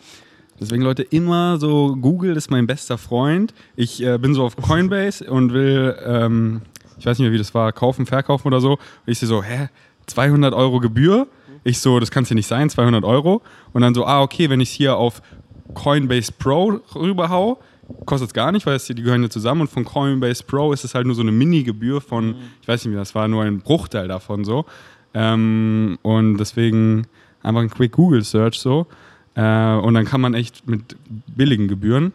Deswegen 0.59 0.81
Leute 0.81 1.03
immer 1.03 1.57
so, 1.59 1.95
Google 1.95 2.35
ist 2.35 2.49
mein 2.49 2.65
bester 2.65 2.97
Freund. 2.97 3.53
Ich 3.75 4.03
äh, 4.03 4.17
bin 4.17 4.33
so 4.33 4.43
auf 4.43 4.55
Coinbase 4.55 5.29
und 5.29 5.53
will, 5.53 5.95
ähm, 6.03 6.61
ich 6.97 7.05
weiß 7.05 7.19
nicht 7.19 7.25
mehr, 7.25 7.33
wie 7.33 7.37
das 7.37 7.53
war, 7.53 7.71
kaufen, 7.71 8.05
verkaufen 8.05 8.47
oder 8.47 8.59
so. 8.59 8.71
Und 8.71 8.79
ich 9.05 9.19
sehe 9.19 9.27
so, 9.27 9.43
hä, 9.43 9.69
200 10.07 10.53
Euro 10.53 10.79
Gebühr? 10.79 11.27
Ich 11.63 11.79
so, 11.79 11.99
das 11.99 12.11
kann 12.11 12.23
es 12.23 12.29
ja 12.29 12.35
nicht 12.35 12.47
sein, 12.47 12.69
200 12.69 13.03
Euro. 13.03 13.41
Und 13.73 13.81
dann 13.81 13.93
so, 13.93 14.05
ah, 14.05 14.21
okay, 14.21 14.49
wenn 14.49 14.61
ich 14.61 14.69
es 14.69 14.75
hier 14.75 14.95
auf 14.95 15.21
Coinbase 15.73 16.31
Pro 16.31 16.79
rüberhau, 16.95 17.59
kostet 18.05 18.29
es 18.29 18.33
gar 18.33 18.51
nicht, 18.51 18.65
weil 18.65 18.75
es, 18.75 18.85
die 18.85 18.95
gehören 18.95 19.21
ja 19.21 19.29
zusammen. 19.29 19.61
Und 19.61 19.69
von 19.69 19.85
Coinbase 19.85 20.43
Pro 20.43 20.73
ist 20.73 20.83
es 20.83 20.95
halt 20.95 21.05
nur 21.05 21.15
so 21.15 21.21
eine 21.21 21.31
Mini-Gebühr 21.31 22.01
von, 22.01 22.35
ich 22.61 22.67
weiß 22.67 22.83
nicht 22.83 22.91
mehr, 22.91 23.01
das 23.01 23.13
war 23.15 23.27
nur 23.27 23.43
ein 23.43 23.59
Bruchteil 23.59 24.07
davon 24.07 24.43
so. 24.43 24.65
Ähm, 25.13 25.97
und 26.01 26.37
deswegen 26.37 27.07
einfach 27.43 27.61
ein 27.61 27.69
Quick 27.69 27.91
Google 27.91 28.23
Search 28.23 28.59
so. 28.59 28.87
Äh, 29.37 29.75
und 29.75 29.93
dann 29.93 30.05
kann 30.05 30.19
man 30.19 30.33
echt 30.33 30.67
mit 30.67 30.97
billigen 31.27 31.67
Gebühren. 31.67 32.11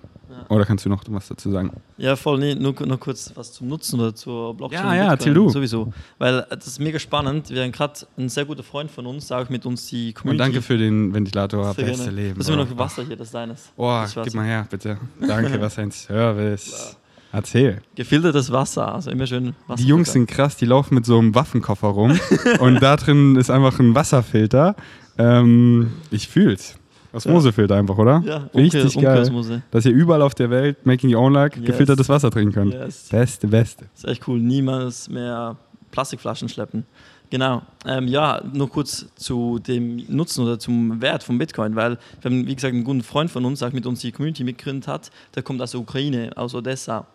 Oder 0.49 0.65
kannst 0.65 0.85
du 0.85 0.89
noch 0.89 1.05
was 1.09 1.29
dazu 1.29 1.51
sagen? 1.51 1.71
Ja, 1.97 2.17
voll, 2.17 2.39
nee, 2.39 2.55
nur, 2.55 2.75
nur 2.85 2.99
kurz 2.99 3.33
was 3.37 3.53
zum 3.53 3.69
Nutzen 3.69 4.01
oder 4.01 4.15
zur 4.15 4.55
Blockchain. 4.55 4.85
Ja, 4.85 4.91
und 4.91 4.97
ja, 4.97 5.11
erzähl 5.11 5.33
du. 5.33 5.49
Sowieso, 5.49 5.93
weil 6.19 6.41
äh, 6.41 6.45
das 6.51 6.67
ist 6.67 6.81
mega 6.81 6.99
spannend. 6.99 7.49
Wir 7.51 7.63
haben 7.63 7.73
gerade 7.73 7.95
ein 8.19 8.29
sehr 8.29 8.45
guter 8.45 8.65
Freund 8.65 8.91
von 8.91 9.07
uns, 9.07 9.29
der 9.29 9.39
auch 9.39 9.49
mit 9.49 9.65
uns 9.65 9.87
die 9.87 10.09
Und 10.09 10.15
Community. 10.17 10.39
danke 10.45 10.63
für 10.63 10.77
den 10.77 11.15
Ventilator. 11.15 11.73
Sehr 11.75 11.85
Beste 11.85 12.05
gerne. 12.05 12.17
Leben. 12.21 12.39
Das 12.39 12.49
ist 12.49 12.55
immer 12.55 12.65
noch 12.65 12.77
Wasser 12.77 13.05
hier, 13.05 13.17
das 13.17 13.29
ist 13.29 13.35
deines. 13.35 13.73
Oh, 13.77 14.05
gib 14.25 14.35
mal 14.35 14.45
her, 14.45 14.67
bitte. 14.69 14.99
Danke, 15.27 15.61
was 15.61 15.79
ein 15.79 15.93
Service. 15.93 16.97
Erzähl. 17.31 17.81
Gefiltertes 17.95 18.53
Wasser, 18.53 18.95
also 18.95 19.11
immer 19.11 19.27
schön 19.27 19.55
Wasser. 19.67 19.83
Die 19.83 19.89
Jungs 19.89 20.13
sind 20.13 20.27
krass, 20.27 20.57
die 20.57 20.67
laufen 20.67 20.95
mit 20.97 21.07
so 21.07 21.19
einem 21.19 21.35
Waffenkoffer 21.35 21.89
rum 21.89 22.19
und 22.59 22.83
da 22.83 22.97
drin 22.97 23.37
ist 23.37 23.51
einfach 23.51 23.79
ein 23.79 23.95
Wasserfilter. 23.95 24.77
Ähm, 25.17 25.93
ich 26.11 26.29
fühl's. 26.29 26.77
Osmosefilter 27.13 27.77
einfach, 27.77 27.99
oder? 27.99 28.23
Ja, 28.25 28.37
Richtig 28.55 28.83
Umkehr- 28.85 29.03
geil. 29.03 29.19
Umkehrosmose. 29.19 29.63
Dass 29.71 29.85
ihr 29.85 29.93
überall 29.93 30.23
auf 30.23 30.35
der 30.35 30.51
Welt, 30.51 30.85
making 30.87 31.15
your 31.15 31.21
own 31.23 31.33
luck, 31.35 31.57
Yes. 31.57 31.65
gefiltertes 31.67 32.09
Wasser 32.09 32.31
trinken 32.31 32.53
könnt. 32.53 32.73
Yes. 32.75 33.09
Beste, 33.11 33.47
beste. 33.49 33.87
Das 33.95 34.05
ist 34.05 34.11
echt 34.11 34.27
cool. 34.29 34.39
Niemals 34.41 35.09
mehr 35.09 35.57
Plastikflaschen 35.91 36.49
schleppen. 36.49 36.85
Genau. 37.31 37.63
Ähm, 37.87 38.09
ja, 38.09 38.43
nur 38.53 38.69
kurz 38.69 39.07
zu 39.17 39.59
dem 39.59 40.05
Nutzen 40.09 40.45
oder 40.45 40.59
zum 40.59 41.01
Wert 41.01 41.23
von 41.23 41.39
Bitcoin, 41.39 41.75
weil 41.77 41.93
wir 42.21 42.31
haben, 42.31 42.47
wie 42.47 42.55
gesagt, 42.55 42.75
einen 42.75 42.85
guten 42.85 43.03
Freund 43.03 43.31
von 43.31 43.45
uns, 43.47 43.61
der 43.61 43.73
mit 43.73 43.87
uns 43.87 44.01
die 44.01 44.13
Community 44.13 44.45
mitgegründet 44.45 44.87
hat, 44.87 45.11
der 45.35 45.43
kommt 45.43 45.63
aus 45.63 45.71
der 45.71 45.81
Ukraine, 45.81 46.31
aus 46.37 46.55
Odessa 46.55 47.07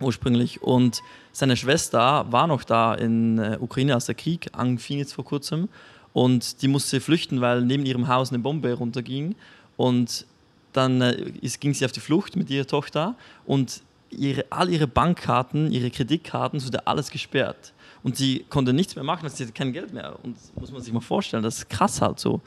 ursprünglich. 0.00 0.62
Und 0.62 1.00
seine 1.32 1.56
Schwester 1.56 2.26
war 2.30 2.46
noch 2.48 2.64
da 2.64 2.94
in 2.94 3.38
äh, 3.38 3.56
Ukraine, 3.60 3.94
als 3.94 4.06
der 4.06 4.16
Krieg 4.16 4.48
anfing 4.52 4.98
jetzt 4.98 5.12
vor 5.14 5.24
kurzem. 5.24 5.68
Und 6.12 6.62
die 6.62 6.68
musste 6.68 7.00
flüchten, 7.00 7.40
weil 7.40 7.62
neben 7.62 7.86
ihrem 7.86 8.08
Haus 8.08 8.30
eine 8.30 8.38
Bombe 8.38 8.72
runterging. 8.72 9.34
Und 9.76 10.26
dann 10.72 11.00
äh, 11.00 11.14
ist, 11.40 11.60
ging 11.60 11.74
sie 11.74 11.84
auf 11.84 11.92
die 11.92 12.00
Flucht 12.00 12.36
mit 12.36 12.50
ihrer 12.50 12.66
Tochter 12.66 13.14
und 13.46 13.82
ihre, 14.10 14.44
all 14.50 14.68
ihre 14.68 14.86
Bankkarten, 14.86 15.72
ihre 15.72 15.90
Kreditkarten, 15.90 16.64
wurde 16.64 16.86
alles 16.86 17.10
gesperrt. 17.10 17.72
Und 18.02 18.16
sie 18.16 18.44
konnte 18.48 18.72
nichts 18.72 18.96
mehr 18.96 19.04
machen, 19.04 19.28
sie 19.28 19.44
hatte 19.44 19.52
kein 19.52 19.72
Geld 19.72 19.92
mehr. 19.92 20.18
Und 20.22 20.36
das 20.36 20.52
muss 20.58 20.72
man 20.72 20.82
sich 20.82 20.92
mal 20.92 21.00
vorstellen, 21.00 21.42
das 21.42 21.58
ist 21.58 21.70
krass 21.70 22.00
halt 22.00 22.18
so. 22.18 22.40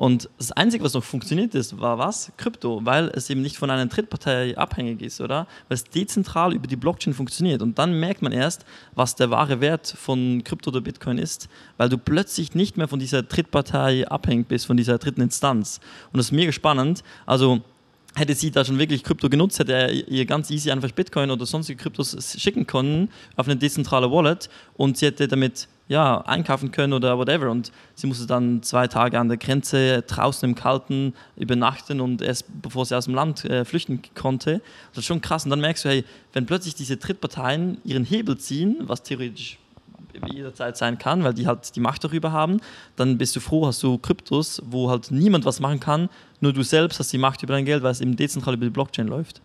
Und 0.00 0.30
das 0.38 0.50
Einzige, 0.52 0.82
was 0.82 0.94
noch 0.94 1.04
funktioniert 1.04 1.54
ist, 1.54 1.78
war 1.78 1.98
was? 1.98 2.32
Krypto, 2.38 2.80
weil 2.84 3.10
es 3.10 3.28
eben 3.28 3.42
nicht 3.42 3.58
von 3.58 3.68
einer 3.68 3.84
Drittpartei 3.84 4.56
abhängig 4.56 5.02
ist, 5.02 5.20
oder? 5.20 5.46
Weil 5.68 5.74
es 5.74 5.84
dezentral 5.84 6.54
über 6.54 6.66
die 6.66 6.76
Blockchain 6.76 7.12
funktioniert. 7.12 7.60
Und 7.60 7.78
dann 7.78 8.00
merkt 8.00 8.22
man 8.22 8.32
erst, 8.32 8.64
was 8.94 9.14
der 9.14 9.30
wahre 9.30 9.60
Wert 9.60 9.94
von 9.94 10.42
Krypto 10.42 10.70
oder 10.70 10.80
Bitcoin 10.80 11.18
ist, 11.18 11.50
weil 11.76 11.90
du 11.90 11.98
plötzlich 11.98 12.54
nicht 12.54 12.78
mehr 12.78 12.88
von 12.88 12.98
dieser 12.98 13.22
Drittpartei 13.22 14.08
abhängig 14.08 14.48
bist, 14.48 14.64
von 14.64 14.78
dieser 14.78 14.96
dritten 14.96 15.20
Instanz. 15.20 15.80
Und 16.14 16.16
das 16.16 16.28
ist 16.28 16.32
mega 16.32 16.50
spannend. 16.50 17.04
Also, 17.26 17.60
hätte 18.14 18.34
sie 18.34 18.50
da 18.50 18.64
schon 18.64 18.78
wirklich 18.78 19.04
Krypto 19.04 19.28
genutzt, 19.28 19.58
hätte 19.58 19.74
er 19.74 19.92
ihr 19.92 20.24
ganz 20.24 20.50
easy 20.50 20.70
einfach 20.70 20.90
Bitcoin 20.92 21.30
oder 21.30 21.44
sonstige 21.44 21.82
Kryptos 21.82 22.16
schicken 22.40 22.66
können 22.66 23.10
auf 23.36 23.46
eine 23.46 23.56
dezentrale 23.56 24.10
Wallet 24.10 24.48
und 24.78 24.96
sie 24.96 25.04
hätte 25.04 25.28
damit 25.28 25.68
ja, 25.90 26.20
einkaufen 26.20 26.70
können 26.70 26.92
oder 26.92 27.18
whatever. 27.18 27.50
Und 27.50 27.72
sie 27.96 28.06
musste 28.06 28.24
dann 28.24 28.62
zwei 28.62 28.86
Tage 28.86 29.18
an 29.18 29.28
der 29.28 29.36
Grenze 29.38 30.02
draußen 30.02 30.48
im 30.48 30.54
Kalten 30.54 31.14
übernachten 31.36 32.00
und 32.00 32.22
erst 32.22 32.44
bevor 32.62 32.86
sie 32.86 32.96
aus 32.96 33.06
dem 33.06 33.14
Land 33.14 33.44
äh, 33.44 33.64
flüchten 33.64 34.00
konnte. 34.14 34.62
Das 34.90 34.98
ist 34.98 35.06
schon 35.06 35.20
krass. 35.20 35.44
Und 35.44 35.50
dann 35.50 35.60
merkst 35.60 35.84
du, 35.84 35.88
hey, 35.88 36.04
wenn 36.32 36.46
plötzlich 36.46 36.76
diese 36.76 36.96
Drittparteien 36.96 37.78
ihren 37.84 38.04
Hebel 38.04 38.38
ziehen, 38.38 38.76
was 38.82 39.02
theoretisch 39.02 39.58
jederzeit 40.32 40.76
sein 40.76 40.96
kann, 40.96 41.24
weil 41.24 41.34
die 41.34 41.48
halt 41.48 41.74
die 41.74 41.80
Macht 41.80 42.04
darüber 42.04 42.30
haben, 42.30 42.60
dann 42.94 43.18
bist 43.18 43.34
du 43.34 43.40
froh, 43.40 43.66
hast 43.66 43.82
du 43.82 43.98
Kryptos, 43.98 44.62
wo 44.64 44.90
halt 44.90 45.10
niemand 45.10 45.44
was 45.44 45.58
machen 45.58 45.80
kann, 45.80 46.08
nur 46.40 46.52
du 46.52 46.62
selbst 46.62 47.00
hast 47.00 47.12
die 47.12 47.18
Macht 47.18 47.42
über 47.42 47.54
dein 47.54 47.64
Geld, 47.64 47.82
weil 47.82 47.90
es 47.90 48.00
eben 48.00 48.14
dezentral 48.14 48.54
über 48.54 48.64
die 48.64 48.70
Blockchain 48.70 49.08
läuft. 49.08 49.42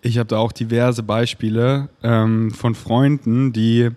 Ich 0.00 0.18
habe 0.18 0.26
da 0.26 0.38
auch 0.38 0.50
diverse 0.50 1.04
Beispiele 1.04 1.88
ähm, 2.02 2.50
von 2.50 2.74
Freunden, 2.74 3.52
die 3.52 3.90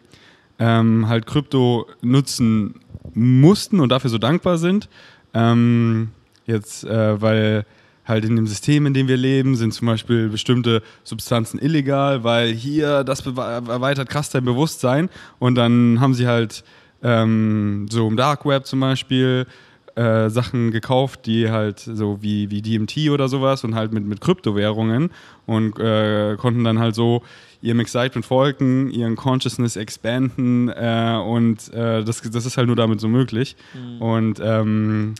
ähm, 0.60 1.08
halt 1.08 1.26
Krypto 1.26 1.88
nutzen 2.01 2.76
mussten 3.14 3.80
und 3.80 3.89
dafür 3.89 4.10
so 4.10 4.18
dankbar 4.18 4.58
sind. 4.58 4.89
Ähm, 5.34 6.10
jetzt, 6.45 6.84
äh, 6.84 7.22
weil 7.22 7.66
halt 8.06 8.24
in 8.24 8.36
dem 8.36 8.47
System, 8.47 8.86
in 8.86 8.93
dem 8.93 9.08
wir 9.08 9.18
leben, 9.18 9.56
sind 9.56 9.74
zum 9.74 9.88
Beispiel 9.88 10.30
bestimmte 10.30 10.82
Substanzen 11.03 11.60
illegal, 11.60 12.24
weil 12.24 12.51
hier 12.53 13.03
das 13.03 13.26
erweitert 13.26 14.10
krass 14.10 14.30
dein 14.30 14.45
Bewusstsein 14.45 15.10
und 15.39 15.56
dann 15.56 15.99
haben 15.99 16.14
sie 16.14 16.28
halt 16.28 16.64
ähm, 17.01 17.88
so 17.89 18.08
im 18.08 18.16
Dark 18.16 18.45
Web 18.45 18.66
zum 18.66 18.80
Beispiel 18.80 19.47
äh, 19.95 20.30
Sachen 20.30 20.72
gekauft, 20.72 21.26
die 21.26 21.49
halt 21.49 21.80
so 21.80 22.22
wie, 22.22 22.51
wie 22.51 22.62
DMT 22.62 23.10
oder 23.10 23.28
sowas 23.28 23.64
und 23.64 23.76
halt 23.76 23.93
mit, 23.93 24.06
mit 24.06 24.22
Kryptowährungen 24.22 25.10
und 25.45 25.80
äh, 25.80 26.36
konnten 26.38 26.64
dann 26.64 26.80
halt 26.80 26.95
so 26.95 27.24
ihrem 27.62 27.80
Excitement 27.80 28.26
folgen, 28.26 28.89
ihren 28.89 29.16
Consciousness 29.16 29.76
expanden 29.76 30.70
äh, 30.70 31.20
und 31.26 31.74
äh, 31.74 32.03
das, 32.03 32.22
das 32.22 32.45
ist 32.45 32.58
halt 32.58 32.68
nur 32.68 32.76
damit 32.76 32.99
so 32.99 33.08
möglich. 33.08 33.56
Mhm. 33.74 34.01
Und 34.01 34.39
ähm, 34.43 35.16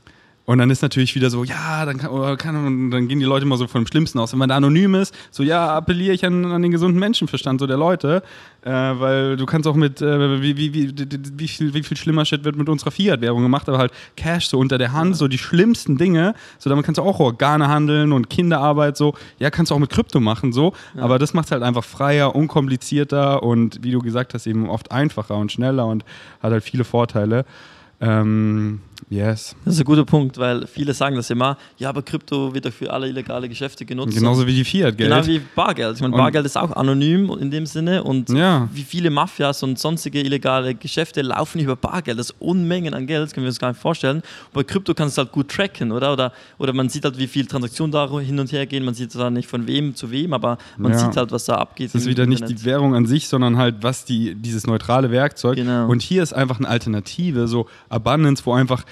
und 0.46 0.60
dann 0.60 0.70
ist 0.70 0.82
natürlich 0.84 1.16
wieder 1.16 1.30
so, 1.30 1.44
ja, 1.44 1.86
dann, 1.86 1.98
kann, 1.98 2.38
kann, 2.38 2.92
dann 2.92 3.08
gehen 3.08 3.20
die 3.20 3.26
Leute 3.26 3.46
immer 3.46 3.58
so 3.58 3.68
von 3.68 3.82
dem 3.84 3.88
Schlimmsten 3.88 4.20
aus. 4.20 4.32
Wenn 4.32 4.40
man 4.40 4.50
da 4.50 4.58
anonym 4.58 4.94
ist, 4.96 5.14
so, 5.32 5.42
ja, 5.42 5.76
appelliere 5.76 6.14
ich 6.14 6.24
an, 6.24 6.46
an 6.46 6.62
den 6.62 6.72
gesunden 6.72 7.00
Menschenverstand 7.00 7.60
so 7.60 7.66
der 7.66 7.78
Leute, 7.78 8.22
äh, 8.62 8.70
weil 8.70 9.38
du 9.38 9.46
kannst 9.48 9.68
auch 9.68 9.76
mit, 9.76 10.02
äh, 10.02 10.42
wie, 10.42 10.56
wie, 10.56 10.74
wie, 10.74 10.94
wie, 11.36 11.48
viel, 11.48 11.74
wie 11.74 11.82
viel 11.82 11.98
schlimmer 11.98 12.26
Shit 12.26 12.44
wird 12.44 12.58
mit 12.58 12.70
unserer 12.70 12.92
Fiat-Währung 12.92 13.42
gemacht, 13.42 13.68
aber 13.68 13.80
halt 13.80 13.92
Cash 14.16 14.48
so 14.48 14.60
unter 14.60 14.78
der 14.78 14.94
Hand, 14.94 15.18
so 15.18 15.28
die 15.28 15.40
schlimmsten 15.40 15.98
Dinge, 15.98 16.36
so 16.60 16.70
damit 16.70 16.86
kannst 16.86 17.00
du 17.00 17.02
auch 17.02 17.20
Organe 17.20 17.68
handeln 17.68 18.12
und 18.12 18.30
Kinderarbeit 18.30 18.98
so, 18.98 19.16
ja, 19.40 19.50
kannst 19.50 19.72
du 19.72 19.76
auch 19.76 19.80
mit 19.80 19.90
Krypto 19.90 20.20
machen 20.20 20.54
so, 20.54 20.74
ja. 20.96 21.02
aber 21.02 21.18
das 21.18 21.34
macht 21.34 21.46
es 21.46 21.52
halt 21.52 21.64
einfach 21.64 21.84
freier, 21.84 22.36
unkomplizierter 22.36 23.42
und 23.42 23.80
wie 23.82 23.92
du 23.92 24.00
gesagt 24.00 24.36
hast, 24.36 24.46
eben 24.46 24.70
oft 24.70 24.92
einfacher 24.92 25.38
und 25.38 25.52
schneller 25.52 25.88
und 25.88 26.06
hat 26.42 26.52
halt 26.52 26.64
viele 26.64 26.84
Vorteile. 26.84 27.46
Ähm, 28.02 28.82
yes. 29.10 29.56
Das 29.66 29.76
ist 29.76 29.80
ein 29.80 29.86
guter 29.86 30.06
Punkt, 30.06 30.38
weil 30.38 30.68
viele 30.68 30.94
sagen 30.94 31.16
das 31.16 31.30
immer, 31.30 31.58
ja, 31.78 31.90
aber 31.90 32.02
Krypto 32.02 32.54
wird 32.54 32.66
doch 32.66 32.74
für 32.74 32.92
alle 32.92 33.08
illegale 33.08 33.50
Geschäfte 33.50 33.86
genutzt. 33.86 34.16
Genauso 34.16 34.46
wie 34.48 34.54
die 34.54 34.64
Fiat-Geld. 34.64 35.10
Genau 35.10 35.26
wie 35.26 35.40
Bargeld. 35.56 35.96
Ich 35.96 36.02
meine, 36.02 36.16
Bargeld 36.16 36.46
ist 36.46 36.58
auch 36.58 36.72
anonym 36.72 37.30
in 37.40 37.52
dem 37.52 37.66
Sinne 37.66 38.04
und 38.04 38.30
ja. 38.30 38.68
wie 38.74 38.84
viele 38.84 39.10
Mafias 39.10 39.64
und 39.64 39.78
sonstige 39.80 40.20
illegale 40.22 40.76
Geschäfte 40.76 41.22
laufen 41.22 41.60
über 41.60 41.76
Bargeld. 41.76 42.20
Das 42.20 42.30
ist 42.30 42.36
Unmengen 42.40 42.94
an 42.94 43.08
Geld, 43.08 43.24
das 43.24 43.34
können 43.34 43.46
wir 43.46 43.50
uns 43.50 43.60
gar 43.60 43.70
nicht 43.70 43.82
vorstellen. 43.82 44.22
bei 44.54 44.64
Krypto 44.64 44.94
kannst 44.94 45.18
du 45.18 45.24
halt 45.24 45.32
gut 45.32 45.50
tracken, 45.50 45.92
oder? 45.92 46.14
Oder, 46.14 46.32
oder 46.58 46.74
man 46.74 46.90
sieht 46.90 47.04
halt, 47.04 47.18
wie 47.18 47.28
viele 47.28 47.48
Transaktionen 47.48 47.92
da 47.92 48.10
hin 48.20 48.40
und 48.40 48.52
her 48.52 48.66
gehen. 48.66 48.86
Man 48.86 48.94
sieht 48.94 49.12
zwar 49.12 49.30
nicht 49.30 49.48
von 49.48 49.68
wem 49.68 49.96
zu 49.96 50.12
wem, 50.12 50.34
aber 50.34 50.58
man 50.78 50.92
ja. 50.94 51.00
sieht 51.00 51.18
halt, 51.18 51.32
was 51.32 51.46
da 51.46 51.56
abgeht. 51.56 51.94
Das 51.94 52.04
ist 52.04 52.08
wieder 52.08 52.24
Internet. 52.24 52.50
nicht 52.50 52.62
die 52.62 52.66
Währung 52.66 52.96
an 52.96 53.06
sich, 53.06 53.28
sondern 53.28 53.58
halt, 53.58 53.76
was 53.82 54.06
die, 54.06 54.36
dieses 54.36 54.68
neutrale 54.68 55.12
Werkzeug. 55.12 55.56
Genau. 55.56 55.88
Und 55.88 56.02
hier 56.02 56.24
ist 56.24 56.34
einfach 56.34 56.60
eine 56.60 56.68
Alternative, 56.68 57.48
so 57.48 57.68
Abundance 57.90 58.46
wo 58.46 58.54
einfach 58.54 58.84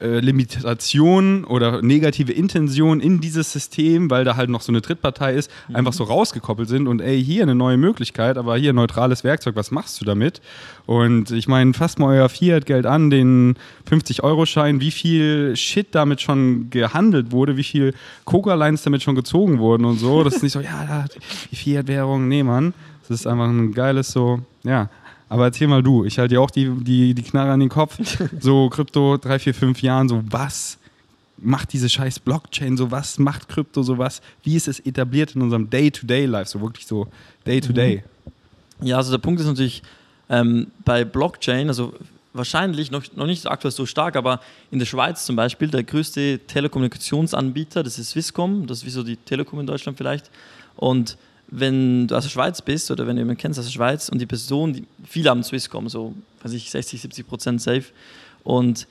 äh, 0.00 0.20
Limitationen 0.20 1.44
oder 1.44 1.80
negative 1.80 2.32
Intentionen 2.32 3.00
in 3.00 3.20
dieses 3.20 3.52
System, 3.52 4.10
weil 4.10 4.24
da 4.24 4.36
halt 4.36 4.50
noch 4.50 4.60
so 4.60 4.70
eine 4.70 4.82
Drittpartei 4.82 5.34
ist, 5.34 5.50
mhm. 5.68 5.76
einfach 5.76 5.92
so 5.94 6.04
rausgekoppelt 6.04 6.68
sind 6.68 6.86
und 6.86 7.00
ey, 7.00 7.22
hier 7.22 7.42
eine 7.42 7.54
neue 7.54 7.78
Möglichkeit, 7.78 8.36
aber 8.36 8.56
hier 8.56 8.72
ein 8.72 8.76
neutrales 8.76 9.24
Werkzeug, 9.24 9.56
was 9.56 9.70
machst 9.70 10.00
du 10.00 10.04
damit? 10.04 10.42
Und 10.84 11.30
ich 11.30 11.48
meine, 11.48 11.72
fasst 11.72 11.98
mal 11.98 12.14
euer 12.14 12.28
Fiat-Geld 12.28 12.84
an, 12.84 13.08
den 13.08 13.56
50-Euro-Schein, 13.90 14.80
wie 14.80 14.90
viel 14.90 15.56
Shit 15.56 15.94
damit 15.94 16.20
schon 16.20 16.68
gehandelt 16.68 17.32
wurde, 17.32 17.56
wie 17.56 17.64
viel 17.64 17.94
Coca-Lines 18.26 18.82
damit 18.82 19.02
schon 19.02 19.14
gezogen 19.14 19.58
wurden 19.58 19.86
und 19.86 19.98
so. 19.98 20.22
Das 20.24 20.36
ist 20.36 20.42
nicht 20.42 20.52
so, 20.52 20.60
ja, 20.62 21.06
die 21.50 21.56
Fiat-Währung, 21.56 22.28
nee, 22.28 22.42
Mann. 22.42 22.74
Das 23.08 23.20
ist 23.20 23.26
einfach 23.26 23.48
ein 23.48 23.72
geiles 23.72 24.10
so, 24.10 24.40
ja, 24.64 24.90
aber 25.28 25.44
erzähl 25.44 25.66
mal 25.66 25.82
du, 25.82 26.04
ich 26.04 26.18
halte 26.18 26.34
dir 26.34 26.40
auch 26.40 26.50
die, 26.50 26.70
die, 26.82 27.14
die 27.14 27.22
Knarre 27.22 27.52
an 27.52 27.60
den 27.60 27.68
Kopf. 27.68 27.98
So 28.40 28.68
Krypto, 28.68 29.16
drei, 29.16 29.38
vier, 29.38 29.54
fünf 29.54 29.82
Jahren, 29.82 30.08
so 30.08 30.22
was 30.28 30.78
macht 31.38 31.72
diese 31.72 31.88
scheiß 31.88 32.20
Blockchain, 32.20 32.76
so 32.76 32.90
was 32.90 33.18
macht 33.18 33.48
Krypto, 33.48 33.82
so 33.82 33.98
was, 33.98 34.22
wie 34.42 34.56
ist 34.56 34.68
es 34.68 34.80
etabliert 34.80 35.34
in 35.34 35.42
unserem 35.42 35.68
Day-to-Day-Life, 35.68 36.50
so 36.50 36.60
wirklich 36.60 36.86
so 36.86 37.08
Day-to-Day? 37.46 37.98
-Day? 37.98 38.86
Ja, 38.86 38.96
also 38.96 39.10
der 39.10 39.18
Punkt 39.18 39.40
ist 39.40 39.46
natürlich 39.46 39.82
ähm, 40.28 40.68
bei 40.84 41.04
Blockchain, 41.04 41.68
also 41.68 41.94
wahrscheinlich 42.32 42.90
noch, 42.90 43.04
noch 43.14 43.26
nicht 43.26 43.46
aktuell 43.46 43.72
so 43.72 43.86
stark, 43.86 44.16
aber 44.16 44.40
in 44.70 44.78
der 44.78 44.86
Schweiz 44.86 45.24
zum 45.24 45.36
Beispiel, 45.36 45.68
der 45.68 45.82
größte 45.82 46.40
Telekommunikationsanbieter, 46.46 47.82
das 47.82 47.98
ist 47.98 48.10
Swisscom, 48.10 48.66
das 48.66 48.78
ist 48.78 48.86
wie 48.86 48.90
so 48.90 49.02
die 49.02 49.16
Telekom 49.16 49.60
in 49.60 49.66
Deutschland 49.66 49.98
vielleicht. 49.98 50.30
Und 50.76 51.16
wenn 51.48 52.08
du 52.08 52.16
aus 52.16 52.24
der 52.24 52.30
Schweiz 52.30 52.60
bist 52.60 52.90
oder 52.90 53.06
wenn 53.06 53.16
du 53.16 53.22
jemanden 53.22 53.40
kennst 53.40 53.58
aus 53.58 53.66
der 53.66 53.72
Schweiz 53.72 54.08
und 54.08 54.20
die 54.20 54.26
Person, 54.26 54.72
die, 54.72 54.84
viele 55.04 55.30
haben 55.30 55.42
Swisscom, 55.42 55.88
so 55.88 56.14
weiß 56.42 56.52
ich, 56.52 56.70
60, 56.70 57.00
70 57.00 57.26
Prozent 57.26 57.62
safe 57.62 57.84
und 58.44 58.86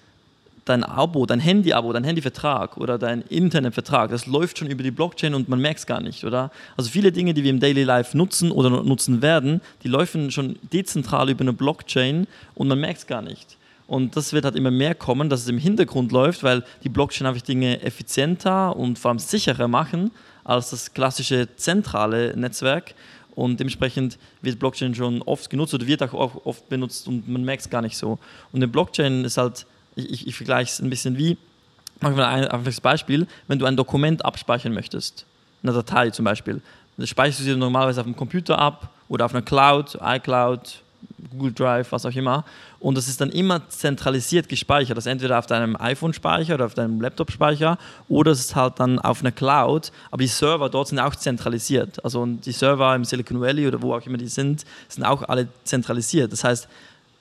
dein 0.65 0.83
Abo, 0.83 1.25
dein 1.25 1.39
Handy-Abo, 1.39 1.93
dein 1.93 2.03
Handyvertrag 2.03 2.77
oder 2.77 2.97
dein 2.97 3.21
Internetvertrag, 3.21 4.09
das 4.09 4.25
läuft 4.25 4.57
schon 4.57 4.69
über 4.69 4.83
die 4.83 4.91
Blockchain 4.91 5.35
und 5.35 5.47
man 5.47 5.59
merkt 5.59 5.79
es 5.79 5.85
gar 5.85 6.01
nicht, 6.01 6.23
oder? 6.23 6.51
Also 6.75 6.89
viele 6.89 7.11
Dinge, 7.11 7.33
die 7.33 7.43
wir 7.43 7.51
im 7.51 7.59
Daily 7.59 7.83
Life 7.83 8.17
nutzen 8.17 8.51
oder 8.51 8.69
nutzen 8.69 9.21
werden, 9.21 9.61
die 9.83 9.87
laufen 9.87 10.31
schon 10.31 10.57
dezentral 10.73 11.29
über 11.29 11.41
eine 11.41 11.53
Blockchain 11.53 12.25
und 12.55 12.67
man 12.67 12.79
merkt 12.79 12.99
es 12.99 13.07
gar 13.07 13.21
nicht. 13.21 13.57
Und 13.87 14.15
das 14.15 14.33
wird 14.33 14.45
halt 14.45 14.55
immer 14.55 14.71
mehr 14.71 14.95
kommen, 14.95 15.29
dass 15.29 15.41
es 15.41 15.47
im 15.47 15.59
Hintergrund 15.59 16.11
läuft, 16.11 16.41
weil 16.41 16.63
die 16.83 16.89
Blockchain 16.89 17.27
einfach 17.27 17.43
Dinge 17.43 17.83
effizienter 17.83 18.75
und 18.75 18.97
vor 18.97 19.09
allem 19.09 19.19
sicherer 19.19 19.67
machen 19.67 20.09
als 20.45 20.69
das 20.69 20.93
klassische 20.93 21.53
zentrale 21.57 22.37
Netzwerk. 22.37 22.95
Und 23.35 23.59
dementsprechend 23.59 24.17
wird 24.41 24.59
Blockchain 24.59 24.95
schon 24.95 25.21
oft 25.23 25.49
genutzt 25.49 25.73
oder 25.73 25.85
wird 25.85 26.01
auch 26.01 26.45
oft 26.45 26.69
benutzt 26.69 27.09
und 27.09 27.27
man 27.27 27.43
merkt 27.43 27.63
es 27.63 27.69
gar 27.69 27.81
nicht 27.81 27.97
so. 27.97 28.11
Und 28.53 28.59
eine 28.59 28.69
Blockchain 28.69 29.25
ist 29.25 29.37
halt, 29.37 29.65
ich, 29.95 30.09
ich, 30.09 30.27
ich 30.27 30.35
vergleiche 30.37 30.71
es 30.71 30.79
ein 30.79 30.89
bisschen 30.89 31.17
wie, 31.17 31.37
machen 31.99 32.15
wir 32.15 32.27
ein 32.29 32.47
einfaches 32.47 32.79
Beispiel, 32.79 33.27
wenn 33.49 33.59
du 33.59 33.65
ein 33.65 33.75
Dokument 33.75 34.23
abspeichern 34.23 34.73
möchtest, 34.73 35.25
eine 35.63 35.73
Datei 35.73 36.11
zum 36.11 36.23
Beispiel, 36.23 36.61
dann 36.95 37.07
speicherst 37.07 37.41
du 37.41 37.43
sie 37.43 37.55
normalerweise 37.57 37.99
auf 37.99 38.07
dem 38.07 38.15
Computer 38.15 38.57
ab 38.57 38.89
oder 39.09 39.25
auf 39.25 39.33
einer 39.33 39.43
Cloud, 39.43 39.97
iCloud, 40.01 40.81
Google 41.31 41.53
Drive, 41.53 41.91
was 41.91 42.05
auch 42.05 42.15
immer. 42.15 42.45
Und 42.79 42.97
das 42.97 43.07
ist 43.07 43.21
dann 43.21 43.31
immer 43.31 43.67
zentralisiert 43.69 44.49
gespeichert. 44.49 44.97
Das 44.97 45.05
ist 45.05 45.11
entweder 45.11 45.39
auf 45.39 45.45
deinem 45.45 45.75
iPhone-Speicher 45.75 46.55
oder 46.55 46.65
auf 46.65 46.73
deinem 46.73 47.01
Laptop-Speicher 47.01 47.77
oder 48.09 48.31
es 48.31 48.39
ist 48.39 48.55
halt 48.55 48.79
dann 48.79 48.99
auf 48.99 49.21
einer 49.21 49.31
Cloud. 49.31 49.91
Aber 50.11 50.21
die 50.21 50.27
Server 50.27 50.69
dort 50.69 50.89
sind 50.89 50.99
auch 50.99 51.15
zentralisiert. 51.15 52.03
Also 52.03 52.25
die 52.25 52.51
Server 52.51 52.95
im 52.95 53.05
Silicon 53.05 53.41
Valley 53.41 53.67
oder 53.67 53.81
wo 53.81 53.93
auch 53.93 54.05
immer 54.05 54.17
die 54.17 54.27
sind, 54.27 54.65
sind 54.87 55.03
auch 55.03 55.23
alle 55.23 55.47
zentralisiert. 55.63 56.31
Das 56.31 56.43
heißt, 56.43 56.67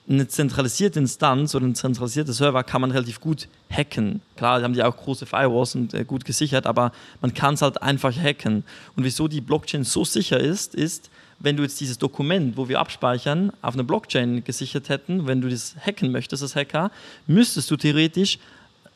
eine 0.07 0.27
zentralisierte 0.27 0.99
Instanz 0.99 1.55
oder 1.55 1.65
ein 1.65 1.75
zentralisierter 1.75 2.33
Server 2.33 2.63
kann 2.63 2.81
man 2.81 2.91
relativ 2.91 3.19
gut 3.19 3.47
hacken. 3.71 4.21
Klar, 4.37 4.61
haben 4.61 4.73
die 4.73 4.83
auch 4.83 4.95
große 4.95 5.25
Firewalls 5.25 5.75
und 5.75 5.93
äh, 5.93 6.05
gut 6.05 6.25
gesichert, 6.25 6.67
aber 6.67 6.91
man 7.21 7.33
kann 7.33 7.55
es 7.55 7.61
halt 7.61 7.81
einfach 7.81 8.15
hacken. 8.15 8.63
Und 8.95 9.03
wieso 9.03 9.27
die 9.27 9.41
Blockchain 9.41 9.83
so 9.83 10.05
sicher 10.05 10.39
ist, 10.39 10.75
ist, 10.75 11.09
wenn 11.39 11.57
du 11.57 11.63
jetzt 11.63 11.79
dieses 11.79 11.97
Dokument, 11.97 12.57
wo 12.57 12.69
wir 12.69 12.79
abspeichern, 12.79 13.51
auf 13.61 13.73
einer 13.73 13.83
Blockchain 13.83 14.43
gesichert 14.43 14.89
hätten, 14.89 15.27
wenn 15.27 15.41
du 15.41 15.49
das 15.49 15.75
hacken 15.85 16.11
möchtest 16.11 16.43
als 16.43 16.55
Hacker, 16.55 16.91
müsstest 17.27 17.69
du 17.71 17.77
theoretisch 17.77 18.39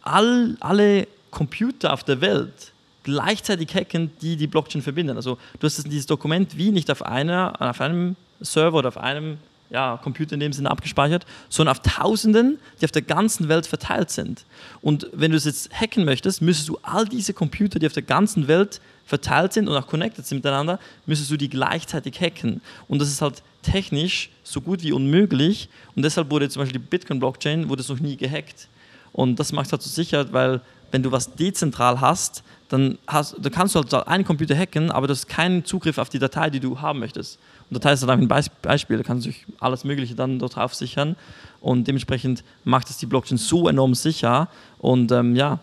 all, 0.02 0.56
alle 0.60 1.08
Computer 1.32 1.94
auf 1.94 2.04
der 2.04 2.22
Welt 2.22 2.72
gleichzeitig 3.04 3.74
hacken, 3.74 4.12
die 4.22 4.36
die 4.36 4.48
Blockchain 4.48 4.82
verbinden. 4.82 5.16
Also 5.16 5.38
du 5.60 5.66
hast 5.66 5.84
dieses 5.86 6.06
Dokument 6.06 6.58
wie 6.58 6.72
nicht 6.72 6.92
auf, 6.92 7.02
einer, 7.02 7.54
auf 7.60 7.82
einem 7.82 8.16
Server 8.40 8.78
oder 8.78 8.90
auf 8.90 8.98
einem 8.98 9.38
ja, 9.70 10.00
Computer 10.02 10.34
in 10.34 10.40
dem 10.40 10.54
Sinne 10.54 10.72
abgespeichert, 10.72 11.26
sondern 11.50 11.76
auf 11.76 11.82
Tausenden, 11.82 12.60
die 12.82 12.86
auf 12.86 12.92
der 12.92 13.02
ganzen 13.02 13.50
Welt 13.50 13.68
verteilt 13.68 14.10
sind. 14.10 14.46
Und 14.82 15.08
wenn 15.14 15.32
du 15.32 15.38
es 15.38 15.46
jetzt 15.46 15.72
hacken 15.72 16.06
möchtest, 16.06 16.42
müsstest 16.42 16.70
du 16.70 16.80
all 16.82 17.06
diese 17.06 17.34
Computer, 17.34 17.80
die 17.80 17.86
auf 17.86 17.94
der 17.94 18.04
ganzen 18.04 18.48
Welt 18.48 18.82
verteilt 19.10 19.54
sind 19.54 19.68
und 19.68 19.76
auch 19.76 19.88
connected 19.88 20.26
sind 20.26 20.38
miteinander, 20.38 20.80
müsstest 21.08 21.32
du 21.32 21.38
die 21.38 21.50
gleichzeitig 21.50 22.22
hacken. 22.22 22.62
Und 22.88 23.00
das 23.02 23.10
ist 23.10 23.22
halt 23.22 23.42
technisch 23.64 24.30
so 24.44 24.62
gut 24.62 24.84
wie 24.84 24.92
unmöglich. 24.92 25.68
Und 25.96 26.04
deshalb 26.04 26.30
wurde 26.30 26.48
zum 26.48 26.62
Beispiel 26.62 26.80
die 26.80 26.88
Bitcoin-Blockchain 26.88 27.68
noch 27.68 28.00
nie 28.00 28.16
gehackt. 28.16 28.68
Und 29.12 29.40
das 29.40 29.52
macht 29.52 29.66
es 29.66 29.72
halt 29.72 29.82
so 29.82 29.90
sicher, 29.90 30.32
weil 30.32 30.62
wenn 30.92 31.02
du 31.02 31.12
was 31.12 31.34
dezentral 31.34 32.00
hast, 32.00 32.44
dann, 32.70 33.00
hast, 33.08 33.36
dann 33.40 33.52
kannst 33.52 33.74
du 33.74 33.80
halt 33.80 34.08
einen 34.08 34.24
Computer 34.24 34.56
hacken, 34.56 34.92
aber 34.92 35.08
du 35.08 35.14
hast 35.14 35.28
keinen 35.28 35.66
Zugriff 35.66 35.98
auf 35.98 36.10
die 36.10 36.20
Datei, 36.20 36.52
die 36.52 36.60
du 36.60 36.80
haben 36.80 37.00
möchtest. 37.00 37.40
Und 37.70 37.76
Datei 37.76 37.94
ist 37.94 38.04
dann 38.04 38.10
ein 38.10 38.28
Beispiel, 38.62 38.98
da 38.98 39.04
kannst 39.04 39.26
du 39.26 39.32
alles 39.60 39.84
Mögliche 39.84 40.14
dann 40.14 40.38
dort 40.38 40.56
drauf 40.56 40.76
sichern. 40.76 41.16
Und 41.62 41.88
dementsprechend 41.88 42.44
macht 42.64 42.92
es 42.92 42.98
die 42.98 43.08
Blockchain 43.08 43.40
so 43.40 43.68
enorm 43.68 43.96
sicher. 43.96 44.50
Und 44.78 45.12
ähm, 45.12 45.36
ja, 45.36 45.60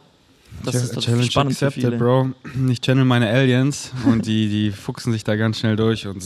das 0.64 0.74
Ch 0.74 0.78
ist 0.84 0.96
das 0.96 1.04
Challenge 1.04 1.24
spannend 1.24 1.52
accepted, 1.52 1.74
für 1.74 1.90
viele. 1.90 1.98
Bro. 1.98 2.30
Ich 2.70 2.80
channel 2.80 3.04
meine 3.04 3.28
Aliens 3.28 3.92
und 4.06 4.26
die, 4.26 4.48
die 4.48 4.70
fuchsen 4.72 5.12
sich 5.12 5.24
da 5.24 5.36
ganz 5.36 5.58
schnell 5.58 5.76
durch 5.76 6.06
und 6.06 6.22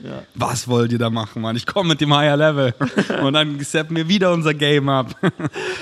ja. 0.00 0.22
Was 0.34 0.68
wollt 0.68 0.92
ihr 0.92 0.98
da 0.98 1.10
machen, 1.10 1.42
Mann? 1.42 1.56
Ich 1.56 1.66
komme 1.66 1.88
mit 1.88 2.00
dem 2.00 2.14
Higher 2.14 2.36
Level. 2.36 2.72
und 3.22 3.32
dann 3.32 3.58
setzen 3.58 3.96
wir 3.96 4.08
wieder 4.08 4.32
unser 4.32 4.54
Game 4.54 4.88
ab. 4.88 5.14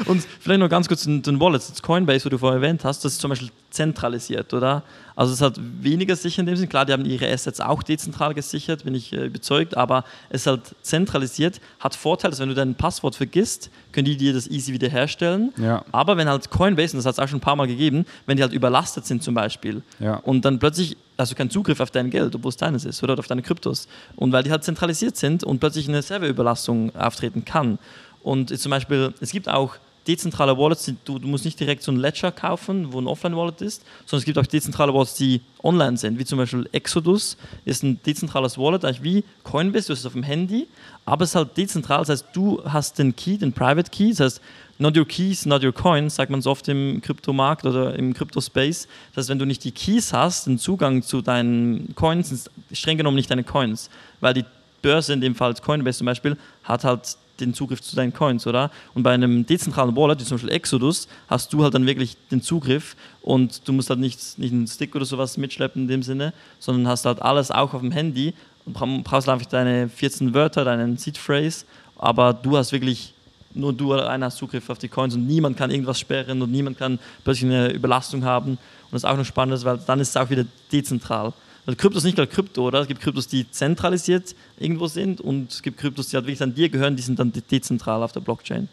und 0.07 0.27
vielleicht 0.41 0.61
noch 0.61 0.71
ganz 0.71 0.89
kurz 0.89 1.05
den, 1.05 1.23
den 1.23 1.39
Wallet, 1.39 1.63
das 1.71 1.83
Coinbase, 1.83 2.25
wo 2.25 2.29
du 2.31 2.39
vorher 2.39 2.63
erwähnt 2.63 2.85
hast, 2.85 3.05
das 3.05 3.13
ist 3.13 3.21
zum 3.21 3.29
Beispiel 3.29 3.51
zentralisiert, 3.71 4.55
oder? 4.55 4.83
Also 5.17 5.33
es 5.33 5.41
hat 5.41 5.59
weniger 5.59 6.15
sicher 6.15 6.41
in 6.41 6.47
dem 6.47 6.57
Sinn. 6.57 6.69
Klar, 6.69 6.85
die 6.85 6.93
haben 6.93 7.07
ihre 7.07 7.27
Assets 7.33 7.61
auch 7.61 7.83
dezentral 7.83 8.35
gesichert, 8.35 8.85
bin 8.85 8.95
ich 8.95 9.15
äh, 9.15 9.27
überzeugt, 9.27 9.75
aber 9.77 10.05
es 10.29 10.43
ist 10.43 10.47
halt 10.47 10.75
zentralisiert, 10.83 11.61
hat 11.81 11.95
Vorteil, 11.95 12.31
dass 12.31 12.39
wenn 12.39 12.51
du 12.51 12.55
dein 12.55 12.75
Passwort 12.75 13.17
vergisst, 13.17 13.71
können 13.93 14.05
die 14.05 14.19
dir 14.19 14.35
das 14.35 14.47
easy 14.47 14.75
wiederherstellen. 14.75 15.53
Ja. 15.57 15.85
Aber 15.91 16.19
wenn 16.19 16.29
halt 16.29 16.51
Coinbase, 16.51 16.93
und 16.93 16.99
das 16.99 17.07
hat 17.07 17.15
es 17.15 17.19
auch 17.19 17.29
schon 17.29 17.39
ein 17.39 17.41
paar 17.41 17.57
Mal 17.57 17.67
gegeben, 17.67 18.05
wenn 18.27 18.37
die 18.37 18.43
halt 18.43 18.53
überlastet 18.53 19.07
sind 19.07 19.23
zum 19.23 19.35
Beispiel 19.35 19.83
ja. 19.99 20.17
und 20.17 20.45
dann 20.45 20.59
plötzlich 20.59 20.99
hast 21.17 21.33
du 21.33 21.35
keinen 21.35 21.51
Zugriff 21.51 21.81
auf 21.81 21.91
dein 21.91 22.11
Geld, 22.11 22.35
obwohl 22.35 22.51
es 22.51 22.59
deines 22.59 22.85
ist 22.85 23.03
oder 23.03 23.19
auf 23.19 23.27
deine 23.27 23.41
Kryptos. 23.41 23.89
Und 24.17 24.33
weil 24.33 24.43
die 24.43 24.51
halt 24.51 24.65
zentralisiert 24.65 25.17
sind 25.17 25.45
und 25.45 25.61
plötzlich 25.61 25.89
eine 25.89 26.03
Serverüberlastung 26.03 26.95
auftreten 26.95 27.47
kann. 27.47 27.79
Und 28.23 28.59
zum 28.59 28.71
Beispiel, 28.71 29.15
es 29.21 29.31
gibt 29.31 29.49
auch 29.49 29.77
dezentrale 30.07 30.57
Wallets, 30.57 30.93
du, 31.05 31.19
du, 31.19 31.27
musst 31.29 31.45
nicht 31.45 31.59
direkt 31.59 31.83
so 31.83 31.93
ein 31.93 31.97
Ledger 31.97 32.33
kaufen, 32.33 32.93
wo 32.93 33.01
ein 33.01 33.07
Offline-Wallet 33.07 33.61
ist, 33.61 33.83
sondern 34.05 34.21
es 34.21 34.25
gibt 34.25 34.39
auch 34.39 34.47
dezentrale 34.47 34.95
Wallets, 34.95 35.15
die 35.15 35.41
online 35.63 35.97
sind, 35.97 36.19
wie 36.19 36.25
zum 36.25 36.39
Beispiel 36.39 36.69
Exodus 36.73 37.37
ist 37.65 37.83
ein 37.83 38.01
dezentrales 38.05 38.59
Wallet, 38.59 38.85
eigentlich 38.85 39.03
wie 39.03 39.25
Coinbase, 39.43 39.89
du 39.89 39.93
hast 39.93 40.01
es 40.01 40.07
auf 40.07 40.13
dem 40.13 40.23
Handy, 40.23 40.69
aber 41.05 41.25
es 41.25 41.31
ist 41.31 41.37
halt 41.37 41.57
dezentral, 41.57 41.99
das 41.99 42.09
heißt, 42.11 42.27
du 42.33 42.63
hast 42.65 42.99
den 42.99 43.15
Key, 43.15 43.39
den 43.39 43.53
Private 43.53 43.91
Key, 43.91 44.11
das 44.11 44.21
heißt, 44.21 44.41
not 44.79 44.97
your 44.97 45.07
keys, 45.07 45.47
not 45.47 45.65
your 45.65 45.73
coins, 45.73 46.17
sagt 46.17 46.31
man 46.31 46.43
so 46.43 46.51
oft 46.51 46.69
im 46.69 47.01
Kryptomarkt 47.01 47.65
oder 47.65 47.95
im 47.99 48.15
Kryptospace. 48.15 48.89
Das 49.15 49.23
heißt, 49.23 49.29
wenn 49.31 49.39
du 49.39 49.47
nicht 49.47 49.65
die 49.65 49.73
Keys 49.73 50.13
hast, 50.13 50.47
den 50.47 50.59
Zugang 50.59 51.03
zu 51.03 51.23
deinen 51.23 51.95
Coins, 51.95 52.29
sind 52.29 52.51
streng 52.73 52.99
genommen 52.99 53.17
nicht 53.17 53.31
deine 53.31 53.45
Coins, 53.45 53.91
weil 54.21 54.35
die 54.35 54.45
Börse, 54.83 55.13
in 55.13 55.21
dem 55.21 55.35
Fall 55.35 55.55
Coinbase 55.55 55.99
zum 55.99 56.05
Beispiel, 56.07 56.37
hat 56.63 56.85
halt 56.85 57.17
den 57.41 57.55
Zugriff 57.55 57.83
zu 57.83 57.97
deinen 57.97 58.13
Coins, 58.13 58.47
oder? 58.47 58.71
Und 58.95 59.03
bei 59.03 59.13
einem 59.13 59.47
dezentralen 59.47 59.95
Wallet, 59.97 60.21
wie 60.21 60.25
zum 60.25 60.37
Beispiel 60.37 60.53
Exodus, 60.53 61.09
hast 61.29 61.53
du 61.53 61.63
halt 61.63 61.75
dann 61.75 61.87
wirklich 61.87 62.17
den 62.31 62.43
Zugriff 62.43 62.97
und 63.23 63.67
du 63.69 63.73
musst 63.73 63.91
halt 63.91 64.01
nicht, 64.01 64.39
nicht 64.39 64.53
einen 64.53 64.67
Stick 64.67 64.95
oder 64.95 65.05
sowas 65.05 65.37
mitschleppen 65.37 65.83
in 65.83 65.89
dem 65.89 66.03
Sinne, 66.03 66.33
sondern 66.59 66.89
hast 66.89 67.05
halt 67.05 67.23
alles 67.23 67.51
auch 67.51 67.75
auf 67.75 67.81
dem 67.81 67.93
Handy 67.93 68.35
und 68.65 69.05
brauchst 69.05 69.29
einfach 69.29 69.47
deine 69.47 69.89
14 69.89 70.35
Wörter, 70.35 70.65
deinen 70.65 70.97
Seed 70.97 71.19
Phrase, 71.19 71.65
aber 71.99 72.33
du 72.33 72.57
hast 72.57 72.73
wirklich 72.73 73.15
nur 73.57 73.73
du 73.73 73.93
allein 73.93 74.23
hast 74.23 74.37
Zugriff 74.37 74.69
auf 74.69 74.79
die 74.79 74.89
Coins 74.89 75.15
und 75.15 75.27
niemand 75.27 75.57
kann 75.57 75.71
irgendwas 75.71 75.99
sperren 75.99 76.43
und 76.43 76.53
niemand 76.53 76.79
kann 76.79 76.99
plötzlich 77.25 77.51
eine 77.51 77.73
Überlastung 77.73 78.25
haben. 78.25 78.51
Und 78.51 78.59
das 78.93 79.03
ist 79.03 79.09
auch 79.09 79.17
noch 79.17 79.25
spannend, 79.25 79.65
weil 79.65 79.79
dann 79.79 79.99
ist 79.99 80.11
es 80.11 80.17
auch 80.17 80.29
wieder 80.29 80.45
dezentral. 80.71 81.33
Also 81.67 81.77
Krypto 81.77 81.99
ist 81.99 82.05
nicht 82.05 82.15
gleich 82.15 82.31
Krypto, 82.31 82.69
oder? 82.69 82.81
Es 82.81 82.89
gibt 82.89 83.01
Kryptos, 83.01 83.27
die 83.27 83.51
zentralisiert 83.51 84.37
irgendwo 84.59 84.87
sind 84.87 85.21
und 85.21 85.51
es 85.51 85.63
gibt 85.63 85.79
Kryptos, 85.79 86.09
die 86.09 86.17
halt 86.17 86.27
wirklich 86.27 86.43
an 86.43 86.55
dir 86.55 86.69
gehören, 86.69 86.95
die 86.95 87.03
sind 87.03 87.19
dann 87.19 87.33
dezentral 87.51 88.03
auf 88.05 88.13
der 88.13 88.21
Blockchain. 88.21 88.69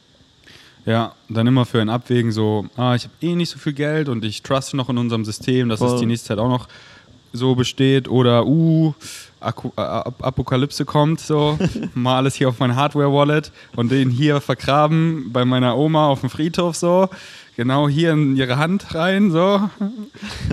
Ja, 0.85 1.13
dann 1.29 1.47
immer 1.47 1.65
für 1.65 1.81
ein 1.81 1.89
Abwägen 1.89 2.31
so, 2.31 2.67
ah, 2.75 2.93
ich 2.93 3.05
habe 3.05 3.13
eh 3.21 3.35
nicht 3.35 3.49
so 3.49 3.57
viel 3.57 3.73
Geld 3.73 4.09
und 4.09 4.23
ich 4.23 4.43
truste 4.43 4.77
noch 4.77 4.89
in 4.89 4.97
unserem 4.97 5.25
System, 5.25 5.69
dass 5.69 5.79
Voll. 5.79 5.95
es 5.95 5.99
die 5.99 6.05
nächste 6.05 6.27
Zeit 6.29 6.39
auch 6.39 6.49
noch 6.49 6.67
so 7.31 7.55
besteht 7.55 8.07
oder 8.07 8.45
uh, 8.45 8.93
Akku, 9.43 9.71
äh, 9.77 9.81
Apokalypse 9.81 10.85
kommt, 10.85 11.19
so. 11.19 11.57
Mal 11.93 12.17
alles 12.17 12.35
hier 12.35 12.49
auf 12.49 12.59
mein 12.59 12.75
Hardware-Wallet 12.75 13.51
und 13.75 13.91
den 13.91 14.09
hier 14.09 14.41
vergraben 14.41 15.31
bei 15.31 15.45
meiner 15.45 15.77
Oma 15.77 16.07
auf 16.07 16.21
dem 16.21 16.29
Friedhof 16.29 16.75
so. 16.75 17.09
Genau 17.55 17.87
hier 17.87 18.13
in 18.13 18.35
ihre 18.35 18.57
Hand 18.57 18.95
rein, 18.95 19.31
so. 19.31 19.69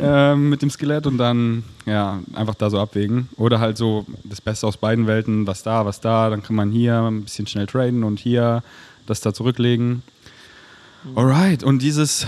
Äh, 0.01 0.35
mit 0.35 0.63
dem 0.63 0.71
Skelett 0.71 1.07
und 1.07 1.19
dann 1.19 1.63
ja 1.85 2.21
einfach 2.35 2.55
da 2.55 2.71
so 2.71 2.79
abwägen. 2.79 3.29
Oder 3.37 3.61
halt 3.61 3.77
so 3.77 4.07
das 4.25 4.41
Beste 4.41 4.67
aus 4.67 4.77
beiden 4.77 5.07
Welten, 5.07 5.47
was 5.47 5.63
da, 5.63 5.85
was 5.85 6.01
da, 6.01 6.31
dann 6.31 6.43
kann 6.43 6.57
man 6.57 6.71
hier 6.71 7.01
ein 7.01 7.23
bisschen 7.23 7.47
schnell 7.47 7.67
traden 7.67 8.03
und 8.03 8.19
hier 8.19 8.63
das 9.07 9.21
da 9.21 9.35
zurücklegen. 9.35 10.03
Alright, 11.15 11.65
und 11.65 11.83
dieses 11.83 12.27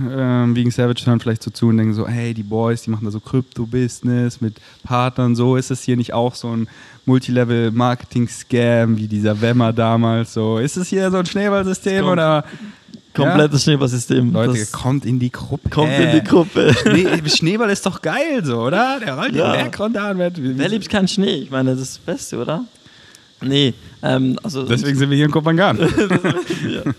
ähm, 0.00 0.54
wegen 0.54 0.70
Savage 0.70 1.06
hören 1.06 1.20
vielleicht 1.20 1.42
so 1.42 1.50
zu 1.50 1.68
und 1.68 1.78
denken 1.78 1.94
so, 1.94 2.06
hey, 2.06 2.34
die 2.34 2.42
Boys, 2.42 2.82
die 2.82 2.90
machen 2.90 3.04
da 3.04 3.10
so 3.10 3.20
Krypto-Business 3.20 4.40
mit 4.40 4.56
Partnern, 4.84 5.34
so 5.34 5.56
ist 5.56 5.70
es 5.70 5.82
hier 5.82 5.96
nicht 5.96 6.12
auch 6.12 6.34
so 6.34 6.54
ein 6.54 6.68
Multilevel-Marketing-Scam 7.06 8.96
wie 8.96 9.06
dieser 9.06 9.40
Wemmer 9.40 9.72
damals, 9.72 10.34
so 10.34 10.58
ist 10.58 10.76
es 10.76 10.88
hier 10.88 11.10
so 11.10 11.18
ein 11.18 11.26
Schneeballsystem 11.26 12.04
oder 12.04 12.44
Komplettes 13.16 13.64
ja? 13.64 13.72
Schneeballsystem. 13.72 14.32
Leute, 14.32 14.58
das 14.58 14.72
kommt 14.72 15.06
in 15.06 15.18
die 15.18 15.32
Gruppe. 15.32 15.70
Kommt 15.70 15.92
in 15.92 16.12
die 16.12 16.22
Gruppe. 16.22 16.74
Schnee, 16.74 17.06
Schneeball 17.28 17.70
ist 17.70 17.86
doch 17.86 18.02
geil 18.02 18.44
so, 18.44 18.60
oder? 18.60 19.00
Der 19.00 19.14
rollt 19.16 19.34
ja. 19.34 19.52
den 19.52 19.62
Berg 19.62 19.80
runter 19.80 20.10
und 20.10 20.18
wird. 20.18 20.34
Wer 20.38 20.68
liebt 20.68 20.88
keinen 20.88 21.08
Schnee? 21.08 21.36
Ich 21.36 21.50
meine, 21.50 21.70
das 21.70 21.80
ist 21.80 21.96
das 21.96 22.14
Beste, 22.14 22.38
oder? 22.38 22.64
Nee, 23.40 23.74
ähm, 24.02 24.38
also. 24.42 24.64
Deswegen 24.64 24.98
sind 24.98 25.10
wir 25.10 25.16
hier 25.16 25.26
in 25.26 25.30
Kopangan. 25.30 25.78
ja. 26.68 26.92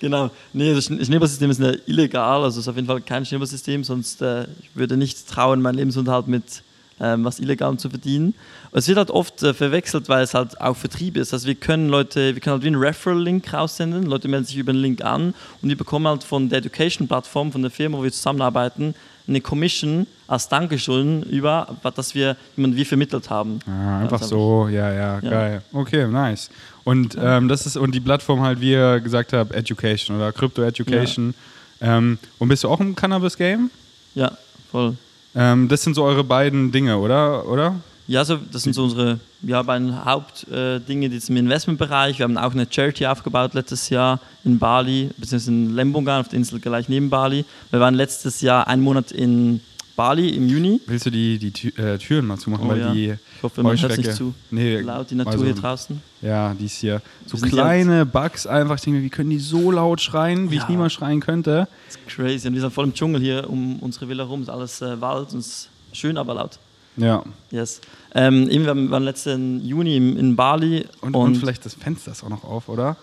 Genau. 0.00 0.30
Nee, 0.54 0.74
das 0.74 0.86
Schneeballsystem 0.86 1.50
ist 1.50 1.60
illegal, 1.86 2.42
also 2.42 2.58
ist 2.58 2.68
auf 2.68 2.74
jeden 2.76 2.88
Fall 2.88 3.02
kein 3.02 3.24
Schneeballsystem, 3.24 3.84
sonst 3.84 4.22
äh, 4.22 4.44
ich 4.44 4.74
würde 4.74 4.96
nicht 4.96 5.28
trauen, 5.28 5.60
meinen 5.60 5.76
Lebensunterhalt 5.76 6.26
mit 6.26 6.62
was 7.00 7.40
Illegalem 7.40 7.78
zu 7.78 7.90
verdienen. 7.90 8.34
Es 8.72 8.86
wird 8.86 8.98
halt 8.98 9.10
oft 9.10 9.42
äh, 9.42 9.54
verwechselt, 9.54 10.08
weil 10.08 10.22
es 10.22 10.34
halt 10.34 10.60
auch 10.60 10.76
Vertrieb 10.76 11.16
ist. 11.16 11.32
Also 11.32 11.46
wir 11.46 11.54
können 11.54 11.88
Leute, 11.88 12.34
wir 12.34 12.40
können 12.40 12.54
halt 12.54 12.62
wie 12.62 12.68
einen 12.68 12.80
Referral-Link 12.80 13.52
raussenden, 13.52 14.04
Leute 14.04 14.28
melden 14.28 14.46
sich 14.46 14.56
über 14.56 14.72
den 14.72 14.82
Link 14.82 15.02
an 15.02 15.34
und 15.62 15.68
die 15.68 15.74
bekommen 15.74 16.06
halt 16.06 16.22
von 16.22 16.48
der 16.48 16.58
Education-Plattform, 16.58 17.52
von 17.52 17.62
der 17.62 17.70
Firma, 17.70 17.98
wo 17.98 18.04
wir 18.04 18.12
zusammenarbeiten, 18.12 18.94
eine 19.26 19.40
Commission 19.40 20.06
als 20.26 20.48
Dankeschön 20.48 21.22
über, 21.22 21.76
dass 21.94 22.14
wir 22.14 22.36
jemanden 22.56 22.76
wie 22.76 22.84
vermittelt 22.84 23.30
haben. 23.30 23.60
Ah, 23.66 24.00
einfach 24.00 24.22
so, 24.22 24.68
ja, 24.68 24.92
ja, 24.92 25.20
ja, 25.20 25.20
geil. 25.20 25.62
Okay, 25.72 26.06
nice. 26.06 26.50
Und 26.84 27.16
ähm, 27.20 27.48
das 27.48 27.66
ist 27.66 27.76
und 27.76 27.94
die 27.94 28.00
Plattform 28.00 28.40
halt, 28.40 28.60
wie 28.60 28.72
ihr 28.72 29.00
gesagt 29.00 29.32
habt, 29.32 29.52
Education 29.52 30.16
oder 30.16 30.32
Crypto 30.32 30.62
Education. 30.62 31.34
Ja. 31.80 31.98
Ähm, 31.98 32.18
und 32.38 32.48
bist 32.48 32.64
du 32.64 32.68
auch 32.68 32.80
im 32.80 32.94
Cannabis-Game? 32.94 33.70
Ja, 34.14 34.32
voll. 34.70 34.96
Ähm, 35.34 35.68
das 35.68 35.82
sind 35.82 35.94
so 35.94 36.04
eure 36.04 36.24
beiden 36.24 36.72
Dinge, 36.72 36.98
oder? 36.98 37.46
oder? 37.48 37.76
Ja, 38.06 38.24
so, 38.24 38.38
das 38.50 38.64
sind 38.64 38.72
so 38.72 38.84
unsere 38.84 39.20
ja, 39.42 39.62
beiden 39.62 40.04
Hauptdinge 40.04 41.06
äh, 41.06 41.20
im 41.28 41.36
Investmentbereich. 41.36 42.18
Wir 42.18 42.24
haben 42.24 42.36
auch 42.36 42.52
eine 42.52 42.66
Charity 42.68 43.06
aufgebaut 43.06 43.54
letztes 43.54 43.88
Jahr 43.88 44.18
in 44.44 44.58
Bali, 44.58 45.10
beziehungsweise 45.16 45.52
in 45.52 45.74
Lembongan 45.76 46.22
auf 46.22 46.28
der 46.28 46.38
Insel 46.38 46.58
gleich 46.58 46.88
neben 46.88 47.08
Bali. 47.08 47.44
Wir 47.70 47.78
waren 47.78 47.94
letztes 47.94 48.40
Jahr 48.40 48.66
einen 48.66 48.82
Monat 48.82 49.12
in 49.12 49.60
Bali 50.00 50.30
im 50.30 50.48
Juni. 50.48 50.80
Willst 50.86 51.04
du 51.04 51.10
die, 51.10 51.38
die 51.38 51.50
Tü 51.50 51.68
äh, 51.76 51.98
Türen 51.98 52.26
mal 52.26 52.38
zumachen? 52.38 52.66
Oh, 52.66 52.70
weil 52.70 52.80
ja. 52.80 52.92
die 52.94 53.14
ich 53.36 53.42
hoffe, 53.42 53.62
man 53.62 53.78
hört 53.78 53.98
nicht 53.98 54.14
zu 54.14 54.32
nee, 54.50 54.80
laut, 54.80 55.10
die 55.10 55.14
Natur 55.14 55.32
also, 55.32 55.44
hier 55.44 55.54
draußen. 55.54 56.02
Ja, 56.22 56.54
die 56.54 56.64
ist 56.64 56.78
hier. 56.78 57.02
So 57.26 57.36
kleine 57.36 58.06
Bugs 58.06 58.46
einfach. 58.46 58.76
Ich 58.76 58.80
denke 58.80 59.00
mir, 59.00 59.04
wie 59.04 59.10
können 59.10 59.28
die 59.28 59.38
so 59.38 59.70
laut 59.70 60.00
schreien, 60.00 60.50
wie 60.50 60.56
ja. 60.56 60.62
ich 60.62 60.68
niemals 60.70 60.94
schreien 60.94 61.20
könnte? 61.20 61.68
Das 61.86 61.96
ist 61.96 62.06
crazy. 62.08 62.48
Und 62.48 62.54
wir 62.54 62.62
sind 62.62 62.72
voll 62.72 62.86
im 62.86 62.94
Dschungel 62.94 63.20
hier 63.20 63.50
um 63.50 63.78
unsere 63.80 64.08
Villa 64.08 64.24
rum. 64.24 64.40
Ist 64.40 64.48
alles 64.48 64.80
äh, 64.80 64.98
Wald 65.02 65.34
und 65.34 65.40
ist 65.40 65.68
schön, 65.92 66.16
aber 66.16 66.32
laut. 66.32 66.58
Ja. 66.96 67.22
Yes. 67.50 67.82
Ähm, 68.14 68.48
wir 68.48 68.90
waren 68.90 69.02
letzten 69.04 69.62
Juni 69.62 69.96
in, 69.96 70.34
Bali. 70.34 70.86
Und, 71.02 71.14
und, 71.14 71.22
und, 71.22 71.36
vielleicht 71.36 71.66
das 71.66 71.74
Fenster 71.74 72.12
ist 72.12 72.24
auch 72.24 72.30
noch 72.30 72.44
auf, 72.44 72.70
oder? 72.70 72.96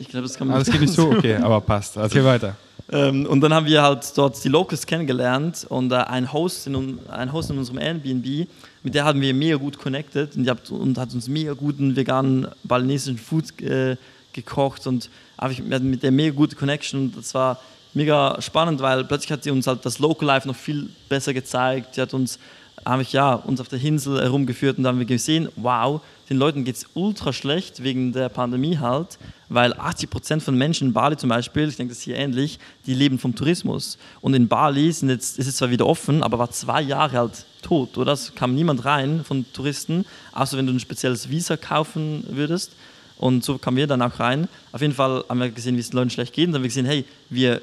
Ich 0.00 0.08
glaube, 0.08 0.26
das 0.26 0.38
kann 0.38 0.48
man 0.48 0.56
ah, 0.56 0.58
das 0.60 0.70
geht 0.70 0.80
nicht 0.80 0.94
so, 0.94 1.10
okay, 1.10 1.36
aber 1.36 1.60
passt. 1.60 1.98
Erzähl 1.98 2.24
weiter. 2.24 2.56
Ähm, 2.90 3.26
und 3.26 3.40
dann 3.42 3.52
haben 3.52 3.66
wir 3.66 3.82
halt 3.82 4.16
dort 4.16 4.42
die 4.42 4.48
Locals 4.48 4.86
kennengelernt 4.86 5.66
und 5.68 5.92
äh, 5.92 5.96
ein, 5.96 6.32
Host 6.32 6.66
in, 6.66 6.98
ein 7.08 7.32
Host 7.32 7.50
in 7.50 7.58
unserem 7.58 7.78
Airbnb, 7.78 8.48
mit 8.82 8.94
der 8.94 9.04
haben 9.04 9.20
wir 9.20 9.34
mega 9.34 9.56
gut 9.56 9.78
connected 9.78 10.34
und, 10.36 10.48
hat, 10.48 10.70
und 10.70 10.96
hat 10.96 11.12
uns 11.12 11.28
mega 11.28 11.52
guten 11.52 11.94
veganen 11.94 12.48
balinesischen 12.64 13.18
Food 13.18 13.60
äh, 13.60 13.96
gekocht 14.32 14.86
und 14.86 15.10
einfach 15.36 15.62
mit 15.62 16.02
der 16.02 16.12
mega 16.12 16.34
gute 16.34 16.56
Connection 16.56 17.00
und 17.00 17.16
das 17.16 17.34
war 17.34 17.60
mega 17.92 18.40
spannend, 18.40 18.80
weil 18.80 19.04
plötzlich 19.04 19.32
hat 19.32 19.42
sie 19.42 19.50
uns 19.50 19.66
halt 19.66 19.84
das 19.84 19.98
Local 19.98 20.26
Life 20.26 20.48
noch 20.48 20.56
viel 20.56 20.88
besser 21.08 21.34
gezeigt. 21.34 21.94
Sie 21.94 22.00
hat 22.00 22.14
uns, 22.14 22.38
habe 22.88 23.02
ich 23.02 23.12
ja, 23.12 23.34
uns 23.34 23.60
auf 23.60 23.68
der 23.68 23.82
Insel 23.82 24.20
herumgeführt 24.20 24.78
und 24.78 24.84
da 24.84 24.88
haben 24.88 24.98
wir 24.98 25.06
gesehen, 25.06 25.48
wow, 25.56 26.00
den 26.30 26.38
Leuten 26.38 26.64
geht 26.64 26.76
es 26.76 26.86
ultra 26.94 27.32
schlecht 27.32 27.82
wegen 27.82 28.12
der 28.12 28.30
Pandemie 28.30 28.78
halt, 28.78 29.18
weil 29.50 29.74
80 29.74 30.10
Prozent 30.10 30.42
von 30.42 30.56
Menschen 30.56 30.88
in 30.88 30.92
Bali 30.94 31.16
zum 31.16 31.28
Beispiel, 31.28 31.68
ich 31.68 31.76
denke, 31.76 31.90
das 31.90 31.98
ist 31.98 32.04
hier 32.04 32.16
ähnlich, 32.16 32.58
die 32.86 32.94
leben 32.94 33.18
vom 33.18 33.34
Tourismus. 33.34 33.98
Und 34.22 34.34
in 34.34 34.48
Bali 34.48 34.90
sind 34.90 35.10
jetzt, 35.10 35.38
ist 35.38 35.46
es 35.46 35.56
zwar 35.56 35.70
wieder 35.70 35.86
offen, 35.86 36.22
aber 36.22 36.38
war 36.38 36.50
zwei 36.50 36.80
Jahre 36.80 37.18
halt 37.18 37.44
tot, 37.62 37.98
oder? 37.98 38.12
Es 38.12 38.34
kam 38.34 38.54
niemand 38.54 38.84
rein 38.84 39.22
von 39.24 39.44
Touristen, 39.52 40.06
außer 40.32 40.56
wenn 40.56 40.66
du 40.66 40.72
ein 40.72 40.80
spezielles 40.80 41.28
Visa 41.28 41.56
kaufen 41.56 42.24
würdest. 42.28 42.72
Und 43.18 43.44
so 43.44 43.58
kamen 43.58 43.76
wir 43.76 43.86
dann 43.86 44.00
auch 44.00 44.18
rein. 44.18 44.48
Auf 44.72 44.80
jeden 44.80 44.94
Fall 44.94 45.24
haben 45.28 45.40
wir 45.40 45.50
gesehen, 45.50 45.76
wie 45.76 45.80
es 45.80 45.90
den 45.90 45.96
Leuten 45.96 46.10
schlecht 46.10 46.32
geht. 46.32 46.46
Und 46.46 46.52
dann 46.52 46.60
haben 46.60 46.64
wir 46.64 46.68
gesehen, 46.68 46.86
hey, 46.86 47.04
wir 47.30 47.60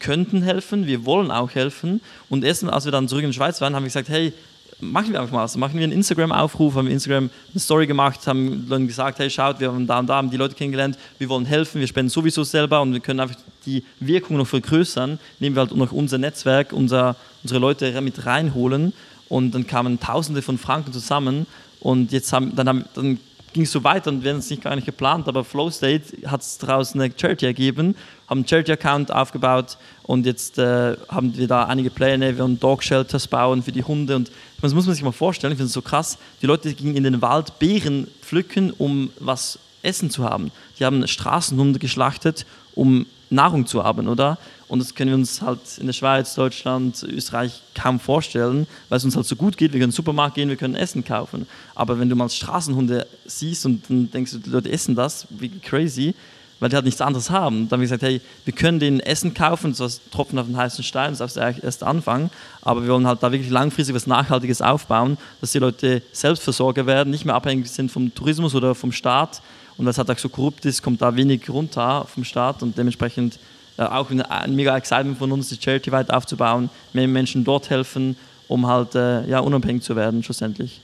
könnten 0.00 0.42
helfen, 0.42 0.86
wir 0.86 1.04
wollen 1.04 1.30
auch 1.30 1.54
helfen. 1.54 2.00
Und 2.28 2.44
erst 2.44 2.64
als 2.64 2.84
wir 2.84 2.92
dann 2.92 3.08
zurück 3.08 3.24
in 3.24 3.30
die 3.30 3.36
Schweiz 3.36 3.60
waren, 3.60 3.74
haben 3.74 3.82
wir 3.82 3.88
gesagt, 3.88 4.08
hey, 4.08 4.32
machen 4.80 5.12
wir 5.12 5.20
einfach 5.20 5.32
mal 5.32 5.44
was. 5.44 5.56
Machen 5.56 5.78
wir 5.78 5.84
einen 5.84 5.92
Instagram-Aufruf, 5.92 6.74
haben 6.74 6.86
wir 6.86 6.92
Instagram 6.92 7.30
eine 7.52 7.60
Story 7.60 7.86
gemacht, 7.86 8.26
haben 8.26 8.66
Leuten 8.68 8.86
gesagt, 8.86 9.18
hey, 9.18 9.30
schaut, 9.30 9.60
wir 9.60 9.72
haben 9.72 9.86
da 9.86 9.98
und 9.98 10.06
da 10.06 10.16
haben 10.16 10.30
die 10.30 10.36
Leute 10.36 10.54
kennengelernt, 10.54 10.98
wir 11.18 11.28
wollen 11.28 11.44
helfen, 11.44 11.80
wir 11.80 11.86
spenden 11.86 12.10
sowieso 12.10 12.44
selber 12.44 12.80
und 12.80 12.92
wir 12.92 13.00
können 13.00 13.20
einfach 13.20 13.36
die 13.66 13.84
Wirkung 14.00 14.36
noch 14.36 14.46
vergrößern, 14.46 15.18
nehmen 15.40 15.56
wir 15.56 15.60
halt 15.60 15.76
noch 15.76 15.92
unser 15.92 16.18
Netzwerk, 16.18 16.72
unser, 16.72 17.16
unsere 17.42 17.60
Leute 17.60 18.00
mit 18.00 18.24
reinholen 18.24 18.92
und 19.28 19.52
dann 19.54 19.66
kamen 19.66 20.00
Tausende 20.00 20.42
von 20.42 20.58
Franken 20.58 20.92
zusammen 20.92 21.46
und 21.80 22.12
jetzt 22.12 22.32
haben, 22.32 22.54
dann, 22.54 22.68
haben, 22.68 22.84
dann 22.94 23.18
ging 23.52 23.64
es 23.64 23.72
so 23.72 23.82
weiter 23.84 24.10
und 24.10 24.22
wir 24.22 24.30
haben 24.30 24.38
es 24.38 24.50
nicht 24.50 24.62
gar 24.62 24.74
nicht 24.74 24.86
geplant, 24.86 25.26
aber 25.28 25.44
Flow 25.44 25.70
State 25.70 26.04
hat 26.26 26.42
es 26.42 26.58
daraus 26.58 26.94
eine 26.94 27.10
Charity 27.14 27.46
ergeben, 27.46 27.96
haben 28.28 28.38
einen 28.38 28.48
Charity-Account 28.48 29.10
aufgebaut 29.10 29.78
und 30.04 30.26
jetzt 30.26 30.58
äh, 30.58 30.96
haben 31.08 31.36
wir 31.36 31.48
da 31.48 31.64
einige 31.64 31.90
Pläne, 31.90 32.36
wir 32.36 32.44
wollen 32.44 32.60
Dog 32.60 32.82
Shelters 32.82 33.26
bauen 33.26 33.62
für 33.62 33.72
die 33.72 33.84
Hunde 33.84 34.16
und 34.16 34.30
das 34.60 34.74
muss 34.74 34.86
man 34.86 34.94
sich 34.94 35.04
mal 35.04 35.12
vorstellen, 35.12 35.52
ich 35.52 35.58
finde 35.58 35.68
es 35.68 35.72
so 35.72 35.82
krass, 35.82 36.18
die 36.42 36.46
Leute 36.46 36.72
gingen 36.74 36.96
in 36.96 37.04
den 37.04 37.22
Wald 37.22 37.58
Beeren 37.58 38.08
pflücken, 38.22 38.72
um 38.72 39.10
was 39.20 39.58
Essen 39.82 40.10
zu 40.10 40.24
haben. 40.24 40.50
Die 40.78 40.84
haben 40.84 41.06
Straßenhunde 41.06 41.78
geschlachtet, 41.78 42.44
um 42.74 43.06
Nahrung 43.30 43.66
zu 43.66 43.84
haben, 43.84 44.08
oder? 44.08 44.38
Und 44.68 44.80
das 44.80 44.94
können 44.94 45.10
wir 45.10 45.16
uns 45.16 45.40
halt 45.40 45.60
in 45.78 45.86
der 45.86 45.92
Schweiz, 45.94 46.34
Deutschland, 46.34 47.02
Österreich 47.02 47.62
kaum 47.74 47.98
vorstellen, 47.98 48.66
weil 48.88 48.98
es 48.98 49.04
uns 49.04 49.16
halt 49.16 49.26
so 49.26 49.34
gut 49.34 49.56
geht. 49.56 49.72
Wir 49.72 49.80
können 49.80 49.84
in 49.84 49.90
den 49.90 49.96
Supermarkt 49.96 50.34
gehen, 50.34 50.48
wir 50.48 50.56
können 50.56 50.74
Essen 50.74 51.04
kaufen. 51.04 51.46
Aber 51.74 51.98
wenn 51.98 52.08
du 52.08 52.16
mal 52.16 52.28
Straßenhunde 52.28 53.06
siehst 53.24 53.64
und 53.64 53.88
dann 53.88 54.10
denkst 54.10 54.32
du, 54.32 54.38
die 54.38 54.50
Leute 54.50 54.70
essen 54.70 54.94
das, 54.94 55.26
wie 55.30 55.48
crazy, 55.48 56.14
weil 56.60 56.68
die 56.68 56.76
halt 56.76 56.84
nichts 56.84 57.00
anderes 57.00 57.30
haben. 57.30 57.68
Dann 57.68 57.78
haben 57.78 57.80
wir 57.80 57.84
gesagt, 57.84 58.02
hey, 58.02 58.20
wir 58.44 58.52
können 58.52 58.80
den 58.80 59.00
Essen 59.00 59.34
kaufen, 59.34 59.74
so 59.74 59.84
was 59.84 60.00
Tropfen 60.10 60.38
auf 60.38 60.46
den 60.46 60.56
heißen 60.56 60.82
Stein, 60.84 61.14
das 61.16 61.20
ist 61.20 61.36
der 61.36 61.62
erste 61.62 61.86
Anfang. 61.86 62.30
Aber 62.62 62.82
wir 62.82 62.92
wollen 62.92 63.06
halt 63.06 63.22
da 63.22 63.30
wirklich 63.32 63.50
langfristig 63.50 63.94
was 63.94 64.06
Nachhaltiges 64.06 64.62
aufbauen, 64.62 65.18
dass 65.40 65.52
die 65.52 65.58
Leute 65.58 66.02
Selbstversorger 66.12 66.86
werden, 66.86 67.10
nicht 67.10 67.24
mehr 67.24 67.34
abhängig 67.34 67.68
sind 67.68 67.90
vom 67.90 68.14
Tourismus 68.14 68.54
oder 68.54 68.74
vom 68.74 68.92
Staat. 68.92 69.40
Und 69.76 69.86
weil 69.86 69.96
halt 69.96 70.10
auch 70.10 70.18
so 70.18 70.28
korrupt 70.28 70.64
ist, 70.64 70.82
kommt 70.82 71.00
da 71.00 71.14
wenig 71.14 71.48
runter 71.48 72.04
vom 72.12 72.24
Staat 72.24 72.62
und 72.62 72.76
dementsprechend 72.76 73.38
äh, 73.76 73.82
auch 73.82 74.10
ein 74.10 74.56
mega 74.56 74.76
Excitement 74.76 75.18
von 75.18 75.30
uns, 75.30 75.48
die 75.48 75.56
Charity 75.60 75.92
weit 75.92 76.10
aufzubauen, 76.10 76.68
mehr 76.92 77.06
Menschen 77.06 77.44
dort 77.44 77.70
helfen, 77.70 78.16
um 78.48 78.66
halt 78.66 78.96
äh, 78.96 79.26
ja, 79.28 79.38
unabhängig 79.38 79.84
zu 79.84 79.94
werden, 79.94 80.22
schlussendlich. 80.24 80.80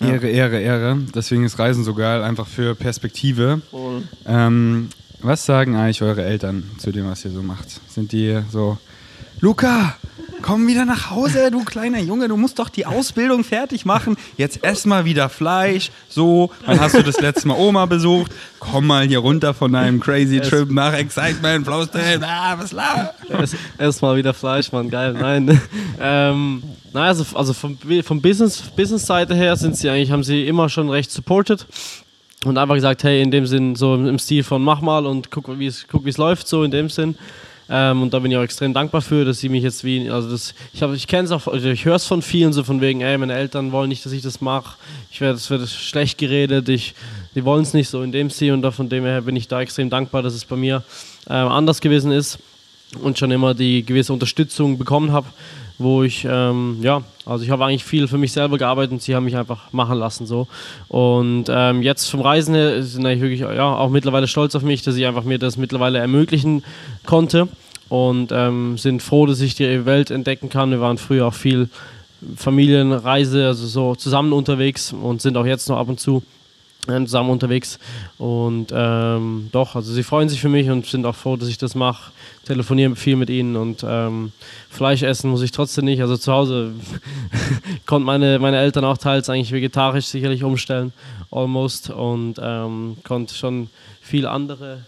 Ehre, 0.00 0.28
Ehre, 0.28 0.60
Ehre. 0.60 0.98
Deswegen 1.14 1.44
ist 1.44 1.58
Reisen 1.58 1.84
so 1.84 1.94
geil, 1.94 2.22
einfach 2.22 2.46
für 2.46 2.74
Perspektive. 2.74 3.60
Ähm, 4.26 4.88
was 5.20 5.46
sagen 5.46 5.76
eigentlich 5.76 6.02
eure 6.02 6.24
Eltern 6.24 6.70
zu 6.78 6.92
dem, 6.92 7.06
was 7.06 7.24
ihr 7.24 7.30
so 7.30 7.42
macht? 7.42 7.68
Sind 7.90 8.12
die 8.12 8.40
so, 8.50 8.78
Luca, 9.40 9.94
komm 10.40 10.66
wieder 10.66 10.86
nach 10.86 11.10
Hause, 11.10 11.50
du 11.50 11.62
kleiner 11.62 12.00
Junge, 12.00 12.26
du 12.26 12.38
musst 12.38 12.58
doch 12.58 12.70
die 12.70 12.86
Ausbildung 12.86 13.44
fertig 13.44 13.84
machen. 13.84 14.16
Jetzt 14.38 14.64
ess 14.64 14.86
mal 14.86 15.04
wieder 15.04 15.28
Fleisch. 15.28 15.90
So, 16.08 16.50
wann 16.64 16.80
hast 16.80 16.94
du 16.94 17.02
das 17.02 17.20
letzte 17.20 17.46
Mal 17.48 17.58
Oma 17.58 17.84
besucht? 17.84 18.32
Komm 18.60 18.86
mal 18.86 19.06
hier 19.06 19.18
runter 19.18 19.52
von 19.52 19.74
deinem 19.74 20.00
crazy 20.00 20.40
Trip 20.40 20.70
nach 20.70 20.94
Excitement, 20.94 21.66
Flowstate, 21.66 22.20
ah, 22.22 22.56
was 22.58 22.72
la? 22.72 23.12
Ess, 23.28 23.54
ess 23.76 24.00
mal 24.00 24.16
wieder 24.16 24.32
Fleisch, 24.32 24.72
Mann, 24.72 24.88
geil. 24.88 25.12
Nein. 25.12 25.60
ähm, 26.00 26.62
naja, 26.94 27.08
also, 27.08 27.36
also 27.36 27.52
vom, 27.52 27.76
vom 28.02 28.22
Business, 28.22 28.62
Business-Seite 28.74 29.34
her 29.34 29.54
sind 29.56 29.76
sie 29.76 29.90
eigentlich, 29.90 30.12
haben 30.12 30.24
sie 30.24 30.46
immer 30.46 30.70
schon 30.70 30.88
recht 30.88 31.10
supported 31.10 31.66
und 32.46 32.56
einfach 32.56 32.74
gesagt, 32.74 33.04
hey, 33.04 33.20
in 33.20 33.30
dem 33.30 33.46
Sinn, 33.46 33.76
so 33.76 33.94
im 33.96 34.18
Stil 34.18 34.44
von 34.44 34.62
mach 34.62 34.80
mal 34.80 35.04
und 35.04 35.30
guck, 35.30 35.58
wie 35.58 35.66
es 35.66 36.16
läuft, 36.16 36.48
so 36.48 36.62
in 36.64 36.70
dem 36.70 36.88
Sinn. 36.88 37.16
Ähm, 37.68 38.02
und 38.02 38.14
da 38.14 38.20
bin 38.20 38.30
ich 38.30 38.36
auch 38.36 38.42
extrem 38.42 38.72
dankbar 38.72 39.02
für, 39.02 39.24
dass 39.24 39.40
sie 39.40 39.48
mich 39.48 39.62
jetzt 39.62 39.82
wie, 39.82 40.08
also 40.08 40.30
das, 40.30 40.54
ich, 40.72 40.82
ich 40.82 41.06
kenne 41.08 41.24
es 41.24 41.32
auch, 41.32 41.48
also 41.48 41.68
ich 41.68 41.84
höre 41.84 41.96
es 41.96 42.06
von 42.06 42.22
vielen 42.22 42.52
so 42.52 42.62
von 42.62 42.80
wegen, 42.80 43.00
ey, 43.00 43.18
meine 43.18 43.34
Eltern 43.34 43.72
wollen 43.72 43.88
nicht, 43.88 44.06
dass 44.06 44.12
ich 44.12 44.22
das 44.22 44.40
mache, 44.40 44.76
ich 45.10 45.20
werde, 45.20 45.36
es 45.36 45.50
wird 45.50 45.68
schlecht 45.68 46.18
geredet, 46.18 46.68
ich, 46.68 46.94
die 47.34 47.44
wollen 47.44 47.62
es 47.62 47.74
nicht 47.74 47.88
so 47.88 48.02
in 48.02 48.12
dem 48.12 48.30
Stil 48.30 48.52
und 48.52 48.62
da, 48.62 48.70
von 48.70 48.88
dem 48.88 49.04
her 49.04 49.22
bin 49.22 49.34
ich 49.34 49.48
da 49.48 49.60
extrem 49.60 49.90
dankbar, 49.90 50.22
dass 50.22 50.34
es 50.34 50.44
bei 50.44 50.56
mir 50.56 50.84
ähm, 51.28 51.48
anders 51.48 51.80
gewesen 51.80 52.12
ist 52.12 52.38
und 53.02 53.18
schon 53.18 53.32
immer 53.32 53.52
die 53.52 53.84
gewisse 53.84 54.12
Unterstützung 54.12 54.78
bekommen 54.78 55.10
habe 55.10 55.26
wo 55.78 56.02
ich, 56.02 56.26
ähm, 56.28 56.78
ja, 56.80 57.02
also 57.26 57.44
ich 57.44 57.50
habe 57.50 57.64
eigentlich 57.64 57.84
viel 57.84 58.06
für 58.06 58.18
mich 58.18 58.32
selber 58.32 58.56
gearbeitet 58.56 58.92
und 58.92 59.02
sie 59.02 59.14
haben 59.14 59.24
mich 59.24 59.36
einfach 59.36 59.72
machen 59.72 59.98
lassen 59.98 60.26
so. 60.26 60.46
Und 60.88 61.46
ähm, 61.48 61.82
jetzt 61.82 62.08
vom 62.08 62.20
Reisen 62.20 62.54
her 62.54 62.82
sind 62.82 63.04
ich 63.04 63.20
wirklich 63.20 63.40
ja, 63.40 63.74
auch 63.76 63.90
mittlerweile 63.90 64.28
stolz 64.28 64.54
auf 64.54 64.62
mich, 64.62 64.82
dass 64.82 64.96
ich 64.96 65.06
einfach 65.06 65.24
mir 65.24 65.38
das 65.38 65.56
mittlerweile 65.56 65.98
ermöglichen 65.98 66.62
konnte 67.04 67.48
und 67.88 68.30
ähm, 68.32 68.78
sind 68.78 69.02
froh, 69.02 69.26
dass 69.26 69.40
ich 69.40 69.56
die 69.56 69.84
Welt 69.86 70.10
entdecken 70.10 70.48
kann. 70.48 70.70
Wir 70.70 70.80
waren 70.80 70.98
früher 70.98 71.26
auch 71.26 71.34
viel 71.34 71.68
Familienreise, 72.36 73.46
also 73.46 73.66
so 73.66 73.94
zusammen 73.96 74.32
unterwegs 74.32 74.92
und 74.92 75.20
sind 75.20 75.36
auch 75.36 75.46
jetzt 75.46 75.68
noch 75.68 75.78
ab 75.78 75.88
und 75.88 76.00
zu 76.00 76.22
zusammen 76.86 77.30
unterwegs. 77.30 77.78
Und 78.18 78.68
ähm, 78.72 79.48
doch, 79.52 79.76
also 79.76 79.92
sie 79.92 80.02
freuen 80.02 80.28
sich 80.28 80.40
für 80.40 80.48
mich 80.48 80.70
und 80.70 80.86
sind 80.86 81.06
auch 81.06 81.14
froh, 81.14 81.36
dass 81.36 81.48
ich 81.48 81.58
das 81.58 81.74
mache. 81.74 82.12
Telefoniere 82.46 82.94
viel 82.94 83.16
mit 83.16 83.28
ihnen 83.28 83.56
und 83.56 83.84
ähm, 83.86 84.32
Fleisch 84.70 85.02
essen 85.02 85.30
muss 85.30 85.42
ich 85.42 85.50
trotzdem 85.50 85.84
nicht. 85.84 86.00
Also 86.00 86.16
zu 86.16 86.32
Hause 86.32 86.72
konnten 87.86 88.06
meine, 88.06 88.38
meine 88.38 88.58
Eltern 88.58 88.84
auch 88.84 88.98
teils 88.98 89.28
eigentlich 89.28 89.52
vegetarisch 89.52 90.06
sicherlich 90.06 90.44
umstellen, 90.44 90.92
almost. 91.30 91.90
Und 91.90 92.34
ähm, 92.40 92.96
konnte 93.02 93.34
schon 93.34 93.68
viel 94.00 94.26
andere. 94.26 94.84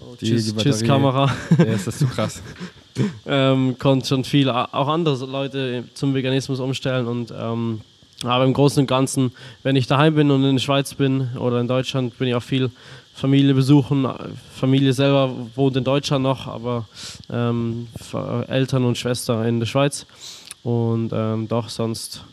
Oh, 0.00 0.16
die, 0.20 0.26
tschüss, 0.26 0.54
die 0.54 0.62
tschüss 0.62 0.82
Kamera. 0.82 1.32
Ja, 1.58 1.64
ist 1.64 1.86
das 1.86 1.98
zu 1.98 2.06
krass. 2.06 2.42
ähm, 3.26 3.76
konnte 3.78 4.06
schon 4.06 4.24
viel 4.24 4.48
auch 4.48 4.88
andere 4.88 5.24
Leute 5.26 5.84
zum 5.94 6.14
Veganismus 6.14 6.60
umstellen 6.60 7.06
und 7.06 7.32
ähm, 7.36 7.80
aber 8.26 8.44
im 8.44 8.52
Großen 8.52 8.80
und 8.80 8.86
Ganzen, 8.86 9.32
wenn 9.62 9.76
ich 9.76 9.86
daheim 9.86 10.14
bin 10.14 10.30
und 10.30 10.44
in 10.44 10.56
der 10.56 10.62
Schweiz 10.62 10.94
bin 10.94 11.28
oder 11.36 11.60
in 11.60 11.68
Deutschland, 11.68 12.18
bin 12.18 12.28
ich 12.28 12.34
auch 12.34 12.42
viel 12.42 12.70
Familie 13.14 13.54
besuchen. 13.54 14.08
Familie 14.54 14.92
selber 14.92 15.32
wohnt 15.54 15.76
in 15.76 15.84
Deutschland 15.84 16.22
noch, 16.22 16.46
aber 16.46 16.86
ähm, 17.30 17.86
Eltern 18.48 18.84
und 18.84 18.98
Schwester 18.98 19.46
in 19.46 19.60
der 19.60 19.66
Schweiz. 19.66 20.06
Und 20.62 21.12
ähm, 21.12 21.46
doch 21.46 21.68
sonst 21.68 22.24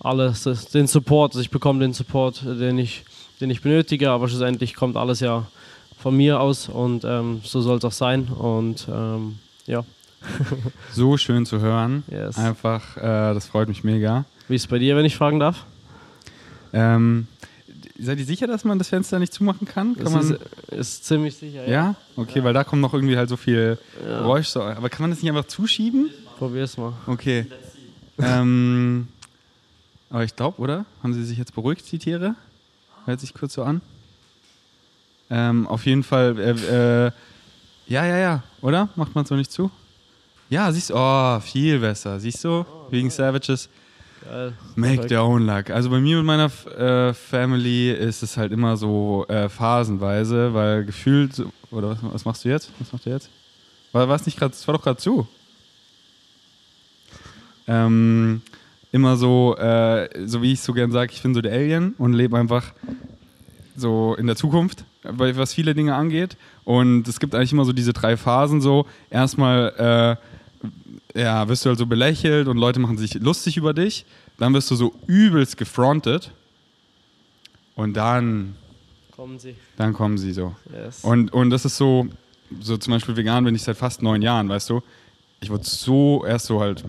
alles, 0.00 0.44
den 0.72 0.86
Support, 0.86 1.32
also 1.32 1.40
ich 1.40 1.50
bekomme 1.50 1.80
den 1.80 1.92
Support, 1.92 2.42
den 2.44 2.78
ich, 2.78 3.04
den 3.40 3.50
ich 3.50 3.60
benötige, 3.60 4.10
aber 4.10 4.28
schlussendlich 4.28 4.74
kommt 4.74 4.96
alles 4.96 5.20
ja 5.20 5.46
von 5.98 6.16
mir 6.16 6.40
aus 6.40 6.68
und 6.68 7.04
ähm, 7.04 7.40
so 7.44 7.60
soll 7.60 7.78
es 7.78 7.84
auch 7.84 7.92
sein. 7.92 8.28
Und 8.28 8.88
ähm, 8.90 9.38
ja. 9.66 9.84
so 10.92 11.16
schön 11.16 11.46
zu 11.46 11.60
hören. 11.60 12.04
Yes. 12.10 12.38
Einfach, 12.38 12.96
äh, 12.96 13.34
das 13.34 13.46
freut 13.46 13.68
mich 13.68 13.84
mega. 13.84 14.24
Wie 14.48 14.54
ist 14.54 14.62
es 14.62 14.66
bei 14.66 14.78
dir, 14.78 14.96
wenn 14.96 15.04
ich 15.04 15.16
fragen 15.16 15.40
darf? 15.40 15.64
Ähm, 16.72 17.26
seid 17.98 18.18
ihr 18.18 18.24
sicher, 18.24 18.46
dass 18.46 18.64
man 18.64 18.78
das 18.78 18.88
Fenster 18.88 19.18
nicht 19.18 19.32
zumachen 19.32 19.66
kann? 19.66 19.94
kann 19.96 20.12
man 20.12 20.22
ist, 20.22 20.40
ist, 20.72 21.04
ziemlich 21.04 21.36
sicher, 21.36 21.64
ja. 21.66 21.70
Ja? 21.70 21.94
Okay, 22.16 22.38
ja. 22.38 22.44
weil 22.44 22.52
da 22.52 22.64
kommt 22.64 22.82
noch 22.82 22.94
irgendwie 22.94 23.16
halt 23.16 23.28
so 23.28 23.36
viel 23.36 23.78
ja. 24.02 24.18
Geräusch. 24.18 24.48
So. 24.48 24.62
Aber 24.62 24.88
kann 24.88 25.02
man 25.02 25.10
das 25.10 25.22
nicht 25.22 25.30
einfach 25.30 25.46
zuschieben? 25.46 26.10
Probier's 26.38 26.76
mal. 26.76 26.92
Okay. 27.06 27.46
ähm, 28.18 29.08
aber 30.10 30.24
ich 30.24 30.34
glaube, 30.36 30.60
oder? 30.60 30.84
Haben 31.02 31.14
sie 31.14 31.24
sich 31.24 31.38
jetzt 31.38 31.54
beruhigt, 31.54 31.90
die 31.90 31.98
Tiere? 31.98 32.34
Hört 33.04 33.20
sich 33.20 33.32
kurz 33.34 33.54
so 33.54 33.62
an. 33.62 33.80
Ähm, 35.30 35.66
auf 35.66 35.86
jeden 35.86 36.02
Fall, 36.02 36.38
äh, 36.38 37.06
äh, 37.06 37.10
ja, 37.86 38.04
ja, 38.04 38.18
ja, 38.18 38.42
oder? 38.60 38.90
Macht 38.96 39.14
man 39.14 39.24
so 39.24 39.34
nicht 39.34 39.50
zu? 39.50 39.70
Ja, 40.50 40.70
siehst 40.70 40.90
du, 40.90 40.94
oh, 40.94 41.40
viel 41.40 41.78
besser. 41.78 42.20
Siehst 42.20 42.44
du? 42.44 42.66
Oh, 42.68 42.86
Wegen 42.90 43.08
Savages. 43.08 43.70
Make 44.76 45.06
their 45.06 45.22
own 45.22 45.46
luck. 45.46 45.70
Also 45.70 45.90
bei 45.90 46.00
mir 46.00 46.18
und 46.18 46.26
meiner 46.26 46.50
äh, 46.78 47.12
Family 47.14 47.90
ist 47.90 48.22
es 48.22 48.36
halt 48.36 48.52
immer 48.52 48.76
so 48.76 49.26
äh, 49.28 49.48
phasenweise, 49.48 50.54
weil 50.54 50.84
gefühlt, 50.84 51.44
oder 51.70 51.90
was, 51.90 51.98
was, 52.02 52.24
machst 52.24 52.44
du 52.44 52.48
jetzt? 52.48 52.70
Was 52.78 52.92
machst 52.92 53.06
du 53.06 53.10
jetzt? 53.10 53.30
War 53.92 54.08
es 54.08 54.26
nicht 54.26 54.38
gerade, 54.38 54.52
es 54.52 54.66
war 54.66 54.74
doch 54.74 54.82
gerade 54.82 54.98
zu. 54.98 55.26
Ähm, 57.66 58.42
immer 58.90 59.16
so, 59.16 59.56
äh, 59.56 60.08
so 60.26 60.42
wie 60.42 60.52
ich 60.52 60.60
so 60.60 60.72
gern 60.72 60.90
sage, 60.90 61.12
ich 61.12 61.22
bin 61.22 61.34
so 61.34 61.40
der 61.40 61.52
Alien 61.52 61.94
und 61.98 62.12
lebe 62.12 62.38
einfach 62.38 62.72
so 63.76 64.14
in 64.14 64.26
der 64.26 64.36
Zukunft 64.36 64.84
was 65.02 65.54
viele 65.54 65.74
Dinge 65.74 65.94
angeht. 65.94 66.36
Und 66.64 67.08
es 67.08 67.20
gibt 67.20 67.34
eigentlich 67.34 67.52
immer 67.52 67.64
so 67.64 67.72
diese 67.72 67.92
drei 67.92 68.16
Phasen 68.16 68.60
so. 68.60 68.86
Erstmal 69.10 70.18
äh, 70.20 70.31
ja, 71.14 71.48
wirst 71.48 71.64
du 71.64 71.68
halt 71.70 71.78
so 71.78 71.86
belächelt 71.86 72.48
und 72.48 72.56
Leute 72.56 72.80
machen 72.80 72.96
sich 72.98 73.14
lustig 73.14 73.56
über 73.56 73.74
dich. 73.74 74.04
Dann 74.38 74.54
wirst 74.54 74.70
du 74.70 74.76
so 74.76 74.94
übelst 75.06 75.56
gefrontet. 75.56 76.32
Und 77.74 77.94
dann, 77.94 78.54
Kommen 79.14 79.38
Sie. 79.38 79.54
dann 79.76 79.92
kommen 79.92 80.18
sie 80.18 80.32
so. 80.32 80.54
Yes. 80.72 81.04
Und, 81.04 81.32
und 81.32 81.50
das 81.50 81.64
ist 81.64 81.76
so, 81.76 82.06
so 82.60 82.76
zum 82.76 82.92
Beispiel 82.92 83.16
vegan 83.16 83.44
bin 83.44 83.54
ich 83.54 83.62
seit 83.62 83.76
fast 83.76 84.02
neun 84.02 84.20
Jahren, 84.22 84.48
weißt 84.48 84.70
du. 84.70 84.82
Ich 85.40 85.50
wurde 85.50 85.64
so 85.64 86.24
erst 86.24 86.46
so 86.46 86.60
halt, 86.60 86.84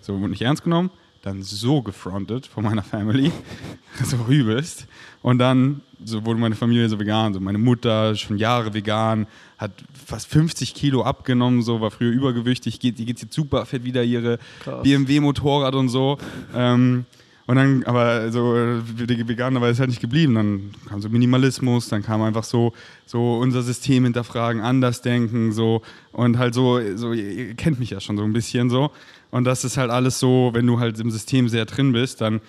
so 0.00 0.16
nicht 0.16 0.42
ernst 0.42 0.64
genommen, 0.64 0.90
dann 1.22 1.42
so 1.42 1.82
gefrontet 1.82 2.46
von 2.46 2.64
meiner 2.64 2.82
Family, 2.82 3.30
so 4.04 4.16
übelst. 4.28 4.86
Und 5.22 5.38
dann 5.38 5.80
so 6.04 6.24
wurde 6.26 6.40
meine 6.40 6.56
Familie 6.56 6.88
so 6.88 6.98
vegan, 6.98 7.32
so 7.32 7.40
meine 7.40 7.58
Mutter 7.58 8.16
schon 8.16 8.38
Jahre 8.38 8.74
vegan, 8.74 9.26
hat 9.56 9.70
fast 10.06 10.26
50 10.28 10.74
Kilo 10.74 11.02
abgenommen, 11.02 11.62
so 11.62 11.80
war 11.80 11.90
früher 11.90 12.10
übergewichtig, 12.10 12.80
geht, 12.80 12.98
die 12.98 13.04
geht 13.04 13.22
jetzt 13.22 13.34
super 13.34 13.64
fett 13.66 13.84
wieder 13.84 14.02
ihre. 14.02 14.38
BMW-Motorrad 14.82 15.74
und 15.74 15.88
so. 15.88 16.18
Ähm, 16.54 17.04
und 17.46 17.56
dann, 17.56 17.84
aber 17.84 18.30
so 18.30 18.80
die 18.80 19.28
Veganer 19.28 19.60
war 19.60 19.68
es 19.68 19.80
halt 19.80 19.90
nicht 19.90 20.00
geblieben. 20.00 20.34
Dann 20.34 20.70
kam 20.88 21.00
so 21.00 21.08
Minimalismus, 21.08 21.88
dann 21.88 22.02
kam 22.02 22.22
einfach 22.22 22.44
so, 22.44 22.72
so 23.04 23.38
unser 23.38 23.62
System 23.62 24.04
hinterfragen, 24.04 24.62
anders 24.62 25.02
denken, 25.02 25.52
so 25.52 25.82
und 26.12 26.38
halt 26.38 26.54
so, 26.54 26.80
so, 26.96 27.12
ihr 27.12 27.54
kennt 27.54 27.80
mich 27.80 27.90
ja 27.90 28.00
schon 28.00 28.16
so 28.16 28.24
ein 28.24 28.32
bisschen 28.32 28.70
so. 28.70 28.90
Und 29.32 29.44
das 29.44 29.64
ist 29.64 29.78
halt 29.78 29.90
alles 29.90 30.20
so, 30.20 30.50
wenn 30.52 30.66
du 30.66 30.78
halt 30.78 31.00
im 31.00 31.10
System 31.10 31.48
sehr 31.48 31.64
drin 31.64 31.92
bist, 31.92 32.20
dann 32.20 32.40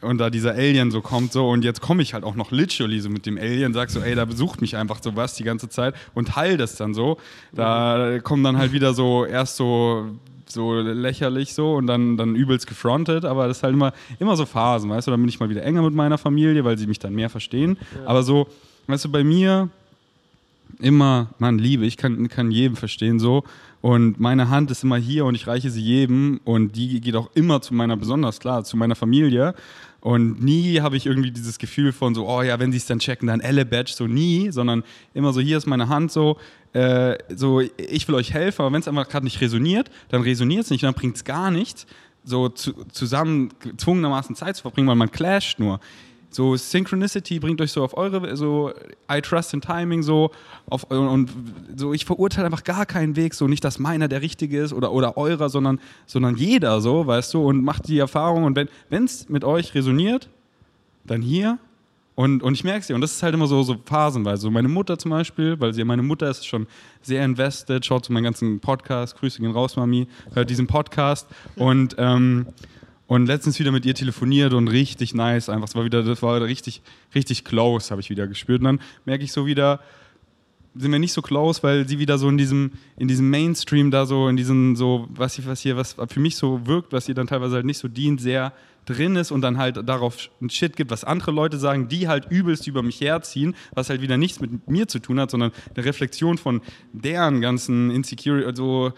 und 0.00 0.18
da 0.18 0.30
dieser 0.30 0.54
Alien 0.54 0.90
so 0.90 1.00
kommt 1.00 1.32
so 1.32 1.48
und 1.48 1.62
jetzt 1.62 1.80
komme 1.80 2.02
ich 2.02 2.12
halt 2.12 2.24
auch 2.24 2.34
noch 2.34 2.50
literally 2.50 2.98
so 2.98 3.08
mit 3.08 3.24
dem 3.24 3.38
Alien, 3.38 3.72
sag 3.72 3.88
so, 3.88 4.00
ey, 4.00 4.16
da 4.16 4.24
besucht 4.24 4.60
mich 4.60 4.76
einfach 4.76 5.00
so 5.00 5.14
was 5.14 5.34
die 5.34 5.44
ganze 5.44 5.68
Zeit 5.68 5.94
und 6.14 6.34
heil 6.34 6.56
das 6.56 6.74
dann 6.74 6.92
so. 6.92 7.18
Da 7.52 8.18
kommen 8.20 8.42
dann 8.42 8.58
halt 8.58 8.72
wieder 8.72 8.94
so 8.94 9.24
erst 9.24 9.56
so 9.56 10.06
so 10.46 10.74
lächerlich 10.74 11.54
so 11.54 11.74
und 11.74 11.86
dann, 11.86 12.16
dann 12.16 12.34
übelst 12.34 12.66
gefrontet, 12.66 13.24
aber 13.24 13.46
das 13.46 13.58
ist 13.58 13.62
halt 13.62 13.74
immer, 13.74 13.92
immer 14.18 14.36
so 14.36 14.44
Phasen, 14.44 14.90
weißt 14.90 15.06
du, 15.06 15.10
dann 15.10 15.20
bin 15.20 15.28
ich 15.28 15.40
mal 15.40 15.48
wieder 15.48 15.62
enger 15.62 15.82
mit 15.82 15.94
meiner 15.94 16.18
Familie, 16.18 16.62
weil 16.64 16.76
sie 16.76 16.86
mich 16.86 16.98
dann 16.98 17.14
mehr 17.14 17.30
verstehen, 17.30 17.78
aber 18.04 18.22
so, 18.22 18.48
weißt 18.86 19.06
du, 19.06 19.10
bei 19.10 19.24
mir 19.24 19.70
immer, 20.78 21.28
Mann, 21.38 21.58
Liebe, 21.58 21.86
ich 21.86 21.96
kann, 21.96 22.28
kann 22.28 22.50
jedem 22.50 22.76
verstehen 22.76 23.18
so 23.18 23.44
und 23.82 24.20
meine 24.20 24.48
Hand 24.48 24.70
ist 24.70 24.84
immer 24.84 24.96
hier 24.96 25.24
und 25.24 25.34
ich 25.34 25.48
reiche 25.48 25.68
sie 25.68 25.82
jedem. 25.82 26.40
Und 26.44 26.76
die 26.76 27.00
geht 27.00 27.16
auch 27.16 27.30
immer 27.34 27.60
zu 27.60 27.74
meiner, 27.74 27.96
besonders 27.96 28.38
klar, 28.38 28.62
zu 28.62 28.76
meiner 28.76 28.94
Familie. 28.94 29.54
Und 30.00 30.42
nie 30.42 30.80
habe 30.80 30.96
ich 30.96 31.04
irgendwie 31.04 31.32
dieses 31.32 31.58
Gefühl 31.58 31.92
von 31.92 32.14
so, 32.14 32.28
oh 32.28 32.42
ja, 32.42 32.60
wenn 32.60 32.70
sie 32.70 32.78
es 32.78 32.86
dann 32.86 33.00
checken, 33.00 33.26
dann 33.26 33.40
Elle 33.40 33.66
Badge, 33.66 33.92
so 33.92 34.06
nie, 34.06 34.52
sondern 34.52 34.84
immer 35.14 35.32
so, 35.32 35.40
hier 35.40 35.58
ist 35.58 35.66
meine 35.66 35.88
Hand 35.88 36.12
so, 36.12 36.38
äh, 36.72 37.18
so 37.34 37.60
ich 37.60 38.06
will 38.06 38.14
euch 38.14 38.32
helfen, 38.32 38.62
aber 38.62 38.72
wenn 38.72 38.80
es 38.80 38.88
einfach 38.88 39.08
gerade 39.08 39.24
nicht 39.24 39.40
resoniert, 39.40 39.90
dann 40.10 40.22
resoniert 40.22 40.64
es 40.64 40.70
nicht, 40.70 40.84
dann 40.84 40.94
bringt 40.94 41.16
es 41.16 41.24
gar 41.24 41.50
nichts, 41.50 41.86
so 42.24 42.48
zu, 42.48 42.72
zusammen 42.92 43.50
gezwungenermaßen 43.60 44.36
Zeit 44.36 44.56
zu 44.56 44.62
verbringen, 44.62 44.88
weil 44.88 44.96
man 44.96 45.10
clasht 45.10 45.58
nur. 45.58 45.80
So 46.32 46.56
Synchronicity 46.56 47.38
bringt 47.38 47.60
euch 47.60 47.72
so 47.72 47.84
auf 47.84 47.96
eure, 47.96 48.36
so 48.36 48.72
I 49.10 49.20
trust 49.20 49.52
in 49.54 49.60
Timing 49.60 50.02
so 50.02 50.30
auf, 50.68 50.84
und, 50.84 51.08
und 51.08 51.30
so 51.76 51.92
ich 51.92 52.04
verurteile 52.04 52.46
einfach 52.46 52.64
gar 52.64 52.86
keinen 52.86 53.16
Weg, 53.16 53.34
so 53.34 53.46
nicht, 53.48 53.62
dass 53.64 53.78
meiner 53.78 54.08
der 54.08 54.22
richtige 54.22 54.60
ist 54.60 54.72
oder, 54.72 54.92
oder 54.92 55.16
eurer, 55.16 55.48
sondern, 55.48 55.78
sondern 56.06 56.36
jeder 56.36 56.80
so, 56.80 57.06
weißt 57.06 57.34
du, 57.34 57.46
und 57.46 57.62
macht 57.62 57.88
die 57.88 57.98
Erfahrung 57.98 58.44
und 58.44 58.56
wenn 58.56 59.04
es 59.04 59.28
mit 59.28 59.44
euch 59.44 59.74
resoniert, 59.74 60.28
dann 61.04 61.20
hier 61.20 61.58
und, 62.14 62.42
und 62.42 62.54
ich 62.54 62.64
merke 62.64 62.80
es 62.80 62.88
ja, 62.88 62.94
und 62.94 63.00
das 63.00 63.12
ist 63.12 63.22
halt 63.22 63.34
immer 63.34 63.46
so, 63.46 63.62
so 63.62 63.76
phasenweise. 63.84 64.42
So 64.42 64.50
meine 64.50 64.68
Mutter 64.68 64.98
zum 64.98 65.10
Beispiel, 65.10 65.58
weil 65.58 65.72
sie 65.72 65.80
ja 65.80 65.84
meine 65.84 66.02
Mutter 66.02 66.28
ist 66.28 66.46
schon 66.46 66.66
sehr 67.00 67.24
invested, 67.24 67.84
schaut 67.84 68.04
zu 68.04 68.12
meinen 68.12 68.24
ganzen 68.24 68.60
Podcast, 68.60 69.18
Grüße 69.18 69.40
gehen 69.40 69.50
raus, 69.50 69.76
Mami, 69.76 70.06
hört 70.34 70.50
diesen 70.50 70.66
Podcast 70.66 71.26
und 71.56 71.96
ähm, 71.98 72.46
und 73.06 73.26
letztens 73.26 73.58
wieder 73.58 73.72
mit 73.72 73.84
ihr 73.84 73.94
telefoniert 73.94 74.52
und 74.54 74.68
richtig 74.68 75.14
nice, 75.14 75.48
einfach, 75.48 75.68
es 75.68 75.74
war 75.74 75.84
wieder, 75.84 76.02
das 76.02 76.22
war 76.22 76.40
richtig, 76.42 76.82
richtig 77.14 77.44
close, 77.44 77.90
habe 77.90 78.00
ich 78.00 78.10
wieder 78.10 78.26
gespürt. 78.26 78.60
Und 78.60 78.64
dann 78.64 78.80
merke 79.04 79.24
ich 79.24 79.32
so 79.32 79.46
wieder, 79.46 79.80
sind 80.74 80.90
wir 80.90 80.98
nicht 80.98 81.12
so 81.12 81.20
close, 81.20 81.62
weil 81.62 81.86
sie 81.86 81.98
wieder 81.98 82.16
so 82.16 82.28
in 82.28 82.38
diesem, 82.38 82.72
in 82.96 83.08
diesem 83.08 83.28
Mainstream 83.28 83.90
da 83.90 84.06
so, 84.06 84.28
in 84.28 84.36
diesem 84.36 84.76
so, 84.76 85.06
was, 85.10 85.44
was 85.46 85.60
hier, 85.60 85.76
was 85.76 85.96
für 86.08 86.20
mich 86.20 86.36
so 86.36 86.66
wirkt, 86.66 86.92
was 86.92 87.08
ihr 87.08 87.14
dann 87.14 87.26
teilweise 87.26 87.56
halt 87.56 87.66
nicht 87.66 87.78
so 87.78 87.88
dient, 87.88 88.20
sehr 88.20 88.52
drin 88.84 89.16
ist 89.16 89.30
und 89.30 89.42
dann 89.42 89.58
halt 89.58 89.88
darauf 89.88 90.30
ein 90.40 90.50
Shit 90.50 90.76
gibt, 90.76 90.90
was 90.90 91.04
andere 91.04 91.30
Leute 91.30 91.58
sagen, 91.58 91.88
die 91.88 92.08
halt 92.08 92.26
übelst 92.30 92.66
über 92.66 92.82
mich 92.82 93.00
herziehen, 93.00 93.54
was 93.74 93.90
halt 93.90 94.00
wieder 94.00 94.16
nichts 94.16 94.40
mit 94.40 94.68
mir 94.68 94.88
zu 94.88 94.98
tun 94.98 95.20
hat, 95.20 95.30
sondern 95.30 95.52
eine 95.74 95.84
Reflexion 95.84 96.38
von 96.38 96.62
deren 96.92 97.40
ganzen 97.40 97.90
Insecurity, 97.90 98.46
also 98.46 98.92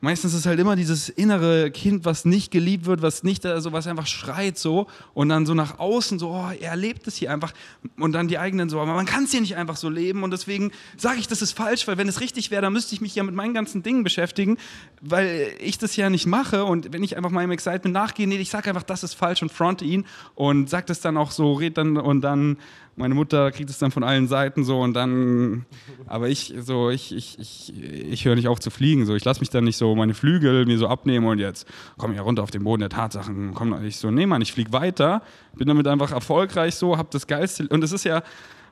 meistens 0.00 0.34
ist 0.34 0.46
halt 0.46 0.60
immer 0.60 0.76
dieses 0.76 1.08
innere 1.08 1.70
Kind, 1.70 2.04
was 2.04 2.24
nicht 2.24 2.50
geliebt 2.50 2.86
wird, 2.86 3.02
was 3.02 3.22
nicht, 3.22 3.44
also 3.46 3.72
was 3.72 3.86
einfach 3.86 4.06
schreit 4.06 4.58
so 4.58 4.86
und 5.14 5.28
dann 5.28 5.46
so 5.46 5.54
nach 5.54 5.78
außen 5.78 6.18
so, 6.18 6.30
oh, 6.30 6.50
er 6.60 6.76
lebt 6.76 7.06
es 7.06 7.16
hier 7.16 7.32
einfach 7.32 7.52
und 7.98 8.12
dann 8.12 8.28
die 8.28 8.38
eigenen 8.38 8.68
so, 8.68 8.80
aber 8.80 8.94
man 8.94 9.06
kann 9.06 9.24
es 9.24 9.30
hier 9.30 9.40
nicht 9.40 9.56
einfach 9.56 9.76
so 9.76 9.88
leben 9.88 10.22
und 10.22 10.30
deswegen 10.30 10.72
sage 10.96 11.18
ich, 11.18 11.28
das 11.28 11.42
ist 11.42 11.52
falsch, 11.52 11.86
weil 11.88 11.98
wenn 11.98 12.08
es 12.08 12.20
richtig 12.20 12.50
wäre, 12.50 12.62
dann 12.62 12.72
müsste 12.72 12.94
ich 12.94 13.00
mich 13.00 13.14
ja 13.14 13.22
mit 13.22 13.34
meinen 13.34 13.54
ganzen 13.54 13.82
Dingen 13.82 14.04
beschäftigen, 14.04 14.58
weil 15.00 15.48
ich 15.60 15.78
das 15.78 15.96
ja 15.96 16.10
nicht 16.10 16.26
mache 16.26 16.64
und 16.64 16.92
wenn 16.92 17.02
ich 17.02 17.16
einfach 17.16 17.30
meinem 17.30 17.50
Excitement 17.50 17.94
nachgehe, 17.94 18.26
nee, 18.26 18.36
ich 18.36 18.50
sage 18.50 18.68
einfach, 18.68 18.82
das 18.82 19.02
ist 19.02 19.14
falsch 19.14 19.42
und 19.42 19.52
fronte 19.52 19.84
ihn 19.84 20.04
und 20.34 20.68
sag 20.68 20.86
das 20.86 21.00
dann 21.00 21.16
auch 21.16 21.30
so, 21.30 21.54
red 21.54 21.78
dann 21.78 21.96
und 21.96 22.20
dann 22.20 22.58
meine 22.96 23.14
Mutter 23.14 23.52
kriegt 23.52 23.70
es 23.70 23.78
dann 23.78 23.90
von 23.90 24.02
allen 24.02 24.26
Seiten 24.26 24.64
so 24.64 24.80
und 24.80 24.94
dann, 24.94 25.66
aber 26.06 26.28
ich 26.28 26.54
so, 26.58 26.90
ich, 26.90 27.14
ich, 27.14 27.38
ich, 27.38 27.72
ich 27.82 28.24
höre 28.24 28.34
nicht 28.34 28.48
auf 28.48 28.58
zu 28.58 28.70
fliegen, 28.70 29.04
so, 29.04 29.14
ich 29.14 29.24
lasse 29.24 29.40
mich 29.40 29.50
dann 29.50 29.64
nicht 29.64 29.76
so 29.76 29.94
meine 29.94 30.14
Flügel 30.14 30.66
mir 30.66 30.78
so 30.78 30.88
abnehmen 30.88 31.26
und 31.26 31.38
jetzt 31.38 31.66
komme 31.98 32.14
ich 32.14 32.20
runter 32.20 32.42
auf 32.42 32.50
den 32.50 32.64
Boden 32.64 32.80
der 32.80 32.88
Tatsachen, 32.88 33.52
komm, 33.54 33.84
ich 33.84 33.98
so, 33.98 34.10
nee, 34.10 34.26
Mann, 34.26 34.40
ich 34.40 34.52
fliege 34.52 34.72
weiter, 34.72 35.22
bin 35.54 35.68
damit 35.68 35.86
einfach 35.86 36.12
erfolgreich 36.12 36.74
so, 36.74 36.96
hab 36.96 37.10
das 37.10 37.26
Geilste 37.26 37.68
und 37.68 37.84
es 37.84 37.92
ist 37.92 38.04
ja 38.04 38.22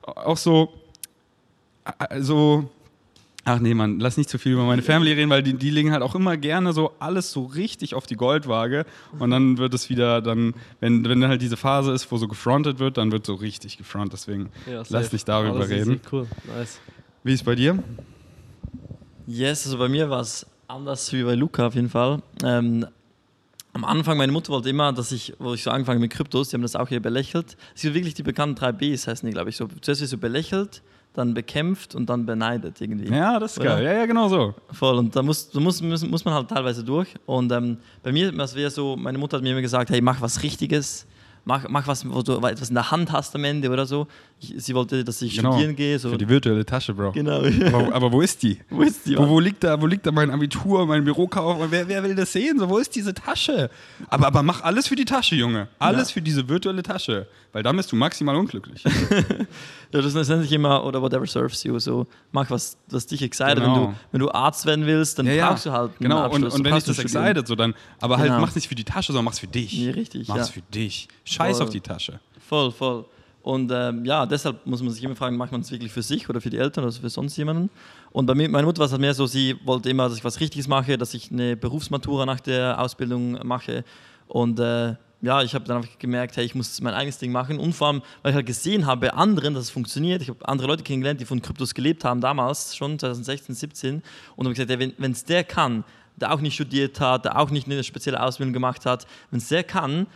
auch 0.03 0.39
so, 0.39 0.73
also, 1.85 2.71
ach 3.45 3.59
nee, 3.61 3.75
Mann, 3.75 4.01
lass 4.01 4.17
nicht 4.17 4.31
zu 4.31 4.39
viel 4.39 4.53
über 4.53 4.65
meine 4.65 4.83
Family 4.83 5.13
reden, 5.13 5.31
weil 5.31 5.43
die, 5.43 5.55
die 5.55 5.71
legen 5.71 5.93
halt 5.93 6.03
auch 6.03 6.15
immer 6.15 6.37
gerne 6.37 6.73
so 6.73 6.93
alles 6.99 7.31
so 7.31 7.45
richtig 7.45 7.95
auf 7.95 8.07
die 8.07 8.17
Goldwaage 8.17 8.87
und 9.19 9.31
dann 9.31 9.59
wird 9.59 9.75
es 9.75 9.91
wieder 9.91 10.23
dann, 10.23 10.55
wenn, 10.81 11.07
wenn 11.09 11.27
halt 11.27 11.43
diese 11.43 11.57
Phase 11.57 11.93
ist, 11.93 12.11
wo 12.11 12.17
so 12.17 12.27
gefrontet 12.29 12.79
wird, 12.79 12.97
dann 12.97 13.13
wird 13.13 13.27
so 13.27 13.35
richtig 13.35 13.77
gefrontet, 13.77 14.15
deswegen 14.15 14.51
Ja, 14.71 14.83
lass 14.89 15.13
nicht 15.13 15.29
darüber 15.29 15.57
Alles 15.57 15.71
easy. 15.71 15.91
reden. 15.91 16.01
Cool, 16.11 16.27
nice. 16.57 16.81
Wie 17.23 17.33
ist 17.35 17.45
bei 17.45 17.55
dir? 17.55 17.79
Yes, 19.27 19.65
also 19.67 19.79
bei 19.79 19.89
mir 19.89 20.11
war 20.11 20.21
es 20.21 20.47
anders 20.69 21.13
wie 21.13 21.23
bei 21.23 21.35
Luca 21.35 21.67
auf 21.67 21.75
jeden 21.75 21.89
Fall. 21.89 22.23
Ähm, 22.43 22.87
am 23.73 23.85
Anfang, 23.85 24.17
meine 24.19 24.31
Mutter 24.33 24.53
wollte 24.53 24.69
immer, 24.69 24.93
dass 24.93 25.11
ich, 25.11 25.35
wo 25.39 25.55
ich 25.55 25.63
so 25.63 25.71
angefangen 25.71 26.01
mit 26.01 26.13
Kryptos, 26.13 26.49
die 26.51 26.55
haben 26.55 26.63
das 26.63 26.77
auch 26.77 26.89
hier 26.89 27.01
belächelt. 27.01 27.57
Es 27.75 27.83
gibt 27.83 27.95
wirklich 27.95 28.15
die 28.15 28.23
bekannten 28.23 28.55
drei 28.55 28.73
Bs, 28.73 29.09
heißen 29.09 29.27
die, 29.27 29.33
glaube 29.33 29.51
ich. 29.51 29.57
So, 29.57 29.67
zuerst 29.81 30.01
wird 30.01 30.11
so 30.11 30.19
belächelt, 30.19 30.83
dann 31.15 31.33
bekämpft 31.33 31.95
und 31.95 32.11
dann 32.11 32.27
beneidet 32.27 32.81
irgendwie. 32.81 33.13
Ja, 33.13 33.39
das 33.39 33.53
ist 33.53 33.61
Oder? 33.61 33.77
geil. 33.77 33.85
Ja, 33.85 33.93
ja, 33.95 34.07
genau 34.07 34.29
so. 34.29 34.55
Voll, 34.73 34.99
und 34.99 35.15
da 35.15 35.23
muss, 35.23 35.49
da 35.49 35.61
muss, 35.61 35.81
muss, 35.81 36.05
muss 36.05 36.25
man 36.25 36.35
halt 36.35 36.49
teilweise 36.49 36.85
durch. 36.85 37.09
Und 37.25 37.51
ähm, 37.53 37.79
bei 38.03 38.13
mir, 38.13 38.33
das 38.33 38.55
wäre 38.55 38.71
so, 38.71 38.97
meine 38.97 39.17
Mutter 39.17 39.37
hat 39.37 39.45
mir 39.45 39.53
immer 39.53 39.63
gesagt, 39.63 39.91
hey, 39.91 40.01
mach 40.01 40.21
was 40.21 40.43
Richtiges, 40.43 41.07
mach, 41.45 41.69
mach 41.69 41.87
was, 41.87 42.09
wo 42.09 42.23
du 42.23 42.37
etwas 42.47 42.69
in 42.69 42.75
der 42.75 42.91
Hand 42.91 43.13
hast 43.13 43.35
am 43.35 43.45
Ende 43.45 43.71
oder 43.71 43.87
so. 43.87 44.07
Ich, 44.41 44.55
sie 44.59 44.75
wollte, 44.75 45.05
dass 45.05 45.23
ich 45.23 45.37
Genau. 45.37 45.53
studieren 45.53 45.77
gehe. 45.77 45.99
So. 45.99 46.11
Für 46.11 46.19
die 46.19 46.29
virtuelle 46.29 46.65
Tasche, 46.67 46.93
Bro. 46.95 47.13
Genau. 47.13 47.43
Aber, 47.73 47.95
aber 47.95 48.13
wo 48.13 48.21
ist 48.21 48.43
die? 48.43 48.59
Wo 48.71 48.83
ist 48.83 49.07
die? 49.07 49.17
Wo, 49.17 49.29
wo, 49.29 49.41
liegt 49.41 49.63
da, 49.65 49.81
wo 49.81 49.87
liegt 49.87 50.07
da 50.07 50.13
mein 50.13 50.31
Abitur, 50.31 50.87
mein 50.87 51.05
Bürokauf? 51.05 51.59
Wer, 51.71 51.89
wer 51.89 52.03
will 52.03 52.15
das 52.15 52.33
sehen? 52.33 52.59
So, 52.59 52.69
wo 52.69 52.79
ist 52.79 52.95
diese 52.95 53.15
Tasche? 53.15 53.71
Aber, 54.09 54.27
aber 54.27 54.43
mach 54.43 54.63
alles 54.63 54.89
für 54.89 54.97
die 54.97 55.05
Tasche, 55.05 55.35
Junge. 55.37 55.69
Alles 55.79 56.11
für 56.11 56.21
diese 56.23 56.49
virtuelle 56.49 56.83
Tasche. 56.83 57.27
Weil 57.53 57.63
dann 57.63 57.77
bist 57.77 57.93
du 57.93 57.97
maximal 57.97 58.37
unglücklich. 58.37 58.83
Ja, 59.93 60.01
das 60.03 60.13
nennt 60.13 60.27
sich 60.43 60.51
immer, 60.51 60.85
oder 60.85 61.01
whatever 61.01 61.25
serves 61.25 61.63
you, 61.63 61.79
so 61.79 62.09
mach 62.33 62.51
was, 62.51 62.77
was 62.89 63.07
dich 63.07 63.23
excited. 63.23 63.59
Genau. 63.59 63.75
Wenn, 63.77 63.83
du, 63.93 63.95
wenn 64.11 64.21
du 64.23 64.31
Arzt 64.33 64.67
werden 64.67 64.87
willst, 64.87 65.21
dann 65.21 65.27
Ja, 65.27 65.33
ja. 65.35 65.49
brauchst 65.51 65.67
du 65.67 65.71
halt 65.71 65.91
einen 65.93 65.99
Genau, 66.01 66.17
und, 66.19 66.25
Abschluss. 66.25 66.55
und 66.55 66.65
Du 66.65 66.69
wenn 66.71 66.75
dich 66.75 66.83
das 66.85 66.99
excited, 66.99 67.47
so 67.47 67.55
dann, 67.55 67.75
aber 68.01 68.17
halt 68.19 68.27
Genau. 68.31 68.41
mach's 68.41 68.57
nicht 68.57 68.67
für 68.67 68.75
die 68.75 68.83
Tasche, 68.83 69.13
sondern 69.13 69.27
mach's 69.27 69.39
für 69.39 69.47
dich. 69.47 69.73
Nee, 69.73 69.91
richtig, 69.91 70.27
Mach's 70.27 70.49
ja. 70.49 70.53
für 70.55 70.63
dich. 70.63 71.07
Scheiß 71.35 71.59
Voll. 71.59 71.67
auf 71.67 71.73
die 71.73 71.81
Tasche. 71.81 72.21
Voll, 72.49 72.71
voll. 72.71 73.05
Und 73.43 73.71
ähm, 73.75 74.07
ja, 74.07 74.25
deshalb 74.25 74.65
muss 74.65 74.83
man 74.83 74.91
sich 74.91 75.05
immer 75.05 75.15
fragen, 75.15 75.37
macht 75.37 75.53
man 75.53 75.61
es 75.61 75.71
wirklich 75.71 75.93
für 75.93 76.01
sich 76.03 76.31
oder 76.31 76.41
für 76.41 76.49
die 76.49 76.57
Eltern 76.57 76.85
oder 76.85 76.93
für 76.95 77.11
sonst 77.11 77.37
jemanden? 77.37 77.69
Und 78.11 78.25
bei 78.25 78.35
mir, 78.35 78.49
meine 78.49 78.67
Mutter 78.67 78.79
war 78.79 78.87
es 78.87 78.93
halt 78.93 79.03
mehr 79.03 79.13
so, 79.13 79.27
sie 79.27 79.55
wollte 79.65 79.91
immer, 79.91 80.09
dass 80.09 80.17
ich 80.17 80.25
was 80.25 80.41
Richtiges 80.41 80.67
mache, 80.67 80.97
dass 80.97 81.13
ich 81.13 81.31
eine 81.31 81.55
Berufsmatura 81.55 82.25
nach 82.25 82.41
der 82.41 82.81
Ausbildung 82.81 83.33
mache. 83.47 83.85
Und 84.29 84.59
äh, 84.61 84.95
ja, 85.21 85.43
ich 85.43 85.55
habe 85.55 85.67
dann 85.67 85.79
einfach 85.79 85.99
gemerkt, 85.99 86.39
hey, 86.39 86.47
ich 86.47 86.55
muss 86.55 86.81
mein 86.81 86.95
eigenes 86.95 87.19
Ding 87.19 87.33
machen. 87.33 87.59
Und 87.59 87.75
vor 87.75 87.89
allem, 87.89 88.03
weil 88.23 88.31
ich 88.31 88.37
halt 88.37 88.47
gesehen 88.47 88.87
habe 88.87 89.09
bei 89.09 89.13
anderen, 89.13 89.53
dass 89.53 89.65
es 89.65 89.71
funktioniert. 89.71 90.23
Ich 90.23 90.31
habe 90.31 90.47
andere 90.49 90.69
Leute 90.69 90.83
kennengelernt, 90.83 91.21
die 91.21 91.27
von 91.27 91.43
Kryptos 91.43 91.75
gelebt 91.75 92.03
haben, 92.05 92.23
damals 92.23 92.75
schon, 92.75 92.99
2016, 92.99 93.55
17. 93.55 94.03
Und 94.37 94.47
habe 94.47 94.55
gesagt, 94.55 94.71
hey, 94.71 94.93
wenn 94.97 95.13
es 95.13 95.25
der 95.25 95.45
kann, 95.45 95.85
der 96.17 96.33
auch 96.33 96.41
nicht 96.41 96.55
studiert 96.55 96.99
hat, 97.01 97.27
der 97.27 97.39
auch 97.39 97.51
nicht 97.51 97.67
eine 97.67 97.83
spezielle 97.85 98.23
Ausbildung 98.23 98.53
gemacht 98.53 98.87
hat, 98.87 99.07
wenn 99.31 99.39
es 99.39 99.49
der 99.49 99.65
kann, 99.65 100.07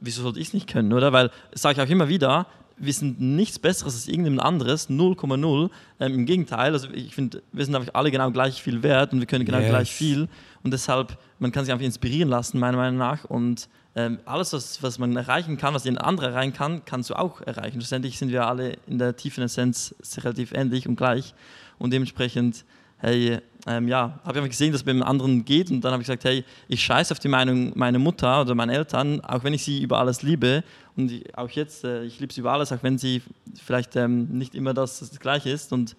wieso 0.00 0.22
sollte 0.22 0.40
ich 0.40 0.48
es 0.48 0.54
nicht 0.54 0.68
können, 0.68 0.92
oder? 0.92 1.12
Weil, 1.12 1.30
sage 1.52 1.80
ich 1.80 1.86
auch 1.86 1.90
immer 1.90 2.08
wieder, 2.08 2.46
wir 2.80 2.92
sind 2.92 3.20
nichts 3.20 3.58
Besseres 3.58 3.94
als 3.94 4.08
irgendjemand 4.08 4.42
anderes, 4.42 4.88
0,0. 4.88 5.70
Ähm, 6.00 6.14
Im 6.14 6.26
Gegenteil, 6.26 6.72
also 6.72 6.88
ich 6.92 7.14
finde, 7.14 7.42
wir 7.52 7.64
sind 7.64 7.74
einfach 7.74 7.94
alle 7.94 8.10
genau 8.10 8.30
gleich 8.30 8.62
viel 8.62 8.82
wert 8.82 9.12
und 9.12 9.18
wir 9.20 9.26
können 9.26 9.44
genau 9.44 9.58
Yes. 9.58 9.68
gleich 9.68 9.92
viel. 9.92 10.28
Und 10.62 10.72
deshalb, 10.72 11.18
man 11.38 11.50
kann 11.50 11.64
sich 11.64 11.72
einfach 11.72 11.84
inspirieren 11.84 12.28
lassen, 12.28 12.58
meiner 12.58 12.76
Meinung 12.76 12.98
nach. 12.98 13.24
Und 13.24 13.68
ähm, 13.96 14.18
alles, 14.26 14.52
was, 14.52 14.82
was 14.82 14.98
man 14.98 15.16
erreichen 15.16 15.56
kann, 15.56 15.74
was 15.74 15.86
ein 15.86 15.98
anderer 15.98 16.28
erreichen 16.28 16.52
kann, 16.52 16.84
kannst 16.84 17.10
du 17.10 17.14
auch 17.14 17.40
erreichen. 17.40 17.80
Schlussendlich 17.80 18.16
sind 18.18 18.30
wir 18.30 18.46
alle 18.46 18.76
in 18.86 18.98
der 18.98 19.16
tiefen 19.16 19.42
Essenz 19.42 19.94
relativ 20.18 20.52
ähnlich 20.52 20.86
und 20.86 20.94
gleich. 20.94 21.34
Und 21.78 21.92
dementsprechend, 21.92 22.64
hey, 22.98 23.38
ähm, 23.68 23.86
ja, 23.86 24.18
habe 24.24 24.32
ich 24.32 24.36
einfach 24.38 24.48
gesehen, 24.48 24.72
dass 24.72 24.80
es 24.80 24.84
beim 24.84 25.02
anderen 25.02 25.44
geht. 25.44 25.70
Und 25.70 25.82
dann 25.82 25.92
habe 25.92 26.02
ich 26.02 26.06
gesagt, 26.06 26.24
hey, 26.24 26.44
ich 26.68 26.82
scheiße 26.82 27.12
auf 27.12 27.18
die 27.18 27.28
Meinung 27.28 27.72
meiner 27.76 27.98
Mutter 27.98 28.40
oder 28.40 28.54
meiner 28.54 28.72
Eltern, 28.72 29.20
auch 29.20 29.44
wenn 29.44 29.52
ich 29.52 29.62
sie 29.62 29.82
über 29.82 29.98
alles 29.98 30.22
liebe. 30.22 30.64
Und 30.96 31.12
ich, 31.12 31.36
auch 31.36 31.50
jetzt, 31.50 31.84
äh, 31.84 32.04
ich 32.04 32.18
liebe 32.18 32.32
sie 32.32 32.40
über 32.40 32.52
alles, 32.52 32.72
auch 32.72 32.82
wenn 32.82 32.96
sie 32.96 33.22
vielleicht 33.62 33.94
ähm, 33.96 34.28
nicht 34.30 34.54
immer 34.54 34.72
das, 34.72 35.00
das 35.00 35.20
Gleiche 35.20 35.50
ist. 35.50 35.72
Und 35.72 35.96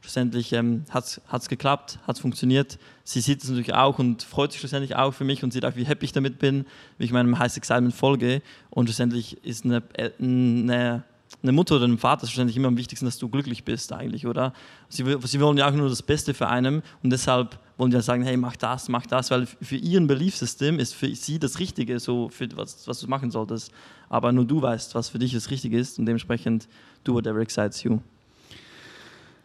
schlussendlich 0.00 0.52
ähm, 0.52 0.84
hat 0.90 1.20
es 1.32 1.48
geklappt, 1.48 2.00
hat 2.06 2.16
es 2.16 2.20
funktioniert. 2.20 2.78
Sie 3.04 3.20
sieht 3.20 3.42
es 3.42 3.48
natürlich 3.48 3.74
auch 3.74 4.00
und 4.00 4.24
freut 4.24 4.50
sich 4.50 4.60
schlussendlich 4.60 4.96
auch 4.96 5.12
für 5.12 5.24
mich 5.24 5.44
und 5.44 5.52
sieht 5.52 5.64
auch, 5.64 5.76
wie 5.76 5.84
happy 5.84 6.06
ich 6.06 6.12
damit 6.12 6.40
bin, 6.40 6.66
wie 6.98 7.04
ich 7.04 7.12
meinem 7.12 7.38
High 7.38 7.56
Excitement 7.56 7.94
folge. 7.94 8.42
Und 8.70 8.86
schlussendlich 8.86 9.44
ist 9.44 9.64
eine, 9.64 9.82
eine, 10.18 11.04
eine 11.42 11.52
Mutter 11.52 11.76
oder 11.76 11.86
ein 11.86 11.98
Vater 11.98 12.26
schlussendlich 12.26 12.56
immer 12.56 12.68
am 12.68 12.76
wichtigsten, 12.76 13.06
dass 13.06 13.18
du 13.18 13.28
glücklich 13.28 13.64
bist 13.64 13.92
eigentlich, 13.92 14.26
oder? 14.26 14.52
Sie, 14.88 15.04
sie 15.24 15.40
wollen 15.40 15.58
ja 15.58 15.68
auch 15.68 15.72
nur 15.72 15.88
das 15.88 16.02
Beste 16.02 16.34
für 16.34 16.48
einen 16.48 16.82
und 17.02 17.10
deshalb 17.10 17.58
wollen 17.76 17.90
die 17.90 18.00
sagen, 18.00 18.22
hey, 18.22 18.36
mach 18.36 18.56
das, 18.56 18.88
mach 18.88 19.06
das, 19.06 19.30
weil 19.30 19.46
für 19.46 19.76
ihren 19.76 20.06
Beliefssystem 20.06 20.78
ist 20.78 20.94
für 20.94 21.14
sie 21.14 21.38
das 21.38 21.58
Richtige, 21.58 21.98
so 21.98 22.28
für 22.28 22.48
was, 22.54 22.86
was 22.86 23.00
du 23.00 23.08
machen 23.08 23.30
solltest. 23.30 23.72
Aber 24.08 24.30
nur 24.30 24.44
du 24.44 24.62
weißt, 24.62 24.94
was 24.94 25.08
für 25.08 25.18
dich 25.18 25.32
das 25.32 25.50
Richtige 25.50 25.78
ist 25.78 25.98
und 25.98 26.06
dementsprechend 26.06 26.68
do 27.04 27.14
whatever 27.14 27.40
excites 27.40 27.82
you. 27.82 28.00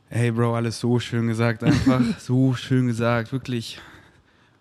Ey, 0.10 0.32
Bro, 0.32 0.56
alles 0.56 0.80
so 0.80 1.00
schön 1.00 1.28
gesagt, 1.28 1.64
einfach 1.64 2.02
so 2.20 2.54
schön 2.54 2.88
gesagt, 2.88 3.32
wirklich. 3.32 3.80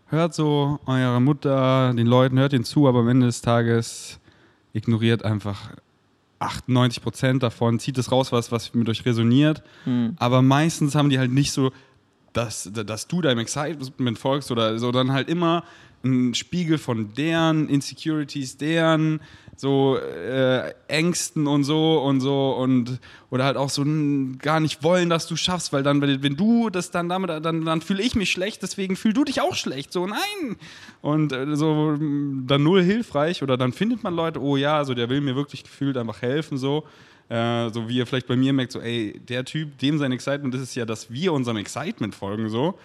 Hört 0.09 0.35
so 0.35 0.79
eurer 0.87 1.21
Mutter, 1.21 1.93
den 1.95 2.07
Leuten, 2.07 2.39
hört 2.39 2.53
ihnen 2.53 2.65
zu, 2.65 2.87
aber 2.87 3.01
am 3.01 3.09
Ende 3.09 3.27
des 3.27 3.43
Tages 3.43 4.21
ignoriert 4.73 5.25
einfach 5.25 5.71
98 6.39 7.03
Prozent 7.03 7.43
davon, 7.43 7.79
zieht 7.79 7.99
es 7.99 8.13
raus, 8.13 8.33
was, 8.33 8.53
was 8.53 8.75
mit 8.75 8.89
euch 8.89 9.05
resoniert. 9.05 9.63
Aber 10.19 10.43
meistens 10.43 10.95
haben 10.95 11.11
die 11.11 11.19
halt 11.19 11.33
nicht 11.33 11.53
so, 11.53 11.73
dass, 12.33 12.71
dass 12.73 13.07
du 13.09 13.23
deinem 13.23 13.39
Excitement 13.39 14.19
folgst 14.19 14.51
oder 14.51 14.79
so, 14.79 14.93
dann 14.93 15.13
halt 15.13 15.29
immer 15.29 15.65
ein 16.07 16.35
Spiegel 16.35 16.79
von 16.79 17.13
deren 17.15 17.69
Insecurities, 17.69 18.57
deren 18.57 19.21
so 19.59 19.97
äh, 19.97 20.73
Ängsten 20.87 21.47
und 21.47 21.65
so 21.65 21.99
und 22.03 22.21
so 22.21 22.51
und 22.53 23.01
oder 23.31 23.45
halt 23.45 23.57
auch 23.57 23.71
so 23.71 23.83
n- 23.83 24.37
gar 24.39 24.61
nicht 24.61 24.83
wollen, 24.83 25.09
dass 25.09 25.27
du 25.27 25.35
schaffst, 25.37 25.73
weil 25.73 25.83
dann, 25.83 26.03
wenn 26.03 26.37
du 26.37 26.69
das 26.69 26.91
dann 26.91 27.09
damit, 27.09 27.31
dann, 27.31 27.65
dann 27.65 27.81
fühle 27.81 28.03
ich 28.03 28.15
mich 28.15 28.31
schlecht, 28.31 28.63
deswegen 28.63 28.97
fühl 28.97 29.15
du 29.15 29.25
dich 29.25 29.41
auch 29.41 29.55
schlecht. 29.55 29.93
So, 29.95 30.07
nein! 30.07 30.57
Und 31.01 31.33
äh, 31.33 31.57
so 31.57 31.97
dann 31.99 32.63
null 32.63 32.83
hilfreich 32.83 33.43
oder 33.43 33.57
dann 33.57 33.73
findet 33.73 34.03
man 34.03 34.15
Leute, 34.15 34.43
oh 34.43 34.59
ja, 34.59 34.85
so 34.85 34.93
der 34.93 35.09
will 35.09 35.23
mir 35.23 35.37
wirklich 35.37 35.65
gefühlt 35.65 35.97
einfach 35.97 36.21
helfen, 36.21 36.59
so. 36.59 36.85
Äh, 37.29 37.71
so 37.71 37.89
wie 37.89 37.97
ihr 37.97 38.07
vielleicht 38.07 38.29
bei 38.29 38.37
mir 38.37 38.53
merkt, 38.53 38.71
so, 38.71 38.81
ey, 38.81 39.19
der 39.27 39.45
Typ, 39.45 39.79
dem 39.79 39.99
sein 39.99 40.13
Excitement, 40.13 40.55
das 40.55 40.61
ist 40.61 40.77
ja, 40.77 40.85
dass 40.85 41.11
wir 41.11 41.33
unserem 41.33 41.57
Excitement 41.57 42.15
folgen, 42.15 42.51
so. 42.51 42.79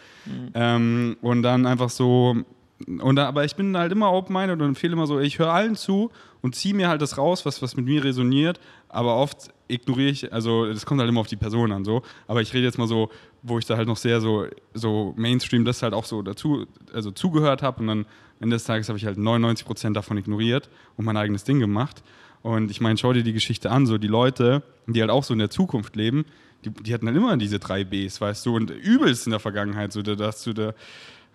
Ähm, 0.55 1.15
und 1.22 1.43
dann 1.43 1.67
einfach 1.67 1.89
so, 1.91 2.38
und 2.86 3.16
da, 3.16 3.28
aber 3.28 3.46
ich 3.46 3.56
bin 3.56 3.78
halt 3.78 3.92
immer 3.92 4.12
open-minded 4.12 4.60
und 4.62 4.68
empfehle 4.70 4.94
immer 4.94 5.08
so, 5.08 5.20
ich 5.20 5.40
höre 5.40 5.52
allen 5.52 5.76
zu 5.76 6.12
und 6.42 6.56
ziehe 6.56 6.74
mir 6.74 6.90
halt 6.90 7.02
das 7.02 7.18
raus, 7.18 7.46
was, 7.46 7.62
was 7.62 7.76
mit 7.76 7.86
mir 7.86 8.04
resoniert, 8.04 8.60
aber 8.90 9.16
oft 9.16 9.50
ignoriere 9.68 10.10
ich, 10.10 10.34
also 10.34 10.66
das 10.66 10.86
kommt 10.86 11.00
halt 11.00 11.10
immer 11.10 11.22
auf 11.22 11.28
die 11.28 11.38
Person 11.38 11.72
an, 11.72 11.86
so, 11.86 12.02
aber 12.28 12.42
ich 12.42 12.54
rede 12.54 12.66
jetzt 12.66 12.78
mal 12.78 12.88
so, 12.88 13.10
wo 13.42 13.58
ich 13.58 13.66
da 13.66 13.78
halt 13.78 13.88
noch 13.88 13.98
sehr 13.98 14.22
so, 14.22 14.46
so 14.74 15.14
Mainstream 15.18 15.66
das 15.66 15.82
halt 15.82 15.94
auch 15.94 16.06
so 16.06 16.22
dazu, 16.22 16.66
also 16.94 17.12
zugehört 17.12 17.62
habe 17.62 17.82
und 17.82 17.88
dann 17.88 18.06
Ende 18.42 18.56
des 18.56 18.64
Tages 18.64 18.90
habe 18.90 18.98
ich 18.98 19.06
halt 19.06 19.18
99% 19.18 19.94
davon 19.94 20.18
ignoriert 20.18 20.70
und 20.98 21.06
mein 21.06 21.16
eigenes 21.16 21.44
Ding 21.44 21.60
gemacht. 21.60 22.04
Und 22.42 22.72
ich 22.72 22.82
meine, 22.82 22.98
schau 22.98 23.14
dir 23.14 23.22
die 23.22 23.34
Geschichte 23.34 23.70
an, 23.70 23.86
so 23.86 24.00
die 24.00 24.08
Leute, 24.08 24.64
die 24.88 25.00
halt 25.00 25.12
auch 25.12 25.24
so 25.24 25.34
in 25.34 25.40
der 25.40 25.52
Zukunft 25.52 25.96
leben, 25.96 26.26
die, 26.66 26.72
die 26.72 26.94
hatten 26.94 27.08
halt 27.08 27.18
immer 27.18 27.38
diese 27.38 27.60
drei 27.60 27.84
Bs, 27.84 28.20
weißt 28.20 28.46
du, 28.46 28.56
und 28.56 28.72
übelst 28.72 29.28
in 29.28 29.32
der 29.32 29.40
Vergangenheit, 29.40 29.94
so 29.94 30.02
da, 30.02 30.16
dass 30.16 30.44
du 30.44 30.54
da, 30.54 30.74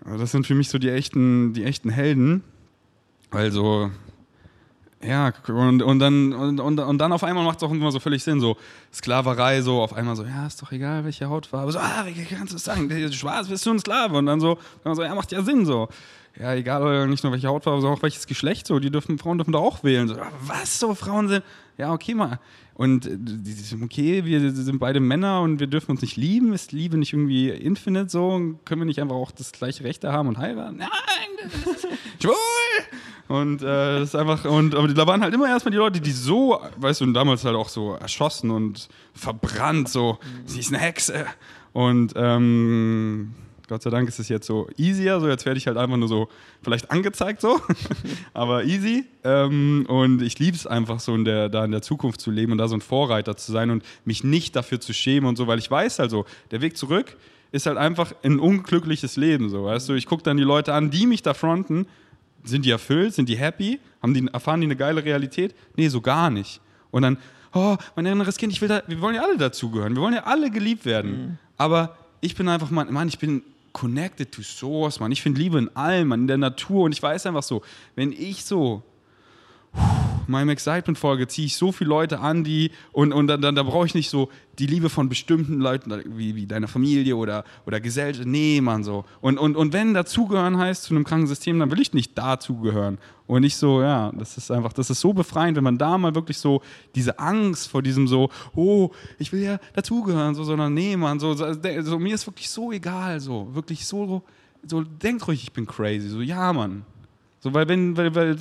das 0.04 0.32
sind 0.32 0.46
für 0.46 0.54
mich 0.54 0.68
so 0.68 0.78
die 0.78 0.90
echten, 0.90 1.52
die 1.52 1.64
echten 1.64 1.90
Helden. 1.90 2.42
Also, 3.30 3.90
ja, 5.02 5.32
und, 5.48 5.82
und, 5.82 5.98
dann, 5.98 6.32
und, 6.32 6.60
und, 6.60 6.78
und 6.80 6.98
dann 6.98 7.12
auf 7.12 7.22
einmal 7.22 7.44
macht 7.44 7.58
es 7.58 7.62
auch 7.62 7.70
immer 7.70 7.90
so 7.92 8.00
völlig 8.00 8.22
Sinn, 8.22 8.40
so 8.40 8.56
Sklaverei, 8.92 9.60
so 9.62 9.82
auf 9.82 9.92
einmal 9.92 10.16
so, 10.16 10.24
ja, 10.24 10.46
ist 10.46 10.62
doch 10.62 10.72
egal, 10.72 11.04
welche 11.04 11.28
Hautfarbe, 11.28 11.70
so, 11.72 11.78
ah, 11.78 12.04
wie 12.06 12.24
kannst 12.24 12.52
du 12.52 12.56
das 12.56 12.64
sagen, 12.64 12.90
schwarz 13.12 13.48
bist 13.48 13.66
du 13.66 13.70
ein 13.72 13.78
Sklave 13.78 14.16
und 14.16 14.26
dann 14.26 14.40
so, 14.40 14.58
dann 14.84 14.94
so, 14.94 15.02
ja, 15.02 15.14
macht 15.14 15.32
ja 15.32 15.42
Sinn, 15.42 15.66
so. 15.66 15.88
Ja, 16.38 16.54
egal, 16.54 17.08
nicht 17.08 17.24
nur 17.24 17.32
welche 17.32 17.48
Hautfarbe, 17.48 17.80
sondern 17.80 17.98
auch 17.98 18.02
welches 18.02 18.26
Geschlecht, 18.26 18.66
so, 18.66 18.78
die 18.78 18.90
dürfen, 18.90 19.18
Frauen 19.18 19.38
dürfen 19.38 19.52
da 19.52 19.58
auch 19.58 19.82
wählen, 19.84 20.08
so, 20.08 20.16
"Ah, 20.16 20.30
was, 20.42 20.78
so, 20.78 20.94
Frauen 20.94 21.28
sind, 21.28 21.44
ja, 21.78 21.92
okay, 21.92 22.14
mal. 22.14 22.38
Und 22.78 23.06
äh, 23.06 23.16
die- 23.18 23.54
die- 23.54 23.82
okay, 23.82 24.24
wir 24.26 24.50
sind 24.52 24.78
beide 24.78 25.00
Männer 25.00 25.40
und 25.40 25.60
wir 25.60 25.66
dürfen 25.66 25.92
uns 25.92 26.02
nicht 26.02 26.16
lieben, 26.16 26.52
ist 26.52 26.72
Liebe 26.72 26.98
nicht 26.98 27.12
irgendwie 27.14 27.48
infinite, 27.48 28.10
so, 28.10 28.38
können 28.66 28.82
wir 28.82 28.84
nicht 28.86 29.00
einfach 29.00 29.14
auch 29.16 29.30
das 29.30 29.52
gleiche 29.52 29.82
Rechte 29.84 30.12
haben 30.12 30.28
und 30.28 30.36
heiraten? 30.38 30.76
Nein, 30.76 30.88
das 31.64 31.82
schwul! 32.22 32.34
Und 33.28 33.62
äh, 33.62 33.64
das 34.00 34.10
ist 34.10 34.14
einfach, 34.14 34.44
und 34.44 34.74
aber 34.74 34.86
da 34.88 35.06
waren 35.06 35.20
halt 35.22 35.34
immer 35.34 35.48
erstmal 35.48 35.72
die 35.72 35.78
Leute, 35.78 36.00
die 36.00 36.12
so, 36.12 36.60
weißt 36.76 37.00
du, 37.00 37.06
und 37.06 37.14
damals 37.14 37.44
halt 37.44 37.56
auch 37.56 37.68
so 37.70 37.94
erschossen 37.94 38.50
und 38.50 38.88
verbrannt, 39.14 39.88
so, 39.88 40.18
sie 40.44 40.60
ist 40.60 40.68
eine 40.72 40.78
Hexe. 40.78 41.26
Und 41.72 42.12
ähm, 42.14 43.34
Gott 43.68 43.82
sei 43.82 43.90
Dank 43.90 44.08
ist 44.08 44.18
es 44.18 44.28
jetzt 44.28 44.46
so 44.46 44.68
easier, 44.76 45.18
so 45.18 45.28
jetzt 45.28 45.44
werde 45.44 45.58
ich 45.58 45.66
halt 45.66 45.76
einfach 45.76 45.96
nur 45.96 46.08
so 46.08 46.28
vielleicht 46.62 46.90
angezeigt 46.90 47.40
so, 47.40 47.60
aber 48.32 48.64
easy. 48.64 49.04
Ähm, 49.24 49.86
und 49.88 50.22
ich 50.22 50.38
liebe 50.38 50.56
es 50.56 50.66
einfach 50.66 51.00
so 51.00 51.14
in 51.14 51.24
der, 51.24 51.48
da 51.48 51.64
in 51.64 51.72
der 51.72 51.82
Zukunft 51.82 52.20
zu 52.20 52.30
leben 52.30 52.52
und 52.52 52.58
da 52.58 52.68
so 52.68 52.76
ein 52.76 52.80
Vorreiter 52.80 53.36
zu 53.36 53.50
sein 53.50 53.70
und 53.70 53.84
mich 54.04 54.22
nicht 54.22 54.54
dafür 54.54 54.80
zu 54.80 54.92
schämen 54.92 55.28
und 55.28 55.36
so, 55.36 55.46
weil 55.46 55.58
ich 55.58 55.70
weiß 55.70 55.98
halt 55.98 56.10
so, 56.10 56.26
der 56.50 56.60
Weg 56.60 56.76
zurück 56.76 57.16
ist 57.52 57.66
halt 57.66 57.78
einfach 57.78 58.12
ein 58.22 58.38
unglückliches 58.38 59.16
Leben, 59.16 59.48
so, 59.48 59.64
weißt 59.64 59.88
du. 59.88 59.94
Ich 59.94 60.06
gucke 60.06 60.22
dann 60.22 60.36
die 60.36 60.42
Leute 60.42 60.74
an, 60.74 60.90
die 60.90 61.06
mich 61.06 61.22
da 61.22 61.32
fronten, 61.32 61.86
sind 62.44 62.64
die 62.64 62.70
erfüllt? 62.70 63.14
Sind 63.14 63.28
die 63.28 63.36
happy? 63.36 63.80
Haben 64.02 64.14
die, 64.14 64.26
erfahren 64.32 64.60
die 64.60 64.66
eine 64.66 64.76
geile 64.76 65.04
Realität? 65.04 65.54
Nee, 65.76 65.88
so 65.88 66.00
gar 66.00 66.30
nicht. 66.30 66.60
Und 66.90 67.02
dann, 67.02 67.18
oh, 67.52 67.76
mein 67.96 68.06
inneres 68.06 68.36
Kind, 68.36 68.52
ich 68.52 68.60
will 68.60 68.68
da, 68.68 68.82
wir 68.86 69.00
wollen 69.00 69.16
ja 69.16 69.22
alle 69.22 69.36
dazugehören. 69.36 69.94
Wir 69.94 70.02
wollen 70.02 70.14
ja 70.14 70.24
alle 70.24 70.50
geliebt 70.50 70.84
werden. 70.84 71.38
Aber 71.56 71.96
ich 72.20 72.34
bin 72.34 72.48
einfach, 72.48 72.70
Mann, 72.70 72.92
Mann, 72.92 73.08
ich 73.08 73.18
bin 73.18 73.42
connected 73.76 74.32
to 74.32 74.40
source, 74.40 75.00
Mann. 75.00 75.12
Ich 75.12 75.20
finde 75.20 75.38
Liebe 75.38 75.58
in 75.58 75.76
allem, 75.76 76.08
Mann, 76.08 76.22
in 76.22 76.26
der 76.28 76.38
Natur. 76.38 76.84
Und 76.84 76.92
ich 76.92 77.02
weiß 77.02 77.26
einfach 77.26 77.42
so, 77.42 77.60
wenn 77.94 78.10
ich 78.10 78.42
so 78.42 78.82
meinem 80.28 80.50
Excitement-Folge 80.50 81.28
ziehe 81.28 81.46
ich 81.46 81.56
so 81.56 81.72
viele 81.72 81.90
Leute 81.90 82.20
an, 82.20 82.44
die 82.44 82.70
und, 82.92 83.12
und 83.12 83.26
dann, 83.26 83.40
dann 83.40 83.54
da 83.54 83.62
brauche 83.62 83.86
ich 83.86 83.94
nicht 83.94 84.10
so 84.10 84.28
die 84.58 84.66
Liebe 84.66 84.88
von 84.88 85.08
bestimmten 85.08 85.60
Leuten, 85.60 85.92
wie, 86.16 86.34
wie 86.34 86.46
deiner 86.46 86.68
Familie 86.68 87.16
oder, 87.16 87.44
oder 87.66 87.80
Gesellschaft. 87.80 88.26
Nee, 88.26 88.60
Mann, 88.60 88.84
so. 88.84 89.04
Und, 89.20 89.38
und, 89.38 89.56
und 89.56 89.72
wenn 89.72 89.94
dazugehören 89.94 90.58
heißt 90.58 90.84
zu 90.84 90.94
einem 90.94 91.04
kranken 91.04 91.26
System, 91.26 91.58
dann 91.58 91.70
will 91.70 91.80
ich 91.80 91.92
nicht 91.92 92.16
dazugehören. 92.16 92.98
Und 93.26 93.42
nicht 93.42 93.56
so, 93.56 93.82
ja, 93.82 94.12
das 94.16 94.36
ist 94.36 94.50
einfach, 94.50 94.72
das 94.72 94.88
ist 94.88 95.00
so 95.00 95.12
befreiend, 95.12 95.56
wenn 95.56 95.64
man 95.64 95.78
da 95.78 95.98
mal 95.98 96.14
wirklich 96.14 96.38
so 96.38 96.62
diese 96.94 97.18
Angst 97.18 97.68
vor 97.68 97.82
diesem 97.82 98.06
so, 98.06 98.30
oh, 98.54 98.90
ich 99.18 99.32
will 99.32 99.42
ja 99.42 99.58
dazugehören, 99.74 100.34
so, 100.34 100.44
sondern 100.44 100.72
nee, 100.74 100.96
Mann, 100.96 101.18
so, 101.18 101.34
so, 101.34 101.46
so 101.82 101.98
mir 101.98 102.14
ist 102.14 102.26
wirklich 102.26 102.48
so 102.48 102.70
egal, 102.70 103.18
so, 103.20 103.48
wirklich 103.52 103.84
so, 103.84 104.22
so, 104.62 104.82
denkt 104.82 105.26
ruhig, 105.26 105.42
ich 105.42 105.52
bin 105.52 105.66
crazy, 105.66 106.08
so, 106.08 106.20
ja, 106.20 106.52
Mann. 106.52 106.84
So, 107.46 107.54
weil 107.54 107.68
wenn, 107.68 107.96
weil, 107.96 108.12
weil 108.12 108.36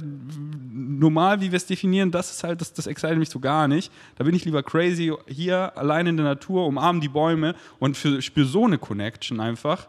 normal, 0.73 1.39
wie 1.39 1.51
wir 1.51 1.57
es 1.57 1.67
definieren, 1.67 2.09
das 2.09 2.31
ist 2.31 2.43
halt, 2.43 2.59
das, 2.59 2.73
das 2.73 2.87
excited 2.87 3.19
mich 3.19 3.29
so 3.29 3.39
gar 3.39 3.67
nicht. 3.67 3.91
Da 4.15 4.23
bin 4.23 4.33
ich 4.33 4.45
lieber 4.45 4.63
crazy 4.63 5.13
hier 5.27 5.77
allein 5.77 6.07
in 6.07 6.17
der 6.17 6.25
Natur, 6.25 6.65
umarme 6.65 7.01
die 7.01 7.07
Bäume 7.07 7.53
und 7.77 7.95
für, 7.95 8.19
spüre 8.23 8.47
so 8.47 8.65
eine 8.65 8.79
Connection 8.79 9.39
einfach. 9.39 9.87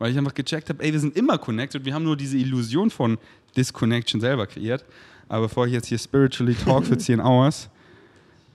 Weil 0.00 0.10
ich 0.10 0.18
einfach 0.18 0.34
gecheckt 0.34 0.68
habe, 0.70 0.82
ey, 0.82 0.92
wir 0.92 0.98
sind 0.98 1.16
immer 1.16 1.38
connected, 1.38 1.84
wir 1.84 1.94
haben 1.94 2.02
nur 2.02 2.16
diese 2.16 2.36
Illusion 2.36 2.90
von 2.90 3.16
Disconnection 3.56 4.20
selber 4.20 4.48
kreiert. 4.48 4.84
Aber 5.28 5.42
bevor 5.42 5.68
ich 5.68 5.72
jetzt 5.72 5.86
hier 5.86 5.98
spiritually 5.98 6.56
talk 6.56 6.84
für 6.84 6.98
10 6.98 7.20
Hours, 7.24 7.70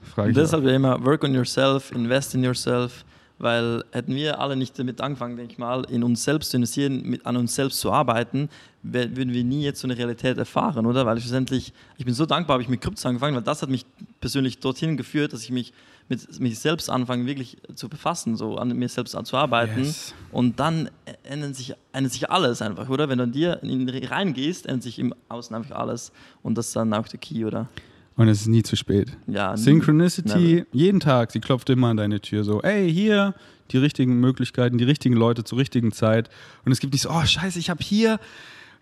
frage 0.01 0.31
ich 0.31 0.35
Deshalb 0.35 0.65
ja 0.65 0.75
immer 0.75 1.01
work 1.05 1.23
on 1.23 1.33
yourself, 1.33 1.93
invest 1.93 2.35
in 2.35 2.43
yourself, 2.43 3.05
weil 3.39 3.85
hätten 3.93 4.15
wir 4.15 4.37
alle 4.37 4.57
nicht 4.57 4.77
damit 4.77 4.99
angefangen, 4.99 5.37
denke 5.37 5.53
ich 5.53 5.57
mal, 5.57 5.85
in 5.85 6.03
uns 6.03 6.25
selbst 6.25 6.51
zu 6.51 6.57
investieren, 6.57 7.03
mit, 7.03 7.25
an 7.25 7.37
uns 7.37 7.55
selbst 7.55 7.79
zu 7.79 7.89
arbeiten, 7.89 8.49
würden 8.83 9.33
wir 9.33 9.43
nie 9.43 9.63
jetzt 9.63 9.81
so 9.81 9.87
eine 9.87 9.97
Realität 9.97 10.37
erfahren, 10.37 10.85
oder? 10.85 11.05
Weil 11.05 11.19
schlussendlich, 11.19 11.73
ich 11.97 12.05
bin 12.05 12.13
so 12.13 12.25
dankbar, 12.25 12.55
habe 12.55 12.63
ich 12.63 12.69
mit 12.69 12.81
Kryptos 12.81 13.05
angefangen, 13.05 13.35
weil 13.35 13.43
das 13.43 13.61
hat 13.61 13.69
mich 13.69 13.85
persönlich 14.19 14.59
dorthin 14.59 14.97
geführt, 14.97 15.33
dass 15.33 15.43
ich 15.43 15.51
mich 15.51 15.73
mit 16.09 16.39
mich 16.41 16.59
selbst 16.59 16.89
anfange, 16.89 17.25
wirklich 17.25 17.57
zu 17.73 17.87
befassen, 17.87 18.35
so 18.35 18.57
an 18.57 18.75
mir 18.77 18.89
selbst 18.89 19.15
zu 19.23 19.37
arbeiten. 19.37 19.83
Yes. 19.83 20.13
Und 20.31 20.59
dann 20.59 20.89
ändert 21.23 21.55
sich, 21.55 21.73
ändert 21.93 22.11
sich 22.11 22.29
alles 22.29 22.61
einfach, 22.61 22.89
oder? 22.89 23.07
Wenn 23.07 23.19
du 23.19 23.23
an 23.23 23.31
dir 23.31 23.63
in, 23.63 23.87
reingehst, 23.87 24.65
ändert 24.65 24.83
sich 24.83 24.99
im 24.99 25.13
Außen 25.29 25.55
einfach 25.55 25.77
alles. 25.77 26.11
Und 26.43 26.57
das 26.57 26.67
ist 26.67 26.75
dann 26.75 26.93
auch 26.93 27.07
der 27.07 27.19
Key, 27.19 27.45
oder? 27.45 27.69
Und 28.17 28.27
es 28.27 28.41
ist 28.41 28.47
nie 28.47 28.61
zu 28.61 28.75
spät. 28.75 29.17
Ja, 29.27 29.55
Synchronicity, 29.55 30.55
never. 30.55 30.65
jeden 30.73 30.99
Tag, 30.99 31.31
sie 31.31 31.39
klopft 31.39 31.69
immer 31.69 31.87
an 31.87 31.97
deine 31.97 32.19
Tür 32.19 32.43
so, 32.43 32.61
ey, 32.61 32.91
hier 32.91 33.33
die 33.71 33.77
richtigen 33.77 34.19
Möglichkeiten, 34.19 34.77
die 34.77 34.83
richtigen 34.83 35.15
Leute 35.15 35.45
zur 35.45 35.59
richtigen 35.59 35.93
Zeit. 35.93 36.29
Und 36.65 36.73
es 36.73 36.79
gibt 36.79 36.91
nicht 36.91 37.03
so, 37.03 37.09
oh 37.09 37.25
scheiße, 37.25 37.57
ich 37.57 37.69
habe 37.69 37.81
hier, 37.81 38.19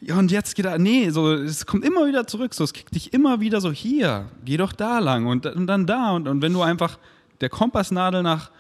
ja 0.02 0.18
und 0.18 0.32
jetzt 0.32 0.56
geht 0.56 0.66
er, 0.66 0.78
nee, 0.78 1.10
so, 1.10 1.34
es 1.34 1.66
kommt 1.66 1.84
immer 1.86 2.06
wieder 2.08 2.28
zurück, 2.28 2.54
so, 2.54 2.64
es 2.64 2.74
kickt 2.74 2.96
dich 2.96 3.14
immer 3.14 3.40
wieder 3.40 3.62
so, 3.62 3.72
hier, 3.72 4.30
geh 4.46 4.58
doch 4.58 4.74
da 4.74 5.00
lang 5.00 5.26
und, 5.26 5.46
und 5.46 5.68
dann 5.68 5.86
da. 5.86 6.12
Und, 6.12 6.28
und 6.28 6.42
wenn 6.42 6.54
du 6.54 6.62
einfach 6.62 6.98
der 7.42 7.50
Kompassnadel 7.50 8.24
nach 8.24 8.52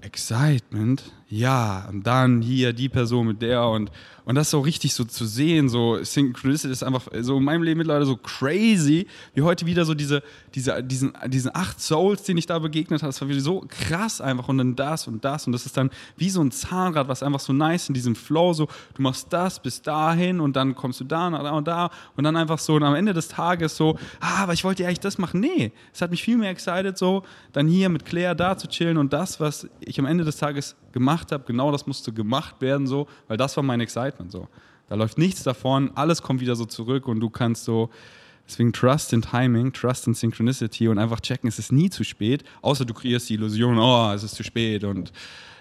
Excitement, 0.00 1.02
ja, 1.34 1.88
und 1.90 2.06
dann 2.06 2.42
hier 2.42 2.72
die 2.72 2.88
Person 2.88 3.26
mit 3.26 3.42
der 3.42 3.66
und, 3.66 3.90
und 4.24 4.36
das 4.36 4.50
so 4.50 4.60
richtig 4.60 4.94
so 4.94 5.02
zu 5.02 5.26
sehen, 5.26 5.68
so 5.68 5.98
Synchronicity 6.00 6.70
ist 6.70 6.84
einfach 6.84 7.08
so 7.22 7.38
in 7.38 7.42
meinem 7.42 7.64
Leben 7.64 7.78
mittlerweile 7.78 8.06
so 8.06 8.16
crazy, 8.16 9.08
wie 9.34 9.42
heute 9.42 9.66
wieder 9.66 9.84
so 9.84 9.94
diese, 9.94 10.22
diese, 10.54 10.80
diesen, 10.84 11.12
diesen 11.26 11.50
acht 11.52 11.80
Souls, 11.80 12.22
den 12.22 12.36
ich 12.36 12.46
da 12.46 12.60
begegnet 12.60 13.02
habe, 13.02 13.08
das 13.08 13.20
war 13.20 13.28
wieder 13.28 13.40
so 13.40 13.64
krass 13.66 14.20
einfach 14.20 14.46
und 14.46 14.58
dann 14.58 14.76
das 14.76 15.08
und 15.08 15.24
das 15.24 15.48
und 15.48 15.52
das 15.52 15.66
ist 15.66 15.76
dann 15.76 15.90
wie 16.16 16.30
so 16.30 16.40
ein 16.40 16.52
Zahnrad, 16.52 17.08
was 17.08 17.24
einfach 17.24 17.40
so 17.40 17.52
nice 17.52 17.88
in 17.88 17.94
diesem 17.94 18.14
Flow, 18.14 18.52
so 18.52 18.68
du 18.94 19.02
machst 19.02 19.32
das 19.32 19.60
bis 19.60 19.82
dahin 19.82 20.38
und 20.38 20.54
dann 20.54 20.76
kommst 20.76 21.00
du 21.00 21.04
da 21.04 21.26
und 21.26 21.32
da 21.32 21.50
und 21.50 21.66
da 21.66 21.90
und 22.14 22.22
dann 22.22 22.36
einfach 22.36 22.60
so 22.60 22.74
und 22.74 22.84
am 22.84 22.94
Ende 22.94 23.12
des 23.12 23.26
Tages 23.26 23.76
so, 23.76 23.98
ah, 24.20 24.44
aber 24.44 24.52
ich 24.52 24.62
wollte 24.62 24.84
ja 24.84 24.88
eigentlich 24.88 25.00
das 25.00 25.18
machen, 25.18 25.40
nee, 25.40 25.72
es 25.92 26.00
hat 26.00 26.12
mich 26.12 26.22
viel 26.22 26.36
mehr 26.36 26.50
excited 26.50 26.96
so, 26.96 27.24
dann 27.52 27.66
hier 27.66 27.88
mit 27.88 28.04
Claire 28.04 28.36
da 28.36 28.56
zu 28.56 28.68
chillen 28.68 28.98
und 28.98 29.12
das, 29.12 29.40
was 29.40 29.68
ich 29.80 29.98
am 29.98 30.06
Ende 30.06 30.22
des 30.22 30.36
Tages 30.36 30.76
gemacht 30.94 31.32
habe, 31.32 31.44
genau 31.44 31.70
das 31.70 31.86
musste 31.86 32.12
gemacht 32.12 32.60
werden, 32.60 32.86
so, 32.86 33.06
weil 33.28 33.36
das 33.36 33.54
war 33.56 33.62
mein 33.62 33.80
Excitement. 33.80 34.32
So. 34.32 34.48
Da 34.88 34.94
läuft 34.94 35.18
nichts 35.18 35.42
davon, 35.42 35.90
alles 35.94 36.22
kommt 36.22 36.40
wieder 36.40 36.56
so 36.56 36.64
zurück 36.64 37.06
und 37.06 37.20
du 37.20 37.28
kannst 37.28 37.64
so, 37.64 37.90
deswegen 38.46 38.72
Trust 38.72 39.12
in 39.12 39.20
Timing, 39.20 39.72
Trust 39.72 40.06
in 40.06 40.14
Synchronicity 40.14 40.88
und 40.88 40.98
einfach 40.98 41.20
checken, 41.20 41.48
es 41.48 41.58
ist 41.58 41.72
nie 41.72 41.90
zu 41.90 42.04
spät, 42.04 42.44
außer 42.62 42.86
du 42.86 42.94
kreierst 42.94 43.28
die 43.28 43.34
Illusion, 43.34 43.78
oh, 43.78 44.12
es 44.12 44.22
ist 44.22 44.36
zu 44.36 44.44
spät 44.44 44.84
und 44.84 45.12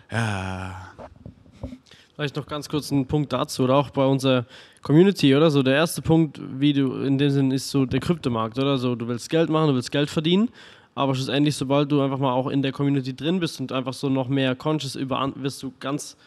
ja. 0.09 0.89
Vielleicht 2.15 2.36
noch 2.36 2.45
ganz 2.45 2.69
kurz 2.69 2.91
einen 2.91 3.07
Punkt 3.07 3.34
dazu 3.34 3.63
oder 3.63 3.75
auch 3.75 3.89
bei 3.89 4.05
unserer 4.05 4.45
Community, 4.84 5.36
oder? 5.36 5.49
So 5.49 5.63
der 5.63 5.73
erste 5.73 6.03
Punkt, 6.03 6.39
wie 6.59 6.71
du 6.71 6.93
in 7.01 7.17
dem 7.17 7.31
Sinn 7.31 7.49
ist 7.49 7.71
so 7.71 7.88
der 7.88 7.99
Kryptomarkt, 7.99 8.59
oder? 8.59 8.77
So 8.77 8.93
du 8.93 9.07
willst 9.07 9.31
Geld 9.31 9.49
machen, 9.49 9.69
du 9.69 9.73
willst 9.73 9.91
Geld 9.91 10.11
verdienen, 10.11 10.49
aber 10.95 11.15
schlussendlich, 11.15 11.55
sobald 11.55 11.91
du 11.91 12.01
einfach 12.01 12.19
mal 12.19 12.33
auch 12.33 12.47
in 12.47 12.61
der 12.61 12.71
Community 12.71 13.15
drin 13.15 13.39
bist 13.39 13.59
und 13.59 13.71
einfach 13.71 13.93
so 13.93 14.09
noch 14.09 14.27
mehr 14.27 14.55
conscious 14.55 14.95
über 14.95 15.31
wirst 15.35 15.63
du 15.63 15.73
ganz 15.79 16.17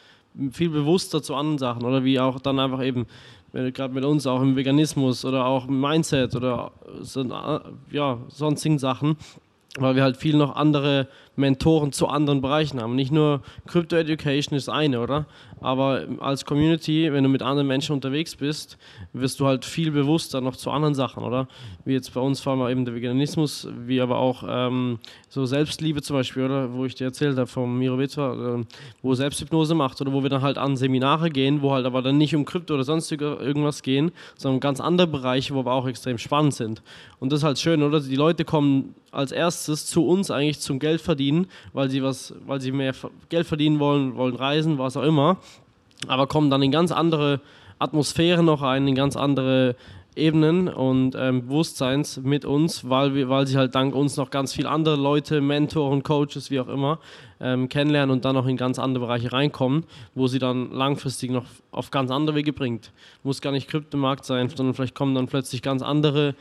viel 0.52 0.68
bewusster 0.68 1.22
zu 1.22 1.34
anderen 1.34 1.58
Sachen, 1.58 1.84
oder 1.84 2.04
wie 2.04 2.20
auch 2.20 2.40
dann 2.40 2.58
einfach 2.58 2.82
eben 2.82 3.06
gerade 3.52 3.94
mit 3.94 4.04
uns 4.04 4.26
auch 4.26 4.42
im 4.42 4.56
Veganismus 4.56 5.24
oder 5.24 5.46
auch 5.46 5.66
im 5.68 5.80
Mindset 5.80 6.34
oder 6.34 6.72
so, 7.00 7.24
ja, 7.90 8.18
sonstigen 8.28 8.78
Sachen, 8.78 9.16
weil 9.78 9.96
wir 9.96 10.02
halt 10.02 10.16
viel 10.16 10.36
noch 10.36 10.56
andere 10.56 11.08
Mentoren 11.36 11.92
zu 11.92 12.08
anderen 12.08 12.40
Bereichen 12.40 12.80
haben. 12.80 12.96
Nicht 12.96 13.12
nur 13.12 13.42
Crypto 13.66 13.96
Education 13.96 14.56
ist 14.56 14.68
eine, 14.68 15.00
oder? 15.00 15.26
Aber 15.60 16.04
als 16.20 16.44
Community, 16.44 17.12
wenn 17.12 17.24
du 17.24 17.30
mit 17.30 17.42
anderen 17.42 17.66
Menschen 17.66 17.92
unterwegs 17.92 18.36
bist, 18.36 18.76
wirst 19.12 19.40
du 19.40 19.46
halt 19.46 19.64
viel 19.64 19.90
bewusster 19.90 20.40
noch 20.40 20.56
zu 20.56 20.70
anderen 20.70 20.94
Sachen, 20.94 21.22
oder? 21.22 21.48
Wie 21.84 21.92
jetzt 21.92 22.12
bei 22.12 22.20
uns 22.20 22.40
vor 22.40 22.52
allem 22.52 22.70
eben 22.70 22.84
der 22.84 22.94
Veganismus, 22.94 23.68
wie 23.86 24.00
aber 24.00 24.18
auch 24.18 24.44
ähm, 24.46 24.98
so 25.28 25.46
Selbstliebe 25.46 26.02
zum 26.02 26.16
Beispiel, 26.16 26.44
oder? 26.44 26.72
Wo 26.72 26.84
ich 26.84 26.94
dir 26.94 27.04
erzählt 27.04 27.36
habe 27.36 27.46
vom 27.46 27.78
Miro 27.78 27.98
Witwer, 27.98 28.58
äh, 28.60 28.64
wo 29.02 29.14
Selbsthypnose 29.14 29.74
macht, 29.74 30.00
oder 30.00 30.12
wo 30.12 30.22
wir 30.22 30.30
dann 30.30 30.42
halt 30.42 30.58
an 30.58 30.76
Seminare 30.76 31.30
gehen, 31.30 31.62
wo 31.62 31.72
halt 31.72 31.86
aber 31.86 32.02
dann 32.02 32.18
nicht 32.18 32.34
um 32.34 32.44
Krypto 32.44 32.74
oder 32.74 32.84
sonst 32.84 33.10
irgendwas 33.10 33.82
gehen, 33.82 34.12
sondern 34.36 34.56
um 34.56 34.60
ganz 34.60 34.80
andere 34.80 35.06
Bereiche, 35.06 35.54
wo 35.54 35.60
aber 35.60 35.72
auch 35.72 35.86
extrem 35.86 36.18
spannend 36.18 36.54
sind. 36.54 36.82
Und 37.18 37.32
das 37.32 37.40
ist 37.40 37.44
halt 37.44 37.58
schön, 37.58 37.82
oder? 37.82 38.00
Die 38.00 38.16
Leute 38.16 38.44
kommen 38.44 38.94
als 39.10 39.32
erstes 39.32 39.86
zu 39.86 40.06
uns 40.06 40.30
eigentlich 40.30 40.60
zum 40.60 40.78
Geld 40.78 41.00
verdienen, 41.00 41.25
weil 41.72 41.90
sie 41.90 42.02
was, 42.02 42.34
weil 42.46 42.60
sie 42.60 42.72
mehr 42.72 42.92
Geld 43.28 43.46
verdienen 43.46 43.78
wollen, 43.78 44.16
wollen 44.16 44.36
reisen, 44.36 44.78
was 44.78 44.96
auch 44.96 45.02
immer, 45.02 45.38
aber 46.06 46.26
kommen 46.26 46.50
dann 46.50 46.62
in 46.62 46.70
ganz 46.70 46.92
andere 46.92 47.40
Atmosphären 47.78 48.46
noch 48.46 48.62
rein, 48.62 48.88
in 48.88 48.94
ganz 48.94 49.16
andere 49.16 49.76
Ebenen 50.16 50.68
und 50.68 51.14
ähm, 51.14 51.46
Bewusstseins 51.46 52.16
mit 52.16 52.46
uns, 52.46 52.88
weil, 52.88 53.14
wir, 53.14 53.28
weil 53.28 53.46
sie 53.46 53.58
halt 53.58 53.74
dank 53.74 53.94
uns 53.94 54.16
noch 54.16 54.30
ganz 54.30 54.54
viele 54.54 54.70
andere 54.70 54.96
Leute, 54.96 55.42
Mentoren, 55.42 56.02
Coaches, 56.02 56.50
wie 56.50 56.58
auch 56.58 56.68
immer, 56.68 56.98
ähm, 57.38 57.68
kennenlernen 57.68 58.10
und 58.10 58.24
dann 58.24 58.34
noch 58.34 58.46
in 58.46 58.56
ganz 58.56 58.78
andere 58.78 59.04
Bereiche 59.04 59.32
reinkommen, 59.32 59.84
wo 60.14 60.26
sie 60.26 60.38
dann 60.38 60.72
langfristig 60.72 61.30
noch 61.30 61.44
auf 61.70 61.90
ganz 61.90 62.10
andere 62.10 62.34
Wege 62.34 62.54
bringt. 62.54 62.92
Muss 63.24 63.42
gar 63.42 63.52
nicht 63.52 63.68
Kryptomarkt 63.68 64.24
sein, 64.24 64.48
sondern 64.48 64.74
vielleicht 64.74 64.94
kommen 64.94 65.14
dann 65.14 65.26
plötzlich 65.26 65.60
ganz 65.60 65.82
andere 65.82 66.34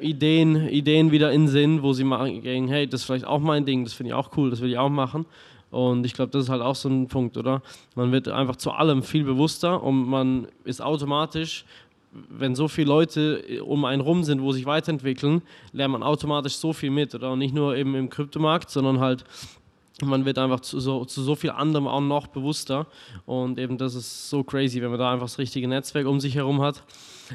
Ideen, 0.00 0.68
Ideen 0.68 1.10
wieder 1.10 1.32
in 1.32 1.48
Sinn, 1.48 1.82
wo 1.82 1.92
sie 1.92 2.04
machen, 2.04 2.42
hey, 2.42 2.86
das 2.86 3.00
ist 3.00 3.06
vielleicht 3.06 3.26
auch 3.26 3.40
mein 3.40 3.64
Ding, 3.64 3.84
das 3.84 3.92
finde 3.92 4.10
ich 4.10 4.14
auch 4.14 4.36
cool, 4.36 4.50
das 4.50 4.60
will 4.60 4.70
ich 4.70 4.78
auch 4.78 4.88
machen. 4.88 5.26
Und 5.70 6.06
ich 6.06 6.14
glaube, 6.14 6.30
das 6.30 6.44
ist 6.44 6.48
halt 6.48 6.62
auch 6.62 6.76
so 6.76 6.88
ein 6.88 7.08
Punkt, 7.08 7.36
oder? 7.36 7.62
Man 7.94 8.12
wird 8.12 8.28
einfach 8.28 8.56
zu 8.56 8.70
allem 8.70 9.02
viel 9.02 9.24
bewusster 9.24 9.82
und 9.82 10.08
man 10.08 10.48
ist 10.64 10.80
automatisch, 10.80 11.64
wenn 12.30 12.54
so 12.54 12.68
viele 12.68 12.88
Leute 12.88 13.62
um 13.64 13.84
einen 13.84 14.00
rum 14.00 14.22
sind, 14.22 14.40
wo 14.40 14.52
sich 14.52 14.64
weiterentwickeln, 14.64 15.42
lernt 15.72 15.92
man 15.92 16.02
automatisch 16.02 16.56
so 16.56 16.72
viel 16.72 16.90
mit, 16.90 17.14
oder? 17.14 17.32
Und 17.32 17.40
nicht 17.40 17.54
nur 17.54 17.76
eben 17.76 17.94
im 17.94 18.08
Kryptomarkt, 18.08 18.70
sondern 18.70 19.00
halt 19.00 19.24
man 20.02 20.26
wird 20.26 20.38
einfach 20.38 20.60
zu 20.60 20.78
so, 20.78 21.06
zu 21.06 21.22
so 21.22 21.34
viel 21.34 21.50
anderem 21.50 21.88
auch 21.88 22.02
noch 22.02 22.26
bewusster 22.26 22.86
und 23.24 23.58
eben 23.58 23.78
das 23.78 23.94
ist 23.94 24.28
so 24.28 24.44
crazy, 24.44 24.82
wenn 24.82 24.90
man 24.90 24.98
da 24.98 25.12
einfach 25.12 25.24
das 25.24 25.38
richtige 25.38 25.68
Netzwerk 25.68 26.06
um 26.06 26.20
sich 26.20 26.34
herum 26.34 26.60
hat 26.60 26.82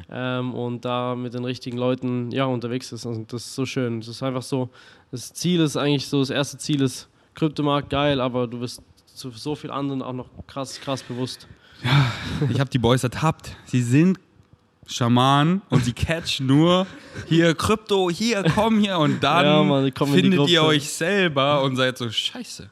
ähm, 0.09 0.53
und 0.53 0.85
da 0.85 1.15
mit 1.15 1.33
den 1.33 1.45
richtigen 1.45 1.77
Leuten 1.77 2.31
ja, 2.31 2.45
unterwegs 2.45 2.91
ist 2.91 3.05
und 3.05 3.31
das 3.33 3.45
ist 3.45 3.55
so 3.55 3.65
schön. 3.65 3.99
Das 3.99 4.09
ist 4.09 4.23
einfach 4.23 4.41
so, 4.41 4.69
das 5.11 5.33
Ziel 5.33 5.61
ist 5.61 5.77
eigentlich 5.77 6.07
so, 6.07 6.19
das 6.19 6.29
erste 6.29 6.57
Ziel 6.57 6.81
ist 6.81 7.09
Kryptomarkt 7.33 7.89
geil, 7.89 8.19
aber 8.19 8.47
du 8.47 8.59
wirst 8.59 8.81
zu 9.05 9.29
so 9.31 9.55
viel 9.55 9.71
anderen 9.71 10.01
auch 10.01 10.13
noch 10.13 10.29
krass, 10.47 10.79
krass 10.79 11.03
bewusst. 11.03 11.47
Ja, 11.83 12.11
ich 12.49 12.59
habe 12.59 12.69
die 12.69 12.77
Boys 12.77 13.03
ertappt. 13.03 13.55
Sie 13.65 13.81
sind 13.81 14.19
Schamanen 14.87 15.61
und 15.69 15.85
sie 15.85 15.93
catchen 15.93 16.47
nur 16.47 16.85
hier 17.27 17.55
Krypto, 17.55 18.09
hier, 18.09 18.43
komm 18.55 18.79
hier 18.79 18.97
und 18.97 19.23
dann 19.23 19.45
Ja, 19.45 19.63
Mann, 19.63 19.91
findet 19.91 20.49
ihr 20.49 20.63
euch 20.63 20.89
selber 20.89 21.63
und 21.63 21.75
seid 21.75 21.97
so, 21.97 22.09
scheiße. 22.09 22.69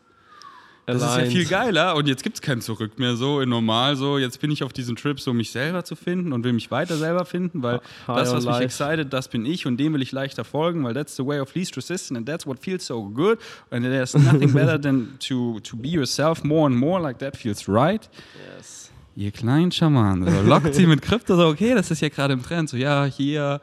Das 0.93 1.03
ist 1.03 1.07
ja 1.09 1.13
Aligned. 1.15 1.31
viel 1.31 1.45
geiler 1.45 1.95
und 1.95 2.07
jetzt 2.07 2.23
gibt 2.23 2.35
es 2.35 2.41
kein 2.41 2.61
Zurück 2.61 2.99
mehr 2.99 3.15
so 3.15 3.41
in 3.41 3.49
normal 3.49 3.95
so. 3.95 4.17
Jetzt 4.17 4.39
bin 4.39 4.51
ich 4.51 4.63
auf 4.63 4.73
diesem 4.73 4.95
Trip 4.95 5.19
so, 5.19 5.33
mich 5.33 5.51
selber 5.51 5.83
zu 5.83 5.95
finden 5.95 6.33
und 6.33 6.43
will 6.43 6.53
mich 6.53 6.71
weiter 6.71 6.97
selber 6.97 7.25
finden, 7.25 7.61
weil 7.63 7.79
High 8.07 8.17
das, 8.17 8.33
was 8.33 8.45
mich 8.45 8.59
excited, 8.59 9.13
das 9.13 9.27
bin 9.27 9.45
ich 9.45 9.65
und 9.65 9.77
dem 9.77 9.93
will 9.93 10.01
ich 10.01 10.11
leichter 10.11 10.43
folgen, 10.43 10.83
weil 10.83 10.93
that's 10.93 11.15
the 11.15 11.25
way 11.25 11.39
of 11.39 11.53
least 11.55 11.77
resistance 11.77 12.17
and 12.17 12.27
that's 12.27 12.45
what 12.45 12.59
feels 12.59 12.85
so 12.85 13.03
good 13.03 13.37
and 13.71 13.83
there's 13.85 14.13
nothing 14.15 14.51
better 14.53 14.81
than 14.81 15.17
to, 15.19 15.59
to 15.61 15.75
be 15.77 15.89
yourself 15.89 16.43
more 16.43 16.67
and 16.67 16.75
more 16.75 17.01
like 17.01 17.19
that 17.19 17.37
feels 17.37 17.67
right. 17.67 18.09
Yes. 18.55 18.91
Ihr 19.15 19.31
kleinen 19.31 19.71
Schamanen. 19.71 20.33
So, 20.33 20.41
lockt 20.43 20.73
sie 20.73 20.85
mit 20.85 21.01
Krypto 21.01 21.35
so, 21.35 21.47
okay, 21.47 21.75
das 21.75 21.91
ist 21.91 22.01
ja 22.01 22.09
gerade 22.09 22.33
im 22.33 22.41
Trend. 22.41 22.69
So, 22.69 22.77
ja, 22.77 23.03
hier. 23.05 23.59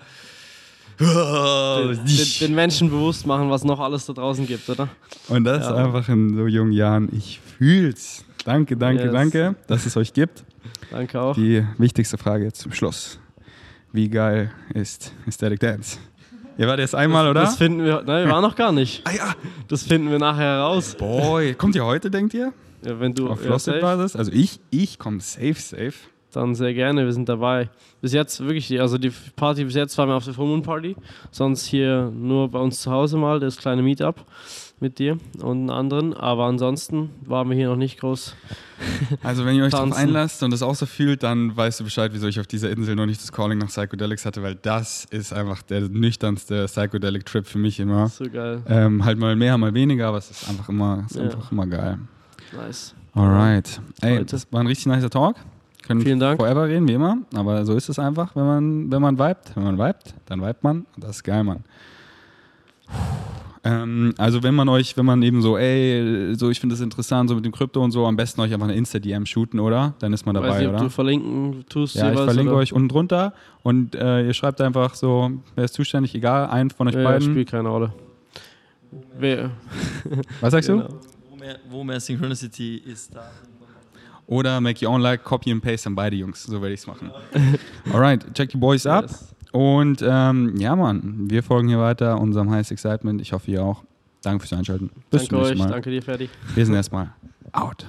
Den, 0.99 2.05
den, 2.07 2.27
den 2.41 2.55
Menschen 2.55 2.91
bewusst 2.91 3.27
machen, 3.27 3.51
was 3.51 3.65
noch 3.65 3.81
alles 3.81 4.07
da 4.07 4.13
draußen 4.13 4.47
gibt, 4.47 4.69
oder? 4.71 4.89
Und 5.29 5.45
das 5.45 5.65
Ja. 5.67 5.75
einfach 5.75 6.09
in 6.09 6.35
so 6.37 6.47
jungen 6.47 6.73
Jahren. 6.73 7.09
Ich 7.13 7.41
fühl's. 7.59 8.25
Danke, 8.45 8.77
danke, 8.77 9.05
Yes. 9.05 9.13
danke, 9.13 9.55
dass 9.67 9.85
es 9.87 9.97
euch 9.97 10.13
gibt. 10.13 10.45
Danke 10.91 11.21
auch. 11.21 11.35
Die 11.35 11.65
wichtigste 11.79 12.17
Frage 12.17 12.45
jetzt 12.45 12.61
zum 12.61 12.73
Schluss. 12.73 13.19
Wie 13.93 14.09
geil 14.09 14.53
ist 14.75 15.13
Aesthetic 15.27 15.61
Dance? 15.61 15.99
Ihr 16.59 16.67
wart 16.69 16.79
jetzt 16.79 16.95
einmal, 16.95 17.29
oder? 17.29 17.41
Das 17.43 17.57
finden 17.57 17.85
wir. 17.85 18.03
Nein, 18.07 18.27
wir 18.27 18.33
waren 18.33 18.43
noch 18.43 18.57
gar 18.57 18.73
nicht. 18.73 19.03
ah 19.07 19.11
ja. 19.15 19.35
Das 19.69 19.83
finden 19.83 20.11
wir 20.11 20.19
nachher 20.19 20.45
heraus. 20.57 20.95
Boy, 20.95 21.55
kommt 21.55 21.75
ihr 21.75 21.85
heute, 21.85 22.11
denkt 22.11 22.33
ihr? 22.35 22.53
Ja, 22.85 22.99
wenn 23.01 23.13
du 23.15 23.29
Auf 23.29 23.43
ja, 23.43 23.51
Frosted 23.51 23.75
safe, 23.75 23.83
Basis? 23.83 24.17
Also 24.17 24.33
ich, 24.33 24.61
ich 24.71 24.99
komme 24.99 25.21
safe, 25.21 25.55
safe. 25.55 25.93
Dann 26.37 26.55
sehr 26.55 26.75
gerne, 26.75 27.05
wir 27.05 27.13
sind 27.13 27.29
dabei. 27.29 27.69
Bis 28.01 28.13
jetzt 28.13 28.41
wirklich, 28.41 28.81
also 28.81 28.99
die 28.99 29.11
Party 29.35 29.65
bis 29.65 29.75
jetzt 29.75 29.97
waren 29.99 30.09
wir 30.09 30.15
auf 30.15 30.25
der 30.25 30.35
Full 30.35 30.47
Moon 30.47 30.63
Party, 30.63 30.95
sonst 31.31 31.67
hier 31.67 32.11
nur 32.15 32.49
bei 32.51 32.59
uns 32.59 32.81
zu 32.83 32.91
Hause 32.91 33.17
mal 33.17 33.41
das 33.41 33.57
kleine 33.57 33.83
Meetup 33.83 34.25
mit 34.79 34.99
dir 34.99 35.17
und 35.43 35.71
anderen, 35.71 36.13
aber 36.13 36.45
ansonsten 36.45 37.11
waren 37.25 37.49
wir 37.49 37.57
hier 37.57 37.69
noch 37.69 37.77
nicht 37.77 37.99
groß. 38.01 38.35
Also 39.23 39.47
wenn 39.47 39.57
ihr 39.57 39.65
euch 39.65 39.73
darauf 39.73 39.97
einlasst 39.97 40.43
und 40.43 40.51
das 40.51 40.63
auch 40.63 40.75
so 40.75 40.85
fühlt, 40.85 41.23
dann 41.23 41.57
weißt 41.57 41.81
du 41.81 41.85
Bescheid, 41.85 42.11
wieso 42.13 42.27
ich 42.27 42.39
auf 42.39 42.47
dieser 42.47 42.71
Insel 42.71 42.95
noch 42.95 43.07
nicht 43.07 43.23
das 43.23 43.33
Calling 43.33 43.59
nach 43.59 43.69
Psychedelics 43.69 44.27
hatte, 44.27 44.43
weil 44.43 44.55
das 44.55 45.07
ist 45.07 45.33
einfach 45.33 45.63
der 45.63 45.89
nüchternste 45.89 46.67
Psychedelic-Trip 46.67 47.47
für 47.47 47.59
mich 47.59 47.81
immer. 47.81 48.09
So 48.09 48.25
geil. 48.31 48.63
Ähm, 48.69 49.03
halt 49.03 49.19
mal 49.19 49.35
mehr, 49.35 49.57
mal 49.57 49.73
weniger, 49.73 50.09
aber 50.09 50.19
es 50.19 50.31
ist 50.31 50.47
einfach 50.49 50.69
immer, 50.69 51.05
ist 51.09 51.17
Ja. 51.17 51.23
einfach 51.23 51.51
immer 51.51 51.67
geil. 51.67 51.99
Nice. 52.55 52.95
Alright. 53.15 53.81
Ey, 54.03 54.27
das 54.27 54.47
war 54.53 54.61
ein 54.61 54.67
richtig 54.67 54.87
nicer 54.87 55.09
Talk. 55.09 55.37
Können 55.87 56.01
Vielen 56.01 56.19
Dank. 56.21 56.41
forever 56.41 56.67
reden, 56.69 56.89
wie 56.89 56.95
immer. 56.95 57.19
Aber 57.35 57.65
so 57.65 57.75
ist 57.75 57.89
es 57.89 57.99
einfach, 57.99 58.35
wenn 58.35 58.45
man, 58.47 58.91
wenn 58.91 59.01
man 59.03 59.19
vibet. 59.19 59.53
Wenn 59.55 59.65
man 59.65 59.79
vibet, 59.79 60.15
dann 60.27 60.41
vibet 60.41 60.63
man. 60.65 60.79
Und 60.95 61.05
das 61.05 61.17
ist 61.17 61.23
geil, 61.25 61.45
Mann. 61.45 61.65
Ähm, 63.65 64.15
also 64.17 64.43
wenn 64.45 64.55
man 64.55 64.69
euch, 64.69 64.97
wenn 64.97 65.05
man 65.07 65.23
eben 65.23 65.43
so, 65.43 65.57
ey, 65.59 66.35
so 66.37 66.51
ich 66.51 66.61
finde 66.61 66.75
das 66.75 66.81
interessant, 66.81 67.29
so 67.29 67.35
mit 67.35 67.45
dem 67.45 67.51
Krypto 67.53 67.83
und 67.83 67.91
so, 67.91 68.07
am 68.07 68.15
besten 68.17 68.41
euch 68.41 68.53
einfach 68.53 68.67
eine 68.69 68.77
Insta-DM 68.77 69.27
shooten, 69.27 69.59
oder? 69.59 69.95
Dann 69.99 70.13
ist 70.13 70.25
man 70.25 70.35
dabei, 70.37 70.51
Weiß 70.51 70.59
nicht, 70.59 70.69
ob 70.69 70.75
oder? 70.75 70.85
du 70.85 70.91
verlinken 70.91 71.65
tust. 71.69 71.97
Ja, 71.97 72.05
ich 72.05 72.11
jeweils, 72.11 72.25
verlinke 72.27 72.53
oder? 72.53 72.61
euch 72.61 72.73
unten 72.73 72.89
drunter 72.89 73.33
und 73.65 73.95
äh, 73.97 74.25
ihr 74.27 74.35
schreibt 74.35 74.61
einfach 74.61 74.95
so, 74.95 75.33
wer 75.57 75.65
ist 75.65 75.75
zuständig, 75.75 76.15
egal, 76.15 76.47
einen 76.49 76.71
von 76.71 76.87
euch 76.87 76.95
Ja, 76.95 77.03
beiden. 77.03 77.29
spielt 77.29 77.51
keine 77.51 77.69
Rolle. 77.69 77.93
Wer, 79.19 79.51
Was 80.41 80.53
sagst 80.53 80.69
genau. 80.69 80.85
du? 80.87 80.95
Wo 81.31 81.37
mehr, 81.37 81.59
wo 81.69 81.83
mehr 81.85 81.99
Synchronicity 81.99 82.77
ist 82.77 83.15
da. 83.17 83.29
Oder 84.27 84.61
make 84.61 84.85
your 84.85 84.93
own 84.93 85.01
like, 85.03 85.23
copy 85.25 85.53
and 85.53 85.63
paste 85.63 85.87
an 85.87 85.95
beide 85.95 86.17
Jungs. 86.17 86.43
So 86.43 86.61
werde 86.61 86.75
ich 86.75 86.81
es 86.81 86.87
machen. 86.87 87.11
Alright, 87.93 88.35
check 88.35 88.51
die 88.51 88.57
Boys 88.57 88.87
ab. 88.87 89.05
Yes. 89.05 89.35
Und 89.53 90.03
ähm, 90.07 90.55
ja, 90.59 90.75
Mann, 90.77 91.31
wir 91.31 91.43
folgen 91.43 91.69
hier 91.69 91.79
weiter 91.79 92.21
unserem 92.21 92.51
Highest 92.51 92.73
Excitement. 92.73 93.21
Ich 93.21 93.33
hoffe, 93.33 93.51
ihr 93.51 93.63
auch. 93.63 93.85
Danke 94.23 94.41
fürs 94.41 94.59
Einschalten. 94.59 94.91
Bis 95.11 95.23
Danke 95.23 95.27
zum 95.29 95.39
nächsten 95.39 95.53
euch, 95.55 95.59
Mal. 95.61 95.71
danke 95.71 95.91
dir, 95.91 96.03
Ferdi. 96.03 96.29
Wir 96.55 96.67
sind 96.67 96.75
erstmal 96.75 97.13
out. 97.53 97.87